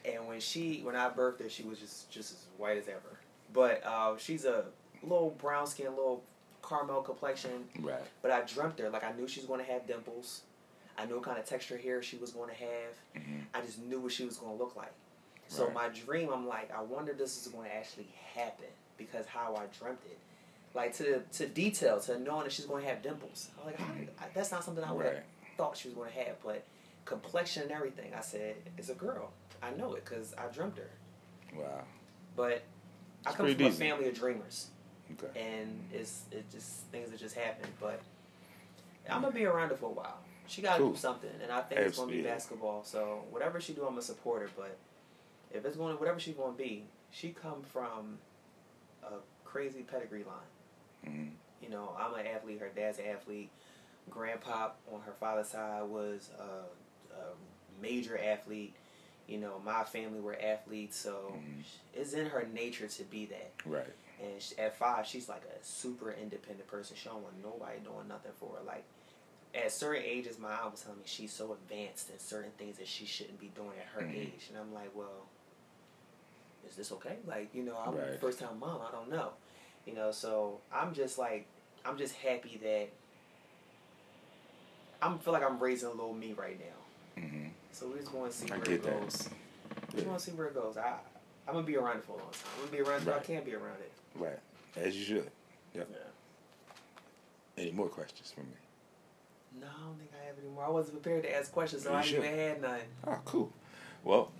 and 0.05 0.27
when 0.27 0.39
she 0.39 0.81
when 0.83 0.95
I 0.95 1.09
birthed 1.09 1.41
her, 1.41 1.49
she 1.49 1.63
was 1.63 1.79
just 1.79 2.09
just 2.09 2.31
as 2.33 2.45
white 2.57 2.77
as 2.77 2.87
ever. 2.87 3.19
But 3.53 3.83
uh, 3.85 4.17
she's 4.17 4.45
a 4.45 4.65
little 5.03 5.31
brown 5.39 5.67
skin, 5.67 5.87
little 5.89 6.23
caramel 6.67 7.01
complexion. 7.01 7.65
Right. 7.81 7.99
But 8.21 8.31
I 8.31 8.41
dreamt 8.41 8.79
her 8.79 8.89
like 8.89 9.03
I 9.03 9.11
knew 9.13 9.27
she 9.27 9.39
was 9.41 9.47
going 9.47 9.63
to 9.63 9.71
have 9.71 9.85
dimples. 9.87 10.41
I 10.97 11.05
knew 11.05 11.15
what 11.15 11.23
kind 11.23 11.39
of 11.39 11.45
texture 11.45 11.77
hair 11.77 12.03
she 12.03 12.17
was 12.17 12.31
going 12.31 12.49
to 12.49 12.55
have. 12.55 13.23
I 13.53 13.61
just 13.61 13.79
knew 13.79 13.99
what 13.99 14.11
she 14.11 14.25
was 14.25 14.37
going 14.37 14.55
to 14.57 14.63
look 14.63 14.75
like. 14.75 14.91
So 15.47 15.65
Right. 15.65 15.73
my 15.73 15.89
dream, 15.89 16.29
I'm 16.31 16.47
like, 16.47 16.71
I 16.75 16.81
wonder 16.81 17.11
if 17.11 17.17
this 17.17 17.45
is 17.45 17.51
going 17.51 17.69
to 17.69 17.75
actually 17.75 18.07
happen 18.35 18.65
because 18.97 19.25
how 19.25 19.55
I 19.55 19.65
dreamt 19.77 19.99
it, 20.05 20.17
like 20.75 20.95
to 20.97 21.21
to 21.33 21.47
detail, 21.47 21.99
to 22.01 22.19
knowing 22.19 22.43
that 22.43 22.51
she's 22.53 22.65
going 22.65 22.83
to 22.83 22.89
have 22.89 23.01
dimples. 23.03 23.49
I'm 23.59 23.65
like, 23.67 23.77
how, 23.79 23.91
I, 24.19 24.25
that's 24.33 24.51
not 24.51 24.63
something 24.63 24.83
I 24.83 24.91
would 24.91 25.05
Right. 25.05 25.23
Thought 25.57 25.77
she 25.77 25.87
was 25.89 25.95
going 25.95 26.11
to 26.11 26.17
have, 26.19 26.35
but 26.43 26.63
complexion 27.05 27.63
and 27.63 27.71
everything. 27.71 28.13
I 28.17 28.21
said, 28.21 28.55
it's 28.77 28.89
a 28.89 28.93
girl. 28.95 29.31
I 29.61 29.71
know 29.71 29.93
it 29.93 30.05
because 30.05 30.33
I 30.37 30.47
dreamt 30.53 30.77
her. 30.77 30.89
Wow. 31.55 31.83
But 32.35 32.63
I 33.25 33.31
come 33.31 33.53
from 33.53 33.65
a 33.65 33.71
family 33.71 34.07
of 34.09 34.15
dreamers 34.15 34.67
Okay. 35.11 35.39
and 35.39 35.79
it's 35.93 36.23
it 36.31 36.49
just 36.51 36.81
things 36.91 37.09
that 37.11 37.19
just 37.19 37.35
happen. 37.35 37.69
But 37.79 38.01
I'm 39.09 39.21
gonna 39.21 39.33
be 39.33 39.45
around 39.45 39.69
her 39.69 39.75
for 39.75 39.85
a 39.87 39.93
while. 39.93 40.17
She 40.47 40.61
gotta 40.61 40.79
Cool. 40.81 40.91
do 40.91 40.97
something, 40.97 41.29
and 41.41 41.51
I 41.51 41.61
think 41.61 41.79
it's 41.81 41.97
gonna 41.97 42.11
be 42.11 42.21
basketball. 42.21 42.83
So 42.83 43.23
whatever 43.29 43.61
she 43.61 43.73
do, 43.73 43.81
I'm 43.83 43.89
gonna 43.89 44.01
support 44.01 44.41
her. 44.41 44.49
But 44.57 44.75
if 45.53 45.63
it's 45.65 45.77
going, 45.77 45.93
to, 45.93 45.99
whatever 45.99 46.19
she's 46.19 46.35
gonna 46.35 46.53
be, 46.57 46.85
she 47.11 47.29
come 47.29 47.61
from 47.61 48.17
a 49.03 49.15
crazy 49.45 49.83
pedigree 49.83 50.23
line. 50.25 51.05
Mhm. 51.13 51.31
You 51.61 51.69
know, 51.69 51.95
I'm 51.97 52.13
an 52.15 52.25
athlete. 52.27 52.59
Her 52.59 52.69
dad's 52.75 52.99
an 52.99 53.05
athlete. 53.05 53.51
Grandpa 54.09 54.71
on 54.91 55.01
her 55.01 55.13
father's 55.13 55.49
side 55.49 55.83
was 55.83 56.29
a, 56.39 57.15
a 57.15 57.81
major 57.81 58.17
athlete. 58.17 58.75
You 59.27 59.37
know, 59.39 59.61
my 59.63 59.83
family 59.83 60.19
were 60.19 60.37
athletes, 60.41 60.97
so 60.97 61.33
it's 61.93 62.13
in 62.13 62.25
her 62.27 62.45
nature 62.53 62.87
to 62.87 63.03
be 63.03 63.25
that. 63.27 63.51
Right. 63.65 63.93
And 64.21 64.41
at 64.59 64.75
five, 64.77 65.05
she's 65.07 65.27
like 65.29 65.43
a 65.43 65.63
super 65.65 66.11
independent 66.11 66.67
person. 66.67 66.95
She 66.97 67.07
don't 67.09 67.23
want 67.23 67.41
nobody 67.41 67.79
doing 67.79 68.07
nothing 68.07 68.31
for 68.39 68.57
her. 68.57 68.63
Like 68.65 68.83
at 69.55 69.71
certain 69.71 70.03
ages, 70.03 70.37
my 70.39 70.51
aunt 70.53 70.71
was 70.73 70.81
telling 70.81 70.99
me 70.99 71.05
she's 71.05 71.31
so 71.31 71.53
advanced 71.53 72.09
in 72.09 72.19
certain 72.19 72.51
things 72.57 72.77
that 72.77 72.87
she 72.87 73.05
shouldn't 73.05 73.39
be 73.39 73.47
doing 73.55 73.77
at 73.79 73.87
her 73.93 74.01
Mhm. 74.01 74.15
age. 74.15 74.47
And 74.49 74.57
I'm 74.57 74.73
like, 74.73 74.93
well, 74.95 75.27
is 76.67 76.75
this 76.75 76.91
okay? 76.93 77.17
Like, 77.25 77.53
you 77.53 77.63
know, 77.63 77.77
I'm 77.77 77.95
Right. 77.95 78.19
first 78.19 78.39
time 78.39 78.59
mom. 78.59 78.81
I 78.81 78.91
don't 78.91 79.09
know. 79.09 79.33
You 79.85 79.93
know, 79.93 80.11
so 80.11 80.61
I'm 80.71 80.93
just 80.93 81.17
like, 81.17 81.45
I'm 81.85 81.97
just 81.97 82.15
happy 82.15 82.57
that 82.63 82.89
I'm 85.03 85.19
feel 85.19 85.33
like 85.33 85.43
I'm 85.43 85.59
raising 85.59 85.89
a 85.89 85.91
little 85.91 86.13
me 86.13 86.33
right 86.33 86.59
now. 86.59 87.21
hmm 87.23 87.47
So 87.71 87.87
we're 87.87 87.97
just 87.97 88.11
going 88.11 88.31
to 88.31 88.35
see 88.37 88.47
I 88.51 88.57
where 88.57 88.71
it 88.71 88.83
that. 88.83 89.01
goes. 89.01 89.29
We 89.91 89.95
just 89.97 90.07
want 90.07 90.19
to 90.19 90.25
see 90.25 90.31
where 90.31 90.47
it 90.47 90.53
goes. 90.55 90.77
I 90.77 90.93
I'm 91.47 91.53
gonna 91.55 91.65
be 91.67 91.75
around 91.75 91.97
it 91.97 92.05
for 92.05 92.13
a 92.13 92.17
long 92.17 92.31
time. 92.31 92.41
I'm 92.55 92.65
gonna 92.65 92.71
be 92.83 92.89
around 92.89 93.01
it. 93.01 93.05
till 93.05 93.13
I 93.15 93.19
can't 93.19 93.45
be 93.45 93.53
around 93.53 93.77
it. 93.81 93.91
Right. 94.15 94.39
As 94.77 94.95
you 94.95 95.03
should. 95.03 95.29
Yep. 95.75 95.89
Yeah. 95.91 97.61
Any 97.63 97.71
more 97.71 97.87
questions 97.89 98.31
from 98.31 98.45
me? 98.45 99.59
No, 99.61 99.67
I 99.67 99.85
don't 99.85 99.97
think 99.97 100.09
I 100.19 100.25
have 100.25 100.35
any 100.41 100.49
more. 100.49 100.65
I 100.65 100.69
wasn't 100.69 101.01
prepared 101.01 101.23
to 101.23 101.35
ask 101.35 101.51
questions, 101.51 101.83
so 101.83 101.91
You 101.91 101.95
I 101.97 102.01
didn't 102.01 102.15
should. 102.15 102.25
even 102.25 102.39
had 102.39 102.61
none. 102.61 102.79
Oh, 103.05 103.19
cool. 103.25 103.53
Well, 104.03 104.31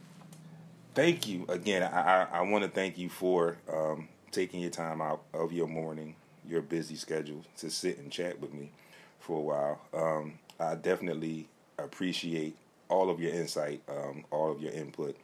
thank 0.96 1.28
you 1.28 1.46
again. 1.50 1.84
I 1.84 2.24
I, 2.24 2.28
I 2.40 2.42
want 2.42 2.64
to 2.64 2.70
thank 2.70 2.98
you 2.98 3.10
for 3.10 3.58
um, 3.72 4.08
taking 4.32 4.62
your 4.62 4.72
time 4.72 5.02
out 5.02 5.24
of 5.34 5.52
your 5.52 5.68
morning, 5.68 6.16
your 6.48 6.62
busy 6.62 6.96
schedule, 6.96 7.44
to 7.58 7.70
sit 7.70 7.98
and 8.00 8.12
chat 8.12 8.40
with 8.40 8.54
me 8.54 8.72
for 9.20 9.38
a 9.38 9.42
while. 9.42 9.82
Um, 9.94 10.40
I 10.72 10.76
definitely 10.76 11.48
appreciate 11.78 12.56
all 12.90 13.10
of 13.10 13.20
your 13.20 13.34
insight, 13.34 13.82
um, 13.90 14.26
all 14.32 14.52
of 14.52 14.62
your 14.62 14.72
input. 14.72 15.16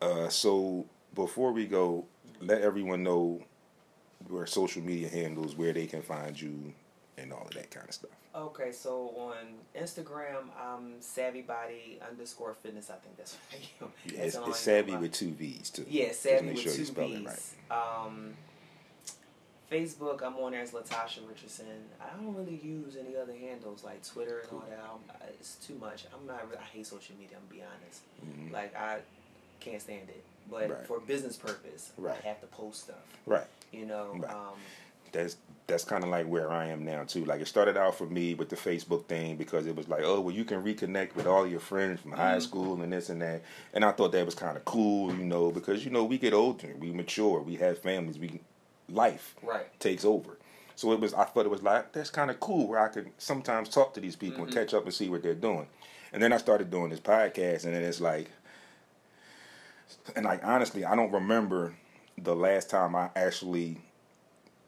Uh, 0.00 0.28
so, 0.28 0.86
before 1.14 1.52
we 1.52 1.66
go, 1.66 2.04
let 2.40 2.62
everyone 2.62 3.02
know 3.02 3.42
your 4.30 4.46
social 4.46 4.82
media 4.82 5.08
handles, 5.08 5.56
where 5.56 5.72
they 5.72 5.86
can 5.86 6.02
find 6.02 6.40
you, 6.40 6.72
and 7.16 7.32
all 7.32 7.46
of 7.46 7.54
that 7.54 7.70
kind 7.70 7.88
of 7.88 7.94
stuff. 7.94 8.10
Okay, 8.34 8.70
so 8.70 9.12
on 9.16 9.34
Instagram, 9.76 10.44
I'm 10.56 11.00
savvy 11.00 11.42
body 11.42 11.98
underscore 12.08 12.54
fitness. 12.54 12.90
I 12.90 12.94
think 12.94 13.16
that's 13.16 13.34
what 13.50 13.60
I 13.60 13.84
am. 13.84 13.92
Yeah, 14.14 14.22
it's, 14.26 14.36
it's 14.36 14.60
savvy 14.60 14.96
with 14.96 15.12
two 15.12 15.30
V's 15.30 15.70
too. 15.70 15.84
Yeah, 15.88 16.12
savvy 16.12 16.46
make 16.46 16.54
with 16.54 16.64
sure 16.64 16.72
two 16.72 16.78
you 16.80 16.86
spell 16.86 17.08
V's. 17.08 17.18
it 17.18 17.26
right. 17.70 18.06
Um, 18.06 18.34
Facebook, 19.70 20.22
I'm 20.22 20.36
on 20.36 20.52
there 20.52 20.62
as 20.62 20.70
Latasha 20.70 21.28
Richardson. 21.28 21.66
I 22.00 22.16
don't 22.16 22.34
really 22.34 22.58
use 22.62 22.96
any 22.98 23.16
other 23.16 23.34
handles 23.34 23.84
like 23.84 24.02
Twitter 24.06 24.40
and 24.40 24.52
all 24.52 24.64
that. 24.68 24.78
I'm, 24.82 25.28
it's 25.38 25.56
too 25.56 25.74
much. 25.80 26.04
I'm 26.18 26.26
not. 26.26 26.46
I 26.58 26.62
hate 26.76 26.86
social 26.86 27.14
media. 27.18 27.36
I'm 27.36 27.46
gonna 27.48 27.60
be 27.60 27.62
honest. 27.62 28.02
Mhm. 28.48 28.52
Like 28.52 28.74
I 28.76 28.98
can't 29.60 29.80
stand 29.82 30.08
it. 30.08 30.22
But 30.50 30.70
Right. 30.70 30.86
for 30.86 31.00
business 31.00 31.36
purpose, 31.36 31.92
Right. 31.98 32.16
I 32.24 32.28
have 32.28 32.40
to 32.40 32.46
post 32.46 32.84
stuff. 32.84 32.96
Right. 33.26 33.46
You 33.70 33.84
know. 33.84 34.14
Right. 34.16 34.30
Um, 34.32 34.54
that's 35.12 35.36
that's 35.66 35.84
kind 35.84 36.02
of 36.02 36.08
like 36.08 36.26
where 36.26 36.50
I 36.50 36.68
am 36.68 36.82
now 36.86 37.04
too. 37.04 37.26
Like 37.26 37.42
it 37.42 37.46
started 37.48 37.76
out 37.76 37.94
for 37.94 38.06
me 38.06 38.32
with 38.32 38.48
the 38.48 38.56
Facebook 38.56 39.04
thing 39.04 39.36
because 39.36 39.66
it 39.66 39.76
was 39.76 39.86
like, 39.86 40.02
oh, 40.02 40.18
well, 40.20 40.34
you 40.34 40.44
can 40.46 40.62
reconnect 40.64 41.14
with 41.14 41.26
all 41.26 41.46
your 41.46 41.60
friends 41.60 42.00
from 42.00 42.12
high 42.12 42.36
Mhm. 42.38 42.42
school 42.42 42.80
and 42.80 42.90
this 42.90 43.10
and 43.10 43.20
that, 43.20 43.42
and 43.74 43.84
I 43.84 43.92
thought 43.92 44.12
that 44.12 44.24
was 44.24 44.34
kind 44.34 44.56
of 44.56 44.64
cool, 44.64 45.14
you 45.14 45.24
know, 45.24 45.50
because 45.50 45.84
you 45.84 45.90
know 45.90 46.04
we 46.04 46.16
get 46.16 46.32
older, 46.32 46.74
we 46.78 46.90
mature, 46.90 47.40
we 47.42 47.56
have 47.56 47.78
families, 47.78 48.18
we 48.18 48.40
life 48.88 49.34
Right. 49.42 49.78
takes 49.80 50.04
over. 50.04 50.38
So 50.76 50.92
it 50.92 51.00
was. 51.00 51.12
I 51.14 51.24
thought 51.24 51.44
it 51.44 51.50
was 51.50 51.62
like 51.62 51.92
that's 51.92 52.10
kind 52.10 52.30
of 52.30 52.38
cool 52.40 52.68
where 52.68 52.78
I 52.78 52.88
could 52.88 53.10
sometimes 53.18 53.68
talk 53.68 53.94
to 53.94 54.00
these 54.00 54.16
people 54.16 54.44
and 54.44 54.52
Mhm. 54.52 54.54
catch 54.54 54.74
up 54.74 54.84
and 54.84 54.94
see 54.94 55.08
what 55.08 55.22
they're 55.22 55.34
doing. 55.34 55.66
And 56.12 56.22
then 56.22 56.32
I 56.32 56.36
started 56.38 56.70
doing 56.70 56.90
this 56.90 57.00
podcast, 57.00 57.64
and 57.64 57.74
then 57.74 57.82
it's 57.82 58.00
like, 58.00 58.30
and 60.16 60.24
like 60.24 60.44
honestly, 60.44 60.84
I 60.84 60.94
don't 60.94 61.10
remember 61.12 61.74
the 62.16 62.34
last 62.36 62.70
time 62.70 62.94
I 62.96 63.10
actually 63.16 63.78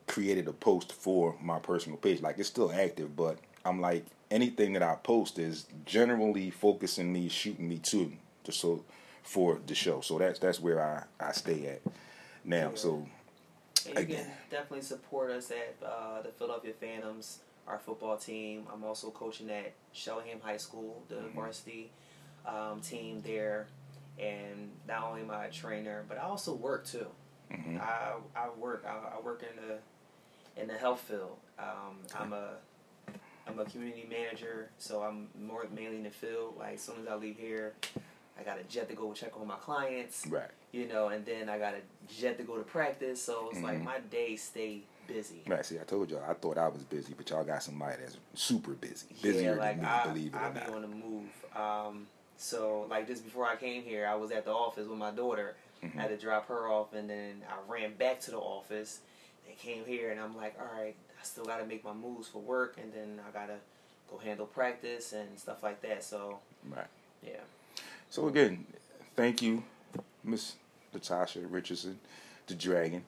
created 0.07 0.49
a 0.49 0.53
post 0.53 0.93
for 0.93 1.37
my 1.41 1.59
personal 1.59 1.97
page. 1.99 2.21
Like 2.21 2.39
it's 2.39 2.49
still 2.49 2.73
active, 2.73 3.17
but 3.17 3.39
I'm 3.65 3.81
like 3.81 4.05
anything 4.31 4.73
that 4.75 4.83
I 4.83 4.97
post 4.97 5.39
is 5.39 5.67
generally 5.87 6.51
focusing 6.51 7.13
me, 7.13 7.29
shooting 7.29 7.69
me 7.69 7.79
to 7.79 8.13
the 8.45 8.53
so 8.53 8.85
for 9.23 9.61
the 9.67 9.75
show. 9.75 10.01
So 10.01 10.19
that's 10.19 10.39
that's 10.41 10.61
where 10.61 10.83
I 10.83 11.05
I 11.25 11.33
stay 11.33 11.67
at 11.69 11.81
now. 12.45 12.73
So 12.75 13.07
And 13.91 13.99
you 14.09 14.15
Again. 14.15 14.25
can 14.25 14.33
definitely 14.51 14.83
support 14.83 15.31
us 15.31 15.51
at 15.51 15.77
uh, 15.87 16.23
the 16.23 16.29
Philadelphia 16.31 16.73
Phantoms, 16.81 17.41
our 17.67 17.79
football 17.79 18.17
team. 18.17 18.67
I'm 18.73 18.85
also 18.85 19.11
coaching 19.11 19.51
at 19.51 19.73
Cheltenham 19.93 20.41
High 20.41 20.57
School, 20.59 21.03
the 21.09 21.17
Mhm. 21.17 21.33
varsity 21.35 21.91
um, 22.47 22.81
team 22.81 23.21
there. 23.23 23.67
And 24.19 24.71
not 24.87 25.03
only 25.05 25.23
am 25.23 25.31
I 25.31 25.47
a 25.47 25.51
trainer, 25.51 26.05
but 26.09 26.19
I 26.19 26.23
also 26.23 26.55
work 26.55 26.87
too. 26.87 27.07
mhm. 27.51 27.81
I, 27.81 28.15
I 28.37 28.49
work. 28.51 28.85
I, 28.87 29.17
I 29.17 29.21
work 29.21 29.43
in 29.43 29.57
the 29.67 29.79
in 30.61 30.69
the 30.69 30.75
health 30.75 31.01
field. 31.01 31.37
Um, 31.59 31.99
I'm 32.15 32.33
a 32.33 32.51
I'm 33.47 33.59
a 33.59 33.65
community 33.65 34.07
manager, 34.09 34.71
so 34.79 35.03
I'm 35.03 35.29
more 35.41 35.67
mainly 35.75 35.97
in 35.97 36.03
the 36.05 36.11
field. 36.11 36.57
Like 36.59 36.75
as 36.75 36.83
soon 36.83 36.97
as 37.03 37.09
I 37.09 37.15
leave 37.17 37.39
here, 37.39 37.75
I 38.41 38.43
got 38.45 38.59
a 38.59 38.65
jet 38.65 38.89
to 38.89 38.95
go 38.95 39.13
check 39.13 39.39
on 39.39 39.47
my 39.47 39.57
clients 39.57 40.27
right. 40.29 40.51
you 40.73 40.87
know, 40.89 41.09
and 41.09 41.25
then 41.27 41.49
I 41.49 41.59
got 41.59 41.75
a 41.75 41.81
jet 42.13 42.39
to 42.39 42.45
go 42.45 42.57
to 42.57 42.63
practice, 42.65 43.23
so 43.23 43.51
it's 43.51 43.63
like 43.63 43.79
Mhm. 43.81 43.85
my 43.85 43.99
days 44.01 44.43
stay 44.43 44.83
busy. 45.07 45.43
Right, 45.47 45.65
see, 45.67 45.79
I 45.79 45.83
told 45.83 46.11
y'all 46.11 46.25
I 46.27 46.35
thought 46.35 46.57
I 46.57 46.69
was 46.69 46.85
busy, 46.85 47.13
but 47.15 47.29
y'all 47.29 47.45
got 47.45 47.63
somebody 47.63 47.97
that's 48.01 48.17
super 48.35 48.73
busy, 48.73 49.07
busier 49.21 49.53
yeah, 49.53 49.59
like 49.59 49.77
than 49.77 49.85
me, 49.85 49.91
I, 49.91 50.07
believe 50.07 50.35
it 50.35 50.39
I 50.39 50.47
or 50.49 50.51
be 50.53 50.61
not. 50.61 50.69
on 50.71 50.83
the 50.83 50.89
move. 50.89 51.31
Um, 51.57 52.07
so 52.37 52.87
like 52.89 53.07
just 53.07 53.25
before 53.25 53.47
I 53.47 53.57
came 53.57 53.83
here, 53.83 54.07
I 54.07 54.15
was 54.15 54.31
at 54.31 54.45
the 54.45 54.53
office 54.53 54.87
with 54.89 54.99
my 54.99 55.11
daughter. 55.11 55.57
Mhm. 55.83 55.99
I 55.99 56.03
had 56.03 56.09
to 56.11 56.17
drop 56.17 56.47
her 56.49 56.69
off, 56.69 56.93
and 56.95 57.11
then 57.11 57.43
I 57.49 57.57
ran 57.71 57.95
back 57.95 58.21
to 58.23 58.31
the 58.31 58.39
office. 58.39 59.01
They 59.47 59.55
came 59.55 59.85
here, 59.85 60.11
and 60.11 60.21
I'm 60.21 60.37
like, 60.37 60.55
all 60.61 60.81
right, 60.81 60.95
I 61.19 61.23
still 61.25 61.45
got 61.45 61.59
to 61.59 61.67
make 61.67 61.83
my 61.85 61.93
moves 61.93 62.29
for 62.29 62.39
work, 62.39 62.77
and 62.79 62.93
then 62.93 63.21
I 63.27 63.31
gotta 63.33 63.57
go 64.11 64.19
handle 64.19 64.47
practice 64.47 65.13
and 65.13 65.39
stuff 65.39 65.63
like 65.63 65.81
that. 65.83 66.05
So 66.05 66.39
Right. 66.69 66.87
yeah. 67.23 67.41
So 68.11 68.27
again, 68.27 68.67
thank 69.15 69.41
you, 69.41 69.63
Miss 70.25 70.57
Latasha 70.93 71.47
Richardson, 71.49 72.01
the 72.49 72.57
Dragon, 72.57 73.05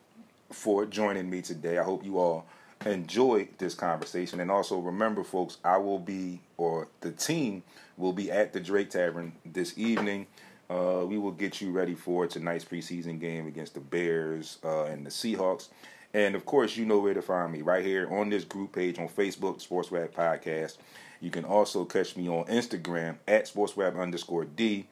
for 0.52 0.86
joining 0.86 1.28
me 1.28 1.42
today. 1.42 1.78
I 1.78 1.82
hope 1.82 2.04
you 2.04 2.20
all 2.20 2.46
enjoyed 2.86 3.48
this 3.58 3.74
conversation, 3.74 4.38
and 4.38 4.48
also 4.48 4.78
remember, 4.78 5.24
folks, 5.24 5.56
I 5.64 5.78
will 5.78 5.98
be, 5.98 6.40
or 6.56 6.86
the 7.00 7.10
team 7.10 7.64
will 7.96 8.12
be 8.12 8.30
at 8.30 8.52
the 8.52 8.60
Drake 8.60 8.90
Tavern 8.90 9.32
this 9.44 9.76
evening. 9.76 10.28
Uh, 10.70 11.04
we 11.04 11.18
will 11.18 11.32
get 11.32 11.60
you 11.60 11.72
ready 11.72 11.96
for 11.96 12.28
tonight's 12.28 12.64
preseason 12.64 13.18
game 13.18 13.48
against 13.48 13.74
the 13.74 13.80
Bears 13.80 14.58
uh, 14.62 14.84
and 14.84 15.04
the 15.04 15.10
Seahawks. 15.10 15.68
And 16.14 16.36
of 16.36 16.46
course, 16.46 16.76
you 16.76 16.84
know 16.84 17.00
where 17.00 17.14
to 17.14 17.22
find 17.22 17.52
me 17.52 17.62
right 17.62 17.84
here 17.84 18.08
on 18.08 18.28
this 18.28 18.44
group 18.44 18.72
page 18.72 19.00
on 19.00 19.08
Facebook, 19.08 19.60
Sports 19.60 19.90
Rap 19.90 20.12
Podcast. 20.14 20.76
You 21.22 21.30
can 21.30 21.44
also 21.44 21.84
catch 21.84 22.16
me 22.16 22.28
on 22.28 22.46
Instagram 22.46 23.16
at 23.28 23.44
sportsweb 23.44 23.98
underscore 23.98 24.44
D. 24.44 24.86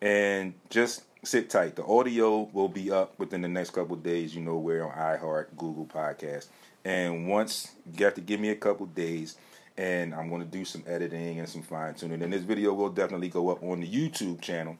And 0.00 0.54
just 0.70 1.02
sit 1.24 1.50
tight. 1.50 1.76
The 1.76 1.84
audio 1.84 2.48
will 2.54 2.68
be 2.68 2.90
up 2.90 3.18
within 3.18 3.42
the 3.42 3.48
next 3.48 3.70
couple 3.70 3.94
days. 3.96 4.34
You 4.34 4.40
know 4.40 4.56
where 4.56 4.90
on 4.90 4.92
iHeart, 4.92 5.48
Google 5.58 5.84
Podcast. 5.84 6.46
And 6.86 7.28
once 7.28 7.72
you 7.94 8.02
have 8.06 8.14
to 8.14 8.22
give 8.22 8.40
me 8.40 8.48
a 8.48 8.54
couple 8.54 8.86
days, 8.86 9.36
and 9.76 10.14
I'm 10.14 10.30
going 10.30 10.40
to 10.40 10.46
do 10.46 10.64
some 10.64 10.82
editing 10.86 11.38
and 11.38 11.48
some 11.48 11.62
fine 11.62 11.94
tuning. 11.94 12.22
And 12.22 12.32
this 12.32 12.42
video 12.42 12.72
will 12.72 12.88
definitely 12.88 13.28
go 13.28 13.50
up 13.50 13.62
on 13.62 13.80
the 13.80 13.86
YouTube 13.86 14.40
channel, 14.40 14.76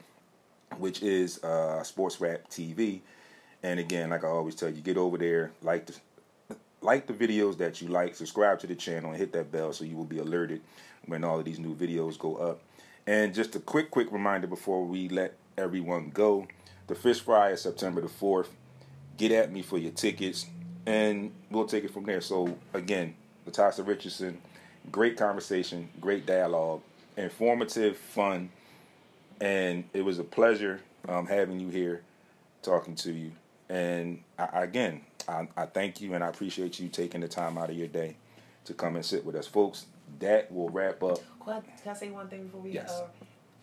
which 0.79 1.03
is 1.03 1.45
uh, 1.45 1.83
Sports 1.83 2.19
Rap 2.19 2.49
TV. 2.49 3.01
And 3.63 3.79
again, 3.79 4.09
like 4.09 4.25
I 4.25 4.29
always 4.29 4.55
tell 4.55 4.71
you, 4.71 4.81
get 4.81 4.97
over 4.97 5.19
there, 5.19 5.53
like 5.63 5.87
the 5.87 5.95
like 6.81 7.07
the 7.07 7.13
videos 7.13 7.59
that 7.59 7.83
you 7.83 7.89
like, 7.89 8.15
subscribe 8.15 8.61
to 8.61 8.67
the 8.67 8.75
channel, 8.75 9.11
and 9.11 9.19
hit 9.19 9.33
that 9.33 9.51
bell 9.51 9.73
so 9.73 9.85
you 9.85 9.97
will 9.97 10.05
be 10.05 10.19
alerted 10.19 10.61
when 11.07 11.25
all 11.25 11.39
of 11.39 11.45
these 11.45 11.59
new 11.59 11.75
videos 11.75 12.19
go 12.19 12.37
up. 12.37 12.61
And 13.07 13.35
just 13.35 13.57
a 13.57 13.61
quick, 13.61 13.91
quick 13.91 14.13
reminder 14.13 14.47
before 14.47 14.85
we 14.85 15.09
let 15.09 15.35
everyone 15.57 16.11
go: 16.11 16.47
the 16.87 16.95
Fish 16.95 17.21
Fry 17.21 17.51
is 17.51 17.63
September 17.63 18.01
the 18.01 18.09
fourth. 18.09 18.51
Get 19.17 19.33
at 19.33 19.51
me 19.51 19.63
for 19.63 19.79
your 19.79 19.93
tickets, 19.93 20.47
and 20.87 21.33
we'll 21.51 21.67
take 21.67 21.85
it 21.85 21.91
from 21.91 22.05
there. 22.05 22.21
So 22.21 22.57
again, 22.75 23.15
Latasha 23.47 23.87
Richardson, 23.87 24.39
great 24.93 25.17
conversation, 25.17 25.89
great 26.01 26.27
dialogue, 26.27 26.83
informative, 27.17 27.97
fun, 27.97 28.51
and 29.41 29.85
it 29.93 30.03
was 30.03 30.19
a 30.19 30.25
pleasure 30.25 30.81
um, 31.09 31.27
having 31.27 31.59
you 31.59 31.69
here, 31.69 32.03
talking 32.63 32.95
to 32.97 33.13
you. 33.13 33.33
And 33.69 34.23
I, 34.39 34.63
again, 34.63 35.01
I, 35.29 35.47
I 35.57 35.67
thank 35.67 36.01
you 36.01 36.15
and 36.15 36.25
I 36.25 36.29
appreciate 36.29 36.81
you 36.81 36.89
taking 36.89 37.21
the 37.21 37.29
time 37.29 37.59
out 37.59 37.71
of 37.71 37.77
your 37.77 37.89
day 37.89 38.17
to 38.65 38.75
come 38.75 38.97
and 38.97 39.05
sit 39.05 39.25
with 39.25 39.37
us, 39.37 39.47
folks. 39.47 39.87
That 40.21 40.51
will 40.51 40.71
wrap 40.71 41.03
up. 41.03 41.19
Can 41.45 41.53
I, 41.53 41.61
can 41.61 41.91
I 41.91 41.95
say 41.95 42.11
one 42.11 42.29
thing 42.29 42.45
before 42.45 42.63
we? 42.63 42.71
Yes. 42.73 42.91
Uh, 42.91 43.07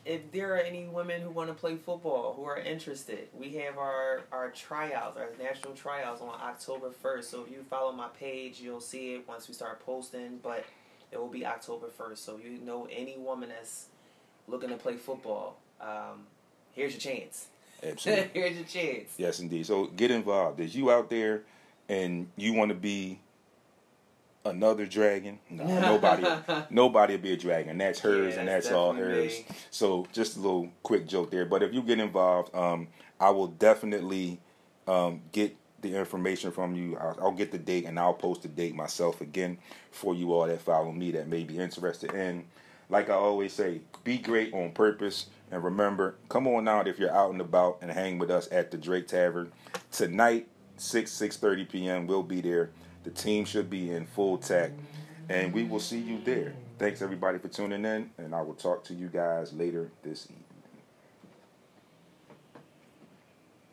if 0.05 0.31
there 0.31 0.53
are 0.53 0.59
any 0.59 0.85
women 0.85 1.21
who 1.21 1.31
want 1.31 1.49
to 1.49 1.55
play 1.55 1.75
football 1.75 2.33
who 2.35 2.43
are 2.45 2.59
interested, 2.59 3.27
we 3.33 3.53
have 3.55 3.79
our 3.79 4.21
our 4.31 4.51
tryouts, 4.51 5.17
our 5.17 5.29
national 5.43 5.73
tryouts 5.73 6.21
on 6.21 6.29
October 6.29 6.91
first. 6.91 7.31
So 7.31 7.43
if 7.43 7.51
you 7.51 7.65
follow 7.67 7.91
my 7.91 8.09
page, 8.19 8.59
you'll 8.59 8.79
see 8.79 9.15
it 9.15 9.27
once 9.27 9.47
we 9.47 9.55
start 9.55 9.83
posting. 9.83 10.39
But 10.43 10.63
it 11.11 11.17
will 11.17 11.27
be 11.27 11.45
October 11.45 11.87
first. 11.87 12.23
So 12.23 12.37
if 12.37 12.45
you 12.45 12.59
know 12.63 12.87
any 12.91 13.17
woman 13.17 13.49
that's 13.49 13.87
looking 14.47 14.69
to 14.69 14.77
play 14.77 14.97
football, 14.97 15.57
um, 15.81 16.27
here's 16.73 16.93
your 16.93 17.01
chance. 17.15 17.47
Absolutely. 17.83 18.29
here's 18.33 18.55
your 18.55 18.65
chance. 18.65 19.13
Yes, 19.17 19.39
indeed. 19.39 19.65
So 19.65 19.87
get 19.87 20.11
involved. 20.11 20.59
If 20.59 20.75
you 20.75 20.91
out 20.91 21.09
there 21.09 21.43
and 21.89 22.27
you 22.35 22.53
want 22.53 22.69
to 22.69 22.75
be 22.75 23.19
another 24.45 24.85
dragon, 24.85 25.39
no, 25.49 25.65
nobody, 25.79 26.23
nobody 26.69 27.15
will 27.15 27.21
be 27.23 27.33
a 27.33 27.37
dragon. 27.37 27.77
That's 27.77 27.99
hers, 27.99 28.33
Yeah, 28.35 28.39
and 28.41 28.47
that's 28.47 28.67
that's 28.67 28.75
all 28.75 28.93
hers. 28.93 29.39
me. 29.39 29.45
So 29.71 30.07
just 30.13 30.37
a 30.37 30.39
little 30.39 30.69
quick 30.83 31.07
joke 31.07 31.31
there. 31.31 31.45
But 31.45 31.63
if 31.63 31.73
you 31.73 31.81
get 31.81 31.99
involved, 31.99 32.53
um, 32.55 32.87
I 33.19 33.29
will 33.31 33.47
definitely 33.47 34.39
um, 34.87 35.21
get 35.31 35.55
the 35.81 35.95
information 35.95 36.51
from 36.51 36.75
you. 36.75 36.97
I'll, 36.97 37.17
I'll 37.21 37.31
get 37.31 37.51
the 37.51 37.57
date, 37.57 37.85
and 37.85 37.99
I'll 37.99 38.13
post 38.13 38.43
the 38.43 38.47
date 38.47 38.75
myself 38.75 39.21
again 39.21 39.57
for 39.91 40.13
you 40.15 40.33
all 40.33 40.47
that 40.47 40.61
follow 40.61 40.91
me 40.91 41.11
that 41.11 41.27
may 41.27 41.43
be 41.43 41.57
interested 41.57 42.13
in. 42.13 42.45
Like 42.89 43.09
I 43.09 43.13
always 43.13 43.51
say, 43.53 43.81
be 44.03 44.17
great 44.19 44.53
on 44.53 44.71
purpose. 44.71 45.25
And 45.51 45.63
remember, 45.63 46.15
come 46.29 46.47
on 46.47 46.67
out 46.67 46.87
if 46.87 46.99
you're 46.99 47.13
out 47.13 47.31
and 47.31 47.41
about 47.41 47.79
and 47.81 47.91
hang 47.91 48.17
with 48.19 48.29
us 48.29 48.47
at 48.51 48.69
the 48.71 48.77
Drake 48.77 49.07
Tavern 49.07 49.51
tonight, 49.91 50.47
six 50.77 51.11
six 51.11 51.37
thirty 51.37 51.65
p.m. 51.65 52.07
We'll 52.07 52.23
be 52.23 52.41
there. 52.41 52.71
The 53.03 53.11
team 53.11 53.45
should 53.45 53.69
be 53.69 53.91
in 53.91 54.05
full 54.05 54.37
tech, 54.37 54.71
and 55.29 55.53
we 55.53 55.63
will 55.63 55.79
see 55.79 55.99
you 55.99 56.19
there. 56.23 56.53
Thanks 56.77 57.01
everybody 57.01 57.37
for 57.37 57.47
tuning 57.47 57.85
in, 57.85 58.09
and 58.17 58.35
I 58.35 58.41
will 58.41 58.55
talk 58.55 58.83
to 58.85 58.93
you 58.93 59.07
guys 59.07 59.53
later 59.53 59.91
this 60.03 60.25
evening. 60.25 60.43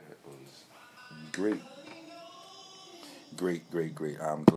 That 0.08 0.18
was 0.26 0.64
great, 1.32 1.60
great, 3.36 3.70
great, 3.70 3.94
great. 3.94 4.20
I'm 4.20 4.44